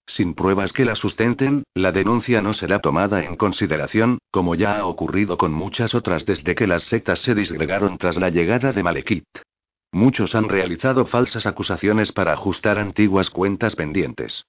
Sin 0.07 0.34
pruebas 0.34 0.72
que 0.72 0.84
la 0.84 0.97
sustenten, 0.97 1.64
la 1.74 1.93
denuncia 1.93 2.43
no 2.43 2.53
será 2.53 2.80
tomada 2.80 3.24
en 3.24 3.36
consideración, 3.36 4.18
como 4.30 4.55
ya 4.55 4.78
ha 4.78 4.86
ocurrido 4.86 5.38
con 5.38 5.53
muchas 5.53 5.95
otras 5.95 6.26
desde 6.26 6.55
que 6.55 6.66
las 6.66 6.84
sectas 6.84 7.20
se 7.20 7.34
disgregaron 7.34 7.99
tras 7.99 8.16
la 8.16 8.30
llegada 8.30 8.72
de 8.72 8.82
Malekith. 8.82 9.24
Muchos 9.93 10.34
han 10.34 10.49
realizado 10.49 11.07
falsas 11.07 11.47
acusaciones 11.47 12.12
para 12.12 12.32
ajustar 12.32 12.78
antiguas 12.78 13.30
cuentas 13.30 13.74
pendientes. 13.74 14.47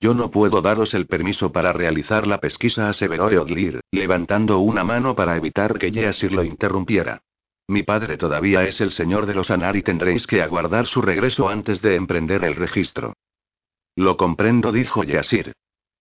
Yo 0.00 0.14
no 0.14 0.30
puedo 0.30 0.60
daros 0.60 0.94
el 0.94 1.06
permiso 1.06 1.52
para 1.52 1.72
realizar 1.72 2.26
la 2.26 2.38
pesquisa, 2.38 2.88
aseveró 2.88 3.30
Eodlir, 3.30 3.80
levantando 3.90 4.58
una 4.58 4.84
mano 4.84 5.14
para 5.14 5.36
evitar 5.36 5.78
que 5.78 5.90
Yeasir 5.90 6.32
lo 6.32 6.44
interrumpiera. 6.44 7.22
Mi 7.66 7.82
padre 7.82 8.18
todavía 8.18 8.64
es 8.64 8.80
el 8.80 8.90
señor 8.90 9.24
de 9.24 9.34
los 9.34 9.50
Anar 9.50 9.76
y 9.76 9.82
tendréis 9.82 10.26
que 10.26 10.42
aguardar 10.42 10.86
su 10.86 11.00
regreso 11.00 11.48
antes 11.48 11.80
de 11.80 11.96
emprender 11.96 12.44
el 12.44 12.56
registro. 12.56 13.14
Lo 13.96 14.16
comprendo, 14.16 14.72
dijo 14.72 15.04
Yeasir. 15.04 15.52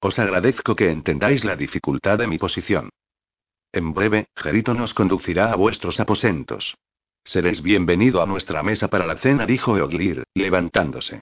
Os 0.01 0.19
agradezco 0.19 0.75
que 0.75 0.89
entendáis 0.89 1.45
la 1.45 1.55
dificultad 1.55 2.17
de 2.17 2.27
mi 2.27 2.37
posición. 2.37 2.89
En 3.71 3.93
breve, 3.93 4.27
Jerito 4.35 4.73
nos 4.73 4.93
conducirá 4.93 5.53
a 5.53 5.55
vuestros 5.55 5.99
aposentos. 6.01 6.75
Seréis 7.23 7.61
bienvenido 7.61 8.21
a 8.21 8.25
nuestra 8.25 8.61
mesa 8.63 8.89
para 8.89 9.07
la 9.07 9.15
cena, 9.17 9.45
dijo 9.45 9.77
Eoglir, 9.77 10.25
levantándose. 10.33 11.21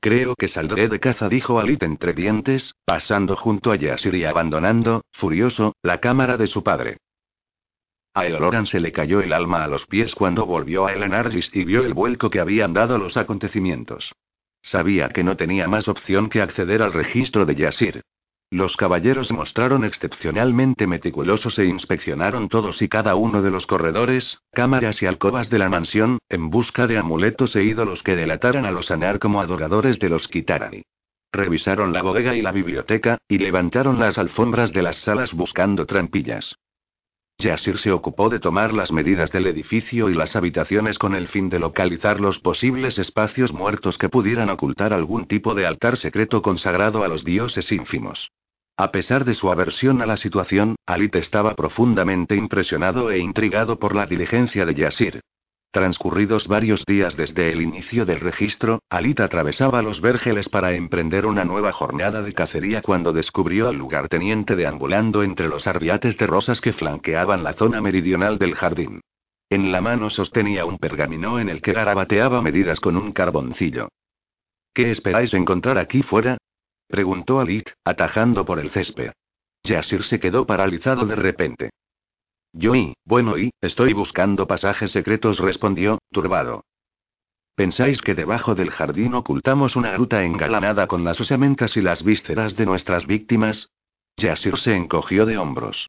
Creo 0.00 0.36
que 0.36 0.46
saldré 0.46 0.88
de 0.88 1.00
caza, 1.00 1.28
dijo 1.28 1.58
Alit 1.58 1.82
entre 1.82 2.12
dientes, 2.12 2.74
pasando 2.84 3.34
junto 3.36 3.72
a 3.72 3.76
Yasir 3.76 4.14
y 4.14 4.24
abandonando, 4.24 5.02
furioso, 5.12 5.74
la 5.82 5.98
cámara 5.98 6.36
de 6.36 6.46
su 6.46 6.62
padre. 6.62 6.98
A 8.14 8.26
Eloran 8.26 8.66
se 8.66 8.80
le 8.80 8.92
cayó 8.92 9.20
el 9.20 9.32
alma 9.32 9.64
a 9.64 9.68
los 9.68 9.86
pies 9.86 10.14
cuando 10.14 10.46
volvió 10.46 10.86
a 10.86 10.92
Elenargis 10.92 11.50
y 11.52 11.64
vio 11.64 11.84
el 11.84 11.94
vuelco 11.94 12.30
que 12.30 12.40
habían 12.40 12.72
dado 12.72 12.98
los 12.98 13.16
acontecimientos. 13.16 14.12
Sabía 14.62 15.08
que 15.08 15.24
no 15.24 15.36
tenía 15.36 15.68
más 15.68 15.88
opción 15.88 16.28
que 16.28 16.42
acceder 16.42 16.82
al 16.82 16.92
registro 16.92 17.44
de 17.44 17.54
Yasir. 17.54 18.02
Los 18.50 18.78
caballeros 18.78 19.30
mostraron 19.30 19.84
excepcionalmente 19.84 20.86
meticulosos 20.86 21.58
e 21.58 21.66
inspeccionaron 21.66 22.48
todos 22.48 22.80
y 22.80 22.88
cada 22.88 23.14
uno 23.14 23.42
de 23.42 23.50
los 23.50 23.66
corredores, 23.66 24.38
cámaras 24.52 25.02
y 25.02 25.06
alcobas 25.06 25.50
de 25.50 25.58
la 25.58 25.68
mansión, 25.68 26.18
en 26.30 26.48
busca 26.48 26.86
de 26.86 26.96
amuletos 26.96 27.54
e 27.56 27.64
ídolos 27.64 28.02
que 28.02 28.16
delataran 28.16 28.64
a 28.64 28.70
los 28.70 28.90
Anar 28.90 29.18
como 29.18 29.42
adoradores 29.42 29.98
de 29.98 30.08
los 30.08 30.28
Kitarani. 30.28 30.82
Revisaron 31.30 31.92
la 31.92 32.00
bodega 32.00 32.34
y 32.36 32.40
la 32.40 32.52
biblioteca, 32.52 33.18
y 33.28 33.36
levantaron 33.36 33.98
las 33.98 34.16
alfombras 34.16 34.72
de 34.72 34.80
las 34.80 34.96
salas 34.96 35.34
buscando 35.34 35.84
trampillas. 35.84 36.56
Yasir 37.40 37.78
se 37.78 37.92
ocupó 37.92 38.30
de 38.30 38.40
tomar 38.40 38.74
las 38.74 38.90
medidas 38.90 39.30
del 39.30 39.46
edificio 39.46 40.10
y 40.10 40.14
las 40.14 40.34
habitaciones 40.34 40.98
con 40.98 41.14
el 41.14 41.28
fin 41.28 41.48
de 41.48 41.60
localizar 41.60 42.18
los 42.18 42.40
posibles 42.40 42.98
espacios 42.98 43.52
muertos 43.52 43.96
que 43.96 44.08
pudieran 44.08 44.50
ocultar 44.50 44.92
algún 44.92 45.26
tipo 45.26 45.54
de 45.54 45.64
altar 45.64 45.96
secreto 45.98 46.42
consagrado 46.42 47.04
a 47.04 47.08
los 47.08 47.24
dioses 47.24 47.70
ínfimos. 47.70 48.32
A 48.76 48.90
pesar 48.90 49.24
de 49.24 49.34
su 49.34 49.52
aversión 49.52 50.02
a 50.02 50.06
la 50.06 50.16
situación, 50.16 50.74
Alit 50.84 51.14
estaba 51.14 51.54
profundamente 51.54 52.34
impresionado 52.34 53.12
e 53.12 53.18
intrigado 53.18 53.78
por 53.78 53.94
la 53.94 54.06
diligencia 54.06 54.66
de 54.66 54.74
Yasir. 54.74 55.20
Transcurridos 55.70 56.48
varios 56.48 56.86
días 56.86 57.14
desde 57.14 57.52
el 57.52 57.60
inicio 57.60 58.06
del 58.06 58.20
registro, 58.20 58.80
Alit 58.88 59.20
atravesaba 59.20 59.82
los 59.82 60.00
vergeles 60.00 60.48
para 60.48 60.72
emprender 60.72 61.26
una 61.26 61.44
nueva 61.44 61.72
jornada 61.72 62.22
de 62.22 62.32
cacería 62.32 62.80
cuando 62.80 63.12
descubrió 63.12 63.68
al 63.68 63.76
lugarteniente 63.76 64.56
deambulando 64.56 65.22
entre 65.22 65.46
los 65.46 65.66
arbiates 65.66 66.16
de 66.16 66.26
rosas 66.26 66.62
que 66.62 66.72
flanqueaban 66.72 67.44
la 67.44 67.52
zona 67.52 67.82
meridional 67.82 68.38
del 68.38 68.54
jardín. 68.54 69.02
En 69.50 69.70
la 69.70 69.82
mano 69.82 70.08
sostenía 70.08 70.64
un 70.64 70.78
pergamino 70.78 71.38
en 71.38 71.50
el 71.50 71.60
que 71.60 71.74
garabateaba 71.74 72.40
medidas 72.40 72.80
con 72.80 72.96
un 72.96 73.12
carboncillo. 73.12 73.88
¿Qué 74.72 74.90
esperáis 74.90 75.34
encontrar 75.34 75.76
aquí 75.76 76.02
fuera? 76.02 76.38
preguntó 76.86 77.40
Alit, 77.40 77.70
atajando 77.84 78.46
por 78.46 78.58
el 78.58 78.70
césped. 78.70 79.12
Yasir 79.64 80.02
se 80.04 80.18
quedó 80.18 80.46
paralizado 80.46 81.04
de 81.04 81.16
repente. 81.16 81.70
Yo 82.52 82.74
y, 82.74 82.94
bueno 83.04 83.38
y, 83.38 83.50
estoy 83.60 83.92
buscando 83.92 84.46
pasajes 84.46 84.90
secretos, 84.90 85.38
respondió, 85.38 85.98
turbado. 86.10 86.64
¿Pensáis 87.54 88.00
que 88.00 88.14
debajo 88.14 88.54
del 88.54 88.70
jardín 88.70 89.14
ocultamos 89.14 89.76
una 89.76 89.92
gruta 89.92 90.22
engalanada 90.22 90.86
con 90.86 91.04
las 91.04 91.20
osamentas 91.20 91.76
y 91.76 91.82
las 91.82 92.04
vísceras 92.04 92.56
de 92.56 92.66
nuestras 92.66 93.06
víctimas? 93.06 93.70
Yasir 94.16 94.56
se 94.58 94.76
encogió 94.76 95.26
de 95.26 95.38
hombros. 95.38 95.88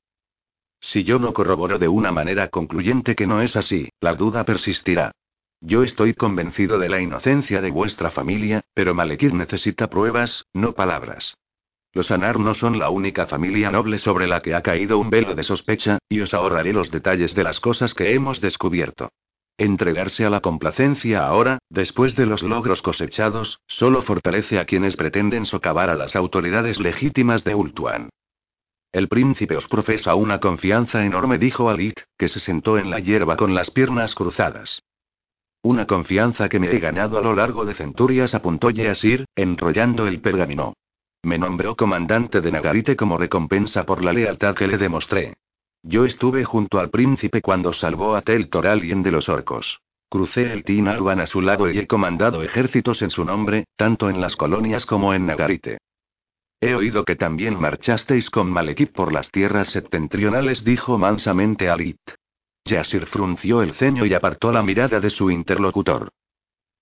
Si 0.80 1.04
yo 1.04 1.20
no 1.20 1.34
corroboro 1.34 1.78
de 1.78 1.88
una 1.88 2.12
manera 2.12 2.48
concluyente 2.48 3.16
que 3.16 3.28
no 3.28 3.42
es 3.42 3.56
así, 3.56 3.90
la 4.00 4.16
duda 4.16 4.46
persistirá. 4.46 5.12
Yo 5.62 5.84
estoy 5.84 6.14
convencido 6.14 6.80
de 6.80 6.90
la 6.90 7.02
inocencia 7.02 7.62
de 7.62 7.70
vuestra 7.70 8.12
familia, 8.12 8.62
pero 8.74 8.96
Malekir 8.96 9.34
necesita 9.34 9.90
pruebas, 9.90 10.46
no 10.54 10.74
palabras. 10.74 11.36
Los 11.92 12.12
Anar 12.12 12.40
no 12.40 12.54
son 12.54 12.78
la 12.78 12.90
única 12.90 13.26
familia 13.26 13.72
noble 13.72 13.98
sobre 13.98 14.28
la 14.28 14.42
que 14.42 14.54
ha 14.54 14.62
caído 14.62 15.00
un 15.00 15.10
velo 15.10 15.34
de 15.34 15.44
sospecha, 15.44 15.98
y 16.08 16.22
os 16.22 16.34
ahorraré 16.34 16.72
los 16.72 16.92
detalles 16.92 17.34
de 17.34 17.44
las 17.44 17.60
cosas 17.60 17.94
que 17.94 18.14
hemos 18.14 18.42
descubierto. 18.42 19.10
Entregarse 19.58 20.24
a 20.24 20.30
la 20.30 20.40
complacencia 20.40 21.26
ahora, 21.26 21.58
después 21.70 22.16
de 22.16 22.26
los 22.26 22.44
logros 22.44 22.82
cosechados, 22.82 23.60
solo 23.68 24.02
fortalece 24.04 24.60
a 24.60 24.66
quienes 24.66 24.96
pretenden 24.96 25.46
socavar 25.46 25.90
a 25.90 25.96
las 25.96 26.16
autoridades 26.16 26.80
legítimas 26.80 27.44
de 27.44 27.56
Ultuan. 27.56 28.10
El 28.92 29.08
príncipe 29.08 29.58
os 29.58 29.68
profesa 29.68 30.16
una 30.16 30.40
confianza 30.40 31.06
enorme, 31.06 31.38
dijo 31.38 31.70
Alit, 31.70 32.00
que 32.18 32.28
se 32.28 32.40
sentó 32.40 32.78
en 32.78 32.90
la 32.90 33.00
hierba 33.00 33.36
con 33.36 33.54
las 33.54 33.70
piernas 33.70 34.16
cruzadas. 34.16 34.82
Una 35.62 35.86
confianza 35.86 36.48
que 36.48 36.60
me 36.60 36.72
he 36.72 36.80
ganado 36.80 37.18
a 37.18 37.22
lo 37.22 37.36
largo 37.36 37.66
de 37.66 37.74
centurias, 37.74 38.34
apuntó 38.34 38.70
Yeasir, 38.70 39.26
enrollando 39.36 40.08
el 40.08 40.22
pergamino. 40.22 40.74
Me 41.24 41.38
nombró 41.38 41.76
comandante 41.76 42.40
de 42.40 42.52
Nagarite 42.52 42.96
como 42.96 43.18
recompensa 43.18 43.86
por 43.86 44.04
la 44.04 44.14
lealtad 44.14 44.56
que 44.56 44.68
le 44.68 44.78
demostré. 44.78 45.36
Yo 45.84 46.06
estuve 46.06 46.46
junto 46.46 46.80
al 46.80 46.90
príncipe 46.90 47.42
cuando 47.42 47.74
salvó 47.74 48.16
a 48.16 48.22
Tel 48.22 48.50
Toralien 48.50 49.04
de 49.04 49.12
los 49.12 49.28
orcos. 49.28 49.82
Crucé 50.10 50.52
el 50.52 50.64
Tin 50.64 50.88
a 50.88 51.28
su 51.28 51.42
lado 51.42 51.70
y 51.70 51.78
he 51.78 51.88
comandado 51.88 52.42
ejércitos 52.42 53.02
en 53.02 53.12
su 53.12 53.26
nombre, 53.26 53.66
tanto 53.76 54.10
en 54.10 54.22
las 54.22 54.36
colonias 54.36 54.86
como 54.86 55.14
en 55.14 55.26
Nagarite. 55.26 55.78
He 56.62 56.74
oído 56.74 57.06
que 57.06 57.16
también 57.16 57.60
marchasteis 57.60 58.30
con 58.30 58.50
Malekith 58.52 58.92
por 58.92 59.14
las 59.14 59.30
tierras 59.30 59.70
septentrionales, 59.70 60.64
dijo 60.64 60.98
mansamente 60.98 61.70
Alit. 61.70 62.00
Yasir 62.66 63.06
frunció 63.06 63.62
el 63.62 63.74
ceño 63.74 64.06
y 64.06 64.14
apartó 64.14 64.52
la 64.52 64.64
mirada 64.64 65.00
de 65.00 65.10
su 65.10 65.32
interlocutor. 65.32 66.10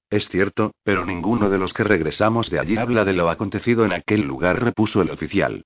Es 0.09 0.29
cierto, 0.29 0.71
pero 0.83 1.05
ninguno 1.05 1.49
de 1.49 1.57
los 1.57 1.73
que 1.73 1.83
regresamos 1.83 2.49
de 2.49 2.59
allí 2.59 2.77
habla 2.77 3.03
de 3.03 3.13
lo 3.13 3.29
acontecido 3.29 3.85
en 3.85 3.91
aquel 3.91 4.21
lugar, 4.21 4.63
repuso 4.63 5.01
el 5.01 5.09
oficial. 5.09 5.65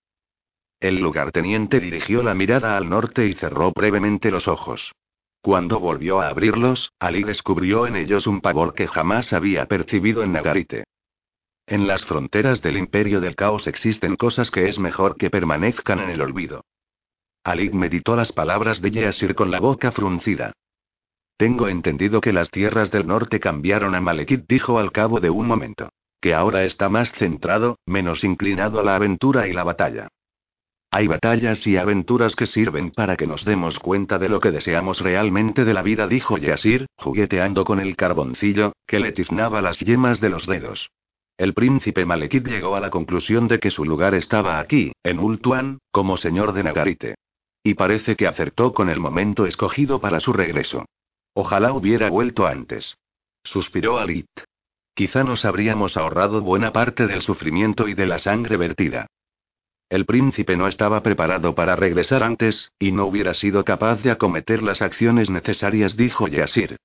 El 0.80 1.00
lugarteniente 1.00 1.80
dirigió 1.80 2.24
la 2.24 2.34
mirada 2.34 2.76
al 2.76 2.90
norte 2.90 3.28
y 3.28 3.34
cerró 3.34 3.72
brevemente 3.72 4.32
los 4.32 4.48
ojos. 4.48 4.94
Cuando 5.42 5.80
volvió 5.80 6.22
a 6.22 6.30
abrirlos, 6.30 6.92
Ali 7.00 7.24
descubrió 7.24 7.86
en 7.86 7.96
ellos 7.96 8.26
un 8.26 8.42
pavor 8.42 8.74
que 8.74 8.88
jamás 8.88 9.32
había 9.34 9.68
percibido 9.68 10.24
en 10.24 10.32
Nagarite. 10.34 10.86
En 11.68 11.88
las 11.88 12.06
fronteras 12.06 12.62
del 12.64 12.78
imperio 12.78 13.22
del 13.22 13.36
caos 13.36 13.68
existen 13.68 14.16
cosas 14.16 14.50
que 14.50 14.68
es 14.68 14.80
mejor 14.80 15.18
que 15.18 15.30
permanezcan 15.30 16.00
en 16.00 16.10
el 16.10 16.22
olvido. 16.22 16.66
Alik 17.44 17.74
meditó 17.74 18.16
las 18.16 18.32
palabras 18.32 18.82
de 18.82 18.92
Yeasir 18.92 19.36
con 19.36 19.52
la 19.52 19.60
boca 19.60 19.92
fruncida. 19.92 20.54
Tengo 21.42 21.68
entendido 21.68 22.22
que 22.22 22.34
las 22.34 22.52
tierras 22.52 22.92
del 22.92 23.08
norte 23.08 23.40
cambiaron 23.40 23.96
a 23.96 24.00
Malekith, 24.00 24.46
dijo 24.48 24.78
al 24.78 24.92
cabo 24.92 25.20
de 25.20 25.32
un 25.32 25.48
momento. 25.48 25.90
Que 26.22 26.36
ahora 26.36 26.66
está 26.66 26.88
más 26.88 27.12
centrado, 27.14 27.80
menos 27.88 28.24
inclinado 28.24 28.80
a 28.80 28.84
la 28.84 28.96
aventura 28.96 29.48
y 29.48 29.52
la 29.52 29.64
batalla. 29.64 30.08
Hay 30.92 31.08
batallas 31.08 31.66
y 31.66 31.78
aventuras 31.78 32.36
que 32.36 32.46
sirven 32.46 32.92
para 32.92 33.18
que 33.18 33.26
nos 33.26 33.44
demos 33.44 33.80
cuenta 33.80 34.20
de 34.20 34.30
lo 34.30 34.40
que 34.40 34.52
deseamos 34.52 35.00
realmente 35.02 35.66
de 35.66 35.74
la 35.74 35.82
vida, 35.82 36.08
dijo 36.08 36.38
Yasir, 36.38 36.86
jugueteando 36.96 37.66
con 37.66 37.80
el 37.80 37.96
carboncillo, 37.96 38.74
que 38.86 39.00
le 39.00 39.12
tiznaba 39.12 39.64
las 39.64 39.80
yemas 39.80 40.22
de 40.22 40.30
los 40.30 40.46
dedos. 40.46 40.92
El 41.40 41.56
príncipe 41.56 42.06
Malekith 42.06 42.48
llegó 42.48 42.76
a 42.76 42.80
la 42.80 42.92
conclusión 42.92 43.48
de 43.48 43.60
que 43.60 43.72
su 43.72 43.84
lugar 43.84 44.14
estaba 44.14 44.60
aquí, 44.60 44.92
en 45.02 45.18
Ultuan, 45.18 45.80
como 45.90 46.18
señor 46.18 46.54
de 46.54 46.62
Nagarite. 46.62 47.16
Y 47.64 47.74
parece 47.74 48.16
que 48.16 48.28
acertó 48.28 48.76
con 48.76 48.90
el 48.90 49.00
momento 49.00 49.48
escogido 49.48 50.00
para 50.00 50.20
su 50.20 50.34
regreso. 50.34 50.86
Ojalá 51.34 51.74
hubiera 51.74 52.10
vuelto 52.10 52.46
antes. 52.46 52.98
Suspiró 53.44 53.98
Alit. 54.00 54.28
Quizá 54.94 55.24
nos 55.24 55.46
habríamos 55.46 55.98
ahorrado 55.98 56.42
buena 56.42 56.74
parte 56.74 57.08
del 57.08 57.22
sufrimiento 57.22 57.88
y 57.88 57.94
de 57.94 58.06
la 58.06 58.20
sangre 58.20 58.58
vertida. 58.58 59.08
El 59.90 60.06
príncipe 60.06 60.56
no 60.56 60.68
estaba 60.68 61.04
preparado 61.04 61.54
para 61.56 61.76
regresar 61.76 62.24
antes, 62.24 62.72
y 62.80 62.92
no 62.92 63.06
hubiera 63.06 63.34
sido 63.34 63.66
capaz 63.66 64.02
de 64.04 64.12
acometer 64.12 64.64
las 64.64 64.82
acciones 64.82 65.30
necesarias, 65.30 65.98
dijo 65.98 66.28
Yasir. 66.28 66.78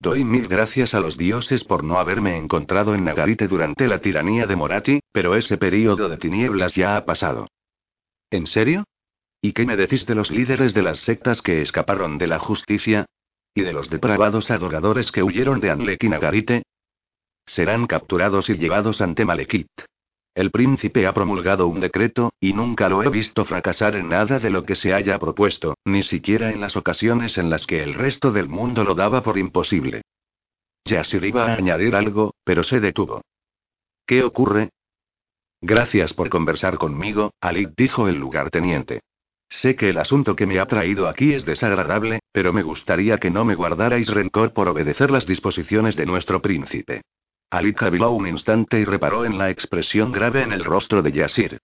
Doy 0.00 0.24
mil 0.24 0.48
gracias 0.48 0.94
a 0.94 1.00
los 1.00 1.16
dioses 1.16 1.64
por 1.64 1.84
no 1.84 1.98
haberme 1.98 2.36
encontrado 2.36 2.94
en 2.94 3.04
Nagarite 3.04 3.48
durante 3.48 3.86
la 3.86 4.00
tiranía 4.00 4.46
de 4.46 4.56
Morati, 4.56 5.00
pero 5.12 5.34
ese 5.34 5.56
período 5.56 6.08
de 6.08 6.16
tinieblas 6.16 6.74
ya 6.74 6.96
ha 6.96 7.04
pasado. 7.04 7.48
¿En 8.30 8.46
serio? 8.46 8.84
¿Y 9.40 9.52
qué 9.52 9.66
me 9.66 9.76
decís 9.76 10.06
de 10.06 10.14
los 10.14 10.30
líderes 10.30 10.74
de 10.74 10.82
las 10.82 11.00
sectas 11.00 11.42
que 11.42 11.62
escaparon 11.62 12.18
de 12.18 12.26
la 12.26 12.38
justicia? 12.38 13.06
¿Y 13.54 13.62
de 13.62 13.72
los 13.72 13.88
depravados 13.88 14.50
adoradores 14.50 15.12
que 15.12 15.22
huyeron 15.22 15.60
de 15.60 15.70
Anlek 15.70 16.02
y 16.02 16.08
Nagarite? 16.08 16.64
Serán 17.46 17.86
capturados 17.86 18.50
y 18.50 18.56
llevados 18.56 19.00
ante 19.00 19.24
Malekith. 19.24 19.68
El 20.34 20.50
príncipe 20.50 21.06
ha 21.06 21.14
promulgado 21.14 21.68
un 21.68 21.78
decreto, 21.78 22.32
y 22.40 22.52
nunca 22.52 22.88
lo 22.88 23.04
he 23.04 23.08
visto 23.08 23.44
fracasar 23.44 23.94
en 23.94 24.08
nada 24.08 24.40
de 24.40 24.50
lo 24.50 24.64
que 24.64 24.74
se 24.74 24.92
haya 24.92 25.16
propuesto, 25.20 25.76
ni 25.84 26.02
siquiera 26.02 26.50
en 26.50 26.60
las 26.60 26.76
ocasiones 26.76 27.38
en 27.38 27.50
las 27.50 27.66
que 27.66 27.84
el 27.84 27.94
resto 27.94 28.32
del 28.32 28.48
mundo 28.48 28.82
lo 28.82 28.96
daba 28.96 29.22
por 29.22 29.38
imposible. 29.38 30.02
Yasir 30.84 31.24
iba 31.24 31.46
a 31.46 31.54
añadir 31.54 31.94
algo, 31.94 32.34
pero 32.42 32.64
se 32.64 32.80
detuvo. 32.80 33.22
¿Qué 34.04 34.24
ocurre? 34.24 34.70
Gracias 35.60 36.12
por 36.12 36.28
conversar 36.28 36.76
conmigo, 36.76 37.32
Alik 37.40 37.70
dijo 37.76 38.08
el 38.08 38.16
lugarteniente. 38.16 39.00
Sé 39.48 39.76
que 39.76 39.90
el 39.90 39.98
asunto 39.98 40.36
que 40.36 40.46
me 40.46 40.58
ha 40.58 40.66
traído 40.66 41.08
aquí 41.08 41.32
es 41.32 41.44
desagradable, 41.44 42.20
pero 42.32 42.52
me 42.52 42.62
gustaría 42.62 43.18
que 43.18 43.30
no 43.30 43.44
me 43.44 43.54
guardarais 43.54 44.08
rencor 44.08 44.52
por 44.52 44.68
obedecer 44.68 45.10
las 45.10 45.26
disposiciones 45.26 45.96
de 45.96 46.06
nuestro 46.06 46.42
príncipe. 46.42 47.02
Ali 47.50 47.72
caviló 47.72 48.10
un 48.10 48.26
instante 48.26 48.80
y 48.80 48.84
reparó 48.84 49.24
en 49.24 49.38
la 49.38 49.50
expresión 49.50 50.10
grave 50.12 50.42
en 50.42 50.52
el 50.52 50.64
rostro 50.64 51.02
de 51.02 51.12
Yasir. 51.12 51.58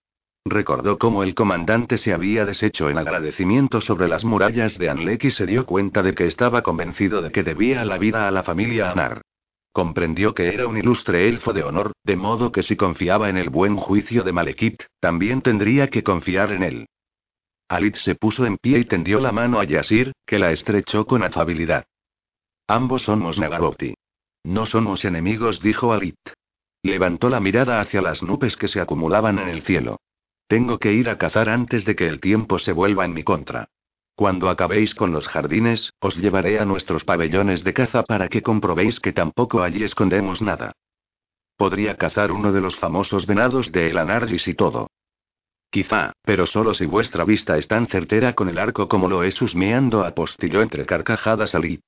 Recordó 0.45 0.97
cómo 0.97 1.21
el 1.21 1.35
comandante 1.35 1.97
se 1.97 2.13
había 2.13 2.45
deshecho 2.45 2.89
en 2.89 2.97
agradecimiento 2.97 3.81
sobre 3.81 4.07
las 4.07 4.25
murallas 4.25 4.77
de 4.77 4.89
Anlek 4.89 5.25
y 5.25 5.31
se 5.31 5.45
dio 5.45 5.65
cuenta 5.65 6.01
de 6.01 6.15
que 6.15 6.25
estaba 6.25 6.63
convencido 6.63 7.21
de 7.21 7.31
que 7.31 7.43
debía 7.43 7.85
la 7.85 7.97
vida 7.97 8.27
a 8.27 8.31
la 8.31 8.43
familia 8.43 8.91
Anar. 8.91 9.21
Comprendió 9.71 10.33
que 10.33 10.53
era 10.53 10.67
un 10.67 10.77
ilustre 10.77 11.29
elfo 11.29 11.53
de 11.53 11.63
honor, 11.63 11.91
de 12.03 12.15
modo 12.15 12.51
que 12.51 12.63
si 12.63 12.75
confiaba 12.75 13.29
en 13.29 13.37
el 13.37 13.49
buen 13.49 13.77
juicio 13.77 14.23
de 14.23 14.33
Malekith, 14.33 14.83
también 14.99 15.41
tendría 15.41 15.89
que 15.89 16.03
confiar 16.03 16.51
en 16.51 16.63
él. 16.63 16.85
Alit 17.71 17.95
se 17.95 18.15
puso 18.15 18.45
en 18.45 18.57
pie 18.57 18.79
y 18.79 18.83
tendió 18.83 19.21
la 19.21 19.31
mano 19.31 19.61
a 19.61 19.63
Yasir, 19.63 20.11
que 20.25 20.37
la 20.37 20.51
estrechó 20.51 21.05
con 21.05 21.23
afabilidad. 21.23 21.85
Ambos 22.67 23.03
somos 23.03 23.39
Nagaroti. 23.39 23.93
No 24.43 24.65
somos 24.65 25.05
enemigos, 25.05 25.61
dijo 25.61 25.93
Alit. 25.93 26.19
Levantó 26.83 27.29
la 27.29 27.39
mirada 27.39 27.79
hacia 27.79 28.01
las 28.01 28.23
nubes 28.23 28.57
que 28.57 28.67
se 28.67 28.81
acumulaban 28.81 29.39
en 29.39 29.47
el 29.47 29.61
cielo. 29.61 30.01
Tengo 30.47 30.79
que 30.79 30.91
ir 30.91 31.09
a 31.09 31.17
cazar 31.17 31.47
antes 31.47 31.85
de 31.85 31.95
que 31.95 32.09
el 32.09 32.19
tiempo 32.19 32.59
se 32.59 32.73
vuelva 32.73 33.05
en 33.05 33.13
mi 33.13 33.23
contra. 33.23 33.69
Cuando 34.15 34.49
acabéis 34.49 34.93
con 34.93 35.13
los 35.13 35.29
jardines, 35.29 35.93
os 36.01 36.17
llevaré 36.17 36.59
a 36.59 36.65
nuestros 36.65 37.05
pabellones 37.05 37.63
de 37.63 37.73
caza 37.73 38.03
para 38.03 38.27
que 38.27 38.41
comprobéis 38.41 38.99
que 38.99 39.13
tampoco 39.13 39.63
allí 39.63 39.85
escondemos 39.85 40.41
nada. 40.41 40.73
Podría 41.55 41.95
cazar 41.95 42.33
uno 42.33 42.51
de 42.51 42.59
los 42.59 42.75
famosos 42.75 43.25
venados 43.25 43.71
de 43.71 43.91
El 43.91 44.41
y 44.45 44.53
todo. 44.55 44.87
Quizá, 45.71 46.11
pero 46.23 46.45
solo 46.45 46.73
si 46.73 46.85
vuestra 46.85 47.23
vista 47.23 47.57
es 47.57 47.67
tan 47.69 47.87
certera 47.87 48.33
con 48.33 48.49
el 48.49 48.57
arco 48.57 48.89
como 48.89 49.07
lo 49.07 49.23
es 49.23 49.41
husmeando, 49.41 50.03
apostilló 50.03 50.61
entre 50.61 50.85
carcajadas 50.85 51.55
Alit. 51.55 51.81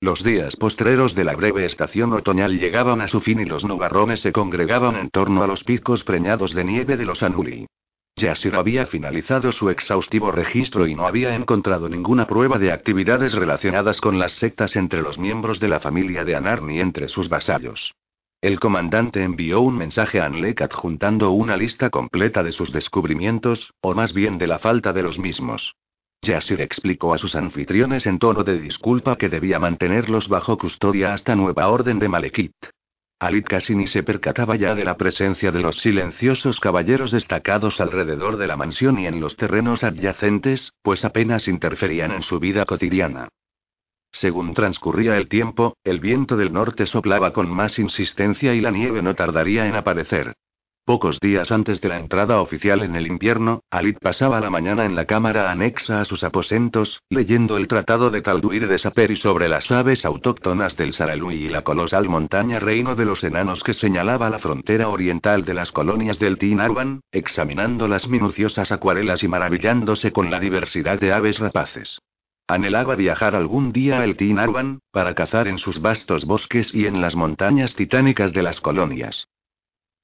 Los 0.00 0.24
días 0.24 0.56
postreros 0.56 1.14
de 1.14 1.24
la 1.24 1.36
breve 1.36 1.66
estación 1.66 2.14
otoñal 2.14 2.58
llegaban 2.58 3.02
a 3.02 3.08
su 3.08 3.20
fin 3.20 3.40
y 3.40 3.44
los 3.44 3.64
nubarrones 3.64 4.20
se 4.20 4.32
congregaban 4.32 4.96
en 4.96 5.10
torno 5.10 5.42
a 5.42 5.46
los 5.46 5.64
picos 5.64 6.02
preñados 6.02 6.54
de 6.54 6.64
nieve 6.64 6.96
de 6.96 7.04
los 7.04 7.22
Anuli. 7.22 7.66
Yasir 8.16 8.56
había 8.56 8.86
finalizado 8.86 9.52
su 9.52 9.68
exhaustivo 9.68 10.32
registro 10.32 10.86
y 10.86 10.94
no 10.94 11.06
había 11.06 11.34
encontrado 11.34 11.90
ninguna 11.90 12.26
prueba 12.26 12.58
de 12.58 12.72
actividades 12.72 13.34
relacionadas 13.34 14.00
con 14.00 14.18
las 14.18 14.32
sectas 14.32 14.76
entre 14.76 15.02
los 15.02 15.18
miembros 15.18 15.60
de 15.60 15.68
la 15.68 15.80
familia 15.80 16.24
de 16.24 16.36
Anar 16.36 16.62
ni 16.62 16.80
entre 16.80 17.08
sus 17.08 17.28
vasallos. 17.28 17.92
El 18.46 18.60
comandante 18.60 19.24
envió 19.24 19.60
un 19.60 19.76
mensaje 19.76 20.20
a 20.20 20.26
Anlek 20.26 20.62
adjuntando 20.62 21.32
una 21.32 21.56
lista 21.56 21.90
completa 21.90 22.44
de 22.44 22.52
sus 22.52 22.70
descubrimientos, 22.70 23.72
o 23.80 23.92
más 23.92 24.12
bien 24.12 24.38
de 24.38 24.46
la 24.46 24.60
falta 24.60 24.92
de 24.92 25.02
los 25.02 25.18
mismos. 25.18 25.74
Yasir 26.22 26.60
explicó 26.60 27.12
a 27.12 27.18
sus 27.18 27.34
anfitriones 27.34 28.06
en 28.06 28.20
tono 28.20 28.44
de 28.44 28.60
disculpa 28.60 29.18
que 29.18 29.28
debía 29.28 29.58
mantenerlos 29.58 30.28
bajo 30.28 30.58
custodia 30.58 31.12
hasta 31.12 31.34
nueva 31.34 31.66
orden 31.66 31.98
de 31.98 32.08
Malekith. 32.08 32.70
Alit 33.18 33.48
casi 33.48 33.74
ni 33.74 33.88
se 33.88 34.04
percataba 34.04 34.54
ya 34.54 34.76
de 34.76 34.84
la 34.84 34.96
presencia 34.96 35.50
de 35.50 35.62
los 35.62 35.80
silenciosos 35.80 36.60
caballeros 36.60 37.10
destacados 37.10 37.80
alrededor 37.80 38.36
de 38.36 38.46
la 38.46 38.56
mansión 38.56 39.00
y 39.00 39.08
en 39.08 39.18
los 39.18 39.34
terrenos 39.34 39.82
adyacentes, 39.82 40.72
pues 40.82 41.04
apenas 41.04 41.48
interferían 41.48 42.12
en 42.12 42.22
su 42.22 42.38
vida 42.38 42.64
cotidiana. 42.64 43.28
Según 44.18 44.54
transcurría 44.54 45.18
el 45.18 45.28
tiempo, 45.28 45.76
el 45.84 46.00
viento 46.00 46.38
del 46.38 46.50
norte 46.50 46.86
soplaba 46.86 47.34
con 47.34 47.50
más 47.50 47.78
insistencia 47.78 48.54
y 48.54 48.62
la 48.62 48.70
nieve 48.70 49.02
no 49.02 49.14
tardaría 49.14 49.68
en 49.68 49.74
aparecer. 49.74 50.32
Pocos 50.86 51.20
días 51.20 51.52
antes 51.52 51.82
de 51.82 51.90
la 51.90 51.98
entrada 51.98 52.40
oficial 52.40 52.82
en 52.82 52.96
el 52.96 53.08
invierno, 53.08 53.60
Alit 53.70 53.98
pasaba 53.98 54.40
la 54.40 54.48
mañana 54.48 54.86
en 54.86 54.96
la 54.96 55.04
cámara 55.04 55.50
anexa 55.50 56.00
a 56.00 56.06
sus 56.06 56.24
aposentos, 56.24 57.02
leyendo 57.10 57.58
el 57.58 57.68
tratado 57.68 58.08
de 58.08 58.22
Talduir 58.22 58.68
de 58.68 58.78
Saperi 58.78 59.16
sobre 59.16 59.50
las 59.50 59.70
aves 59.70 60.06
autóctonas 60.06 60.78
del 60.78 60.94
Saralui 60.94 61.34
y 61.34 61.48
la 61.50 61.60
colosal 61.60 62.08
montaña 62.08 62.58
reino 62.58 62.94
de 62.94 63.04
los 63.04 63.22
enanos 63.22 63.62
que 63.62 63.74
señalaba 63.74 64.30
la 64.30 64.38
frontera 64.38 64.88
oriental 64.88 65.44
de 65.44 65.52
las 65.52 65.72
colonias 65.72 66.18
del 66.18 66.38
Tinarwan, 66.38 67.02
examinando 67.12 67.86
las 67.86 68.08
minuciosas 68.08 68.72
acuarelas 68.72 69.22
y 69.22 69.28
maravillándose 69.28 70.10
con 70.10 70.30
la 70.30 70.40
diversidad 70.40 70.98
de 70.98 71.12
aves 71.12 71.38
rapaces. 71.38 71.98
Anhelaba 72.48 72.94
viajar 72.94 73.34
algún 73.34 73.72
día 73.72 74.00
a 74.00 74.04
El 74.04 74.16
Tinarban, 74.16 74.80
para 74.92 75.14
cazar 75.14 75.48
en 75.48 75.58
sus 75.58 75.80
vastos 75.80 76.24
bosques 76.24 76.72
y 76.72 76.86
en 76.86 77.00
las 77.00 77.16
montañas 77.16 77.74
titánicas 77.74 78.32
de 78.32 78.42
las 78.42 78.60
colonias. 78.60 79.26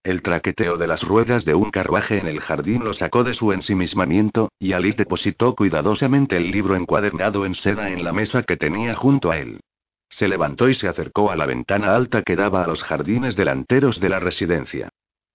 El 0.02 0.22
traqueteo 0.22 0.76
de 0.76 0.88
las 0.88 1.04
ruedas 1.04 1.44
de 1.44 1.54
un 1.54 1.70
carruaje 1.70 2.18
en 2.18 2.26
el 2.26 2.40
jardín 2.40 2.82
lo 2.82 2.94
sacó 2.94 3.22
de 3.22 3.34
su 3.34 3.52
ensimismamiento, 3.52 4.50
y 4.58 4.72
Alice 4.72 4.96
depositó 4.96 5.54
cuidadosamente 5.54 6.36
el 6.36 6.50
libro 6.50 6.74
encuadernado 6.74 7.46
en 7.46 7.54
seda 7.54 7.90
en 7.90 8.02
la 8.02 8.12
mesa 8.12 8.42
que 8.42 8.56
tenía 8.56 8.96
junto 8.96 9.30
a 9.30 9.38
él. 9.38 9.60
Se 10.08 10.26
levantó 10.26 10.68
y 10.68 10.74
se 10.74 10.88
acercó 10.88 11.30
a 11.30 11.36
la 11.36 11.46
ventana 11.46 11.94
alta 11.94 12.22
que 12.22 12.34
daba 12.34 12.64
a 12.64 12.66
los 12.66 12.82
jardines 12.82 13.36
delanteros 13.36 14.00
de 14.00 14.08
la 14.08 14.18
residencia. 14.18 14.88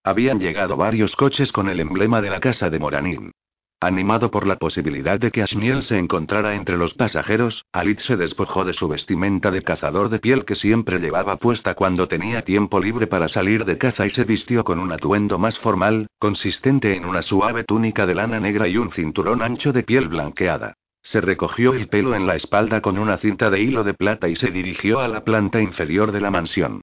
Habían 0.04 0.40
llegado 0.40 0.76
varios 0.76 1.16
coches 1.16 1.54
con 1.54 1.70
el 1.70 1.80
emblema 1.80 2.22
de 2.22 2.30
la 2.30 2.42
casa 2.42 2.70
de 2.70 2.80
Moranín. 2.80 3.32
Animado 3.80 4.32
por 4.32 4.48
la 4.48 4.56
posibilidad 4.56 5.20
de 5.20 5.30
que 5.30 5.44
Ashmiel 5.44 5.84
se 5.84 6.00
encontrara 6.00 6.56
entre 6.56 6.78
los 6.78 6.96
pasajeros, 6.96 7.64
Alit 7.72 8.00
se 8.00 8.18
despojó 8.18 8.66
de 8.66 8.74
su 8.74 8.88
vestimenta 8.88 9.52
de 9.52 9.62
cazador 9.62 10.10
de 10.10 10.18
piel 10.18 10.46
que 10.46 10.56
siempre 10.56 10.98
llevaba 10.98 11.38
puesta 11.38 11.76
cuando 11.76 12.08
tenía 12.08 12.42
tiempo 12.42 12.80
libre 12.80 13.06
para 13.06 13.28
salir 13.28 13.66
de 13.66 13.78
caza 13.78 14.08
y 14.08 14.10
se 14.10 14.24
vistió 14.24 14.64
con 14.64 14.80
un 14.80 14.92
atuendo 14.92 15.38
más 15.38 15.60
formal, 15.60 16.08
consistente 16.18 16.96
en 16.96 17.06
una 17.06 17.22
suave 17.22 17.66
túnica 17.66 18.08
de 18.08 18.16
lana 18.16 18.40
negra 18.40 18.68
y 18.68 18.78
un 18.78 18.90
cinturón 18.92 19.44
ancho 19.44 19.72
de 19.72 19.84
piel 19.84 20.08
blanqueada. 20.08 20.74
Se 21.04 21.22
recogió 21.22 21.76
el 21.76 21.88
pelo 21.88 22.16
en 22.16 22.26
la 22.26 22.36
espalda 22.36 22.82
con 22.82 22.98
una 22.98 23.18
cinta 23.18 23.52
de 23.52 23.62
hilo 23.62 23.84
de 23.84 23.94
plata 23.94 24.28
y 24.28 24.36
se 24.36 24.50
dirigió 24.50 25.02
a 25.02 25.08
la 25.08 25.24
planta 25.24 25.62
inferior 25.62 26.12
de 26.12 26.22
la 26.22 26.32
mansión. 26.32 26.82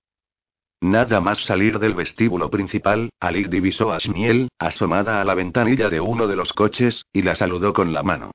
Nada 0.85 1.19
más 1.23 1.43
salir 1.47 1.78
del 1.78 1.94
vestíbulo 1.94 2.51
principal, 2.51 3.09
Alik 3.19 3.48
divisó 3.48 3.90
a 3.90 3.98
Shmiel, 3.98 4.51
asomada 4.59 5.23
a 5.23 5.24
la 5.24 5.35
ventanilla 5.35 5.89
de 5.89 5.98
uno 5.98 6.27
de 6.27 6.36
los 6.36 6.52
coches, 6.52 7.06
y 7.11 7.23
la 7.23 7.35
saludó 7.35 7.73
con 7.73 7.94
la 7.94 8.02
mano. 8.02 8.32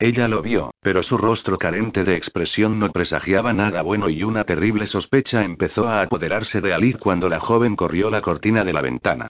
Ella 0.00 0.26
lo 0.26 0.42
vio, 0.42 0.72
pero 0.80 1.04
su 1.04 1.16
rostro 1.16 1.58
carente 1.58 2.02
de 2.02 2.16
expresión 2.16 2.80
no 2.80 2.90
presagiaba 2.90 3.52
nada 3.52 3.82
bueno 3.82 4.08
y 4.08 4.24
una 4.24 4.42
terrible 4.42 4.88
sospecha 4.88 5.44
empezó 5.44 5.86
a 5.86 6.02
apoderarse 6.02 6.60
de 6.60 6.74
Alit 6.74 6.98
cuando 6.98 7.28
la 7.28 7.38
joven 7.38 7.76
corrió 7.76 8.10
la 8.10 8.20
cortina 8.20 8.64
de 8.64 8.72
la 8.72 8.82
ventana. 8.82 9.28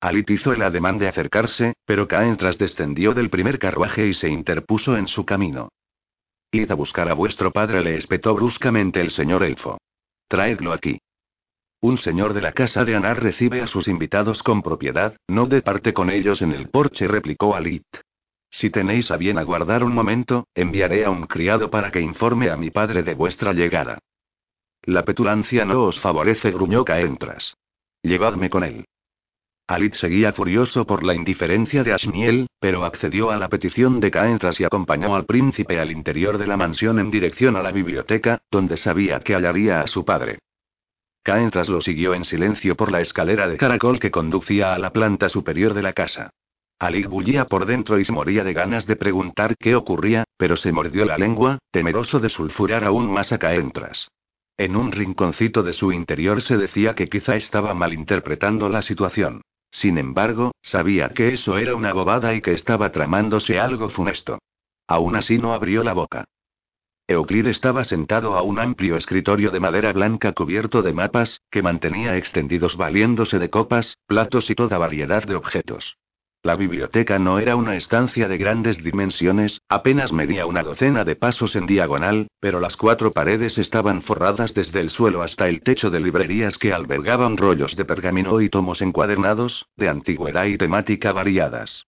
Alit 0.00 0.30
hizo 0.30 0.54
el 0.54 0.62
ademán 0.62 0.98
de 0.98 1.08
acercarse, 1.08 1.74
pero 1.84 2.08
Caentras 2.08 2.56
descendió 2.56 3.12
del 3.12 3.28
primer 3.28 3.58
carruaje 3.58 4.06
y 4.06 4.14
se 4.14 4.30
interpuso 4.30 4.96
en 4.96 5.08
su 5.08 5.26
camino. 5.26 5.68
Id 6.52 6.70
a 6.70 6.74
buscar 6.74 7.10
a 7.10 7.12
vuestro 7.12 7.50
padre, 7.50 7.82
le 7.82 7.96
espetó 7.96 8.34
bruscamente 8.34 9.02
el 9.02 9.10
señor 9.10 9.42
Elfo. 9.42 9.76
Traedlo 10.26 10.72
aquí. 10.72 10.98
Un 11.84 11.98
señor 11.98 12.32
de 12.32 12.40
la 12.40 12.52
casa 12.52 12.84
de 12.84 12.94
Anar 12.94 13.20
recibe 13.20 13.60
a 13.60 13.66
sus 13.66 13.88
invitados 13.88 14.44
con 14.44 14.62
propiedad, 14.62 15.16
no 15.26 15.46
de 15.46 15.62
parte 15.62 15.92
con 15.92 16.10
ellos 16.10 16.40
en 16.40 16.52
el 16.52 16.68
porche, 16.68 17.08
replicó 17.08 17.56
Alit. 17.56 17.82
Si 18.52 18.70
tenéis 18.70 19.10
a 19.10 19.16
bien 19.16 19.36
aguardar 19.36 19.82
un 19.82 19.92
momento, 19.92 20.46
enviaré 20.54 21.04
a 21.04 21.10
un 21.10 21.26
criado 21.26 21.70
para 21.70 21.90
que 21.90 22.00
informe 22.00 22.50
a 22.50 22.56
mi 22.56 22.70
padre 22.70 23.02
de 23.02 23.14
vuestra 23.14 23.52
llegada. 23.52 23.98
La 24.84 25.04
petulancia 25.04 25.64
no 25.64 25.82
os 25.82 25.98
favorece, 25.98 26.52
gruñó 26.52 26.84
Caentras. 26.84 27.56
Llevadme 28.00 28.48
con 28.48 28.62
él. 28.62 28.84
Alit 29.66 29.94
seguía 29.94 30.32
furioso 30.32 30.86
por 30.86 31.02
la 31.02 31.14
indiferencia 31.14 31.82
de 31.82 31.94
Ashmiel, 31.94 32.46
pero 32.60 32.84
accedió 32.84 33.32
a 33.32 33.36
la 33.38 33.48
petición 33.48 33.98
de 33.98 34.12
Caentras 34.12 34.60
y 34.60 34.64
acompañó 34.64 35.16
al 35.16 35.24
príncipe 35.24 35.80
al 35.80 35.90
interior 35.90 36.38
de 36.38 36.46
la 36.46 36.56
mansión 36.56 37.00
en 37.00 37.10
dirección 37.10 37.56
a 37.56 37.62
la 37.62 37.72
biblioteca, 37.72 38.40
donde 38.52 38.76
sabía 38.76 39.18
que 39.18 39.34
hallaría 39.34 39.80
a 39.80 39.88
su 39.88 40.04
padre. 40.04 40.38
Caentras 41.22 41.68
lo 41.68 41.80
siguió 41.80 42.14
en 42.14 42.24
silencio 42.24 42.76
por 42.76 42.90
la 42.90 43.00
escalera 43.00 43.46
de 43.48 43.56
caracol 43.56 44.00
que 44.00 44.10
conducía 44.10 44.74
a 44.74 44.78
la 44.78 44.92
planta 44.92 45.28
superior 45.28 45.72
de 45.74 45.82
la 45.82 45.92
casa. 45.92 46.30
Ali 46.80 47.04
bullía 47.04 47.44
por 47.44 47.64
dentro 47.64 48.00
y 48.00 48.04
se 48.04 48.12
moría 48.12 48.42
de 48.42 48.52
ganas 48.52 48.86
de 48.86 48.96
preguntar 48.96 49.54
qué 49.56 49.76
ocurría, 49.76 50.24
pero 50.36 50.56
se 50.56 50.72
mordió 50.72 51.04
la 51.04 51.16
lengua, 51.16 51.58
temeroso 51.70 52.18
de 52.18 52.28
sulfurar 52.28 52.82
aún 52.82 53.08
más 53.12 53.30
a 53.32 53.38
Caentras. 53.38 54.08
En 54.58 54.74
un 54.74 54.90
rinconcito 54.90 55.62
de 55.62 55.72
su 55.72 55.92
interior 55.92 56.42
se 56.42 56.56
decía 56.56 56.94
que 56.96 57.08
quizá 57.08 57.36
estaba 57.36 57.72
malinterpretando 57.72 58.68
la 58.68 58.82
situación. 58.82 59.42
Sin 59.70 59.96
embargo, 59.96 60.52
sabía 60.60 61.10
que 61.10 61.28
eso 61.28 61.56
era 61.56 61.76
una 61.76 61.92
bobada 61.92 62.34
y 62.34 62.42
que 62.42 62.52
estaba 62.52 62.90
tramándose 62.90 63.60
algo 63.60 63.88
funesto. 63.88 64.40
Aún 64.88 65.14
así 65.14 65.38
no 65.38 65.54
abrió 65.54 65.84
la 65.84 65.92
boca. 65.94 66.24
Euclid 67.12 67.46
estaba 67.46 67.84
sentado 67.84 68.36
a 68.36 68.42
un 68.42 68.58
amplio 68.58 68.96
escritorio 68.96 69.50
de 69.50 69.60
madera 69.60 69.92
blanca 69.92 70.32
cubierto 70.32 70.82
de 70.82 70.92
mapas, 70.92 71.40
que 71.50 71.62
mantenía 71.62 72.16
extendidos 72.16 72.76
valiéndose 72.76 73.38
de 73.38 73.50
copas, 73.50 73.98
platos 74.06 74.50
y 74.50 74.54
toda 74.54 74.78
variedad 74.78 75.22
de 75.24 75.34
objetos. 75.34 75.96
La 76.44 76.56
biblioteca 76.56 77.20
no 77.20 77.38
era 77.38 77.54
una 77.54 77.76
estancia 77.76 78.26
de 78.26 78.36
grandes 78.36 78.82
dimensiones, 78.82 79.60
apenas 79.68 80.12
medía 80.12 80.44
una 80.44 80.64
docena 80.64 81.04
de 81.04 81.14
pasos 81.14 81.54
en 81.54 81.66
diagonal, 81.66 82.26
pero 82.40 82.58
las 82.58 82.76
cuatro 82.76 83.12
paredes 83.12 83.58
estaban 83.58 84.02
forradas 84.02 84.52
desde 84.52 84.80
el 84.80 84.90
suelo 84.90 85.22
hasta 85.22 85.48
el 85.48 85.62
techo 85.62 85.88
de 85.88 86.00
librerías 86.00 86.58
que 86.58 86.72
albergaban 86.72 87.36
rollos 87.36 87.76
de 87.76 87.84
pergamino 87.84 88.40
y 88.40 88.48
tomos 88.48 88.82
encuadernados, 88.82 89.66
de 89.76 89.88
antigüedad 89.88 90.46
y 90.46 90.58
temática 90.58 91.12
variadas. 91.12 91.86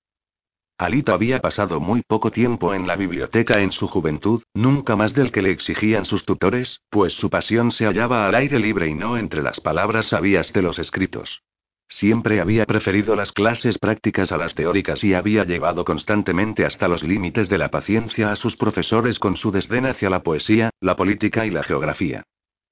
Alita 0.76 1.12
había 1.12 1.40
pasado 1.40 1.78
muy 1.78 2.02
poco 2.02 2.32
tiempo 2.32 2.74
en 2.74 2.88
la 2.88 2.96
biblioteca 2.96 3.60
en 3.60 3.70
su 3.70 3.86
juventud, 3.86 4.42
nunca 4.54 4.96
más 4.96 5.14
del 5.14 5.30
que 5.30 5.40
le 5.40 5.52
exigían 5.52 6.04
sus 6.04 6.24
tutores, 6.24 6.80
pues 6.90 7.12
su 7.12 7.30
pasión 7.30 7.70
se 7.70 7.86
hallaba 7.86 8.26
al 8.26 8.34
aire 8.34 8.58
libre 8.58 8.88
y 8.88 8.94
no 8.94 9.16
entre 9.16 9.40
las 9.40 9.60
palabras 9.60 10.06
sabias 10.06 10.52
de 10.52 10.62
los 10.62 10.80
escritos. 10.80 11.42
Siempre 11.86 12.40
había 12.40 12.66
preferido 12.66 13.14
las 13.14 13.30
clases 13.30 13.78
prácticas 13.78 14.32
a 14.32 14.36
las 14.36 14.56
teóricas 14.56 15.04
y 15.04 15.14
había 15.14 15.44
llevado 15.44 15.84
constantemente 15.84 16.64
hasta 16.64 16.88
los 16.88 17.04
límites 17.04 17.48
de 17.48 17.58
la 17.58 17.70
paciencia 17.70 18.32
a 18.32 18.36
sus 18.36 18.56
profesores 18.56 19.20
con 19.20 19.36
su 19.36 19.52
desdén 19.52 19.86
hacia 19.86 20.10
la 20.10 20.24
poesía, 20.24 20.70
la 20.80 20.96
política 20.96 21.46
y 21.46 21.50
la 21.50 21.62
geografía. 21.62 22.24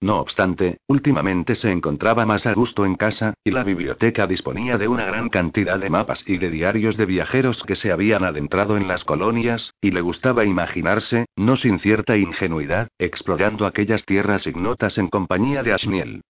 No 0.03 0.19
obstante, 0.19 0.79
últimamente 0.89 1.55
se 1.55 1.71
encontraba 1.71 2.27
más 2.27 2.45
a 2.47 2.55
gusto 2.55 2.85
en 2.85 2.97
casa, 2.97 3.35
y 3.45 3.53
la 3.53 3.63
biblioteca 3.63 4.27
disponía 4.27 4.77
de 4.77 4.89
una 4.89 5.05
gran 5.05 5.29
cantidad 5.29 5.79
de 5.79 5.91
mapas 5.91 6.25
y 6.27 6.39
de 6.39 6.51
diarios 6.51 6.97
de 6.97 7.07
viajeros 7.07 7.63
que 7.63 7.77
se 7.77 7.93
habían 7.93 8.25
adentrado 8.25 8.77
en 8.77 8.89
las 8.89 9.05
colonias, 9.05 9.75
y 9.81 9.93
le 9.93 10.01
gustaba 10.01 10.45
imaginarse, 10.45 11.27
no 11.37 11.55
sin 11.55 11.79
cierta 11.79 12.17
ingenuidad, 12.17 12.89
explorando 12.99 13.65
aquellas 13.65 14.05
tierras 14.05 14.45
ignotas 14.49 14.99
en 14.99 15.07
compañía 15.07 15.63
de 15.63 15.73
Ashniel. 15.73 16.23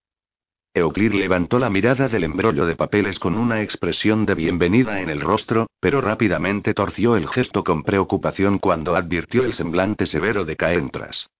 Euclid 0.75 1.13
levantó 1.15 1.59
la 1.59 1.71
mirada 1.71 2.09
del 2.09 2.25
embrollo 2.25 2.67
de 2.67 2.77
papeles 2.77 3.19
con 3.19 3.39
una 3.39 3.63
expresión 3.63 4.27
de 4.27 4.35
bienvenida 4.35 5.01
en 5.01 5.09
el 5.09 5.23
rostro, 5.23 5.69
pero 5.81 6.03
rápidamente 6.03 6.75
torció 6.75 7.17
el 7.17 7.27
gesto 7.27 7.65
con 7.65 7.85
preocupación 7.85 8.59
cuando 8.59 8.97
advirtió 8.97 9.45
el 9.45 9.55
semblante 9.55 10.05
severo 10.05 10.45
de 10.45 10.57
Caentras. 10.57 11.31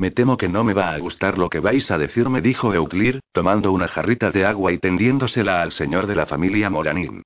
Me 0.00 0.10
temo 0.10 0.38
que 0.38 0.48
no 0.48 0.64
me 0.64 0.72
va 0.72 0.94
a 0.94 0.98
gustar 0.98 1.36
lo 1.36 1.50
que 1.50 1.60
vais 1.60 1.90
a 1.90 1.98
decirme, 1.98 2.40
dijo 2.40 2.72
Euclir, 2.72 3.20
tomando 3.32 3.70
una 3.70 3.86
jarrita 3.86 4.30
de 4.30 4.46
agua 4.46 4.72
y 4.72 4.78
tendiéndosela 4.78 5.60
al 5.60 5.72
señor 5.72 6.06
de 6.06 6.14
la 6.14 6.24
familia 6.24 6.70
Moranín. 6.70 7.22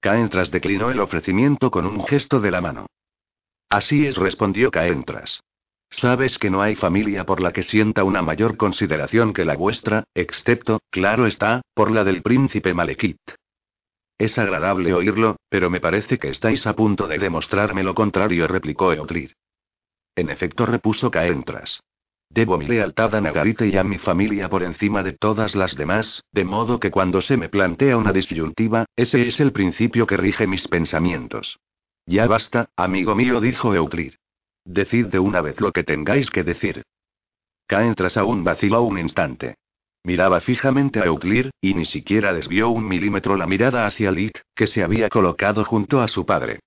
Caentras 0.00 0.50
declinó 0.50 0.90
el 0.90 0.98
ofrecimiento 0.98 1.70
con 1.70 1.86
un 1.86 2.04
gesto 2.04 2.40
de 2.40 2.50
la 2.50 2.60
mano. 2.60 2.86
Así 3.70 4.08
es, 4.08 4.16
respondió 4.16 4.72
Caentras. 4.72 5.44
Sabes 5.88 6.36
que 6.36 6.50
no 6.50 6.62
hay 6.62 6.74
familia 6.74 7.24
por 7.24 7.40
la 7.40 7.52
que 7.52 7.62
sienta 7.62 8.02
una 8.02 8.22
mayor 8.22 8.56
consideración 8.56 9.32
que 9.32 9.44
la 9.44 9.54
vuestra, 9.54 10.02
excepto, 10.14 10.80
claro 10.90 11.28
está, 11.28 11.62
por 11.74 11.92
la 11.92 12.02
del 12.02 12.22
príncipe 12.22 12.74
Malekith. 12.74 13.36
Es 14.18 14.36
agradable 14.36 14.94
oírlo, 14.94 15.36
pero 15.48 15.70
me 15.70 15.78
parece 15.78 16.18
que 16.18 16.30
estáis 16.30 16.66
a 16.66 16.74
punto 16.74 17.06
de 17.06 17.18
demostrarme 17.18 17.84
lo 17.84 17.94
contrario, 17.94 18.48
replicó 18.48 18.92
Euclir. 18.92 19.36
En 20.16 20.30
efecto, 20.30 20.66
repuso 20.66 21.10
Caentras. 21.10 21.82
Debo 22.30 22.58
mi 22.58 22.66
lealtad 22.66 23.14
a 23.14 23.20
Nagarite 23.20 23.68
y 23.68 23.76
a 23.76 23.84
mi 23.84 23.98
familia 23.98 24.48
por 24.48 24.62
encima 24.62 25.02
de 25.02 25.12
todas 25.12 25.54
las 25.54 25.76
demás, 25.76 26.22
de 26.32 26.44
modo 26.44 26.80
que 26.80 26.90
cuando 26.90 27.20
se 27.20 27.36
me 27.36 27.48
plantea 27.48 27.96
una 27.96 28.12
disyuntiva, 28.12 28.86
ese 28.96 29.26
es 29.28 29.40
el 29.40 29.52
principio 29.52 30.06
que 30.06 30.16
rige 30.16 30.46
mis 30.46 30.66
pensamientos. 30.66 31.58
Ya 32.06 32.26
basta, 32.26 32.70
amigo 32.76 33.14
mío, 33.14 33.40
dijo 33.40 33.74
Euclid. 33.74 34.14
Decid 34.64 35.06
de 35.06 35.18
una 35.18 35.40
vez 35.42 35.60
lo 35.60 35.72
que 35.72 35.84
tengáis 35.84 36.30
que 36.30 36.42
decir. 36.42 36.82
Caentras 37.66 38.16
aún 38.16 38.44
vaciló 38.44 38.82
un 38.82 38.98
instante. 38.98 39.56
Miraba 40.02 40.40
fijamente 40.40 41.00
a 41.00 41.04
Euclid, 41.04 41.50
y 41.60 41.74
ni 41.74 41.86
siquiera 41.86 42.34
desvió 42.34 42.68
un 42.68 42.86
milímetro 42.86 43.36
la 43.36 43.46
mirada 43.46 43.86
hacia 43.86 44.10
Lit, 44.10 44.38
que 44.54 44.66
se 44.66 44.82
había 44.82 45.08
colocado 45.08 45.64
junto 45.64 46.00
a 46.00 46.08
su 46.08 46.26
padre. 46.26 46.60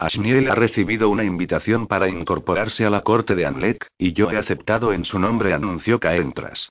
Ashmiel 0.00 0.50
ha 0.50 0.54
recibido 0.54 1.10
una 1.10 1.24
invitación 1.24 1.86
para 1.86 2.08
incorporarse 2.08 2.86
a 2.86 2.90
la 2.90 3.02
corte 3.02 3.34
de 3.34 3.44
Anlek, 3.44 3.86
y 3.98 4.14
yo 4.14 4.30
he 4.30 4.38
aceptado 4.38 4.94
en 4.94 5.04
su 5.04 5.18
nombre, 5.18 5.52
anunció 5.52 6.00
Caentras. 6.00 6.70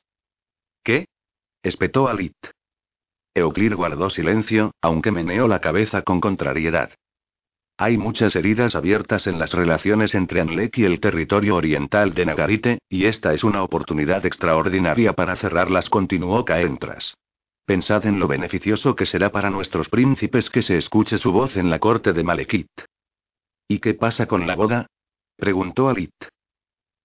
¿Qué? 0.83 1.05
espetó 1.61 2.07
Alit. 2.07 2.33
Euclid 3.35 3.75
guardó 3.75 4.09
silencio, 4.09 4.71
aunque 4.81 5.11
meneó 5.11 5.47
la 5.47 5.61
cabeza 5.61 6.01
con 6.01 6.19
contrariedad. 6.19 6.89
Hay 7.77 7.99
muchas 7.99 8.35
heridas 8.35 8.73
abiertas 8.73 9.27
en 9.27 9.37
las 9.37 9.53
relaciones 9.53 10.15
entre 10.15 10.41
Anlek 10.41 10.79
y 10.79 10.85
el 10.85 10.99
territorio 10.99 11.55
oriental 11.55 12.15
de 12.15 12.25
Nagarite, 12.25 12.79
y 12.89 13.05
esta 13.05 13.35
es 13.35 13.43
una 13.43 13.61
oportunidad 13.61 14.25
extraordinaria 14.25 15.13
para 15.13 15.35
cerrarlas, 15.35 15.87
continuó 15.91 16.43
Caentras. 16.45 17.13
Pensad 17.63 18.07
en 18.07 18.17
lo 18.19 18.27
beneficioso 18.27 18.95
que 18.95 19.05
será 19.05 19.31
para 19.31 19.51
nuestros 19.51 19.87
príncipes 19.87 20.49
que 20.49 20.63
se 20.63 20.77
escuche 20.77 21.19
su 21.19 21.31
voz 21.31 21.57
en 21.57 21.69
la 21.69 21.77
corte 21.77 22.11
de 22.11 22.23
Malekith. 22.23 22.88
¿Y 23.71 23.77
qué 23.77 23.93
pasa 23.93 24.25
con 24.25 24.47
la 24.47 24.55
boda? 24.55 24.87
Preguntó 25.37 25.89
Alit. 25.89 26.15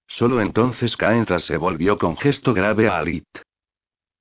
Solo 0.06 0.40
entonces 0.40 0.96
Caentras 0.96 1.44
se 1.44 1.58
volvió 1.58 1.98
con 1.98 2.16
gesto 2.16 2.54
grave 2.54 2.88
a 2.88 2.96
Alit. 3.00 3.28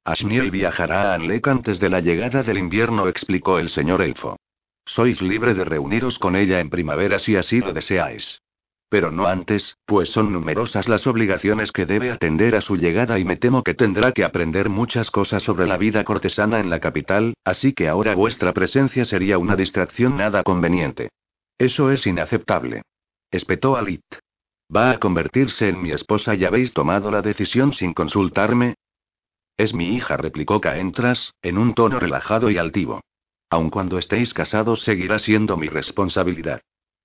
Ashniel 0.04 0.52
viajará 0.52 1.12
a 1.12 1.14
Anlek 1.14 1.48
antes 1.48 1.80
de 1.80 1.88
la 1.88 2.02
llegada 2.02 2.44
del 2.44 2.58
invierno, 2.58 3.08
explicó 3.08 3.60
el 3.60 3.70
señor 3.70 4.02
Elfo. 4.02 4.36
Sois 4.86 5.22
libre 5.22 5.54
de 5.54 5.64
reuniros 5.64 6.20
con 6.20 6.36
ella 6.36 6.60
en 6.60 6.70
primavera 6.70 7.18
si 7.18 7.38
así 7.38 7.62
lo 7.62 7.72
deseáis. 7.72 8.42
Pero 8.90 9.10
no 9.10 9.26
antes, 9.26 9.78
pues 9.86 10.10
son 10.10 10.34
numerosas 10.34 10.90
las 10.90 11.08
obligaciones 11.08 11.72
que 11.72 11.86
debe 11.86 12.12
atender 12.12 12.58
a 12.58 12.62
su 12.62 12.76
llegada 12.76 13.20
y 13.20 13.24
me 13.24 13.38
temo 13.38 13.64
que 13.64 13.74
tendrá 13.74 14.12
que 14.12 14.26
aprender 14.26 14.68
muchas 14.68 15.10
cosas 15.12 15.44
sobre 15.44 15.66
la 15.66 15.78
vida 15.78 16.04
cortesana 16.04 16.60
en 16.60 16.70
la 16.70 16.82
capital, 16.82 17.36
así 17.46 17.72
que 17.72 17.88
ahora 17.88 18.16
vuestra 18.16 18.52
presencia 18.52 19.06
sería 19.06 19.38
una 19.38 19.56
distracción 19.56 20.18
nada 20.18 20.44
conveniente. 20.44 21.10
Eso 21.58 21.92
es 21.92 22.06
inaceptable. 22.08 22.82
Espetó 23.32 23.76
Alit. 23.76 24.04
¿Va 24.76 24.92
a 24.92 25.00
convertirse 25.00 25.70
en 25.70 25.82
mi 25.82 25.92
esposa 25.92 26.36
y 26.36 26.46
habéis 26.46 26.74
tomado 26.74 27.12
la 27.12 27.22
decisión 27.22 27.74
sin 27.74 27.94
consultarme? 27.94 28.76
Es 29.58 29.74
mi 29.74 29.96
hija, 29.96 30.18
replicó 30.18 30.60
Caentras, 30.62 31.34
en 31.42 31.58
un 31.58 31.74
tono 31.74 32.00
relajado 32.00 32.50
y 32.50 32.58
altivo. 32.58 33.02
Aun 33.50 33.70
cuando 33.70 34.00
estéis 34.00 34.34
casados 34.34 34.82
seguirá 34.82 35.20
siendo 35.20 35.58
mi 35.58 35.68
responsabilidad. 35.68 36.62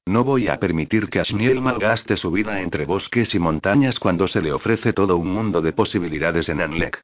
No 0.06 0.24
voy 0.24 0.48
a 0.48 0.58
permitir 0.58 1.10
que 1.10 1.20
Ashniel 1.20 1.60
malgaste 1.60 2.16
su 2.16 2.30
vida 2.30 2.62
entre 2.62 2.86
bosques 2.86 3.34
y 3.34 3.38
montañas 3.38 3.98
cuando 3.98 4.26
se 4.26 4.40
le 4.40 4.52
ofrece 4.52 4.94
todo 4.94 5.18
un 5.18 5.28
mundo 5.30 5.60
de 5.60 5.74
posibilidades 5.74 6.48
en 6.48 6.62
Anlek. 6.62 7.02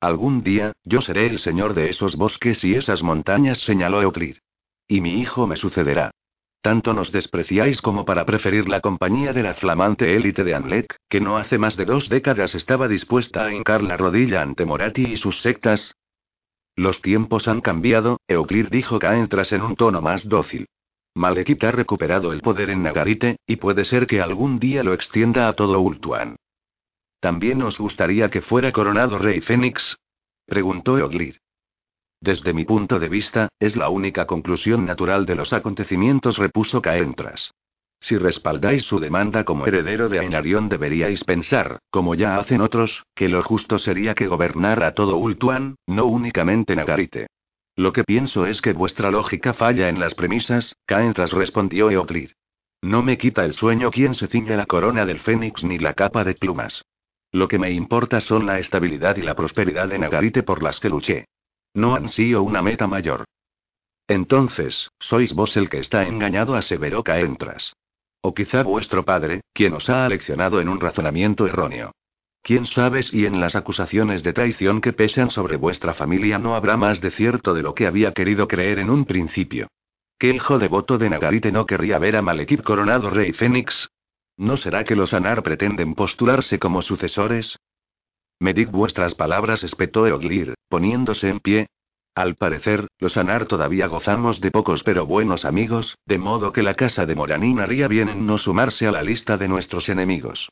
Algún 0.00 0.42
día, 0.42 0.72
yo 0.84 1.02
seré 1.02 1.26
el 1.26 1.38
señor 1.38 1.74
de 1.74 1.90
esos 1.90 2.16
bosques 2.16 2.64
y 2.64 2.74
esas 2.74 3.02
montañas, 3.02 3.58
señaló 3.58 4.00
Euclid. 4.00 4.36
Y 4.88 5.02
mi 5.02 5.20
hijo 5.20 5.46
me 5.46 5.56
sucederá. 5.56 6.12
Tanto 6.64 6.94
nos 6.94 7.12
despreciáis 7.12 7.82
como 7.82 8.06
para 8.06 8.24
preferir 8.24 8.70
la 8.70 8.80
compañía 8.80 9.34
de 9.34 9.42
la 9.42 9.52
flamante 9.52 10.16
élite 10.16 10.44
de 10.44 10.54
Anlek, 10.54 10.96
que 11.10 11.20
no 11.20 11.36
hace 11.36 11.58
más 11.58 11.76
de 11.76 11.84
dos 11.84 12.08
décadas 12.08 12.54
estaba 12.54 12.88
dispuesta 12.88 13.44
a 13.44 13.52
hincar 13.52 13.82
la 13.82 13.98
rodilla 13.98 14.40
ante 14.40 14.64
Morati 14.64 15.04
y 15.04 15.18
sus 15.18 15.42
sectas. 15.42 15.94
Los 16.74 17.02
tiempos 17.02 17.48
han 17.48 17.60
cambiado, 17.60 18.18
Euclid 18.28 18.68
dijo 18.70 18.98
Caentras 18.98 19.52
en 19.52 19.60
un 19.60 19.76
tono 19.76 20.00
más 20.00 20.26
dócil. 20.26 20.66
Malekith 21.14 21.62
ha 21.64 21.70
recuperado 21.70 22.32
el 22.32 22.40
poder 22.40 22.70
en 22.70 22.82
Nagarite, 22.82 23.36
y 23.46 23.56
puede 23.56 23.84
ser 23.84 24.06
que 24.06 24.22
algún 24.22 24.58
día 24.58 24.82
lo 24.82 24.94
extienda 24.94 25.48
a 25.48 25.52
todo 25.52 25.78
Ultuan. 25.80 26.36
¿También 27.20 27.60
os 27.60 27.78
gustaría 27.78 28.30
que 28.30 28.40
fuera 28.40 28.72
coronado 28.72 29.18
rey 29.18 29.42
Fénix? 29.42 29.98
preguntó 30.46 30.96
Eoglir. 30.96 31.43
Desde 32.20 32.52
mi 32.52 32.64
punto 32.64 32.98
de 32.98 33.08
vista, 33.08 33.48
es 33.58 33.76
la 33.76 33.88
única 33.88 34.26
conclusión 34.26 34.86
natural 34.86 35.26
de 35.26 35.34
los 35.34 35.52
acontecimientos, 35.52 36.38
repuso 36.38 36.80
Caentras. 36.80 37.52
Si 38.00 38.18
respaldáis 38.18 38.84
su 38.84 39.00
demanda 39.00 39.44
como 39.44 39.66
heredero 39.66 40.08
de 40.08 40.18
Ainarion, 40.18 40.68
deberíais 40.68 41.24
pensar, 41.24 41.78
como 41.90 42.14
ya 42.14 42.36
hacen 42.36 42.60
otros, 42.60 43.04
que 43.14 43.28
lo 43.28 43.42
justo 43.42 43.78
sería 43.78 44.14
que 44.14 44.26
gobernara 44.26 44.92
todo 44.92 45.16
Ultuan, 45.16 45.76
no 45.86 46.04
únicamente 46.04 46.76
Nagarite. 46.76 47.28
Lo 47.76 47.92
que 47.92 48.04
pienso 48.04 48.46
es 48.46 48.60
que 48.60 48.72
vuestra 48.72 49.10
lógica 49.10 49.54
falla 49.54 49.88
en 49.88 49.98
las 49.98 50.14
premisas, 50.14 50.76
Caentras 50.86 51.32
respondió 51.32 51.90
Eoclir. 51.90 52.34
No 52.82 53.02
me 53.02 53.16
quita 53.16 53.44
el 53.46 53.54
sueño 53.54 53.90
quien 53.90 54.12
se 54.12 54.26
ciñe 54.26 54.56
la 54.56 54.66
corona 54.66 55.06
del 55.06 55.20
Fénix 55.20 55.64
ni 55.64 55.78
la 55.78 55.94
capa 55.94 56.24
de 56.24 56.34
plumas. 56.34 56.84
Lo 57.32 57.48
que 57.48 57.58
me 57.58 57.70
importa 57.70 58.20
son 58.20 58.44
la 58.44 58.58
estabilidad 58.58 59.16
y 59.16 59.22
la 59.22 59.34
prosperidad 59.34 59.88
de 59.88 59.98
Nagarite 59.98 60.42
por 60.42 60.62
las 60.62 60.78
que 60.78 60.90
luché. 60.90 61.24
No 61.74 61.94
han 61.96 62.08
sido 62.08 62.42
una 62.42 62.62
meta 62.62 62.86
mayor. 62.86 63.24
Entonces, 64.06 64.90
sois 64.98 65.32
vos 65.34 65.56
el 65.56 65.68
que 65.68 65.78
está 65.78 66.06
engañado, 66.06 66.54
aseveró 66.54 67.02
Caentras. 67.02 67.74
O 68.20 68.32
quizá 68.32 68.62
vuestro 68.62 69.04
padre, 69.04 69.42
quien 69.52 69.74
os 69.74 69.90
ha 69.90 70.06
aleccionado 70.06 70.60
en 70.60 70.68
un 70.68 70.80
razonamiento 70.80 71.46
erróneo. 71.46 71.92
Quién 72.42 72.66
sabe 72.66 73.02
si 73.02 73.26
en 73.26 73.40
las 73.40 73.56
acusaciones 73.56 74.22
de 74.22 74.34
traición 74.34 74.80
que 74.80 74.92
pesan 74.92 75.30
sobre 75.30 75.56
vuestra 75.56 75.94
familia 75.94 76.38
no 76.38 76.54
habrá 76.54 76.76
más 76.76 77.00
de 77.00 77.10
cierto 77.10 77.54
de 77.54 77.62
lo 77.62 77.74
que 77.74 77.86
había 77.86 78.12
querido 78.12 78.46
creer 78.46 78.78
en 78.78 78.90
un 78.90 79.04
principio. 79.06 79.68
¿Que 80.18 80.30
el 80.30 80.36
hijo 80.36 80.58
devoto 80.58 80.96
de 80.96 81.10
Nagarite 81.10 81.50
no 81.50 81.66
querría 81.66 81.98
ver 81.98 82.16
a 82.16 82.22
Malekith 82.22 82.62
coronado 82.62 83.10
rey 83.10 83.32
Fénix? 83.32 83.88
¿No 84.36 84.56
será 84.56 84.84
que 84.84 84.94
los 84.94 85.14
Anar 85.14 85.42
pretenden 85.42 85.94
postularse 85.94 86.58
como 86.58 86.82
sucesores? 86.82 87.58
Medid 88.40 88.68
vuestras 88.68 89.14
palabras, 89.14 89.64
espetó 89.64 90.06
Eoglir, 90.06 90.53
poniéndose 90.68 91.28
en 91.28 91.40
pie. 91.40 91.66
Al 92.14 92.36
parecer, 92.36 92.86
los 92.98 93.16
Anar 93.16 93.46
todavía 93.46 93.86
gozamos 93.88 94.40
de 94.40 94.50
pocos 94.50 94.82
pero 94.84 95.06
buenos 95.06 95.44
amigos, 95.44 95.98
de 96.06 96.18
modo 96.18 96.52
que 96.52 96.62
la 96.62 96.74
casa 96.74 97.06
de 97.06 97.14
Moranín 97.14 97.60
haría 97.60 97.88
bien 97.88 98.08
en 98.08 98.26
no 98.26 98.38
sumarse 98.38 98.86
a 98.86 98.92
la 98.92 99.02
lista 99.02 99.36
de 99.36 99.48
nuestros 99.48 99.88
enemigos. 99.88 100.48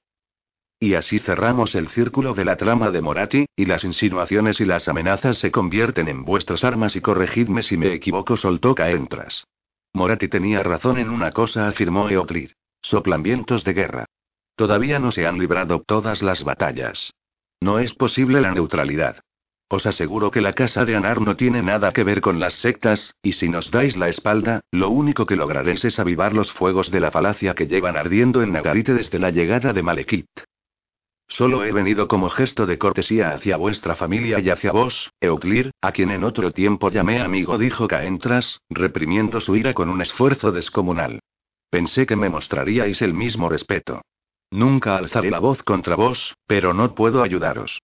Y 0.81 0.95
así 0.95 1.21
cerramos 1.21 1.77
el 1.77 1.89
círculo 1.89 2.35
de 2.35 2.45
la 2.45 2.57
trama 2.57 2.91
de 2.91 3.01
Morati, 3.01 3.47
y 3.55 3.67
las 3.67 3.85
insinuaciones 3.85 4.61
y 4.61 4.65
las 4.65 4.89
amenazas 4.89 5.39
se 5.39 5.53
convierten 5.53 6.09
en 6.09 6.25
vuestras 6.25 6.65
armas 6.65 6.97
y 6.97 7.01
corregidme 7.01 7.63
si 7.63 7.77
me 7.77 7.93
equivoco, 7.93 8.37
soltó 8.37 8.75
Caentras. 8.75 9.47
Morati 9.93 10.27
tenía 10.27 10.65
razón 10.65 10.99
en 10.99 11.11
una 11.11 11.31
cosa, 11.31 11.69
afirmó 11.69 12.09
Eoclid. 12.09 12.51
Soplan 12.83 13.23
vientos 13.23 13.63
de 13.63 13.75
guerra. 13.75 14.07
Todavía 14.57 14.99
no 14.99 15.13
se 15.13 15.25
han 15.25 15.39
librado 15.39 15.85
todas 15.87 16.21
las 16.21 16.43
batallas. 16.43 17.13
No 17.61 17.79
es 17.79 17.95
posible 17.95 18.41
la 18.41 18.51
neutralidad. 18.51 19.21
Os 19.73 19.87
aseguro 19.87 20.31
que 20.31 20.43
la 20.43 20.53
casa 20.53 20.85
de 20.85 20.95
Anar 20.95 21.23
no 21.23 21.35
tiene 21.35 21.63
nada 21.63 21.95
que 21.95 22.05
ver 22.05 22.21
con 22.21 22.39
las 22.39 22.53
sectas, 22.53 23.17
y 23.23 23.33
si 23.33 23.49
nos 23.49 23.71
dais 23.71 23.97
la 23.97 24.11
espalda, 24.11 24.61
lo 24.71 24.91
único 24.91 25.25
que 25.25 25.35
lograréis 25.35 25.83
es 25.87 25.99
avivar 25.99 26.35
los 26.35 26.53
fuegos 26.53 26.91
de 26.91 27.01
la 27.01 27.11
falacia 27.11 27.55
que 27.55 27.67
llevan 27.67 27.97
ardiendo 27.97 28.43
en 28.43 28.53
Nagarite 28.53 28.93
desde 28.93 29.19
la 29.19 29.31
llegada 29.31 29.73
de 29.73 29.83
Malekith. 29.83 30.29
Solo 31.27 31.65
he 31.65 31.73
venido 31.73 32.07
como 32.07 32.29
gesto 32.29 32.67
de 32.67 32.77
cortesía 32.77 33.31
hacia 33.31 33.57
vuestra 33.57 33.97
familia 33.97 34.41
y 34.41 34.51
hacia 34.51 34.73
vos, 34.73 35.11
Euclir, 35.23 35.71
a 35.81 35.93
quien 35.93 36.11
en 36.11 36.25
otro 36.25 36.51
tiempo 36.51 36.91
llamé 36.91 37.23
amigo, 37.23 37.57
dijo 37.57 37.89
Caentras, 37.89 38.61
reprimiendo 38.69 39.41
su 39.41 39.57
ira 39.57 39.73
con 39.73 39.89
un 39.89 40.03
esfuerzo 40.03 40.53
descomunal. 40.53 41.21
Pensé 41.71 42.05
que 42.05 42.17
me 42.17 42.29
mostraríais 42.29 43.01
el 43.01 43.15
mismo 43.15 43.49
respeto. 43.49 44.03
Nunca 44.51 44.99
alzaré 44.99 45.31
la 45.31 45.39
voz 45.39 45.63
contra 45.63 45.97
vos, 45.97 46.37
pero 46.47 46.75
no 46.75 46.95
puedo 46.95 47.23
ayudaros. 47.23 47.81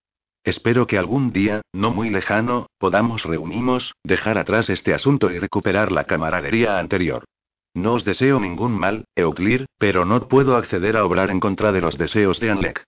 Espero 0.49 0.87
que 0.87 0.97
algún 0.97 1.31
día, 1.31 1.61
no 1.75 1.91
muy 1.91 2.09
lejano, 2.09 2.69
podamos 2.79 3.25
reunimos, 3.25 3.95
dejar 4.03 4.39
atrás 4.39 4.71
este 4.71 4.95
asunto 4.95 5.31
y 5.31 5.39
recuperar 5.39 5.93
la 5.93 6.05
camaradería 6.05 6.79
anterior. 6.79 7.27
No 7.75 7.93
os 7.93 8.07
deseo 8.07 8.41
ningún 8.41 8.73
mal, 8.73 9.05
Euclir, 9.15 9.67
pero 9.77 10.07
no 10.07 10.27
puedo 10.27 10.57
acceder 10.57 10.97
a 10.97 11.05
obrar 11.05 11.31
en 11.31 11.39
contra 11.39 11.71
de 11.71 11.83
los 11.83 11.99
deseos 11.99 12.41
de 12.41 12.51
Anlek. 12.51 12.83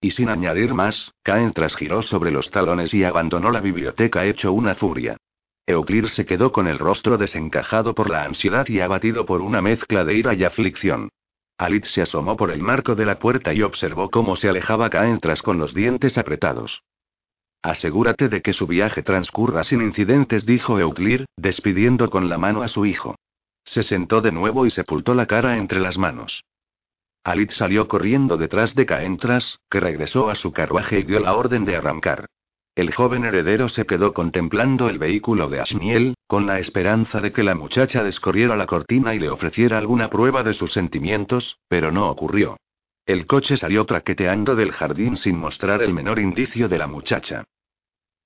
Y 0.00 0.10
sin 0.10 0.28
añadir 0.28 0.74
más, 0.74 1.12
Caen 1.22 1.52
trasgiró 1.52 2.02
sobre 2.02 2.32
los 2.32 2.50
talones 2.50 2.92
y 2.94 3.04
abandonó 3.04 3.52
la 3.52 3.60
biblioteca 3.60 4.24
hecho 4.24 4.52
una 4.52 4.74
furia. 4.74 5.16
Euclir 5.68 6.08
se 6.08 6.26
quedó 6.26 6.50
con 6.50 6.66
el 6.66 6.80
rostro 6.80 7.16
desencajado 7.16 7.94
por 7.94 8.10
la 8.10 8.24
ansiedad 8.24 8.66
y 8.66 8.80
abatido 8.80 9.24
por 9.24 9.40
una 9.40 9.62
mezcla 9.62 10.04
de 10.04 10.14
ira 10.14 10.34
y 10.34 10.42
aflicción. 10.42 11.10
Alit 11.62 11.84
se 11.84 12.02
asomó 12.02 12.36
por 12.36 12.50
el 12.50 12.60
marco 12.60 12.96
de 12.96 13.06
la 13.06 13.20
puerta 13.20 13.54
y 13.54 13.62
observó 13.62 14.10
cómo 14.10 14.34
se 14.34 14.48
alejaba 14.48 14.90
Caentras 14.90 15.42
con 15.42 15.58
los 15.58 15.72
dientes 15.72 16.18
apretados. 16.18 16.82
Asegúrate 17.62 18.28
de 18.28 18.42
que 18.42 18.52
su 18.52 18.66
viaje 18.66 19.04
transcurra 19.04 19.62
sin 19.62 19.80
incidentes, 19.80 20.44
dijo 20.44 20.80
Euclir, 20.80 21.26
despidiendo 21.36 22.10
con 22.10 22.28
la 22.28 22.36
mano 22.36 22.62
a 22.62 22.68
su 22.68 22.84
hijo. 22.84 23.14
Se 23.64 23.84
sentó 23.84 24.20
de 24.20 24.32
nuevo 24.32 24.66
y 24.66 24.72
sepultó 24.72 25.14
la 25.14 25.26
cara 25.26 25.56
entre 25.56 25.78
las 25.78 25.98
manos. 25.98 26.42
Alit 27.22 27.52
salió 27.52 27.86
corriendo 27.86 28.36
detrás 28.36 28.74
de 28.74 28.84
Caentras, 28.84 29.60
que 29.70 29.78
regresó 29.78 30.30
a 30.30 30.34
su 30.34 30.52
carruaje 30.52 30.98
y 30.98 31.02
dio 31.04 31.20
la 31.20 31.36
orden 31.36 31.64
de 31.64 31.76
arrancar. 31.76 32.26
El 32.74 32.92
joven 32.92 33.24
heredero 33.24 33.68
se 33.68 33.86
quedó 33.86 34.12
contemplando 34.12 34.88
el 34.88 34.98
vehículo 34.98 35.48
de 35.48 35.60
Asniel, 35.60 36.14
con 36.32 36.46
la 36.46 36.58
esperanza 36.58 37.20
de 37.20 37.30
que 37.30 37.42
la 37.42 37.54
muchacha 37.54 38.02
descorriera 38.02 38.56
la 38.56 38.64
cortina 38.64 39.14
y 39.14 39.18
le 39.18 39.28
ofreciera 39.28 39.76
alguna 39.76 40.08
prueba 40.08 40.42
de 40.42 40.54
sus 40.54 40.72
sentimientos, 40.72 41.58
pero 41.68 41.92
no 41.92 42.08
ocurrió. 42.08 42.56
El 43.04 43.26
coche 43.26 43.58
salió 43.58 43.84
traqueteando 43.84 44.56
del 44.56 44.72
jardín 44.72 45.18
sin 45.18 45.36
mostrar 45.36 45.82
el 45.82 45.92
menor 45.92 46.18
indicio 46.18 46.70
de 46.70 46.78
la 46.78 46.86
muchacha. 46.86 47.44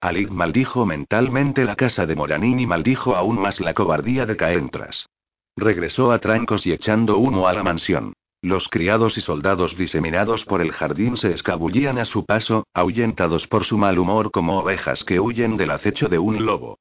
Alid 0.00 0.28
maldijo 0.28 0.86
mentalmente 0.86 1.64
la 1.64 1.74
casa 1.74 2.06
de 2.06 2.14
Moranín 2.14 2.60
y 2.60 2.66
maldijo 2.68 3.16
aún 3.16 3.40
más 3.40 3.58
la 3.58 3.74
cobardía 3.74 4.24
de 4.24 4.36
Caentras. 4.36 5.08
Regresó 5.56 6.12
a 6.12 6.20
trancos 6.20 6.64
y 6.64 6.70
echando 6.70 7.18
humo 7.18 7.48
a 7.48 7.54
la 7.54 7.64
mansión. 7.64 8.12
Los 8.40 8.68
criados 8.68 9.18
y 9.18 9.20
soldados 9.20 9.76
diseminados 9.76 10.44
por 10.44 10.60
el 10.60 10.70
jardín 10.70 11.16
se 11.16 11.32
escabullían 11.32 11.98
a 11.98 12.04
su 12.04 12.24
paso, 12.24 12.68
ahuyentados 12.72 13.48
por 13.48 13.64
su 13.64 13.76
mal 13.78 13.98
humor 13.98 14.30
como 14.30 14.60
ovejas 14.60 15.02
que 15.02 15.18
huyen 15.18 15.56
del 15.56 15.72
acecho 15.72 16.06
de 16.08 16.20
un 16.20 16.46
lobo. 16.46 16.78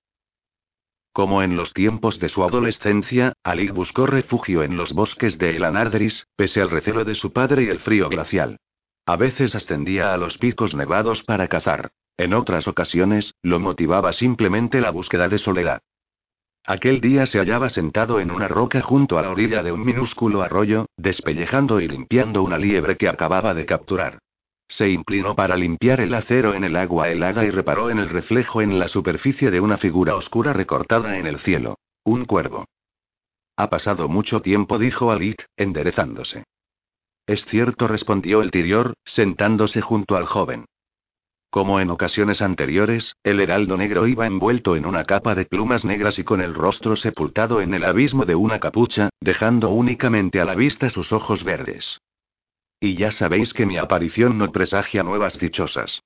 Como 1.15 1.41
en 1.41 1.55
los 1.55 1.71
tiempos 1.71 2.19
de 2.19 2.27
su 2.27 2.43
adolescencia, 2.43 3.31
Ali 3.41 3.69
buscó 3.69 4.05
refugio 4.05 4.63
en 4.63 4.75
los 4.75 4.91
bosques 4.91 5.37
de 5.37 5.55
Elanardris, 5.55 6.27
pese 6.35 6.61
al 6.61 6.69
recelo 6.69 7.05
de 7.05 7.15
su 7.15 7.31
padre 7.31 7.63
y 7.63 7.67
el 7.69 7.79
frío 7.79 8.09
glacial. 8.09 8.57
A 9.05 9.15
veces 9.15 9.55
ascendía 9.55 10.13
a 10.13 10.17
los 10.17 10.37
picos 10.37 10.75
nevados 10.75 11.23
para 11.23 11.47
cazar. 11.47 11.91
En 12.17 12.33
otras 12.33 12.67
ocasiones, 12.67 13.33
lo 13.41 13.61
motivaba 13.61 14.11
simplemente 14.11 14.81
la 14.81 14.91
búsqueda 14.91 15.29
de 15.29 15.37
soledad. 15.37 15.79
Aquel 16.65 16.99
día 16.99 17.25
se 17.27 17.39
hallaba 17.39 17.69
sentado 17.69 18.19
en 18.19 18.29
una 18.29 18.49
roca 18.49 18.81
junto 18.81 19.17
a 19.17 19.21
la 19.21 19.29
orilla 19.29 19.63
de 19.63 19.71
un 19.71 19.85
minúsculo 19.85 20.41
arroyo, 20.41 20.87
despellejando 20.97 21.79
y 21.79 21.87
limpiando 21.87 22.43
una 22.43 22.57
liebre 22.57 22.97
que 22.97 23.07
acababa 23.07 23.53
de 23.53 23.65
capturar. 23.65 24.19
Se 24.67 24.89
inclinó 24.89 25.35
para 25.35 25.55
limpiar 25.55 26.01
el 26.01 26.13
acero 26.13 26.53
en 26.53 26.63
el 26.63 26.75
agua 26.75 27.09
helada 27.09 27.45
y 27.45 27.49
reparó 27.49 27.89
en 27.89 27.99
el 27.99 28.09
reflejo 28.09 28.61
en 28.61 28.79
la 28.79 28.87
superficie 28.87 29.51
de 29.51 29.59
una 29.59 29.77
figura 29.77 30.15
oscura 30.15 30.53
recortada 30.53 31.17
en 31.17 31.27
el 31.27 31.39
cielo. 31.39 31.77
Un 32.03 32.25
cuervo. 32.25 32.65
Ha 33.57 33.69
pasado 33.69 34.09
mucho 34.09 34.41
tiempo, 34.41 34.77
dijo 34.77 35.11
Alit, 35.11 35.43
enderezándose. 35.55 36.43
Es 37.25 37.45
cierto, 37.45 37.87
respondió 37.87 38.41
el 38.41 38.51
tirior, 38.51 38.93
sentándose 39.05 39.81
junto 39.81 40.15
al 40.15 40.25
joven. 40.25 40.65
Como 41.49 41.79
en 41.79 41.89
ocasiones 41.89 42.41
anteriores, 42.41 43.15
el 43.23 43.39
heraldo 43.39 43.77
negro 43.77 44.07
iba 44.07 44.27
envuelto 44.27 44.75
en 44.75 44.85
una 44.85 45.05
capa 45.05 45.35
de 45.35 45.45
plumas 45.45 45.85
negras 45.85 46.19
y 46.19 46.25
con 46.25 46.41
el 46.41 46.53
rostro 46.53 46.97
sepultado 46.97 47.61
en 47.61 47.73
el 47.73 47.85
abismo 47.85 48.25
de 48.25 48.35
una 48.35 48.59
capucha, 48.59 49.09
dejando 49.21 49.69
únicamente 49.69 50.41
a 50.41 50.45
la 50.45 50.53
vista 50.53 50.89
sus 50.89 51.13
ojos 51.13 51.45
verdes. 51.45 52.01
Y 52.85 52.93
ya 52.93 53.09
sabéis 53.09 53.51
que 53.51 53.65
mi 53.65 53.79
aparición 53.79 54.37
no 54.37 54.51
presagia 54.51 55.01
nuevas 55.01 55.39
dichosas. 55.39 56.03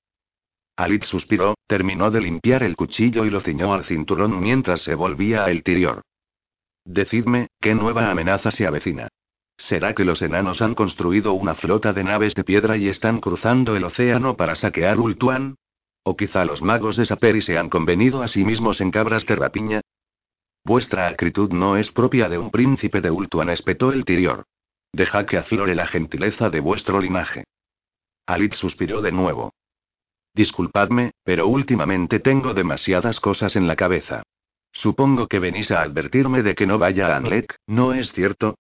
Alit 0.77 1.03
suspiró, 1.03 1.56
terminó 1.68 2.10
de 2.10 2.22
limpiar 2.22 2.64
el 2.64 2.77
cuchillo 2.77 3.26
y 3.26 3.30
lo 3.30 3.41
ciñó 3.41 3.73
al 3.73 3.84
cinturón 3.84 4.39
mientras 4.39 4.81
se 4.84 4.95
volvía 4.95 5.43
a 5.43 5.51
el 5.51 5.61
tirior. 5.61 6.03
Decidme, 6.85 7.47
¿qué 7.60 7.76
nueva 7.76 8.10
amenaza 8.10 8.49
se 8.49 8.65
avecina? 8.65 9.10
¿Será 9.57 9.93
que 9.93 10.06
los 10.06 10.22
enanos 10.22 10.61
han 10.61 10.73
construido 10.73 11.34
una 11.34 11.53
flota 11.53 11.91
de 11.91 12.06
naves 12.06 12.34
de 12.34 12.45
piedra 12.45 12.77
y 12.77 12.88
están 12.88 13.19
cruzando 13.19 13.76
el 13.76 13.84
océano 13.84 14.38
para 14.38 14.56
saquear 14.56 15.01
Ultuan? 15.01 15.56
¿O 16.03 16.15
quizá 16.15 16.45
los 16.45 16.61
magos 16.61 16.95
de 16.95 17.06
Saperi 17.06 17.41
se 17.41 17.57
han 17.57 17.68
convenido 17.68 18.23
a 18.23 18.30
sí 18.30 18.45
mismos 18.45 18.80
en 18.80 18.91
cabras 18.91 19.26
de 19.26 19.35
rapiña? 19.35 19.81
Vuestra 20.64 21.10
acritud 21.10 21.51
no 21.51 21.76
es 21.76 21.91
propia 21.91 22.30
de 22.30 22.38
un 22.38 22.51
príncipe 22.51 23.01
de 23.01 23.11
Ultuan, 23.11 23.49
espetó 23.49 23.91
el 23.91 24.06
Tirior. 24.06 24.45
Deja 24.91 25.26
que 25.26 25.38
aflore 25.38 25.76
la 25.76 25.88
gentileza 25.88 26.49
de 26.49 26.60
vuestro 26.60 26.99
linaje. 26.99 27.44
Alit 28.26 28.53
suspiró 28.53 29.02
de 29.02 29.11
nuevo. 29.11 29.53
Disculpadme, 30.34 31.11
pero 31.24 31.48
últimamente 31.48 32.20
tengo 32.20 32.53
demasiadas 32.53 33.20
cosas 33.20 33.56
en 33.56 33.68
la 33.68 33.76
cabeza. 33.76 34.24
Supongo 34.72 35.28
que 35.28 35.40
venís 35.40 35.72
a 35.72 35.82
advertirme 35.82 36.44
de 36.44 36.56
que 36.56 36.68
no 36.68 36.78
vaya 36.78 37.07
a 37.07 37.18
Anlek, 37.18 37.56
¿no 37.68 37.94
es 37.94 38.11
cierto? 38.14 38.56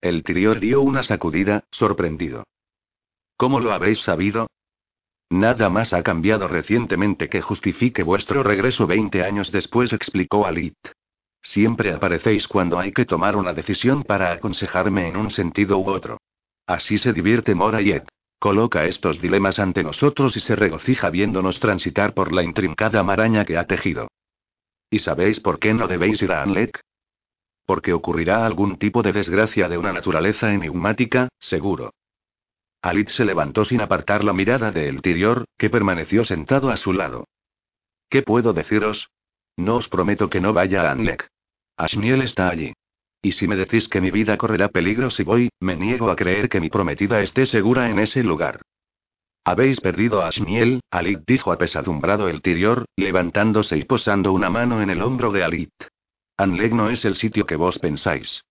El 0.00 0.24
Tirior 0.24 0.60
dio 0.60 0.82
una 0.82 1.02
sacudida, 1.02 1.64
sorprendido. 1.70 2.44
¿Cómo 3.36 3.60
lo 3.60 3.72
habéis 3.72 4.00
sabido? 4.00 4.48
Nada 5.30 5.70
más 5.70 5.94
ha 5.94 6.02
cambiado 6.02 6.48
recientemente 6.48 7.28
que 7.28 7.40
justifique 7.40 8.02
vuestro 8.02 8.42
regreso 8.42 8.86
20 8.86 9.24
años 9.24 9.50
después, 9.50 9.92
explicó 9.92 10.46
Alit. 10.46 10.76
Siempre 11.42 11.92
aparecéis 11.92 12.46
cuando 12.46 12.78
hay 12.78 12.92
que 12.92 13.04
tomar 13.04 13.36
una 13.36 13.52
decisión 13.52 14.04
para 14.04 14.32
aconsejarme 14.32 15.08
en 15.08 15.16
un 15.16 15.30
sentido 15.30 15.78
u 15.78 15.90
otro. 15.90 16.18
Así 16.66 16.98
se 16.98 17.12
divierte 17.12 17.54
Morayet. 17.54 18.08
Coloca 18.38 18.86
estos 18.86 19.20
dilemas 19.20 19.58
ante 19.58 19.82
nosotros 19.82 20.36
y 20.36 20.40
se 20.40 20.56
regocija 20.56 21.10
viéndonos 21.10 21.60
transitar 21.60 22.14
por 22.14 22.32
la 22.32 22.42
intrincada 22.42 23.02
maraña 23.02 23.44
que 23.44 23.56
ha 23.56 23.66
tejido. 23.66 24.08
¿Y 24.90 24.98
sabéis 25.00 25.40
por 25.40 25.58
qué 25.58 25.74
no 25.74 25.86
debéis 25.88 26.20
ir 26.22 26.32
a 26.32 26.42
Anlek? 26.42 26.80
Porque 27.66 27.92
ocurrirá 27.92 28.44
algún 28.44 28.78
tipo 28.78 29.02
de 29.02 29.12
desgracia 29.12 29.68
de 29.68 29.78
una 29.78 29.92
naturaleza 29.92 30.52
enigmática, 30.52 31.28
seguro. 31.38 31.92
Alit 32.82 33.10
se 33.10 33.24
levantó 33.24 33.64
sin 33.64 33.80
apartar 33.80 34.24
la 34.24 34.32
mirada 34.32 34.72
de 34.72 34.88
El 34.88 35.02
Tirior, 35.02 35.44
que 35.56 35.70
permaneció 35.70 36.24
sentado 36.24 36.70
a 36.70 36.76
su 36.76 36.92
lado. 36.92 37.28
¿Qué 38.10 38.22
puedo 38.22 38.52
deciros? 38.52 39.08
No 39.56 39.76
os 39.76 39.88
prometo 39.88 40.28
que 40.28 40.40
no 40.40 40.52
vaya 40.52 40.82
a 40.82 40.90
Anlek. 40.90 41.31
Ashmiel 41.76 42.22
está 42.22 42.48
allí. 42.48 42.72
Y 43.22 43.32
si 43.32 43.46
me 43.46 43.56
decís 43.56 43.88
que 43.88 44.00
mi 44.00 44.10
vida 44.10 44.36
correrá 44.36 44.68
peligro 44.68 45.10
si 45.10 45.22
voy, 45.22 45.50
me 45.60 45.76
niego 45.76 46.10
a 46.10 46.16
creer 46.16 46.48
que 46.48 46.60
mi 46.60 46.70
prometida 46.70 47.22
esté 47.22 47.46
segura 47.46 47.88
en 47.88 47.98
ese 47.98 48.22
lugar. 48.24 48.60
Habéis 49.44 49.80
perdido 49.80 50.22
a 50.22 50.28
Ashmiel, 50.28 50.80
Alit 50.90 51.20
dijo 51.26 51.52
apesadumbrado 51.52 52.28
el 52.28 52.42
Tirior, 52.42 52.84
levantándose 52.96 53.76
y 53.76 53.84
posando 53.84 54.32
una 54.32 54.50
mano 54.50 54.82
en 54.82 54.90
el 54.90 55.02
hombro 55.02 55.32
de 55.32 55.42
Alit. 55.42 55.72
Anleg 56.36 56.74
no 56.74 56.90
es 56.90 57.04
el 57.04 57.16
sitio 57.16 57.46
que 57.46 57.56
vos 57.56 57.78
pensáis. 57.78 58.44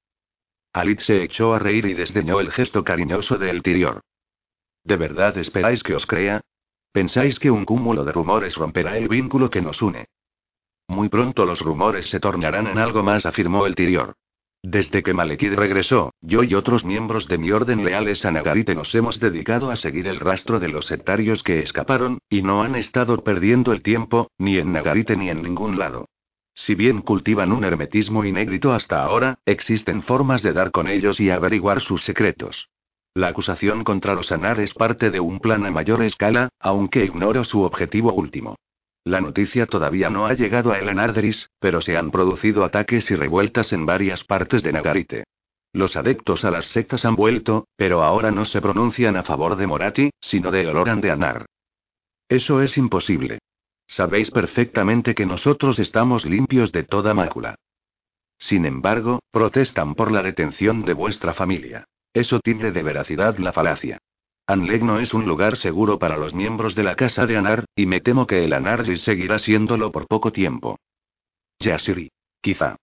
Alit 0.73 0.99
se 0.99 1.23
echó 1.23 1.53
a 1.53 1.59
reír 1.59 1.85
y 1.85 1.93
desdeñó 1.93 2.39
el 2.39 2.51
gesto 2.51 2.83
cariñoso 2.83 3.37
de 3.37 3.49
El 3.49 3.61
Tirior. 3.61 4.01
¿De 4.83 4.95
verdad 4.95 5.37
esperáis 5.37 5.83
que 5.83 5.95
os 5.95 6.05
crea? 6.05 6.41
¿Pensáis 6.91 7.39
que 7.39 7.51
un 7.51 7.65
cúmulo 7.65 8.03
de 8.03 8.11
rumores 8.11 8.55
romperá 8.55 8.97
el 8.97 9.07
vínculo 9.07 9.49
que 9.49 9.61
nos 9.61 9.81
une? 9.81 10.07
Muy 10.91 11.07
pronto 11.07 11.45
los 11.45 11.61
rumores 11.61 12.09
se 12.09 12.19
tornarán 12.19 12.67
en 12.67 12.77
algo 12.77 13.01
más, 13.01 13.25
afirmó 13.25 13.65
el 13.65 13.75
Tirior. 13.75 14.15
Desde 14.61 15.01
que 15.03 15.13
Malekid 15.13 15.53
regresó, 15.53 16.13
yo 16.19 16.43
y 16.43 16.53
otros 16.53 16.83
miembros 16.83 17.29
de 17.29 17.37
mi 17.37 17.49
orden 17.49 17.85
leales 17.85 18.25
a 18.25 18.31
Nagarite 18.31 18.75
nos 18.75 18.93
hemos 18.93 19.17
dedicado 19.17 19.71
a 19.71 19.77
seguir 19.77 20.05
el 20.05 20.19
rastro 20.19 20.59
de 20.59 20.67
los 20.67 20.87
sectarios 20.87 21.43
que 21.43 21.59
escaparon, 21.59 22.19
y 22.29 22.41
no 22.41 22.61
han 22.61 22.75
estado 22.75 23.23
perdiendo 23.23 23.71
el 23.71 23.81
tiempo, 23.83 24.31
ni 24.37 24.57
en 24.57 24.73
Nagarite 24.73 25.15
ni 25.15 25.29
en 25.29 25.41
ningún 25.41 25.79
lado. 25.79 26.09
Si 26.55 26.75
bien 26.75 26.99
cultivan 26.99 27.53
un 27.53 27.63
hermetismo 27.63 28.25
inédito 28.25 28.73
hasta 28.73 29.01
ahora, 29.01 29.39
existen 29.45 30.03
formas 30.03 30.43
de 30.43 30.51
dar 30.51 30.71
con 30.71 30.89
ellos 30.89 31.21
y 31.21 31.29
averiguar 31.29 31.79
sus 31.79 32.03
secretos. 32.03 32.67
La 33.13 33.29
acusación 33.29 33.85
contra 33.85 34.13
los 34.13 34.33
Anar 34.33 34.59
es 34.59 34.73
parte 34.73 35.09
de 35.09 35.21
un 35.21 35.39
plan 35.39 35.65
a 35.65 35.71
mayor 35.71 36.03
escala, 36.03 36.49
aunque 36.59 37.05
ignoro 37.05 37.45
su 37.45 37.61
objetivo 37.61 38.11
último. 38.11 38.57
La 39.03 39.19
noticia 39.19 39.65
todavía 39.65 40.09
no 40.09 40.27
ha 40.27 40.33
llegado 40.33 40.71
a 40.71 40.77
Elenardris, 40.77 41.49
pero 41.59 41.81
se 41.81 41.97
han 41.97 42.11
producido 42.11 42.63
ataques 42.63 43.09
y 43.09 43.15
revueltas 43.15 43.73
en 43.73 43.85
varias 43.85 44.23
partes 44.23 44.61
de 44.61 44.71
Nagarite. 44.71 45.23
Los 45.73 45.95
adeptos 45.95 46.45
a 46.45 46.51
las 46.51 46.65
sectas 46.65 47.05
han 47.05 47.15
vuelto, 47.15 47.65
pero 47.75 48.03
ahora 48.03 48.29
no 48.29 48.45
se 48.45 48.61
pronuncian 48.61 49.15
a 49.15 49.23
favor 49.23 49.55
de 49.55 49.67
Morati, 49.67 50.09
sino 50.19 50.51
de 50.51 50.67
Oloran 50.67 51.01
de 51.01 51.11
Anar. 51.11 51.45
Eso 52.29 52.61
es 52.61 52.77
imposible. 52.77 53.39
Sabéis 53.87 54.31
perfectamente 54.31 55.15
que 55.15 55.25
nosotros 55.25 55.79
estamos 55.79 56.25
limpios 56.25 56.71
de 56.71 56.83
toda 56.83 57.13
mácula. 57.13 57.55
Sin 58.37 58.65
embargo, 58.65 59.19
protestan 59.31 59.95
por 59.95 60.11
la 60.11 60.21
detención 60.21 60.83
de 60.83 60.93
vuestra 60.93 61.33
familia. 61.33 61.85
Eso 62.13 62.39
tiene 62.39 62.71
de 62.71 62.83
veracidad 62.83 63.37
la 63.37 63.51
falacia. 63.51 63.99
Anleg 64.51 64.83
no 64.83 64.99
es 64.99 65.13
un 65.13 65.25
lugar 65.25 65.55
seguro 65.55 65.97
para 65.97 66.17
los 66.17 66.33
miembros 66.33 66.75
de 66.75 66.83
la 66.83 66.95
casa 66.95 67.25
de 67.25 67.37
Anar, 67.37 67.63
y 67.73 67.85
me 67.85 68.01
temo 68.01 68.27
que 68.27 68.43
el 68.43 68.51
Anarlis 68.51 69.01
seguirá 69.01 69.39
siéndolo 69.39 69.93
por 69.93 70.07
poco 70.07 70.33
tiempo. 70.33 70.77
Yasiri. 71.59 72.11
Quizá. 72.41 72.75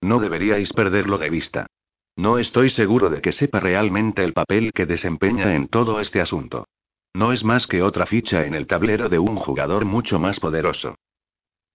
No 0.00 0.20
deberíais 0.20 0.72
perderlo 0.72 1.18
de 1.18 1.28
vista. 1.28 1.66
No 2.14 2.38
estoy 2.38 2.70
seguro 2.70 3.10
de 3.10 3.20
que 3.20 3.32
sepa 3.32 3.58
realmente 3.58 4.22
el 4.22 4.32
papel 4.32 4.72
que 4.72 4.86
desempeña 4.86 5.56
en 5.56 5.66
todo 5.66 5.98
este 5.98 6.20
asunto. 6.20 6.68
No 7.14 7.32
es 7.32 7.42
más 7.42 7.66
que 7.66 7.82
otra 7.82 8.06
ficha 8.06 8.44
en 8.44 8.54
el 8.54 8.68
tablero 8.68 9.08
de 9.08 9.18
un 9.18 9.36
jugador 9.36 9.86
mucho 9.86 10.20
más 10.20 10.38
poderoso. 10.38 10.94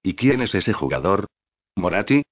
¿Y 0.01 0.13
quién 0.13 0.41
es 0.41 0.55
ese 0.55 0.71
jugador? 0.71 1.27
¿Morati? 1.75 2.23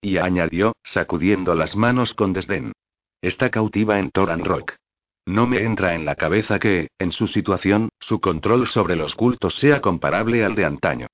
Y 0.00 0.16
añadió, 0.16 0.72
sacudiendo 0.82 1.54
las 1.54 1.76
manos 1.76 2.14
con 2.14 2.32
desdén. 2.32 2.72
Está 3.20 3.50
cautiva 3.50 3.98
en 3.98 4.10
Toran 4.10 4.44
Rock. 4.44 4.76
No 5.26 5.46
me 5.46 5.62
entra 5.62 5.94
en 5.94 6.04
la 6.04 6.16
cabeza 6.16 6.58
que, 6.58 6.88
en 6.98 7.10
su 7.10 7.26
situación, 7.26 7.88
su 7.98 8.20
control 8.20 8.66
sobre 8.66 8.94
los 8.94 9.14
cultos 9.14 9.54
sea 9.54 9.80
comparable 9.80 10.44
al 10.44 10.54
de 10.54 10.64
antaño. 10.66 11.06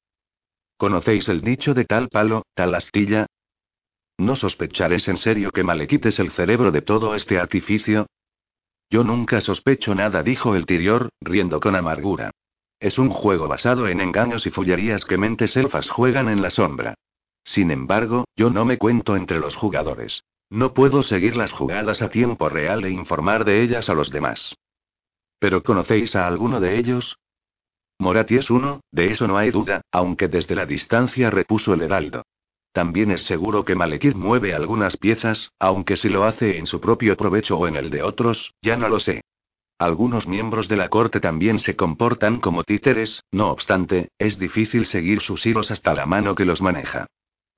¿Conocéis 0.77 1.29
el 1.29 1.43
dicho 1.43 1.75
de 1.75 1.85
tal 1.85 2.09
palo, 2.09 2.43
tal 2.55 2.75
astilla? 2.75 3.27
¿No 4.19 4.35
sospecharéis 4.35 5.07
en 5.09 5.17
serio 5.17 5.51
que 5.51 5.63
Malekith 5.63 6.07
es 6.07 6.19
el 6.19 6.31
cerebro 6.31 6.73
de 6.73 6.83
todo 6.83 7.15
este 7.15 7.39
artificio? 7.39 8.07
Yo 8.91 9.05
nunca 9.05 9.41
sospecho 9.41 9.95
nada, 9.95 10.23
dijo 10.23 10.57
el 10.57 10.67
Tirior, 10.67 11.11
riendo 11.21 11.61
con 11.61 11.77
amargura. 11.77 12.33
Es 12.81 12.99
un 12.99 13.11
juego 13.11 13.47
basado 13.47 13.87
en 13.89 14.01
engaños 14.01 14.47
y 14.47 14.51
fullerías 14.51 15.05
que 15.05 15.19
mentes 15.19 15.57
elfas 15.57 15.89
juegan 15.89 16.29
en 16.29 16.43
la 16.43 16.51
sombra. 16.51 16.95
Sin 17.45 17.71
embargo, 17.71 18.25
yo 18.35 18.51
no 18.51 18.65
me 18.65 18.79
cuento 18.79 19.17
entre 19.17 19.39
los 19.39 19.55
jugadores. 19.55 20.23
No 20.51 20.75
puedo 20.75 21.05
seguir 21.05 21.37
las 21.37 21.53
jugadas 21.53 22.03
a 22.03 22.11
tiempo 22.11 22.49
real 22.49 22.85
e 22.85 22.91
informar 22.91 23.45
de 23.45 23.63
ellas 23.63 23.89
a 23.89 23.95
los 23.95 24.11
demás. 24.11 24.57
¿Pero 25.39 25.63
conocéis 25.63 26.17
a 26.17 26.27
alguno 26.27 26.59
de 26.59 26.77
ellos? 26.77 27.17
Morati 28.01 28.37
es 28.37 28.51
uno, 28.51 28.81
de 28.91 29.13
eso 29.13 29.29
no 29.29 29.39
hay 29.39 29.51
duda, 29.51 29.83
aunque 29.93 30.27
desde 30.27 30.57
la 30.57 30.67
distancia 30.67 31.31
repuso 31.31 31.73
el 31.73 31.83
heraldo. 31.83 32.25
También 32.73 33.11
es 33.11 33.25
seguro 33.25 33.65
que 33.65 33.75
Malekith 33.75 34.15
mueve 34.15 34.55
algunas 34.55 34.97
piezas, 34.97 35.53
aunque 35.59 35.97
si 35.97 36.09
lo 36.09 36.25
hace 36.25 36.59
en 36.59 36.67
su 36.67 36.81
propio 36.81 37.17
provecho 37.17 37.57
o 37.57 37.69
en 37.69 37.77
el 37.77 37.91
de 37.91 38.03
otros, 38.03 38.53
ya 38.61 38.77
no 38.77 38.89
lo 38.89 39.01
sé. 39.01 39.23
Algunos 39.79 40.27
miembros 40.27 40.69
de 40.69 40.77
la 40.77 40.89
corte 40.89 41.21
también 41.21 41.59
se 41.59 41.77
comportan 41.77 42.41
como 42.41 42.65
títeres, 42.65 43.23
no 43.31 43.51
obstante, 43.51 44.09
es 44.19 44.39
difícil 44.39 44.85
seguir 44.87 45.21
sus 45.21 45.47
hilos 45.47 45.71
hasta 45.71 45.95
la 45.95 46.07
mano 46.07 46.35
que 46.35 46.45
los 46.45 46.61
maneja. 46.61 47.07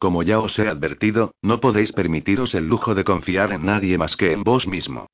Como 0.03 0.25
ya 0.25 0.41
os 0.41 0.59
he 0.59 0.67
advertido, 0.67 1.37
no 1.43 1.61
podéis 1.61 1.93
permitiros 1.93 2.57
el 2.57 2.67
lujo 2.67 2.97
de 2.97 3.05
confiar 3.05 3.53
en 3.53 3.65
nadie 3.65 3.99
más 3.99 4.17
que 4.17 4.33
en 4.33 4.43
vos 4.43 4.67
mismo. 4.67 5.07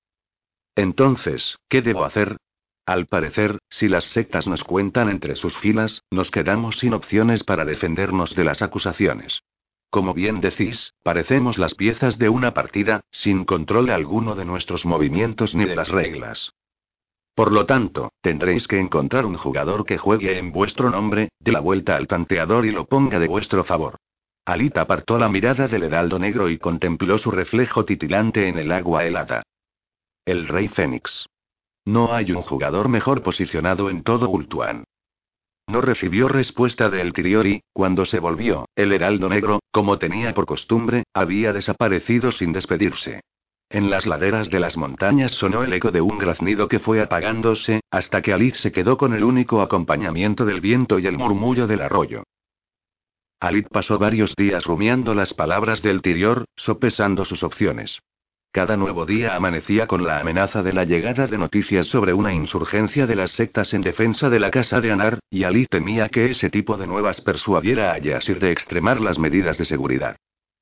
Entonces, 0.75 1.59
¿qué 1.69 1.83
debo 1.83 2.07
hacer? 2.07 2.39
Al 2.87 3.05
parecer, 3.05 3.59
si 3.69 3.87
las 3.87 4.05
sectas 4.05 4.47
nos 4.47 4.65
cuentan 4.65 5.11
entre 5.11 5.37
sus 5.37 5.55
filas, 5.59 6.05
nos 6.11 6.31
quedamos 6.31 6.79
sin 6.79 6.95
opciones 6.95 7.45
para 7.45 7.67
defendernos 7.67 8.35
de 8.35 8.45
las 8.45 8.63
acusaciones. 8.63 9.43
Como 9.91 10.15
bien 10.15 10.41
decís, 10.41 10.95
parecemos 11.03 11.59
las 11.59 11.75
piezas 11.75 12.17
de 12.17 12.31
una 12.31 12.55
partida, 12.55 13.03
sin 13.11 13.45
control 13.45 13.91
alguno 13.91 14.37
de 14.37 14.47
nuestros 14.47 14.87
movimientos 14.87 15.55
ni 15.55 15.67
de 15.67 15.77
las 15.77 15.91
reglas. 15.91 16.55
Por 17.35 17.53
lo 17.53 17.67
tanto, 17.67 18.11
tendréis 18.23 18.67
que 18.67 18.79
encontrar 18.79 19.27
un 19.27 19.37
jugador 19.37 19.85
que 19.85 19.99
juegue 19.99 20.39
en 20.39 20.51
vuestro 20.51 20.89
nombre, 20.89 21.29
dé 21.41 21.53
la 21.53 21.61
vuelta 21.61 21.95
al 21.95 22.07
tanteador 22.07 22.65
y 22.65 22.71
lo 22.71 22.87
ponga 22.87 23.19
de 23.19 23.29
vuestro 23.29 23.65
favor. 23.65 23.99
Alita 24.49 24.81
apartó 24.81 25.19
la 25.19 25.29
mirada 25.29 25.69
del 25.69 25.83
heraldo 25.83 26.19
negro 26.19 26.49
y 26.49 26.57
contempló 26.57 27.19
su 27.19 27.31
reflejo 27.31 27.85
titilante 27.85 28.49
en 28.49 28.57
el 28.57 28.73
agua 28.73 29.05
helada. 29.05 29.43
El 30.25 30.49
rey 30.49 30.69
Fénix. 30.69 31.27
No 31.85 32.15
hay 32.15 32.33
un 32.33 32.41
jugador 32.41 32.89
mejor 32.89 33.23
posicionado 33.23 33.91
en 33.91 34.03
todo 34.03 34.31
Ultuan. 34.31 34.85
No 35.67 35.83
recibió 35.83 36.29
respuesta 36.29 36.89
de 36.89 37.03
El 37.03 37.13
cuando 37.75 38.07
se 38.07 38.21
volvió, 38.21 38.65
el 38.75 38.95
heraldo 38.95 39.29
negro, 39.29 39.61
como 39.71 39.99
tenía 39.99 40.33
por 40.33 40.47
costumbre, 40.47 41.03
había 41.13 41.53
desaparecido 41.53 42.33
sin 42.33 42.55
despedirse. 42.55 43.21
En 43.69 43.91
las 43.91 44.07
laderas 44.07 44.49
de 44.49 44.61
las 44.61 44.79
montañas 44.79 45.33
sonó 45.33 45.63
el 45.63 45.75
eco 45.75 45.91
de 45.91 46.01
un 46.01 46.17
graznido 46.17 46.69
que 46.69 46.79
fue 46.79 47.03
apagándose, 47.03 47.83
hasta 47.91 48.23
que 48.23 48.33
Alice 48.33 48.57
se 48.57 48.73
quedó 48.73 48.97
con 48.97 49.13
el 49.13 49.25
único 49.25 49.61
acompañamiento 49.61 50.47
del 50.47 50.63
viento 50.63 50.99
y 50.99 51.07
el 51.07 51.19
murmullo 51.19 51.67
del 51.67 51.83
arroyo. 51.83 52.23
Alit 53.41 53.69
pasó 53.69 53.99
varios 53.99 54.35
días 54.35 54.65
rumiando 54.65 55.15
las 55.15 55.33
palabras 55.33 55.81
del 55.81 56.03
Tirior, 56.03 56.47
sopesando 56.57 57.25
sus 57.25 57.45
opciones. 57.45 58.01
Cada 58.51 58.77
nuevo 58.77 59.07
día 59.07 59.37
amanecía 59.37 59.87
con 59.87 60.05
la 60.05 60.19
amenaza 60.19 60.65
de 60.65 60.73
la 60.73 60.85
llegada 60.85 61.29
de 61.29 61.39
noticias 61.39 61.87
sobre 61.87 62.13
una 62.13 62.33
insurgencia 62.33 63.07
de 63.07 63.15
las 63.15 63.31
sectas 63.31 63.75
en 63.75 63.83
defensa 63.83 64.29
de 64.29 64.41
la 64.41 64.51
casa 64.51 64.81
de 64.81 64.91
Anar, 64.91 65.21
y 65.31 65.45
Ali 65.45 65.67
temía 65.67 66.09
que 66.09 66.33
ese 66.33 66.51
tipo 66.51 66.77
de 66.77 66.89
nuevas 66.89 67.21
persuadiera 67.21 67.93
a 67.93 67.99
Yasir 67.99 68.41
de 68.41 68.51
extremar 68.51 69.01
las 69.01 69.21
medidas 69.21 69.57
de 69.57 69.67
seguridad. 69.67 70.17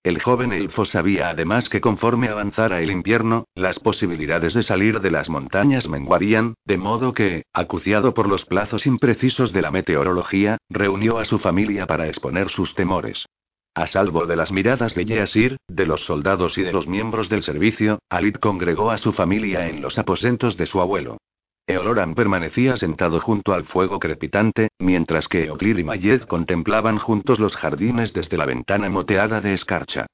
El 0.07 0.23
joven 0.23 0.53
elfo 0.53 0.85
sabía 0.85 1.31
además 1.31 1.69
que 1.69 1.81
conforme 1.81 2.29
avanzara 2.29 2.81
el 2.81 2.93
invierno, 2.93 3.49
las 3.57 3.81
posibilidades 3.81 4.55
de 4.55 4.63
salir 4.63 5.01
de 5.01 5.11
las 5.11 5.29
montañas 5.29 5.89
menguarían, 5.89 6.55
de 6.65 6.77
modo 6.77 7.13
que, 7.13 7.43
acuciado 7.53 8.15
por 8.15 8.29
los 8.29 8.45
plazos 8.45 8.87
imprecisos 8.87 9.53
de 9.53 9.63
la 9.63 9.73
meteorología, 9.73 10.59
reunió 10.71 11.19
a 11.19 11.25
su 11.25 11.41
familia 11.41 11.89
para 11.89 12.07
exponer 12.07 12.51
sus 12.51 12.77
temores. 12.77 13.27
A 13.75 13.89
salvo 13.89 14.27
de 14.27 14.37
las 14.37 14.53
miradas 14.53 14.95
de 14.95 15.07
Yeasir, 15.07 15.57
de 15.67 15.87
los 15.87 16.05
soldados 16.05 16.57
y 16.57 16.63
de 16.63 16.73
los 16.73 16.87
miembros 16.87 17.29
del 17.29 17.43
servicio, 17.43 17.99
Alit 18.09 18.39
congregó 18.39 18.93
a 18.93 18.99
su 18.99 19.13
familia 19.13 19.67
en 19.67 19.83
los 19.83 19.99
aposentos 19.99 20.57
de 20.57 20.67
su 20.67 20.81
abuelo. 20.81 21.19
Eoloran 21.67 22.15
permanecía 22.15 22.77
sentado 22.77 23.21
junto 23.21 23.53
al 23.53 23.65
fuego 23.65 23.99
crepitante, 23.99 24.69
mientras 24.79 25.27
que 25.27 25.47
Eoclir 25.47 25.81
y 25.81 25.85
Mayed 25.85 26.23
contemplaban 26.23 26.99
juntos 26.99 27.41
los 27.41 27.57
jardines 27.57 28.13
desde 28.13 28.37
la 28.37 28.47
ventana 28.47 28.89
moteada 28.89 29.41
de 29.41 29.55
escarcha. 29.55 30.07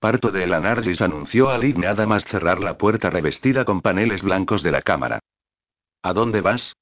Parto 0.00 0.32
de 0.32 0.44
Elanardis 0.44 1.00
anunció 1.00 1.48
a 1.50 1.58
nada 1.58 2.06
más 2.06 2.24
cerrar 2.24 2.60
la 2.60 2.76
puerta 2.76 3.08
revestida 3.08 3.64
con 3.64 3.80
paneles 3.80 4.22
blancos 4.22 4.62
de 4.62 4.72
la 4.72 4.82
cámara. 4.82 5.20
¿A 6.02 6.12
dónde 6.12 6.40
vas? 6.40 6.74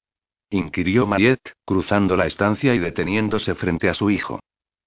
inquirió 0.49 1.05
Mayet, 1.05 1.53
cruzando 1.63 2.15
la 2.17 2.25
estancia 2.25 2.73
y 2.73 2.79
deteniéndose 2.79 3.55
frente 3.55 3.89
a 3.89 3.93
su 3.93 4.09
hijo. 4.09 4.39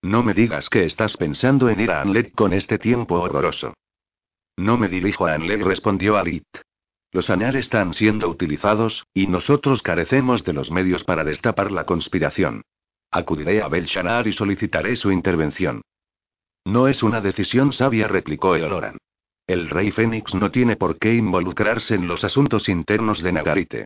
No 0.02 0.22
me 0.22 0.34
digas 0.34 0.68
que 0.68 0.84
estás 0.84 1.16
pensando 1.16 1.68
en 1.68 1.80
ir 1.80 1.90
a 1.90 2.02
Anlet 2.02 2.34
con 2.34 2.52
este 2.52 2.78
tiempo 2.78 3.20
horroroso. 3.20 3.72
No 4.56 4.76
me 4.76 4.88
dirijo 4.88 5.26
a 5.26 5.34
Anlet, 5.34 5.62
respondió 5.62 6.16
Alit. 6.16 6.46
Los 7.12 7.30
Anar 7.30 7.56
están 7.56 7.94
siendo 7.94 8.28
utilizados, 8.28 9.06
y 9.14 9.26
nosotros 9.26 9.82
carecemos 9.82 10.44
de 10.44 10.52
los 10.52 10.70
medios 10.70 11.04
para 11.04 11.24
destapar 11.24 11.72
la 11.72 11.84
conspiración. 11.84 12.62
Acudiré 13.10 13.62
a 13.62 13.68
Belshanar 13.68 14.26
y 14.26 14.32
solicitaré 14.32 14.96
su 14.96 15.10
intervención. 15.10 15.82
No 16.64 16.88
es 16.88 17.02
una 17.02 17.20
decisión 17.20 17.72
sabia, 17.72 18.08
replicó 18.08 18.56
Eoloran. 18.56 18.98
El 19.46 19.70
rey 19.70 19.92
Fénix 19.92 20.34
no 20.34 20.50
tiene 20.50 20.74
por 20.74 20.98
qué 20.98 21.14
involucrarse 21.14 21.94
en 21.94 22.08
los 22.08 22.24
asuntos 22.24 22.68
internos 22.68 23.22
de 23.22 23.32
Nagarite. 23.32 23.84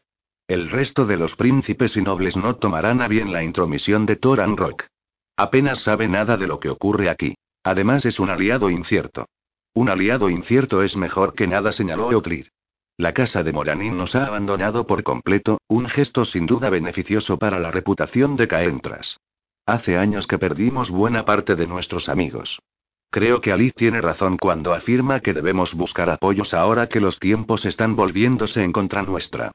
El 0.49 0.71
resto 0.71 1.05
de 1.05 1.19
los 1.19 1.37
príncipes 1.37 1.97
y 1.97 2.03
nobles 2.03 2.37
no 2.37 2.57
tomarán 2.57 3.03
a 3.03 3.09
bien 3.09 3.33
la 3.33 3.45
intromisión 3.45 4.07
de 4.07 4.17
Toran 4.17 4.57
Rock. 4.57 4.87
Apenas 5.37 5.83
sabe 5.83 6.09
nada 6.09 6.37
de 6.37 6.47
lo 6.47 6.59
que 6.59 6.71
ocurre 6.71 7.11
aquí. 7.11 7.35
Además 7.63 8.07
es 8.07 8.19
un 8.19 8.31
aliado 8.31 8.71
incierto. 8.71 9.27
Un 9.75 9.91
aliado 9.91 10.31
incierto 10.31 10.83
es 10.83 10.97
mejor 10.97 11.35
que 11.35 11.47
nada, 11.47 11.73
señaló 11.73 12.11
Eutlir. 12.11 12.51
La 13.01 13.15
casa 13.15 13.43
de 13.43 13.55
Moranín 13.55 13.97
nos 13.97 14.15
ha 14.15 14.27
abandonado 14.27 14.87
por 14.87 15.03
completo, 15.03 15.63
un 15.69 15.89
gesto 15.89 16.27
sin 16.27 16.45
duda 16.45 16.69
beneficioso 16.69 17.39
para 17.39 17.59
la 17.59 17.71
reputación 17.71 18.37
de 18.37 18.47
Caentras. 18.47 19.19
Hace 19.65 19.97
años 19.97 20.27
que 20.27 20.37
perdimos 20.37 20.91
buena 20.91 21.25
parte 21.25 21.57
de 21.57 21.67
nuestros 21.67 22.11
amigos. 22.11 22.61
Creo 23.09 23.41
que 23.41 23.53
Alice 23.53 23.73
tiene 23.75 24.03
razón 24.03 24.37
cuando 24.37 24.75
afirma 24.75 25.21
que 25.21 25.33
debemos 25.33 25.73
buscar 25.73 26.11
apoyos 26.11 26.53
ahora 26.53 26.91
que 26.91 27.01
los 27.01 27.19
tiempos 27.19 27.65
están 27.65 27.97
volviéndose 27.97 28.63
en 28.63 28.71
contra 28.71 29.03
nuestra. 29.03 29.51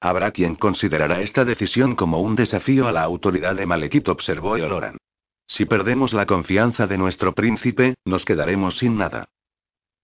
Habrá 0.00 0.32
quien 0.32 0.56
considerará 0.56 1.20
esta 1.20 1.44
decisión 1.44 1.94
como 1.94 2.20
un 2.20 2.34
desafío 2.34 2.88
a 2.88 2.92
la 2.92 3.04
autoridad 3.04 3.54
de 3.54 3.64
Malekith, 3.64 4.08
observó 4.08 4.56
Eoloran. 4.56 4.96
Si 5.46 5.66
perdemos 5.66 6.12
la 6.12 6.26
confianza 6.26 6.88
de 6.88 6.98
nuestro 6.98 7.32
príncipe, 7.32 7.94
nos 8.04 8.24
quedaremos 8.24 8.78
sin 8.78 8.98
nada. 8.98 9.28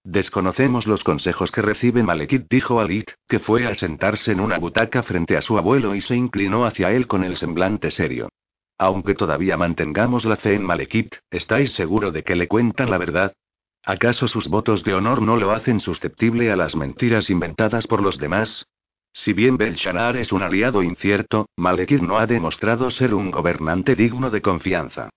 Desconocemos 0.05 0.89
los 0.89 1.05
consejos 1.05 1.53
que 1.53 1.63
recibe 1.63 2.03
Malekith, 2.03 2.47
dijo 2.51 2.81
Alit, 2.81 3.13
que 3.29 3.39
fue 3.39 3.67
a 3.67 3.75
sentarse 3.75 4.33
en 4.33 4.41
una 4.41 4.59
butaca 4.59 5.05
frente 5.05 5.37
a 5.37 5.43
su 5.43 5.57
abuelo 5.59 5.95
y 5.95 6.01
se 6.01 6.17
inclinó 6.17 6.65
hacia 6.65 6.91
él 6.91 7.07
con 7.07 7.23
el 7.23 7.37
semblante 7.37 7.91
serio. 7.93 8.29
Aunque 8.79 9.15
todavía 9.15 9.57
mantengamos 9.57 10.25
la 10.25 10.37
fe 10.37 10.55
en 10.55 10.65
Malekith, 10.65 11.15
¿estáis 11.31 11.73
seguro 11.73 12.11
de 12.11 12.25
que 12.25 12.35
le 12.35 12.49
cuentan 12.49 12.91
la 12.91 12.99
verdad? 12.99 13.33
¿Acaso 13.85 14.27
sus 14.27 14.49
votos 14.49 14.83
de 14.83 14.95
honor 14.95 15.23
no 15.23 15.37
lo 15.37 15.53
hacen 15.53 15.79
susceptible 15.79 16.51
a 16.51 16.57
las 16.57 16.75
mentiras 16.75 17.31
inventadas 17.31 17.87
por 17.87 18.03
los 18.03 18.19
demás? 18.19 18.67
Si 19.13 19.33
bien 19.35 19.57
Belshanar 19.57 20.17
es 20.17 20.33
un 20.33 20.43
aliado 20.43 20.83
incierto, 20.83 21.49
Malekith 21.57 22.03
no 22.03 22.19
ha 22.19 22.27
demostrado 22.27 22.91
ser 22.91 23.15
un 23.15 23.31
gobernante 23.31 23.95
digno 23.95 24.31
de 24.31 24.43
confianza. 24.43 25.11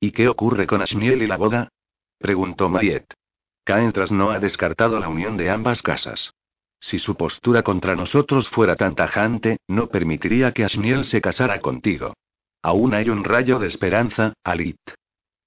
¿Y 0.00 0.10
qué 0.10 0.28
ocurre 0.28 0.66
con 0.66 0.82
Ashniel 0.82 1.22
y 1.22 1.26
la 1.26 1.36
boda? 1.36 1.68
preguntó 2.18 2.68
Mayet. 2.68 3.19
Caentras 3.70 4.10
no 4.10 4.32
ha 4.32 4.40
descartado 4.40 4.98
la 4.98 5.08
unión 5.08 5.36
de 5.36 5.48
ambas 5.48 5.80
casas. 5.80 6.34
Si 6.80 6.98
su 6.98 7.14
postura 7.16 7.62
contra 7.62 7.94
nosotros 7.94 8.48
fuera 8.48 8.74
tan 8.74 8.96
tajante, 8.96 9.58
no 9.68 9.86
permitiría 9.86 10.50
que 10.50 10.64
Ashniel 10.64 11.04
se 11.04 11.20
casara 11.20 11.60
contigo. 11.60 12.14
Aún 12.64 12.94
hay 12.94 13.10
un 13.10 13.22
rayo 13.22 13.60
de 13.60 13.68
esperanza, 13.68 14.32
Alit. 14.42 14.80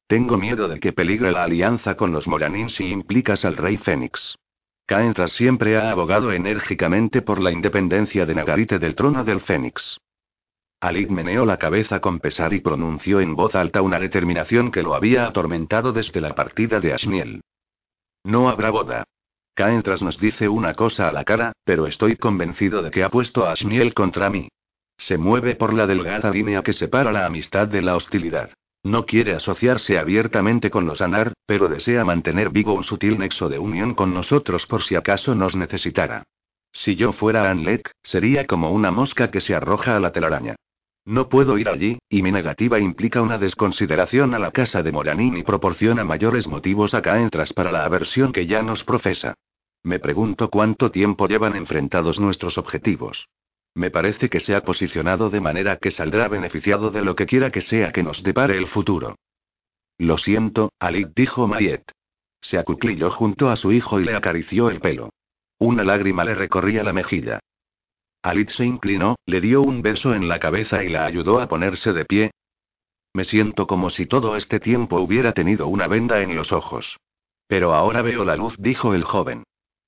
Tengo 0.07 0.37
miedo 0.37 0.69
de 0.69 0.79
que 0.79 0.93
peligre 0.93 1.33
la 1.33 1.43
alianza 1.43 1.97
con 1.97 2.13
los 2.13 2.25
Moranin 2.25 2.69
si 2.69 2.85
implicas 2.85 3.43
al 3.43 3.57
rey 3.57 3.75
Fénix. 3.75 4.37
Caentras 4.85 5.33
siempre 5.33 5.75
ha 5.75 5.91
abogado 5.91 6.31
enérgicamente 6.31 7.21
por 7.21 7.41
la 7.41 7.51
independencia 7.51 8.25
de 8.25 8.35
Nagarite 8.35 8.79
del 8.79 8.95
trono 8.95 9.25
del 9.25 9.41
Fénix. 9.41 9.97
Alik 10.79 11.09
meneó 11.09 11.45
la 11.45 11.57
cabeza 11.57 11.99
con 11.99 12.21
pesar 12.21 12.53
y 12.53 12.61
pronunció 12.61 13.19
en 13.19 13.35
voz 13.35 13.53
alta 13.53 13.81
una 13.81 13.99
determinación 13.99 14.71
que 14.71 14.81
lo 14.81 14.95
había 14.95 15.27
atormentado 15.27 15.91
desde 15.91 16.21
la 16.21 16.33
partida 16.35 16.79
de 16.79 16.93
Asniel. 16.93 17.41
No 18.23 18.49
habrá 18.49 18.69
boda. 18.69 19.03
Caentras 19.53 20.01
nos 20.01 20.19
dice 20.19 20.49
una 20.49 20.73
cosa 20.73 21.09
a 21.09 21.11
la 21.11 21.23
cara, 21.23 21.53
pero 21.63 21.85
estoy 21.85 22.15
convencido 22.15 22.81
de 22.81 22.89
que 22.89 23.03
ha 23.03 23.09
puesto 23.09 23.45
a 23.45 23.51
Asniel 23.51 23.93
contra 23.93 24.29
mí. 24.29 24.47
Se 24.97 25.17
mueve 25.17 25.55
por 25.55 25.73
la 25.73 25.85
delgada 25.85 26.31
línea 26.31 26.63
que 26.63 26.73
separa 26.73 27.11
la 27.11 27.25
amistad 27.25 27.67
de 27.67 27.81
la 27.81 27.95
hostilidad. 27.95 28.51
No 28.83 29.05
quiere 29.05 29.33
asociarse 29.33 29.97
abiertamente 29.97 30.69
con 30.69 30.85
los 30.85 31.01
Anar, 31.01 31.33
pero 31.45 31.69
desea 31.69 32.03
mantener 32.03 32.49
vivo 32.49 32.73
un 32.73 32.83
sutil 32.83 33.17
nexo 33.19 33.47
de 33.47 33.59
unión 33.59 33.93
con 33.93 34.13
nosotros 34.13 34.65
por 34.65 34.81
si 34.83 34.95
acaso 34.95 35.35
nos 35.35 35.55
necesitara. 35.55 36.23
Si 36.71 36.95
yo 36.95 37.13
fuera 37.13 37.49
Anlek, 37.49 37.91
sería 38.01 38.47
como 38.47 38.71
una 38.71 38.91
mosca 38.91 39.29
que 39.29 39.41
se 39.41 39.53
arroja 39.53 39.95
a 39.95 39.99
la 39.99 40.11
telaraña. 40.11 40.55
No 41.05 41.27
puedo 41.27 41.57
ir 41.57 41.67
allí, 41.67 41.99
y 42.09 42.21
mi 42.21 42.31
negativa 42.31 42.79
implica 42.79 43.21
una 43.21 43.37
desconsideración 43.37 44.33
a 44.33 44.39
la 44.39 44.51
casa 44.51 44.81
de 44.81 44.91
Moranín 44.93 45.35
y 45.35 45.43
proporciona 45.43 46.05
mayores 46.05 46.47
motivos 46.47 46.93
acá 46.93 47.19
entras 47.19 47.51
para 47.51 47.71
la 47.71 47.83
aversión 47.83 48.31
que 48.31 48.47
ya 48.47 48.61
nos 48.61 48.85
profesa. 48.85 49.35
Me 49.83 49.99
pregunto 49.99 50.49
cuánto 50.49 50.91
tiempo 50.91 51.27
llevan 51.27 51.57
enfrentados 51.57 52.19
nuestros 52.19 52.57
objetivos. 52.57 53.27
Me 53.75 53.91
parece 53.91 54.29
que 54.29 54.39
se 54.39 54.55
ha 54.55 54.61
posicionado 54.61 55.29
de 55.29 55.41
manera 55.41 55.75
que 55.75 55.91
saldrá 55.91 56.29
beneficiado 56.29 56.89
de 56.89 57.01
lo 57.01 57.15
que 57.15 57.25
quiera 57.25 57.51
que 57.51 57.61
sea 57.61 57.91
que 57.91 58.03
nos 58.03 58.23
depare 58.23 58.57
el 58.57 58.67
futuro. 58.67 59.15
Lo 59.97 60.17
siento, 60.17 60.71
Alik 60.79 61.09
dijo 61.13 61.47
Mayet. 61.47 61.83
Se 62.39 62.57
acuclilló 62.57 63.09
junto 63.09 63.49
a 63.49 63.57
su 63.57 63.73
hijo 63.73 63.99
y 63.99 64.05
le 64.05 64.15
acarició 64.15 64.69
el 64.69 64.79
pelo. 64.79 65.09
Una 65.59 65.83
lágrima 65.83 66.23
le 66.23 66.35
recorría 66.35 66.83
la 66.83 66.93
mejilla. 66.93 67.39
Alit 68.23 68.51
se 68.51 68.65
inclinó, 68.65 69.17
le 69.25 69.41
dio 69.41 69.61
un 69.61 69.81
beso 69.81 70.15
en 70.15 70.29
la 70.29 70.39
cabeza 70.39 70.81
y 70.81 70.87
la 70.87 71.05
ayudó 71.05 71.41
a 71.41 71.47
ponerse 71.49 71.91
de 71.91 72.05
pie. 72.05 72.31
Me 73.13 73.25
siento 73.25 73.67
como 73.67 73.89
si 73.89 74.05
todo 74.05 74.37
este 74.37 74.61
tiempo 74.61 75.01
hubiera 75.01 75.33
tenido 75.33 75.67
una 75.67 75.87
venda 75.87 76.21
en 76.21 76.33
los 76.33 76.53
ojos. 76.53 76.97
Pero 77.47 77.73
ahora 77.73 78.01
veo 78.01 78.23
la 78.23 78.37
luz, 78.37 78.55
dijo 78.57 78.93
el 78.93 79.03
joven. 79.03 79.43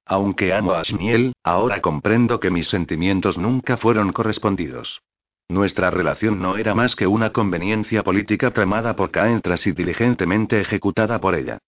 Aunque 0.06 0.53
amo 0.53 0.74
a 0.74 0.84
Shmiel, 0.84 1.34
ahora 1.44 1.82
comprendo 1.82 2.41
que 2.41 2.52
mis 2.52 2.68
sentimientos 2.68 3.38
nunca 3.38 3.78
fueron 3.78 4.12
correspondidos. 4.12 5.02
Nuestra 5.48 5.90
relación 5.90 6.41
no 6.41 6.57
era 6.57 6.76
más 6.76 6.98
que 6.98 7.07
una 7.07 7.32
conveniencia 7.32 8.03
política 8.03 8.52
tramada 8.52 8.98
por 8.98 9.12
Caentras 9.12 9.66
y 9.66 9.72
diligentemente 9.72 10.60
ejecutada 10.60 11.22
por 11.22 11.36
ella. 11.36 11.60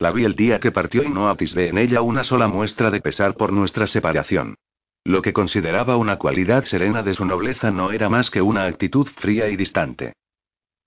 La 0.00 0.10
vi 0.10 0.24
el 0.24 0.34
día 0.34 0.58
que 0.58 0.72
partió 0.72 1.04
y 1.04 1.08
no 1.08 1.28
atisbé 1.28 1.68
en 1.68 1.78
ella 1.78 2.02
una 2.02 2.24
sola 2.24 2.48
muestra 2.48 2.90
de 2.90 3.00
pesar 3.00 3.34
por 3.34 3.52
nuestra 3.52 3.86
separación. 3.86 4.56
Lo 5.06 5.22
que 5.22 5.32
consideraba 5.32 5.96
una 5.96 6.16
cualidad 6.18 6.64
serena 6.64 7.00
de 7.04 7.14
su 7.14 7.24
nobleza 7.24 7.70
no 7.70 7.92
era 7.92 8.08
más 8.08 8.28
que 8.28 8.42
una 8.42 8.64
actitud 8.64 9.06
fría 9.06 9.48
y 9.48 9.54
distante. 9.54 10.14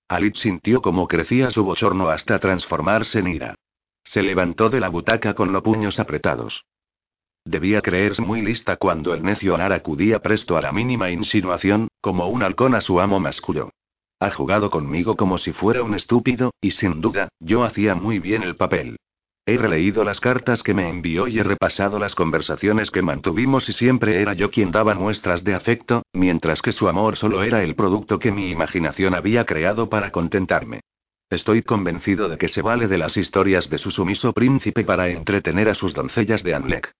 Alit 0.09 0.35
sintió 0.35 0.81
cómo 0.81 1.07
crecía 1.07 1.51
su 1.51 1.63
bochorno 1.63 2.09
hasta 2.09 2.37
transformarse 2.37 3.19
en 3.19 3.27
ira. 3.29 3.55
Se 4.03 4.21
levantó 4.21 4.69
de 4.69 4.81
la 4.81 4.89
butaca 4.89 5.35
con 5.35 5.53
los 5.53 5.61
puños 5.61 6.01
apretados. 6.01 6.65
Debía 7.45 7.79
creerse 7.81 8.21
muy 8.21 8.41
lista 8.41 8.75
cuando 8.75 9.13
el 9.13 9.23
necio 9.23 9.55
Anar 9.55 9.71
acudía 9.71 10.19
presto 10.19 10.57
a 10.57 10.61
la 10.61 10.73
mínima 10.73 11.09
insinuación, 11.11 11.87
como 12.01 12.27
un 12.27 12.43
halcón 12.43 12.75
a 12.75 12.81
su 12.81 12.99
amo 12.99 13.21
masculino. 13.21 13.69
Ha 14.19 14.31
jugado 14.31 14.69
conmigo 14.69 15.15
como 15.15 15.37
si 15.37 15.53
fuera 15.53 15.81
un 15.81 15.95
estúpido, 15.95 16.51
y 16.59 16.71
sin 16.71 16.99
duda, 16.99 17.29
yo 17.39 17.63
hacía 17.63 17.95
muy 17.95 18.19
bien 18.19 18.43
el 18.43 18.57
papel. 18.57 18.97
He 19.49 19.57
releído 19.57 20.03
las 20.03 20.19
cartas 20.19 20.61
que 20.61 20.75
me 20.75 20.87
envió 20.87 21.27
y 21.27 21.39
he 21.39 21.43
repasado 21.43 21.97
las 21.97 22.13
conversaciones 22.13 22.91
que 22.91 23.01
mantuvimos 23.01 23.67
y 23.67 23.73
siempre 23.73 24.21
era 24.21 24.33
yo 24.33 24.51
quien 24.51 24.69
daba 24.69 24.93
muestras 24.93 25.43
de 25.43 25.55
afecto, 25.55 26.03
mientras 26.13 26.61
que 26.61 26.71
su 26.71 26.87
amor 26.87 27.17
solo 27.17 27.41
era 27.41 27.63
el 27.63 27.73
producto 27.73 28.19
que 28.19 28.31
mi 28.31 28.51
imaginación 28.51 29.15
había 29.15 29.47
creado 29.47 29.89
para 29.89 30.11
contentarme. 30.11 30.81
Estoy 31.31 31.63
convencido 31.63 32.29
de 32.29 32.37
que 32.37 32.47
se 32.47 32.61
vale 32.61 32.87
de 32.87 32.99
las 32.99 33.17
historias 33.17 33.71
de 33.71 33.79
su 33.79 33.89
sumiso 33.89 34.33
príncipe 34.33 34.83
para 34.83 35.09
entretener 35.09 35.67
a 35.69 35.73
sus 35.73 35.95
doncellas 35.95 36.43
de 36.43 36.53
Anlek. 36.53 36.91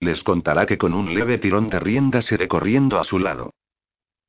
Les 0.00 0.24
contará 0.24 0.64
que 0.64 0.78
con 0.78 0.94
un 0.94 1.12
leve 1.12 1.36
tirón 1.36 1.68
de 1.68 1.78
riendas 1.78 2.32
iré 2.32 2.48
corriendo 2.48 2.98
a 2.98 3.04
su 3.04 3.18
lado. 3.18 3.52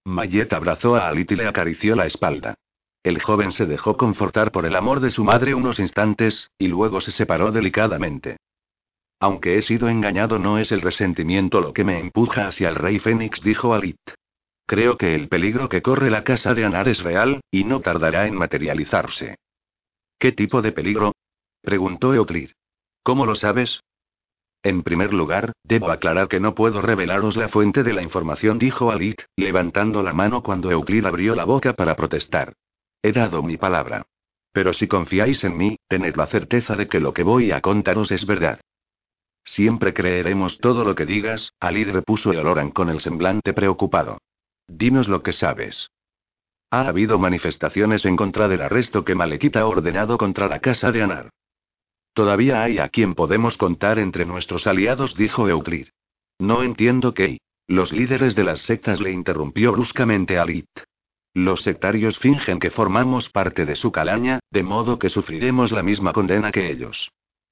Mayet 0.04 0.52
abrazó 0.52 0.98
a 0.98 1.08
Alit 1.08 1.32
y 1.32 1.38
le 1.38 1.48
acarició 1.48 1.96
la 1.96 2.08
espalda. 2.08 2.56
El 3.04 3.22
joven 3.22 3.52
se 3.52 3.66
dejó 3.66 3.96
confortar 3.96 4.52
por 4.52 4.66
el 4.66 4.76
amor 4.76 5.00
de 5.00 5.10
su 5.10 5.24
madre 5.24 5.54
unos 5.54 5.80
instantes, 5.80 6.52
y 6.58 6.68
luego 6.68 7.00
se 7.00 7.12
separó 7.12 7.52
delicadamente. 7.52 8.38
Aunque 9.22 9.58
he 9.58 9.62
sido 9.62 9.90
engañado, 9.90 10.40
no 10.40 10.58
es 10.58 10.72
el 10.72 10.82
resentimiento 10.82 11.62
lo 11.62 11.74
que 11.74 11.84
me 11.84 12.00
empuja 12.00 12.48
hacia 12.48 12.70
el 12.70 12.76
rey 12.76 13.00
Fénix, 13.00 13.42
dijo 13.42 13.74
Alit. 13.74 14.00
Creo 14.66 14.98
que 14.98 15.16
el 15.16 15.28
peligro 15.28 15.68
que 15.68 15.82
corre 15.82 16.10
la 16.10 16.24
casa 16.24 16.54
de 16.54 16.64
Anar 16.64 16.88
es 16.88 17.02
real, 17.02 17.42
y 17.52 17.64
no 17.64 17.80
tardará 17.80 18.28
en 18.28 18.36
materializarse. 18.36 19.36
¿Qué 20.20 20.32
tipo 20.32 20.62
de 20.62 20.72
peligro? 20.72 21.14
preguntó 21.62 22.14
Euclid. 22.14 22.52
¿Cómo 23.04 23.26
lo 23.26 23.36
sabes? 23.36 23.82
En 24.62 24.84
primer 24.84 25.14
lugar, 25.14 25.54
debo 25.64 25.90
aclarar 25.90 26.28
que 26.28 26.40
no 26.42 26.54
puedo 26.54 26.82
revelaros 26.82 27.38
la 27.38 27.48
fuente 27.48 27.84
de 27.84 27.94
la 27.94 28.04
información, 28.04 28.60
dijo 28.60 28.92
Alit, 28.92 29.22
levantando 29.38 30.04
la 30.04 30.14
mano 30.14 30.44
cuando 30.44 30.70
Euclid 30.70 31.06
abrió 31.06 31.34
la 31.34 31.46
boca 31.46 31.74
para 31.74 31.96
protestar. 31.96 32.54
He 33.02 33.12
dado 33.12 33.42
mi 33.44 33.58
palabra. 33.58 34.06
Pero 34.52 34.74
si 34.74 34.88
confiáis 34.88 35.44
en 35.44 35.58
mí, 35.58 35.78
tened 35.88 36.16
la 36.16 36.28
certeza 36.28 36.76
de 36.76 36.88
que 36.88 37.00
lo 37.00 37.14
que 37.14 37.24
voy 37.24 37.52
a 37.52 37.62
contaros 37.62 38.12
es 38.12 38.26
verdad. 38.26 38.60
Siempre 39.44 39.94
creeremos 39.94 40.60
todo 40.60 40.84
lo 40.84 40.96
que 40.96 41.06
digas, 41.06 41.54
Alit 41.60 41.90
repuso 41.90 42.34
Eoloran 42.34 42.72
con 42.72 42.90
el 42.90 43.00
semblante 43.00 43.54
preocupado. 43.54 44.18
Dinos 44.68 45.08
lo 45.08 45.24
que 45.24 45.34
sabes. 45.34 45.90
Ha 46.72 46.88
habido 46.88 47.18
manifestaciones 47.18 48.06
en 48.06 48.16
contra 48.16 48.48
del 48.48 48.62
arresto 48.62 49.04
que 49.04 49.16
Malekita 49.16 49.62
ha 49.62 49.66
ordenado 49.66 50.18
contra 50.18 50.48
la 50.48 50.60
casa 50.60 50.92
de 50.92 51.02
Anar. 51.02 51.30
Todavía 52.14 52.62
hay 52.62 52.80
a 52.80 52.90
quien 52.90 53.16
podemos 53.16 53.58
contar 53.58 53.98
entre 53.98 54.26
nuestros 54.26 54.68
aliados, 54.68 55.16
dijo 55.16 55.48
Euclid. 55.48 55.88
No 56.38 56.64
entiendo 56.64 57.14
qué. 57.14 57.40
Los 57.68 57.92
líderes 57.92 58.36
de 58.36 58.44
las 58.44 58.62
sectas 58.62 59.00
le 59.00 59.12
interrumpió 59.12 59.72
bruscamente 59.72 60.38
a. 60.38 60.46
Los 61.34 61.62
sectarios 61.62 62.18
fingen 62.18 62.60
que 62.60 62.72
formamos 62.72 63.30
parte 63.30 63.66
de 63.66 63.76
su 63.76 63.92
calaña, 63.92 64.40
de 64.52 64.64
modo 64.64 64.98
que 64.98 65.10
sufriremos 65.10 65.72
la 65.72 65.84
misma 65.84 66.12
condena 66.12 66.52
que 66.52 66.72
ellos. 66.72 67.12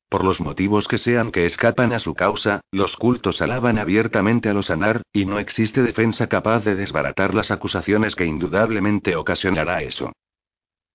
Por 0.09 0.23
los 0.23 0.39
motivos 0.39 0.87
que 0.87 0.97
sean 0.97 1.31
que 1.31 1.45
escapan 1.45 1.91
a 1.91 1.99
su 1.99 2.13
causa, 2.13 2.61
los 2.71 2.95
cultos 2.95 3.41
alaban 3.41 3.77
abiertamente 3.77 4.49
a 4.49 4.53
los 4.53 4.69
Anar, 4.69 5.01
y 5.11 5.25
no 5.25 5.37
existe 5.37 5.83
defensa 5.83 6.27
capaz 6.27 6.63
de 6.63 6.75
desbaratar 6.75 7.33
las 7.33 7.51
acusaciones 7.51 8.15
que 8.15 8.25
indudablemente 8.25 9.15
ocasionará 9.17 9.81
eso. 9.83 10.13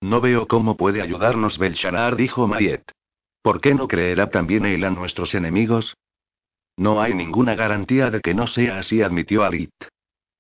No 0.01 0.21
veo 0.21 0.49
cómo 0.49 0.77
puede 0.77 1.03
ayudarnos 1.03 1.59
Belshazzar, 1.59 2.17
dijo 2.17 2.49
Mayet. 2.49 2.91
¿Por 3.43 3.61
qué 3.61 3.75
no 3.75 3.87
creerá 3.87 4.31
también 4.31 4.65
él 4.65 4.83
a 4.85 4.91
nuestros 4.91 5.35
enemigos? 5.35 5.95
No 6.77 7.03
hay 7.03 7.13
ninguna 7.13 7.55
garantía 7.55 8.11
de 8.11 8.21
que 8.21 8.35
no 8.35 8.47
sea 8.47 8.79
así, 8.79 9.03
admitió 9.03 9.45
Alit. 9.45 9.73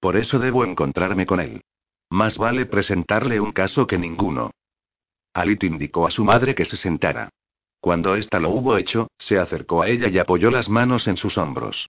Por 0.01 0.16
eso 0.16 0.39
debo 0.39 0.64
encontrarme 0.64 1.27
con 1.27 1.40
él. 1.40 1.60
Más 2.12 2.36
vale 2.36 2.66
presentarle 2.66 3.40
un 3.40 3.52
caso 3.52 3.86
que 3.86 3.97
ninguno. 3.97 4.51
Alit 5.32 5.64
indicó 5.64 6.06
a 6.06 6.10
su 6.10 6.26
madre 6.26 6.55
que 6.55 6.66
se 6.66 6.76
sentara. 6.76 7.30
Cuando 7.80 8.16
ésta 8.16 8.39
lo 8.39 8.51
hubo 8.51 8.76
hecho, 8.76 9.09
se 9.18 9.39
acercó 9.39 9.80
a 9.80 9.89
ella 9.89 10.09
y 10.09 10.18
apoyó 10.18 10.51
las 10.51 10.68
manos 10.68 11.09
en 11.09 11.16
sus 11.16 11.39
hombros. 11.39 11.89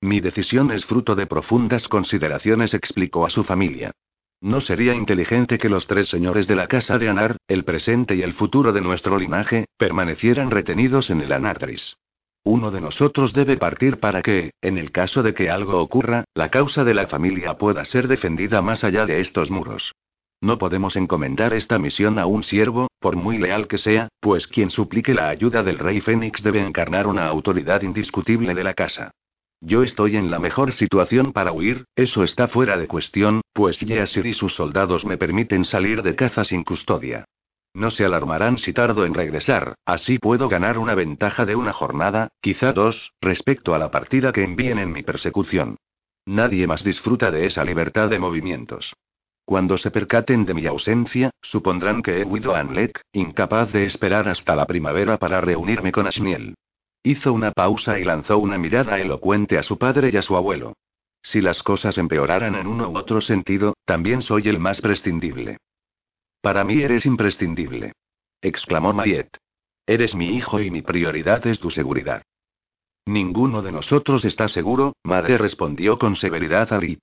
Mi 0.00 0.20
decisión 0.20 0.70
es 0.70 0.86
fruto 0.86 1.14
de 1.14 1.26
profundas 1.26 1.88
consideraciones, 1.88 2.72
explicó 2.72 3.26
a 3.26 3.30
su 3.30 3.44
familia. 3.44 3.92
No 4.40 4.62
sería 4.62 4.94
inteligente 4.94 5.58
que 5.58 5.68
los 5.68 5.86
tres 5.86 6.08
señores 6.08 6.46
de 6.46 6.56
la 6.56 6.66
casa 6.66 6.96
de 6.96 7.10
Anar, 7.10 7.36
el 7.46 7.64
presente 7.64 8.14
y 8.14 8.22
el 8.22 8.32
futuro 8.32 8.72
de 8.72 8.80
nuestro 8.80 9.18
linaje, 9.18 9.66
permanecieran 9.76 10.50
retenidos 10.50 11.10
en 11.10 11.20
el 11.20 11.32
Anartris. 11.32 11.98
Uno 12.46 12.70
de 12.70 12.82
nosotros 12.82 13.32
debe 13.32 13.56
partir 13.56 13.98
para 13.98 14.20
que, 14.20 14.52
en 14.60 14.76
el 14.76 14.92
caso 14.92 15.22
de 15.22 15.32
que 15.32 15.48
algo 15.48 15.80
ocurra, 15.80 16.24
la 16.34 16.50
causa 16.50 16.84
de 16.84 16.92
la 16.92 17.06
familia 17.06 17.54
pueda 17.54 17.86
ser 17.86 18.06
defendida 18.06 18.60
más 18.60 18.84
allá 18.84 19.06
de 19.06 19.20
estos 19.20 19.50
muros. 19.50 19.92
No 20.42 20.58
podemos 20.58 20.94
encomendar 20.96 21.54
esta 21.54 21.78
misión 21.78 22.18
a 22.18 22.26
un 22.26 22.42
siervo, 22.42 22.88
por 23.00 23.16
muy 23.16 23.38
leal 23.38 23.66
que 23.66 23.78
sea, 23.78 24.08
pues 24.20 24.46
quien 24.46 24.68
suplique 24.68 25.14
la 25.14 25.30
ayuda 25.30 25.62
del 25.62 25.78
rey 25.78 26.02
Fénix 26.02 26.42
debe 26.42 26.60
encarnar 26.60 27.06
una 27.06 27.26
autoridad 27.26 27.80
indiscutible 27.80 28.54
de 28.54 28.64
la 28.64 28.74
casa. 28.74 29.10
Yo 29.62 29.82
estoy 29.82 30.18
en 30.18 30.30
la 30.30 30.38
mejor 30.38 30.72
situación 30.72 31.32
para 31.32 31.50
huir, 31.50 31.86
eso 31.96 32.24
está 32.24 32.48
fuera 32.48 32.76
de 32.76 32.86
cuestión, 32.86 33.40
pues 33.54 33.80
Yeasir 33.80 34.26
y 34.26 34.34
sus 34.34 34.54
soldados 34.54 35.06
me 35.06 35.16
permiten 35.16 35.64
salir 35.64 36.02
de 36.02 36.14
caza 36.14 36.44
sin 36.44 36.62
custodia. 36.62 37.24
No 37.74 37.90
se 37.90 38.04
alarmarán 38.04 38.56
si 38.58 38.72
tardo 38.72 39.04
en 39.04 39.14
regresar, 39.14 39.74
así 39.84 40.20
puedo 40.20 40.48
ganar 40.48 40.78
una 40.78 40.94
ventaja 40.94 41.44
de 41.44 41.56
una 41.56 41.72
jornada, 41.72 42.28
quizá 42.40 42.72
dos, 42.72 43.12
respecto 43.20 43.74
a 43.74 43.78
la 43.78 43.90
partida 43.90 44.32
que 44.32 44.44
envíen 44.44 44.78
en 44.78 44.92
mi 44.92 45.02
persecución. 45.02 45.76
Nadie 46.24 46.68
más 46.68 46.84
disfruta 46.84 47.32
de 47.32 47.46
esa 47.46 47.64
libertad 47.64 48.08
de 48.08 48.20
movimientos. 48.20 48.94
Cuando 49.44 49.76
se 49.76 49.90
percaten 49.90 50.46
de 50.46 50.54
mi 50.54 50.66
ausencia, 50.66 51.30
supondrán 51.42 52.00
que 52.02 52.20
he 52.20 52.24
huido 52.24 52.54
a 52.54 52.60
Anlek, 52.60 53.02
incapaz 53.12 53.72
de 53.72 53.84
esperar 53.84 54.28
hasta 54.28 54.54
la 54.54 54.66
primavera 54.66 55.18
para 55.18 55.40
reunirme 55.40 55.90
con 55.90 56.06
Ashniel. 56.06 56.54
Hizo 57.02 57.32
una 57.32 57.50
pausa 57.50 57.98
y 57.98 58.04
lanzó 58.04 58.38
una 58.38 58.56
mirada 58.56 58.98
elocuente 58.98 59.58
a 59.58 59.62
su 59.62 59.76
padre 59.76 60.10
y 60.12 60.16
a 60.16 60.22
su 60.22 60.36
abuelo. 60.36 60.74
Si 61.22 61.40
las 61.40 61.62
cosas 61.62 61.98
empeoraran 61.98 62.54
en 62.54 62.66
uno 62.66 62.88
u 62.88 62.96
otro 62.96 63.20
sentido, 63.20 63.74
también 63.84 64.22
soy 64.22 64.48
el 64.48 64.58
más 64.58 64.80
prescindible. 64.80 65.58
Para 66.44 66.62
mí 66.62 66.82
eres 66.82 67.06
imprescindible. 67.06 67.94
exclamó 68.42 68.92
Mayet. 68.92 69.38
Eres 69.86 70.14
mi 70.14 70.36
hijo 70.36 70.60
y 70.60 70.70
mi 70.70 70.82
prioridad 70.82 71.46
es 71.46 71.58
tu 71.58 71.70
seguridad. 71.70 72.22
Ninguno 73.06 73.62
de 73.62 73.72
nosotros 73.72 74.26
está 74.26 74.48
seguro, 74.48 74.92
madre 75.04 75.38
respondió 75.38 75.98
con 75.98 76.16
severidad 76.16 76.70
Alit. 76.74 77.00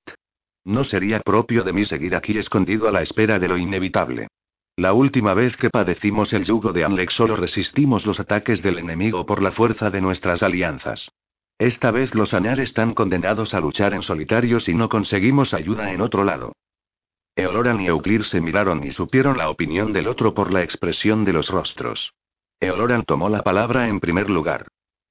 No 0.63 0.84
sería 0.84 1.22
propio 1.22 1.63
de 1.63 1.73
mí 1.73 1.85
seguir 1.85 2.15
aquí 2.15 2.38
escondido 2.38 2.88
a 2.88 2.91
la 2.91 3.01
espera 3.01 3.39
de 3.39 3.47
lo 3.47 3.57
inevitable. 3.57 4.27
La 4.76 4.93
última 4.93 5.34
vez 5.34 5.57
que 5.57 5.72
padecimos 5.72 6.34
el 6.34 6.45
yugo 6.45 6.72
de 6.72 6.84
Anlex 6.84 7.11
solo 7.15 7.35
resistimos 7.35 8.05
los 8.05 8.19
ataques 8.19 8.61
del 8.61 8.77
enemigo 8.77 9.26
por 9.26 9.41
la 9.41 9.51
fuerza 9.51 9.89
de 9.89 10.01
nuestras 10.01 10.43
alianzas. 10.43 11.09
Esta 11.57 11.89
vez 11.89 12.13
los 12.13 12.35
Anar 12.35 12.59
están 12.59 12.93
condenados 12.93 13.55
a 13.55 13.59
luchar 13.59 13.95
en 13.95 14.03
solitario 14.03 14.59
si 14.59 14.76
no 14.76 14.88
conseguimos 14.88 15.55
ayuda 15.55 15.91
en 15.91 16.01
otro 16.01 16.23
lado. 16.23 16.53
Eoloran 17.41 17.81
y 17.81 17.88
Euclir 17.88 18.23
se 18.26 18.39
miraron 18.39 18.84
y 18.84 18.91
supieron 18.91 19.38
la 19.38 19.49
opinión 19.49 19.91
del 19.91 20.07
otro 20.07 20.34
por 20.34 20.51
la 20.51 20.61
expresión 20.61 21.26
de 21.26 21.34
los 21.34 21.49
rostros. 21.49 22.13
Eoloran 22.59 23.03
tomó 23.03 23.30
la 23.30 23.41
palabra 23.41 23.88
en 23.88 23.99
primer 23.99 24.30
lugar. 24.30 24.68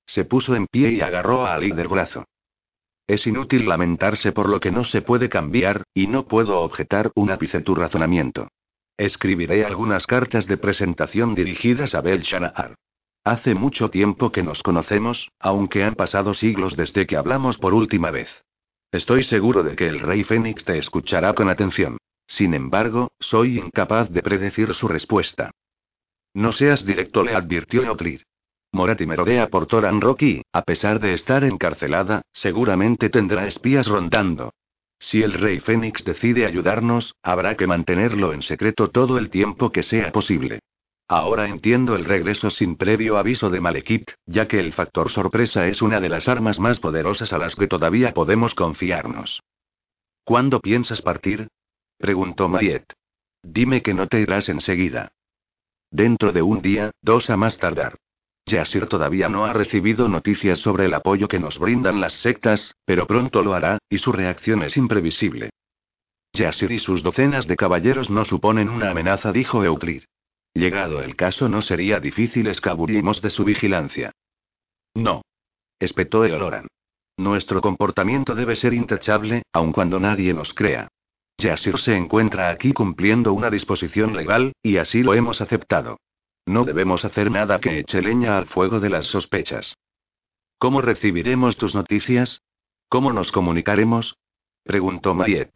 Se 0.06 0.24
puso 0.24 0.54
en 0.54 0.66
pie 0.68 0.92
y 0.92 1.00
agarró 1.00 1.44
a 1.44 1.54
Ali 1.54 1.72
del 1.72 1.88
brazo. 1.88 2.24
Es 3.08 3.26
inútil 3.26 3.68
lamentarse 3.68 4.30
por 4.30 4.48
lo 4.48 4.60
que 4.60 4.70
no 4.70 4.84
se 4.84 5.02
puede 5.02 5.28
cambiar, 5.28 5.82
y 5.92 6.06
no 6.06 6.28
puedo 6.28 6.60
objetar 6.60 7.10
un 7.16 7.32
ápice 7.32 7.60
tu 7.62 7.74
razonamiento. 7.74 8.46
Escribiré 8.96 9.64
algunas 9.64 10.06
cartas 10.06 10.46
de 10.46 10.56
presentación 10.56 11.34
dirigidas 11.34 11.96
a 11.96 12.00
Belshazzar. 12.00 12.76
Hace 13.24 13.56
mucho 13.56 13.90
tiempo 13.90 14.30
que 14.30 14.44
nos 14.44 14.62
conocemos, 14.62 15.30
aunque 15.40 15.82
han 15.82 15.96
pasado 15.96 16.34
siglos 16.34 16.76
desde 16.76 17.06
que 17.08 17.16
hablamos 17.16 17.58
por 17.58 17.74
última 17.74 18.12
vez. 18.12 18.44
Estoy 18.92 19.24
seguro 19.24 19.64
de 19.64 19.74
que 19.74 19.88
el 19.88 19.98
rey 19.98 20.22
Fénix 20.22 20.64
te 20.64 20.78
escuchará 20.78 21.34
con 21.34 21.48
atención. 21.48 21.98
Sin 22.30 22.54
embargo, 22.54 23.10
soy 23.18 23.58
incapaz 23.58 24.08
de 24.08 24.22
predecir 24.22 24.72
su 24.72 24.86
respuesta. 24.86 25.50
No 26.32 26.52
seas 26.52 26.86
directo, 26.86 27.24
le 27.24 27.34
advirtió 27.34 27.82
Euclid. 27.82 28.20
Morati 28.70 29.04
merodea 29.04 29.48
por 29.48 29.66
Toran 29.66 30.00
Rocky, 30.00 30.42
a 30.52 30.62
pesar 30.62 31.00
de 31.00 31.12
estar 31.12 31.42
encarcelada, 31.42 32.22
seguramente 32.32 33.10
tendrá 33.10 33.48
espías 33.48 33.88
rondando. 33.88 34.54
Si 35.00 35.24
el 35.24 35.32
rey 35.32 35.58
Fénix 35.58 36.04
decide 36.04 36.46
ayudarnos, 36.46 37.16
habrá 37.20 37.56
que 37.56 37.66
mantenerlo 37.66 38.32
en 38.32 38.42
secreto 38.42 38.90
todo 38.90 39.18
el 39.18 39.28
tiempo 39.28 39.72
que 39.72 39.82
sea 39.82 40.12
posible. 40.12 40.60
Ahora 41.08 41.48
entiendo 41.48 41.96
el 41.96 42.04
regreso 42.04 42.50
sin 42.50 42.76
previo 42.76 43.18
aviso 43.18 43.50
de 43.50 43.60
Malekith, 43.60 44.12
ya 44.26 44.46
que 44.46 44.60
el 44.60 44.72
factor 44.72 45.10
sorpresa 45.10 45.66
es 45.66 45.82
una 45.82 45.98
de 45.98 46.10
las 46.10 46.28
armas 46.28 46.60
más 46.60 46.78
poderosas 46.78 47.32
a 47.32 47.38
las 47.38 47.56
que 47.56 47.66
todavía 47.66 48.14
podemos 48.14 48.54
confiarnos. 48.54 49.42
¿Cuándo 50.22 50.60
piensas 50.60 51.02
partir? 51.02 51.48
Preguntó 52.00 52.48
Mayet. 52.48 52.84
Dime 53.42 53.82
que 53.82 53.94
no 53.94 54.08
te 54.08 54.20
irás 54.20 54.48
enseguida. 54.48 55.12
Dentro 55.90 56.32
de 56.32 56.42
un 56.42 56.60
día, 56.62 56.90
dos 57.02 57.30
a 57.30 57.36
más 57.36 57.58
tardar. 57.58 57.98
Yasir 58.46 58.86
todavía 58.86 59.28
no 59.28 59.44
ha 59.44 59.52
recibido 59.52 60.08
noticias 60.08 60.58
sobre 60.58 60.86
el 60.86 60.94
apoyo 60.94 61.28
que 61.28 61.38
nos 61.38 61.58
brindan 61.58 62.00
las 62.00 62.14
sectas, 62.14 62.74
pero 62.84 63.06
pronto 63.06 63.42
lo 63.42 63.54
hará, 63.54 63.78
y 63.88 63.98
su 63.98 64.12
reacción 64.12 64.62
es 64.62 64.76
imprevisible. 64.76 65.50
Yasir 66.32 66.72
y 66.72 66.78
sus 66.78 67.02
docenas 67.02 67.46
de 67.46 67.56
caballeros 67.56 68.08
no 68.08 68.24
suponen 68.24 68.68
una 68.68 68.90
amenaza, 68.90 69.32
dijo 69.32 69.64
Euclid. 69.64 70.02
Llegado 70.54 71.02
el 71.02 71.16
caso, 71.16 71.48
no 71.48 71.62
sería 71.62 72.00
difícil 72.00 72.46
escabullirnos 72.48 73.20
de 73.20 73.30
su 73.30 73.44
vigilancia. 73.44 74.12
No. 74.94 75.22
Espetó 75.78 76.24
Eoloran. 76.24 76.66
Nuestro 77.16 77.60
comportamiento 77.60 78.34
debe 78.34 78.56
ser 78.56 78.72
intachable, 78.72 79.42
aun 79.52 79.72
cuando 79.72 80.00
nadie 80.00 80.32
nos 80.34 80.54
crea. 80.54 80.88
Yasir 81.40 81.78
se 81.78 81.96
encuentra 81.96 82.50
aquí 82.50 82.72
cumpliendo 82.72 83.32
una 83.32 83.50
disposición 83.50 84.14
legal, 84.14 84.52
y 84.62 84.76
así 84.76 85.02
lo 85.02 85.14
hemos 85.14 85.40
aceptado. 85.40 85.98
No 86.46 86.64
debemos 86.64 87.04
hacer 87.04 87.30
nada 87.30 87.58
que 87.60 87.80
eche 87.80 88.00
leña 88.00 88.38
al 88.38 88.46
fuego 88.46 88.80
de 88.80 88.90
las 88.90 89.06
sospechas. 89.06 89.76
¿Cómo 90.58 90.80
recibiremos 90.82 91.56
tus 91.56 91.74
noticias? 91.74 92.42
¿Cómo 92.88 93.12
nos 93.12 93.32
comunicaremos? 93.32 94.16
preguntó 94.62 95.14
Mayet. 95.14 95.50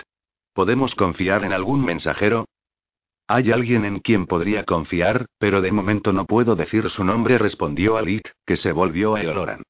¿Podemos 0.52 0.94
confiar 0.94 1.44
en 1.44 1.52
algún 1.52 1.84
mensajero? 1.84 2.46
Hay 3.26 3.52
alguien 3.52 3.84
en 3.84 4.00
quien 4.00 4.26
podría 4.26 4.64
confiar, 4.64 5.26
pero 5.38 5.60
de 5.62 5.72
momento 5.72 6.12
no 6.12 6.26
puedo 6.26 6.56
decir 6.56 6.90
su 6.90 7.04
nombre, 7.04 7.38
respondió 7.38 7.96
Alit, 7.96 8.28
que 8.46 8.56
se 8.56 8.72
volvió 8.72 9.14
a 9.14 9.20
Eloran. 9.20 9.62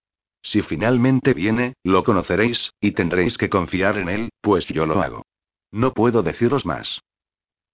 Si 0.43 0.61
finalmente 0.61 1.35
viene, 1.35 1.74
lo 1.82 2.05
conoceréis, 2.05 2.70
y 2.81 2.93
tendréis 2.93 3.39
que 3.39 3.49
confiar 3.49 3.97
en 3.97 4.09
él, 4.09 4.28
pues 4.41 4.69
yo 4.69 4.86
lo 4.86 5.01
hago. 5.01 5.23
No 5.75 5.93
puedo 5.93 6.23
deciros 6.23 6.65
más. 6.65 7.01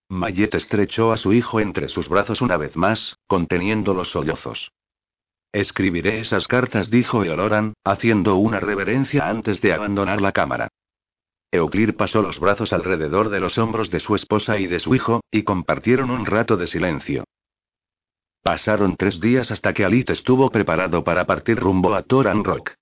Mayet 0.08 0.54
estrechó 0.54 1.12
a 1.12 1.18
su 1.18 1.34
hijo 1.34 1.60
entre 1.60 1.86
sus 1.88 2.08
brazos 2.08 2.40
una 2.40 2.56
vez 2.56 2.74
más, 2.74 3.18
conteniendo 3.26 3.92
los 3.92 4.12
sollozos. 4.12 4.72
Escribiré 5.52 6.18
esas 6.18 6.48
cartas, 6.48 6.88
dijo 6.90 7.24
Eoloran, 7.24 7.74
haciendo 7.84 8.36
una 8.36 8.58
reverencia 8.58 9.28
antes 9.28 9.60
de 9.60 9.74
abandonar 9.74 10.22
la 10.22 10.32
cámara. 10.32 10.68
Euclid 11.52 11.94
pasó 11.94 12.22
los 12.22 12.40
brazos 12.40 12.72
alrededor 12.72 13.28
de 13.28 13.40
los 13.40 13.58
hombros 13.58 13.90
de 13.90 14.00
su 14.00 14.14
esposa 14.14 14.58
y 14.58 14.66
de 14.66 14.80
su 14.80 14.94
hijo, 14.94 15.20
y 15.30 15.42
compartieron 15.42 16.10
un 16.10 16.24
rato 16.24 16.56
de 16.56 16.68
silencio. 16.68 17.24
Pasaron 18.42 18.96
tres 18.96 19.20
días 19.20 19.50
hasta 19.50 19.74
que 19.74 19.84
Alit 19.84 20.08
estuvo 20.08 20.48
preparado 20.48 21.04
para 21.04 21.26
partir 21.26 21.58
rumbo 21.58 21.94
a 21.94 22.02
Toran 22.02 22.44
Rock. 22.44 22.72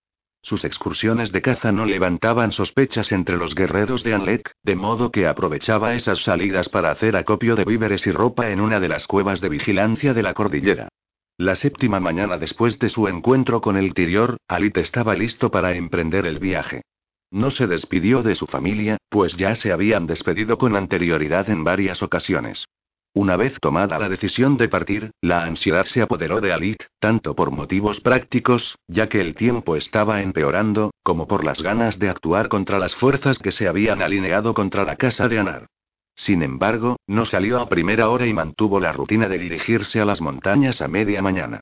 Sus 0.49 0.65
excursiones 0.65 1.31
de 1.31 1.43
caza 1.43 1.73
no 1.73 1.85
levantaban 1.85 2.53
sospechas 2.53 3.13
entre 3.13 3.37
los 3.37 3.55
guerreros 3.55 4.03
de 4.03 4.15
Anlek, 4.15 4.51
de 4.63 4.77
modo 4.77 5.11
que 5.11 5.27
aprovechaba 5.27 5.95
esas 5.95 6.21
salidas 6.21 6.71
para 6.71 6.91
hacer 6.91 7.17
acopio 7.17 7.55
de 7.55 7.67
víveres 7.67 8.07
y 8.07 8.13
ropa 8.13 8.49
en 8.49 8.63
una 8.63 8.81
de 8.81 8.89
las 8.89 9.07
cuevas 9.07 9.43
de 9.43 9.51
vigilancia 9.51 10.15
de 10.15 10.23
la 10.23 10.33
cordillera. 10.33 10.89
La 11.37 11.55
séptima 11.55 12.01
mañana 12.01 12.39
después 12.39 12.79
de 12.79 12.89
su 12.89 13.09
encuentro 13.09 13.61
con 13.61 13.77
el 13.77 13.93
Tirior, 13.93 14.39
Alit 14.49 14.79
estaba 14.79 15.15
listo 15.15 15.51
para 15.51 15.75
emprender 15.75 16.25
el 16.25 16.39
viaje. 16.39 16.81
No 17.31 17.51
se 17.51 17.67
despidió 17.67 18.23
de 18.23 18.35
su 18.35 18.47
familia, 18.47 18.97
pues 19.11 19.37
ya 19.37 19.55
se 19.55 19.71
habían 19.71 20.07
despedido 20.07 20.57
con 20.57 20.77
anterioridad 20.77 21.51
en 21.51 21.63
varias 21.63 22.03
ocasiones. 22.03 22.65
Una 23.15 23.37
vez 23.37 23.59
tomada 23.61 23.99
la 23.99 24.09
decisión 24.09 24.57
de 24.57 24.69
partir, 24.69 25.11
la 25.21 25.43
ansiedad 25.43 25.87
se 25.87 26.03
apoderó 26.03 26.41
de 26.41 26.53
Alit, 26.53 26.85
tanto 26.99 27.35
por 27.35 27.51
motivos 27.51 28.01
prácticos, 28.01 28.77
ya 28.87 29.09
que 29.09 29.21
el 29.21 29.35
tiempo 29.35 29.77
estaba 29.77 30.23
empeorando, 30.23 30.93
como 31.03 31.27
por 31.27 31.45
las 31.45 31.63
ganas 31.63 31.99
de 31.99 32.11
actuar 32.11 32.49
contra 32.49 32.79
las 32.79 32.95
fuerzas 32.95 33.39
que 33.39 33.51
se 33.51 33.67
habían 33.67 34.03
alineado 34.03 34.55
contra 34.55 34.85
la 34.85 34.97
casa 34.97 35.27
de 35.29 35.39
Anar. 35.39 35.67
Sin 36.15 36.43
embargo, 36.43 36.97
no 37.07 37.25
salió 37.25 37.61
a 37.61 37.69
primera 37.69 38.09
hora 38.09 38.27
y 38.27 38.33
mantuvo 38.33 38.81
la 38.81 38.93
rutina 38.93 39.29
de 39.29 39.39
dirigirse 39.39 40.01
a 40.01 40.05
las 40.05 40.21
montañas 40.21 40.83
a 40.83 40.89
media 40.89 41.23
mañana. 41.23 41.61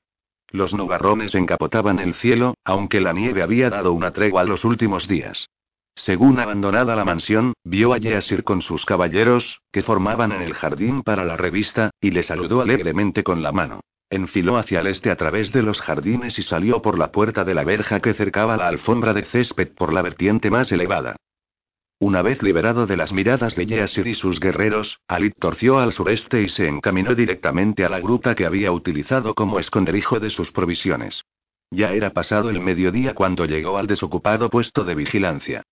Los 0.50 0.74
nubarrones 0.74 1.34
encapotaban 1.34 1.98
el 1.98 2.14
cielo, 2.14 2.54
aunque 2.64 3.00
la 3.00 3.12
nieve 3.12 3.42
había 3.42 3.68
dado 3.68 3.92
una 3.92 4.12
tregua 4.12 4.44
los 4.44 4.64
últimos 4.64 5.08
días. 5.08 5.48
Según 5.96 6.38
abandonada 6.38 6.94
la 6.94 7.06
mansión, 7.06 7.54
vio 7.64 7.94
a 7.94 7.98
Yeasir 7.98 8.44
con 8.44 8.60
sus 8.60 8.84
caballeros, 8.84 9.60
que 9.72 9.82
formaban 9.82 10.30
en 10.30 10.42
el 10.42 10.52
jardín 10.52 11.02
para 11.02 11.24
la 11.24 11.38
revista, 11.38 11.90
y 12.00 12.10
le 12.10 12.22
saludó 12.22 12.60
alegremente 12.60 13.24
con 13.24 13.42
la 13.42 13.50
mano. 13.50 13.80
Enfiló 14.10 14.58
hacia 14.58 14.80
el 14.80 14.88
este 14.88 15.10
a 15.10 15.16
través 15.16 15.52
de 15.52 15.62
los 15.62 15.80
jardines 15.80 16.38
y 16.38 16.42
salió 16.42 16.80
por 16.82 16.98
la 16.98 17.10
puerta 17.10 17.44
de 17.44 17.54
la 17.54 17.64
verja 17.64 18.00
que 18.00 18.14
cercaba 18.14 18.56
la 18.56 18.68
alfombra 18.68 19.14
de 19.14 19.24
césped 19.24 19.74
por 19.74 19.92
la 19.92 20.02
vertiente 20.02 20.50
más 20.50 20.70
elevada. 20.70 21.16
Una 21.98 22.20
vez 22.20 22.42
liberado 22.42 22.86
de 22.86 22.98
las 22.98 23.12
miradas 23.12 23.56
de 23.56 23.64
Yeasir 23.64 24.06
y 24.06 24.14
sus 24.14 24.38
guerreros, 24.38 25.00
Alit 25.08 25.32
torció 25.40 25.78
al 25.78 25.92
sureste 25.92 26.42
y 26.42 26.50
se 26.50 26.68
encaminó 26.68 27.14
directamente 27.14 27.86
a 27.86 27.88
la 27.88 28.00
gruta 28.00 28.34
que 28.34 28.44
había 28.44 28.70
utilizado 28.70 29.34
como 29.34 29.58
esconderijo 29.58 30.20
de 30.20 30.28
sus 30.28 30.52
provisiones. 30.52 31.24
Ya 31.70 31.92
era 31.92 32.10
pasado 32.10 32.50
el 32.50 32.60
mediodía 32.60 33.14
cuando 33.14 33.46
llegó 33.46 33.78
al 33.78 33.86
desocupado 33.86 34.50
puesto 34.50 34.84
de 34.84 34.94
vigilancia. 34.94 35.62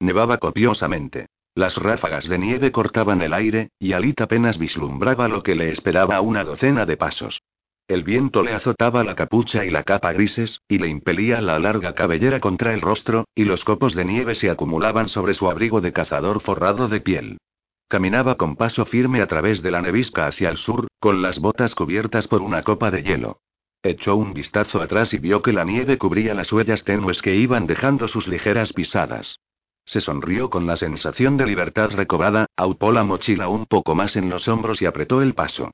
Nevaba 0.00 0.38
copiosamente. 0.38 1.26
Las 1.54 1.76
ráfagas 1.76 2.28
de 2.28 2.38
nieve 2.38 2.72
cortaban 2.72 3.22
el 3.22 3.32
aire, 3.32 3.70
y 3.78 3.92
Alit 3.92 4.20
apenas 4.20 4.58
vislumbraba 4.58 5.28
lo 5.28 5.42
que 5.42 5.54
le 5.54 5.70
esperaba 5.70 6.16
a 6.16 6.20
una 6.20 6.42
docena 6.42 6.84
de 6.84 6.96
pasos. 6.96 7.40
El 7.86 8.02
viento 8.02 8.42
le 8.42 8.54
azotaba 8.54 9.04
la 9.04 9.14
capucha 9.14 9.64
y 9.64 9.70
la 9.70 9.82
capa 9.82 10.12
grises, 10.12 10.62
y 10.68 10.78
le 10.78 10.88
impelía 10.88 11.40
la 11.40 11.58
larga 11.58 11.94
cabellera 11.94 12.40
contra 12.40 12.72
el 12.72 12.80
rostro, 12.80 13.26
y 13.34 13.44
los 13.44 13.64
copos 13.64 13.94
de 13.94 14.04
nieve 14.04 14.34
se 14.34 14.50
acumulaban 14.50 15.08
sobre 15.08 15.34
su 15.34 15.50
abrigo 15.50 15.80
de 15.80 15.92
cazador 15.92 16.40
forrado 16.40 16.88
de 16.88 17.00
piel. 17.00 17.38
Caminaba 17.86 18.36
con 18.36 18.56
paso 18.56 18.86
firme 18.86 19.20
a 19.20 19.26
través 19.26 19.62
de 19.62 19.70
la 19.70 19.82
nevisca 19.82 20.26
hacia 20.26 20.48
el 20.48 20.56
sur, 20.56 20.88
con 20.98 21.20
las 21.20 21.38
botas 21.38 21.74
cubiertas 21.74 22.26
por 22.26 22.40
una 22.40 22.62
copa 22.62 22.90
de 22.90 23.02
hielo. 23.02 23.38
Echó 23.82 24.16
un 24.16 24.32
vistazo 24.32 24.80
atrás 24.80 25.12
y 25.12 25.18
vio 25.18 25.42
que 25.42 25.52
la 25.52 25.64
nieve 25.64 25.98
cubría 25.98 26.34
las 26.34 26.50
huellas 26.50 26.84
tenues 26.84 27.20
que 27.20 27.36
iban 27.36 27.66
dejando 27.66 28.08
sus 28.08 28.26
ligeras 28.26 28.72
pisadas. 28.72 29.38
Se 29.84 30.00
sonrió 30.00 30.50
con 30.50 30.66
la 30.66 30.76
sensación 30.76 31.36
de 31.36 31.46
libertad 31.46 31.90
recobrada, 31.90 32.46
aupó 32.56 32.92
la 32.92 33.04
mochila 33.04 33.48
un 33.48 33.66
poco 33.66 33.94
más 33.94 34.16
en 34.16 34.30
los 34.30 34.48
hombros 34.48 34.80
y 34.80 34.86
apretó 34.86 35.22
el 35.22 35.34
paso. 35.34 35.70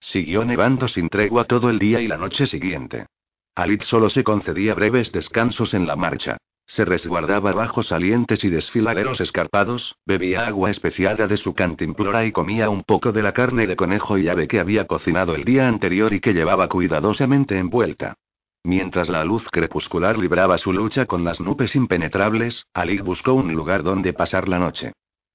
Siguió 0.00 0.44
nevando 0.44 0.88
sin 0.88 1.08
tregua 1.08 1.44
todo 1.44 1.70
el 1.70 1.78
día 1.78 2.00
y 2.00 2.08
la 2.08 2.16
noche 2.16 2.46
siguiente. 2.46 3.06
Alit 3.54 3.82
solo 3.82 4.08
se 4.08 4.24
concedía 4.24 4.74
breves 4.74 5.12
descansos 5.12 5.74
en 5.74 5.86
la 5.86 5.96
marcha. 5.96 6.38
Se 6.66 6.84
resguardaba 6.84 7.52
bajo 7.52 7.82
salientes 7.82 8.44
y 8.44 8.48
desfiladeros 8.48 9.20
escarpados, 9.20 9.96
bebía 10.06 10.46
agua 10.46 10.70
especiada 10.70 11.26
de 11.26 11.36
su 11.36 11.52
cantimplora 11.52 12.24
y 12.24 12.32
comía 12.32 12.70
un 12.70 12.84
poco 12.84 13.12
de 13.12 13.22
la 13.22 13.32
carne 13.32 13.66
de 13.66 13.76
conejo 13.76 14.18
y 14.18 14.28
ave 14.28 14.46
que 14.46 14.60
había 14.60 14.86
cocinado 14.86 15.34
el 15.34 15.44
día 15.44 15.68
anterior 15.68 16.12
y 16.14 16.20
que 16.20 16.32
llevaba 16.32 16.68
cuidadosamente 16.68 17.58
envuelta. 17.58 18.14
Mientras 18.62 19.08
la 19.08 19.24
luz 19.24 19.48
crepuscular 19.50 20.18
libraba 20.18 20.58
su 20.58 20.72
lucha 20.72 21.06
con 21.06 21.24
las 21.24 21.40
nubes 21.40 21.74
impenetrables, 21.74 22.66
Ali 22.74 22.98
buscó 22.98 23.32
un 23.32 23.52
lugar 23.54 23.82
donde 23.82 24.12
pasar 24.12 24.48
la 24.48 24.58
noche. 24.58 24.92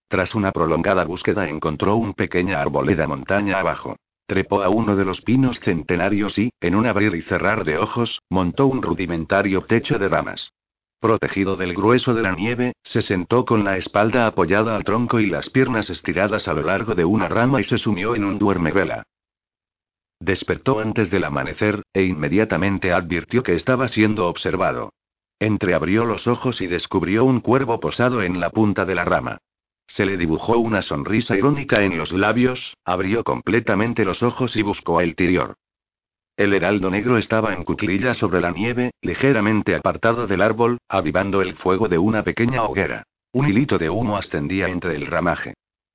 Tras 0.08 0.36
una 0.36 0.52
prolongada 0.52 1.04
búsqueda 1.06 1.50
encontró 1.50 1.96
un 1.96 2.14
pequeña 2.14 2.62
arboleda 2.62 3.08
montaña 3.08 3.60
abajo. 3.60 3.96
Trepó 4.28 4.62
a 4.62 4.70
uno 4.70 4.96
de 4.96 5.06
los 5.06 5.22
pinos 5.22 5.60
centenarios 5.60 6.38
y, 6.38 6.52
en 6.62 6.76
un 6.76 6.86
abrir 6.86 7.16
y 7.16 7.24
cerrar 7.24 7.64
de 7.64 7.78
ojos, 7.78 8.22
montó 8.30 8.68
un 8.68 8.84
rudimentario 8.84 9.62
techo 9.62 9.98
de 9.98 10.08
ramas. 10.08 10.52
Protegido 11.00 11.56
del 11.56 11.74
grueso 11.74 12.14
de 12.14 12.22
la 12.22 12.34
nieve, 12.34 12.74
se 12.84 13.02
sentó 13.02 13.46
con 13.46 13.64
la 13.64 13.78
espalda 13.78 14.28
apoyada 14.28 14.76
al 14.76 14.84
tronco 14.84 15.20
y 15.20 15.28
las 15.28 15.50
piernas 15.50 15.90
estiradas 15.90 16.48
a 16.48 16.54
lo 16.54 16.62
largo 16.62 16.96
de 16.96 17.06
una 17.06 17.28
rama 17.28 17.60
y 17.60 17.64
se 17.64 17.78
sumió 17.78 18.16
en 18.16 18.24
un 18.24 18.38
duermevela. 18.38 19.04
Despertó 20.20 20.80
antes 20.80 21.12
del 21.12 21.26
amanecer, 21.26 21.84
e 21.94 22.04
inmediatamente 22.04 22.94
advirtió 22.94 23.44
que 23.44 23.54
estaba 23.54 23.88
siendo 23.88 24.28
observado. 24.28 24.94
Entreabrió 25.40 26.06
los 26.06 26.28
ojos 26.28 26.62
y 26.62 26.68
descubrió 26.68 27.26
un 27.26 27.42
cuervo 27.42 27.80
posado 27.80 28.24
en 28.24 28.40
la 28.40 28.50
punta 28.50 28.86
de 28.86 28.96
la 28.96 29.04
rama. 29.04 29.40
Se 29.88 30.06
le 30.06 30.18
dibujó 30.18 30.58
una 30.58 30.82
sonrisa 30.82 31.38
irónica 31.38 31.84
en 31.84 31.98
los 31.98 32.12
labios, 32.12 32.76
abrió 32.86 33.24
completamente 33.24 34.06
los 34.06 34.24
ojos 34.24 34.56
y 34.56 34.62
buscó 34.62 35.00
a 35.00 35.04
el 35.04 35.16
tirior. 35.16 35.56
El 36.38 36.54
heraldo 36.54 36.90
negro 36.90 37.18
estaba 37.18 37.54
en 37.54 37.64
cuclillas 37.64 38.18
sobre 38.18 38.42
la 38.42 38.52
nieve, 38.52 38.92
ligeramente 39.02 39.76
apartado 39.76 40.28
del 40.28 40.42
árbol, 40.42 40.80
avivando 40.90 41.42
el 41.42 41.56
fuego 41.56 41.88
de 41.88 41.98
una 41.98 42.24
pequeña 42.24 42.64
hoguera. 42.64 43.04
Un 43.32 43.48
hilito 43.48 43.78
de 43.78 43.90
humo 43.90 44.18
ascendía 44.18 44.68
entre 44.68 44.96
el 44.96 45.08
ramaje. 45.08 45.54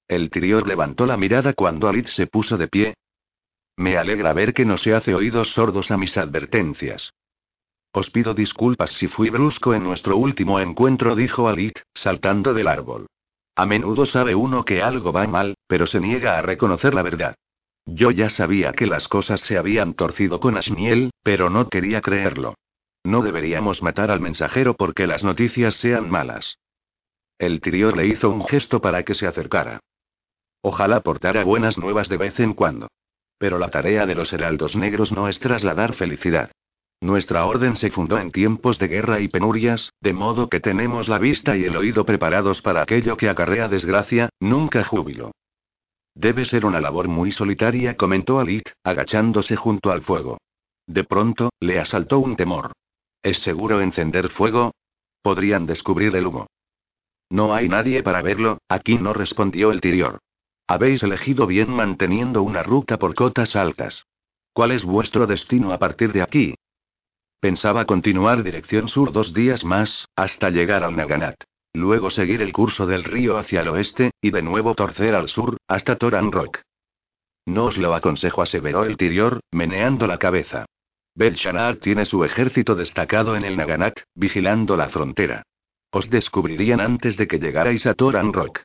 El 0.09 0.30
tirior 0.30 0.66
levantó 0.66 1.06
la 1.06 1.16
mirada 1.16 1.52
cuando 1.52 1.88
Alit 1.88 2.06
se 2.06 2.26
puso 2.26 2.56
de 2.56 2.68
pie, 2.68 2.94
me 3.76 3.97
alegra 3.97 4.32
ver 4.32 4.52
que 4.52 4.64
no 4.64 4.76
se 4.76 4.94
hace 4.94 5.14
oídos 5.14 5.52
sordos 5.52 5.90
a 5.90 5.97
mis 5.97 6.16
advertencias. 6.16 7.12
Os 7.92 8.10
pido 8.10 8.34
disculpas 8.34 8.92
si 8.92 9.09
fui 9.09 9.30
brusco 9.30 9.74
en 9.74 9.82
nuestro 9.82 10.16
último 10.16 10.60
encuentro, 10.60 11.16
dijo 11.16 11.48
Alit, 11.48 11.80
saltando 11.92 12.55
del 12.55 12.68
árbol. 12.68 13.06
A 13.56 13.66
menudo 13.66 14.06
sabe 14.06 14.34
uno 14.34 14.64
que 14.64 14.82
algo 14.82 15.12
va 15.12 15.26
mal, 15.26 15.55
pero 15.66 15.86
se 15.86 15.98
niega 15.98 16.38
a 16.38 16.42
reconocer 16.42 16.94
la 16.94 17.02
verdad. 17.02 17.34
Yo 17.86 18.10
ya 18.10 18.30
sabía 18.30 18.72
que 18.72 18.86
las 18.86 19.09
cosas 19.09 19.40
se 19.40 19.59
habían 19.59 19.94
torcido 19.94 20.38
con 20.38 20.56
Ashmiel, 20.56 21.10
pero 21.22 21.51
no 21.51 21.68
quería 21.68 22.01
creerlo. 22.01 22.55
No 23.02 23.22
deberíamos 23.22 23.82
matar 23.82 24.10
al 24.10 24.20
mensajero 24.20 24.74
porque 24.74 25.06
las 25.06 25.24
noticias 25.24 25.74
sean 25.74 26.10
malas. 26.10 26.59
El 27.38 27.60
Tirior 27.60 27.97
le 27.97 28.06
hizo 28.06 28.30
un 28.30 28.44
gesto 28.44 28.80
para 28.80 29.02
que 29.02 29.14
se 29.14 29.26
acercara. 29.26 29.80
Ojalá 30.62 31.01
portara 31.01 31.42
buenas 31.42 31.78
nuevas 31.78 32.09
de 32.09 32.18
vez 32.18 32.38
en 32.38 32.52
cuando. 32.52 32.88
Pero 33.40 33.58
la 33.58 33.70
tarea 33.70 34.04
de 34.04 34.14
los 34.14 34.34
heraldos 34.34 34.76
negros 34.76 35.12
no 35.12 35.26
es 35.26 35.40
trasladar 35.40 35.94
felicidad. 35.94 36.50
Nuestra 37.00 37.46
orden 37.46 37.74
se 37.76 37.90
fundó 37.90 38.18
en 38.18 38.30
tiempos 38.30 38.78
de 38.78 38.86
guerra 38.86 39.20
y 39.20 39.28
penurias, 39.28 39.94
de 40.02 40.12
modo 40.12 40.50
que 40.50 40.60
tenemos 40.60 41.08
la 41.08 41.16
vista 41.16 41.56
y 41.56 41.64
el 41.64 41.74
oído 41.74 42.04
preparados 42.04 42.60
para 42.60 42.82
aquello 42.82 43.16
que 43.16 43.30
acarrea 43.30 43.66
desgracia, 43.66 44.28
nunca 44.40 44.84
júbilo. 44.84 45.32
Debe 46.14 46.44
ser 46.44 46.66
una 46.66 46.82
labor 46.82 47.08
muy 47.08 47.32
solitaria, 47.32 47.96
comentó 47.96 48.40
Alit, 48.40 48.68
agachándose 48.84 49.56
junto 49.56 49.90
al 49.90 50.02
fuego. 50.02 50.36
De 50.86 51.04
pronto, 51.04 51.48
le 51.60 51.78
asaltó 51.78 52.18
un 52.18 52.36
temor. 52.36 52.72
¿Es 53.22 53.38
seguro 53.38 53.80
encender 53.80 54.28
fuego? 54.28 54.74
Podrían 55.22 55.64
descubrir 55.64 56.14
el 56.14 56.26
humo. 56.26 56.46
No 57.30 57.54
hay 57.54 57.70
nadie 57.70 58.02
para 58.02 58.20
verlo, 58.20 58.58
aquí 58.68 58.98
no 58.98 59.14
respondió 59.14 59.72
el 59.72 59.80
Tirior. 59.80 60.18
Habéis 60.70 61.02
elegido 61.02 61.48
bien 61.48 61.68
manteniendo 61.68 62.44
una 62.44 62.62
ruta 62.62 62.97
por 62.97 63.16
cotas 63.16 63.56
altas. 63.56 64.06
¿Cuál 64.52 64.70
es 64.70 64.84
vuestro 64.84 65.26
destino 65.26 65.72
a 65.72 65.78
partir 65.78 66.12
de 66.12 66.22
aquí? 66.22 66.55
Pensaba 67.40 67.86
continuar 67.86 68.44
dirección 68.44 68.88
sur 68.88 69.10
dos 69.10 69.34
días 69.34 69.64
más, 69.64 70.06
hasta 70.14 70.48
llegar 70.51 70.84
al 70.84 70.94
Naganat. 70.94 71.42
Luego 71.72 72.12
seguir 72.12 72.40
el 72.40 72.52
curso 72.52 72.86
del 72.86 73.02
río 73.02 73.36
hacia 73.36 73.62
el 73.62 73.68
oeste, 73.68 74.12
y 74.22 74.30
de 74.30 74.42
nuevo 74.42 74.76
torcer 74.76 75.16
al 75.16 75.28
sur, 75.28 75.56
hasta 75.66 75.97
Toran 75.97 76.30
Rock. 76.30 76.60
No 77.47 77.64
os 77.64 77.76
lo 77.76 77.92
aconsejo, 77.92 78.40
aseveró 78.40 78.84
el 78.84 78.97
Tirior, 78.97 79.40
meneando 79.51 80.06
la 80.06 80.18
cabeza. 80.18 80.66
Belshanar 81.16 81.78
tiene 81.78 82.05
su 82.05 82.24
ejército 82.24 82.76
destacado 82.76 83.34
en 83.34 83.44
el 83.44 83.56
Naganat, 83.56 84.02
vigilando 84.14 84.76
la 84.76 84.88
frontera. 84.88 85.42
Os 85.90 86.10
descubrirían 86.10 86.80
antes 86.80 87.16
de 87.16 87.26
que 87.26 87.40
llegarais 87.40 87.86
a 87.86 87.94
Toran 87.94 88.32
Rock. 88.32 88.60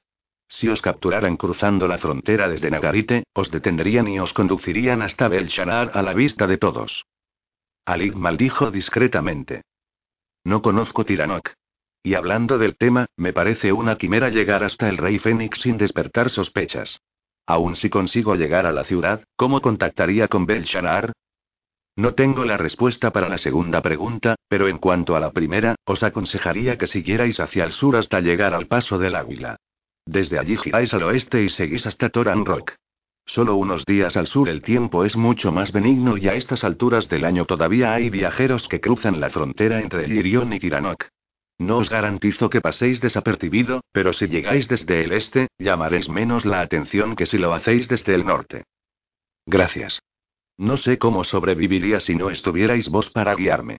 Si 0.48 0.68
os 0.70 0.82
capturaran 0.82 1.38
cruzando 1.38 1.88
la 1.88 1.98
frontera 1.98 2.48
desde 2.48 2.70
Nagarite, 2.70 3.24
os 3.34 3.52
detendrían 3.52 4.08
y 4.08 4.20
os 4.20 4.34
conducirían 4.34 5.02
hasta 5.02 5.28
Belshanar 5.28 5.92
a 5.94 6.02
la 6.02 6.14
vista 6.14 6.48
de 6.48 6.58
todos. 6.58 7.06
Ali 7.86 8.12
maldijo 8.12 8.72
discretamente. 8.72 9.64
No 10.44 10.62
conozco 10.62 11.06
Tiranok. 11.06 11.50
Y 12.04 12.14
hablando 12.14 12.60
del 12.60 12.78
tema, 12.78 13.08
me 13.18 13.34
parece 13.34 13.74
una 13.74 13.98
quimera 13.98 14.30
llegar 14.30 14.64
hasta 14.64 14.90
el 14.90 14.98
rey 14.98 15.18
Fénix 15.18 15.60
sin 15.60 15.78
despertar 15.78 16.30
sospechas. 16.30 17.00
Aun 17.48 17.76
si 17.76 17.90
consigo 17.90 18.36
llegar 18.36 18.66
a 18.66 18.72
la 18.72 18.84
ciudad, 18.84 19.24
¿cómo 19.36 19.62
contactaría 19.62 20.28
con 20.28 20.46
Belshanar? 20.46 21.14
No 21.96 22.14
tengo 22.14 22.44
la 22.44 22.58
respuesta 22.58 23.12
para 23.12 23.30
la 23.30 23.38
segunda 23.38 23.82
pregunta, 23.82 24.36
pero 24.48 24.68
en 24.68 24.78
cuanto 24.80 25.16
a 25.16 25.20
la 25.20 25.32
primera, 25.32 25.76
os 25.86 26.04
aconsejaría 26.04 26.78
que 26.78 26.88
siguierais 26.88 27.40
hacia 27.40 27.64
el 27.64 27.72
sur 27.72 27.96
hasta 27.96 28.20
llegar 28.20 28.54
al 28.54 28.68
paso 28.68 29.00
del 29.00 29.16
Águila. 29.16 29.58
Desde 30.06 30.38
allí 30.38 30.56
giráis 30.58 30.94
al 30.94 31.04
oeste 31.04 31.44
y 31.44 31.50
seguís 31.50 31.86
hasta 31.88 32.10
Toran 32.10 32.46
Rock. 32.46 32.74
Solo 33.26 33.56
unos 33.56 33.86
días 33.86 34.16
al 34.18 34.28
sur 34.28 34.50
el 34.50 34.62
tiempo 34.62 35.04
es 35.04 35.18
mucho 35.18 35.52
más 35.52 35.72
benigno 35.72 36.16
y 36.16 36.28
a 36.28 36.36
estas 36.36 36.64
alturas 36.64 37.10
del 37.10 37.26
año 37.26 37.46
todavía 37.46 37.94
hay 37.94 38.12
viajeros 38.12 38.68
que 38.68 38.80
cruzan 38.80 39.20
la 39.20 39.32
frontera 39.32 39.82
entre 39.82 40.08
Lirion 40.08 40.54
y 40.54 40.60
Tiranok. 40.60 41.06
No 41.58 41.78
os 41.78 41.90
garantizo 41.90 42.50
que 42.50 42.62
paséis 42.62 43.02
desapercibido, 43.02 43.82
pero 43.92 44.14
si 44.14 44.28
llegáis 44.28 44.68
desde 44.68 45.04
el 45.04 45.14
este, 45.14 45.48
llamaréis 45.58 46.08
menos 46.10 46.46
la 46.46 46.62
atención 46.62 47.16
que 47.16 47.26
si 47.26 47.38
lo 47.40 47.54
hacéis 47.54 47.88
desde 47.88 48.14
el 48.14 48.26
norte. 48.26 48.66
Gracias. 49.48 50.02
No 50.58 50.78
sé 50.78 51.00
cómo 51.00 51.24
sobreviviría 51.24 52.00
si 52.00 52.16
no 52.16 52.30
estuvierais 52.30 52.90
vos 52.90 53.10
para 53.10 53.34
guiarme. 53.36 53.78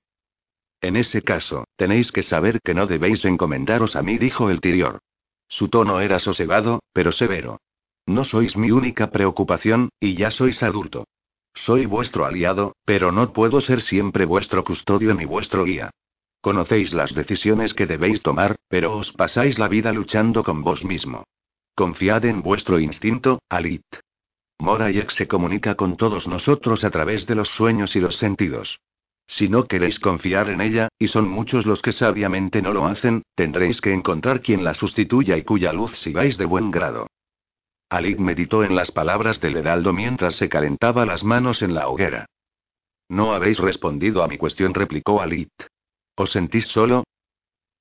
En 0.81 0.97
ese 0.97 1.23
caso, 1.23 1.65
tenéis 1.77 2.13
que 2.13 2.23
saber 2.23 2.61
que 2.63 2.75
no 2.75 2.87
debéis 2.87 3.25
encomendaros 3.25 3.95
a 3.95 4.03
mí, 4.03 4.19
dijo 4.19 4.51
el 4.51 4.61
Tirior. 4.61 5.01
Su 5.49 5.69
tono 5.69 6.01
era 6.01 6.19
sosegado, 6.19 6.81
pero 6.93 7.13
severo. 7.13 7.61
No 8.07 8.25
sois 8.25 8.57
mi 8.57 8.71
única 8.71 9.11
preocupación, 9.11 9.91
y 10.01 10.15
ya 10.15 10.31
sois 10.31 10.63
adulto. 10.63 11.07
Soy 11.55 11.87
vuestro 11.87 12.25
aliado, 12.25 12.77
pero 12.85 13.13
no 13.13 13.33
puedo 13.33 13.61
ser 13.61 13.83
siempre 13.83 14.25
vuestro 14.25 14.63
custodio 14.63 15.15
ni 15.15 15.25
vuestro 15.25 15.65
guía. 15.65 15.91
Conocéis 16.41 16.93
las 16.93 17.15
decisiones 17.15 17.75
que 17.75 17.87
debéis 17.87 18.23
tomar, 18.23 18.57
pero 18.69 18.97
os 18.97 19.13
pasáis 19.13 19.59
la 19.59 19.67
vida 19.67 19.93
luchando 19.93 20.45
con 20.45 20.63
vos 20.63 20.85
mismo. 20.85 21.25
Confiad 21.75 22.25
en 22.27 22.43
vuestro 22.43 22.79
instinto, 22.79 23.41
Alit. 23.49 23.85
Morayek 24.59 25.11
se 25.11 25.27
comunica 25.27 25.75
con 25.75 25.97
todos 25.97 26.29
nosotros 26.29 26.85
a 26.85 26.91
través 26.91 27.27
de 27.27 27.35
los 27.35 27.49
sueños 27.49 27.97
y 27.97 28.01
los 28.01 28.17
sentidos. 28.17 28.79
Si 29.27 29.49
no 29.49 29.65
queréis 29.65 29.99
confiar 29.99 30.49
en 30.49 30.61
ella, 30.61 30.89
y 30.99 31.09
son 31.09 31.29
muchos 31.29 31.67
los 31.67 31.83
que 31.83 31.93
sabiamente 31.93 32.63
no 32.63 32.73
lo 32.73 32.87
hacen, 32.87 33.23
tendréis 33.35 33.81
que 33.81 33.93
encontrar 33.93 34.41
quien 34.41 34.63
la 34.65 34.75
sustituya 34.75 35.37
y 35.37 35.43
cuya 35.43 35.73
luz 35.73 35.99
sigáis 35.99 36.39
de 36.39 36.45
buen 36.45 36.71
grado. 36.71 37.09
Alit 37.89 38.19
meditó 38.19 38.65
en 38.65 38.75
las 38.75 38.91
palabras 38.91 39.41
del 39.41 39.57
heraldo 39.57 39.93
mientras 39.93 40.37
se 40.37 40.49
calentaba 40.49 41.07
las 41.07 41.23
manos 41.23 41.63
en 41.63 41.75
la 41.75 41.89
hoguera. 41.89 42.27
No 43.09 43.33
habéis 43.33 43.59
respondido 43.59 44.23
a 44.23 44.29
mi 44.29 44.39
cuestión, 44.39 44.75
replicó 44.75 45.21
Alit. 45.21 45.53
¿Os 46.17 46.33
sentís 46.33 46.67
solo? 46.67 47.05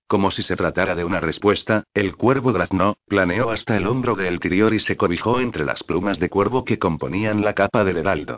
Como 0.08 0.30
si 0.30 0.44
se 0.44 0.56
tratara 0.56 0.94
de 0.94 1.04
una 1.04 1.20
respuesta, 1.20 1.84
el 1.96 2.16
cuervo 2.16 2.54
graznó, 2.54 2.98
planeó 3.08 3.50
hasta 3.50 3.76
el 3.76 3.88
hombro 3.88 4.16
del 4.16 4.40
Tirior 4.40 4.74
y 4.76 4.80
se 4.80 4.98
cobijó 4.98 5.40
entre 5.40 5.66
las 5.66 5.84
plumas 5.84 6.20
de 6.20 6.30
cuervo 6.30 6.64
que 6.64 6.78
componían 6.78 7.42
la 7.42 7.54
capa 7.54 7.84
del 7.84 7.98
heraldo. 7.98 8.38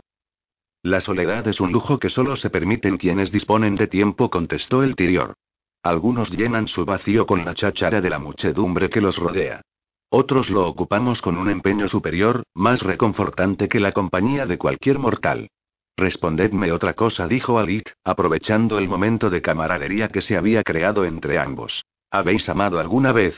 La 0.82 1.00
soledad 1.00 1.46
es 1.48 1.60
un 1.60 1.72
lujo 1.72 1.98
que 1.98 2.08
solo 2.08 2.36
se 2.36 2.50
permiten 2.50 2.98
quienes 2.98 3.32
disponen 3.32 3.74
de 3.74 3.88
tiempo, 3.88 4.30
contestó 4.30 4.82
el 4.82 4.94
Tirior. 4.94 5.34
Algunos 5.82 6.30
llenan 6.30 6.68
su 6.68 6.84
vacío 6.84 7.26
con 7.26 7.44
la 7.44 7.54
cháchara 7.54 8.00
de 8.00 8.10
la 8.10 8.18
muchedumbre 8.18 8.88
que 8.88 9.00
los 9.00 9.16
rodea. 9.18 9.62
Otros 10.10 10.50
lo 10.50 10.66
ocupamos 10.66 11.20
con 11.20 11.36
un 11.36 11.50
empeño 11.50 11.88
superior, 11.88 12.44
más 12.54 12.82
reconfortante 12.82 13.68
que 13.68 13.80
la 13.80 13.92
compañía 13.92 14.46
de 14.46 14.56
cualquier 14.56 14.98
mortal. 14.98 15.48
Respondedme 15.96 16.70
otra 16.70 16.94
cosa, 16.94 17.26
dijo 17.26 17.58
Alit, 17.58 17.88
aprovechando 18.04 18.78
el 18.78 18.88
momento 18.88 19.30
de 19.30 19.42
camaradería 19.42 20.08
que 20.08 20.20
se 20.20 20.36
había 20.36 20.62
creado 20.62 21.04
entre 21.04 21.38
ambos. 21.38 21.84
¿Habéis 22.10 22.48
amado 22.48 22.78
alguna 22.78 23.12
vez? 23.12 23.34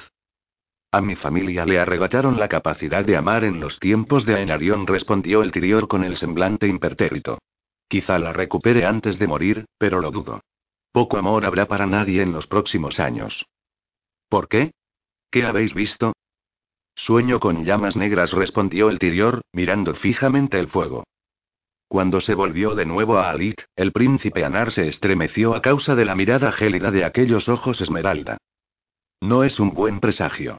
A 0.92 1.00
mi 1.00 1.14
familia 1.14 1.64
le 1.64 1.78
arrebataron 1.78 2.40
la 2.40 2.48
capacidad 2.48 3.04
de 3.04 3.16
amar 3.16 3.44
en 3.44 3.60
los 3.60 3.78
tiempos 3.78 4.26
de 4.26 4.34
Aenarion, 4.34 4.88
respondió 4.88 5.42
el 5.42 5.52
Tirior 5.52 5.86
con 5.86 6.02
el 6.02 6.16
semblante 6.16 6.66
impertérrito. 6.66 7.38
Quizá 7.86 8.18
la 8.18 8.32
recupere 8.32 8.84
antes 8.84 9.18
de 9.20 9.28
morir, 9.28 9.66
pero 9.78 10.00
lo 10.00 10.10
dudo. 10.10 10.40
Poco 10.90 11.16
amor 11.16 11.44
habrá 11.44 11.66
para 11.66 11.86
nadie 11.86 12.22
en 12.22 12.32
los 12.32 12.48
próximos 12.48 12.98
años. 12.98 13.46
¿Por 14.28 14.48
qué? 14.48 14.72
¿Qué 15.30 15.44
habéis 15.44 15.74
visto? 15.74 16.12
Sueño 16.96 17.38
con 17.38 17.64
llamas 17.64 17.96
negras, 17.96 18.32
respondió 18.32 18.90
el 18.90 18.98
Tirior, 18.98 19.42
mirando 19.52 19.94
fijamente 19.94 20.58
el 20.58 20.66
fuego. 20.66 21.04
Cuando 21.86 22.20
se 22.20 22.34
volvió 22.34 22.74
de 22.74 22.86
nuevo 22.86 23.18
a 23.18 23.30
Alit, 23.30 23.60
el 23.76 23.92
príncipe 23.92 24.44
Anar 24.44 24.72
se 24.72 24.88
estremeció 24.88 25.54
a 25.54 25.62
causa 25.62 25.94
de 25.94 26.04
la 26.04 26.16
mirada 26.16 26.50
gélida 26.50 26.90
de 26.90 27.04
aquellos 27.04 27.48
ojos 27.48 27.80
esmeralda. 27.80 28.38
No 29.20 29.44
es 29.44 29.60
un 29.60 29.72
buen 29.72 30.00
presagio. 30.00 30.58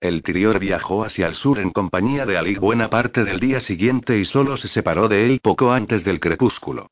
El 0.00 0.22
Tirior 0.22 0.58
viajó 0.58 1.04
hacia 1.04 1.26
el 1.26 1.34
sur 1.34 1.58
en 1.58 1.70
compañía 1.70 2.26
de 2.26 2.36
Alit 2.36 2.58
buena 2.58 2.90
parte 2.90 3.24
del 3.24 3.40
día 3.40 3.60
siguiente 3.60 4.18
y 4.18 4.26
solo 4.26 4.58
se 4.58 4.68
separó 4.68 5.08
de 5.08 5.24
él 5.24 5.40
poco 5.42 5.72
antes 5.72 6.04
del 6.04 6.20
crepúsculo. 6.20 6.90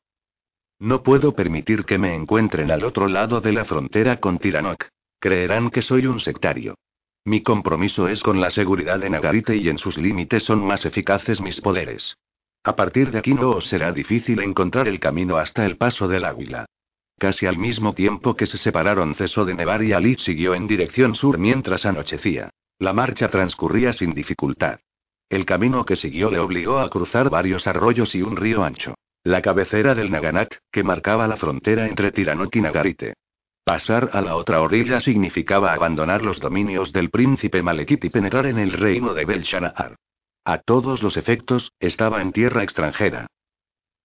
No 0.79 1.03
puedo 1.03 1.33
permitir 1.33 1.85
que 1.85 1.99
me 1.99 2.15
encuentren 2.15 2.71
al 2.71 2.83
otro 2.83 3.07
lado 3.07 3.41
de 3.41 3.53
la 3.53 3.63
frontera 3.63 4.17
con 4.19 4.39
Tiranok. 4.39 4.85
Creerán 5.19 5.69
que 5.69 5.81
soy 5.81 6.07
un 6.07 6.19
sectario. 6.19 6.75
Mi 7.23 7.41
compromiso 7.41 8.07
es 8.07 8.23
con 8.23 8.41
la 8.41 8.49
seguridad 8.49 8.99
de 8.99 9.09
Nagarite 9.09 9.55
y 9.55 9.69
en 9.69 9.77
sus 9.77 9.97
límites 9.97 10.43
son 10.43 10.65
más 10.65 10.85
eficaces 10.85 11.41
mis 11.41 11.61
poderes. 11.61 12.17
A 12.63 12.75
partir 12.75 13.11
de 13.11 13.19
aquí 13.19 13.35
no 13.35 13.51
os 13.51 13.67
será 13.67 13.91
difícil 13.91 14.41
encontrar 14.41 14.87
el 14.87 14.99
camino 14.99 15.37
hasta 15.37 15.65
el 15.65 15.77
paso 15.77 16.07
del 16.07 16.25
águila. 16.25 16.65
Casi 17.17 17.45
al 17.45 17.57
mismo 17.57 17.93
tiempo 17.93 18.35
que 18.35 18.47
se 18.47 18.57
separaron 18.57 19.13
cesó 19.13 19.45
de 19.45 19.53
nevar 19.53 19.83
y 19.83 19.93
Ali 19.93 20.15
siguió 20.15 20.55
en 20.55 20.67
dirección 20.67 21.15
sur 21.15 21.37
mientras 21.37 21.85
anochecía. 21.85 22.49
La 22.79 22.91
marcha 22.91 23.29
transcurría 23.29 23.93
sin 23.93 24.13
dificultad. 24.13 24.79
El 25.29 25.45
camino 25.45 25.85
que 25.85 25.95
siguió 25.95 26.29
le 26.29 26.39
obligó 26.39 26.79
a 26.79 26.89
cruzar 26.89 27.29
varios 27.29 27.67
arroyos 27.67 28.13
y 28.15 28.21
un 28.21 28.35
río 28.35 28.63
ancho. 28.63 28.95
La 29.23 29.41
cabecera 29.41 29.95
del 29.95 30.11
Naganat, 30.11 30.55
que 30.71 30.83
marcaba 30.83 31.27
la 31.27 31.37
frontera 31.37 31.87
entre 31.87 32.11
Tiranok 32.11 32.55
y 32.55 32.61
Nagarite. 32.61 33.13
Pasar 33.63 34.11
a 34.13 34.21
la 34.21 34.35
otra 34.35 34.61
orilla 34.61 34.99
significaba 34.99 35.73
abandonar 35.73 36.21
los 36.21 36.39
dominios 36.39 36.93
del 36.93 37.09
príncipe 37.09 37.63
Malekith 37.63 38.05
y 38.05 38.09
penetrar 38.09 38.45
en 38.45 38.59
el 38.59 38.73
reino 38.73 39.13
de 39.15 39.25
Belshazzar. 39.25 39.95
A 40.43 40.59
todos 40.59 41.01
los 41.01 41.17
efectos, 41.17 41.71
estaba 41.79 42.21
en 42.21 42.31
tierra 42.31 42.61
extranjera. 42.61 43.25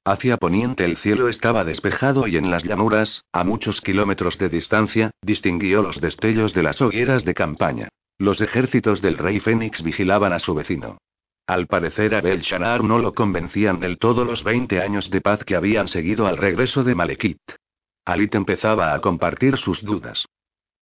Hacia 0.06 0.38
poniente 0.38 0.86
el 0.86 0.96
cielo 0.96 1.28
estaba 1.28 1.64
despejado 1.64 2.26
y 2.26 2.38
en 2.38 2.50
las 2.50 2.64
llanuras, 2.64 3.24
a 3.32 3.44
muchos 3.44 3.82
kilómetros 3.82 4.38
de 4.38 4.48
distancia, 4.48 5.10
distinguió 5.20 5.82
los 5.82 6.00
destellos 6.00 6.54
de 6.54 6.62
las 6.62 6.80
hogueras 6.80 7.26
de 7.26 7.34
campaña. 7.34 7.88
Los 8.20 8.42
ejércitos 8.42 9.00
del 9.00 9.16
rey 9.16 9.40
Fénix 9.40 9.82
vigilaban 9.82 10.34
a 10.34 10.38
su 10.38 10.54
vecino. 10.54 10.98
Al 11.46 11.66
parecer 11.66 12.14
a 12.14 12.20
Belshazzar 12.20 12.84
no 12.84 12.98
lo 12.98 13.14
convencían 13.14 13.80
del 13.80 13.96
todo 13.96 14.26
los 14.26 14.44
20 14.44 14.78
años 14.82 15.08
de 15.08 15.22
paz 15.22 15.42
que 15.42 15.56
habían 15.56 15.88
seguido 15.88 16.26
al 16.26 16.36
regreso 16.36 16.84
de 16.84 16.94
Malekith. 16.94 17.40
Alit 18.04 18.34
empezaba 18.34 18.92
a 18.92 19.00
compartir 19.00 19.56
sus 19.56 19.82
dudas. 19.82 20.26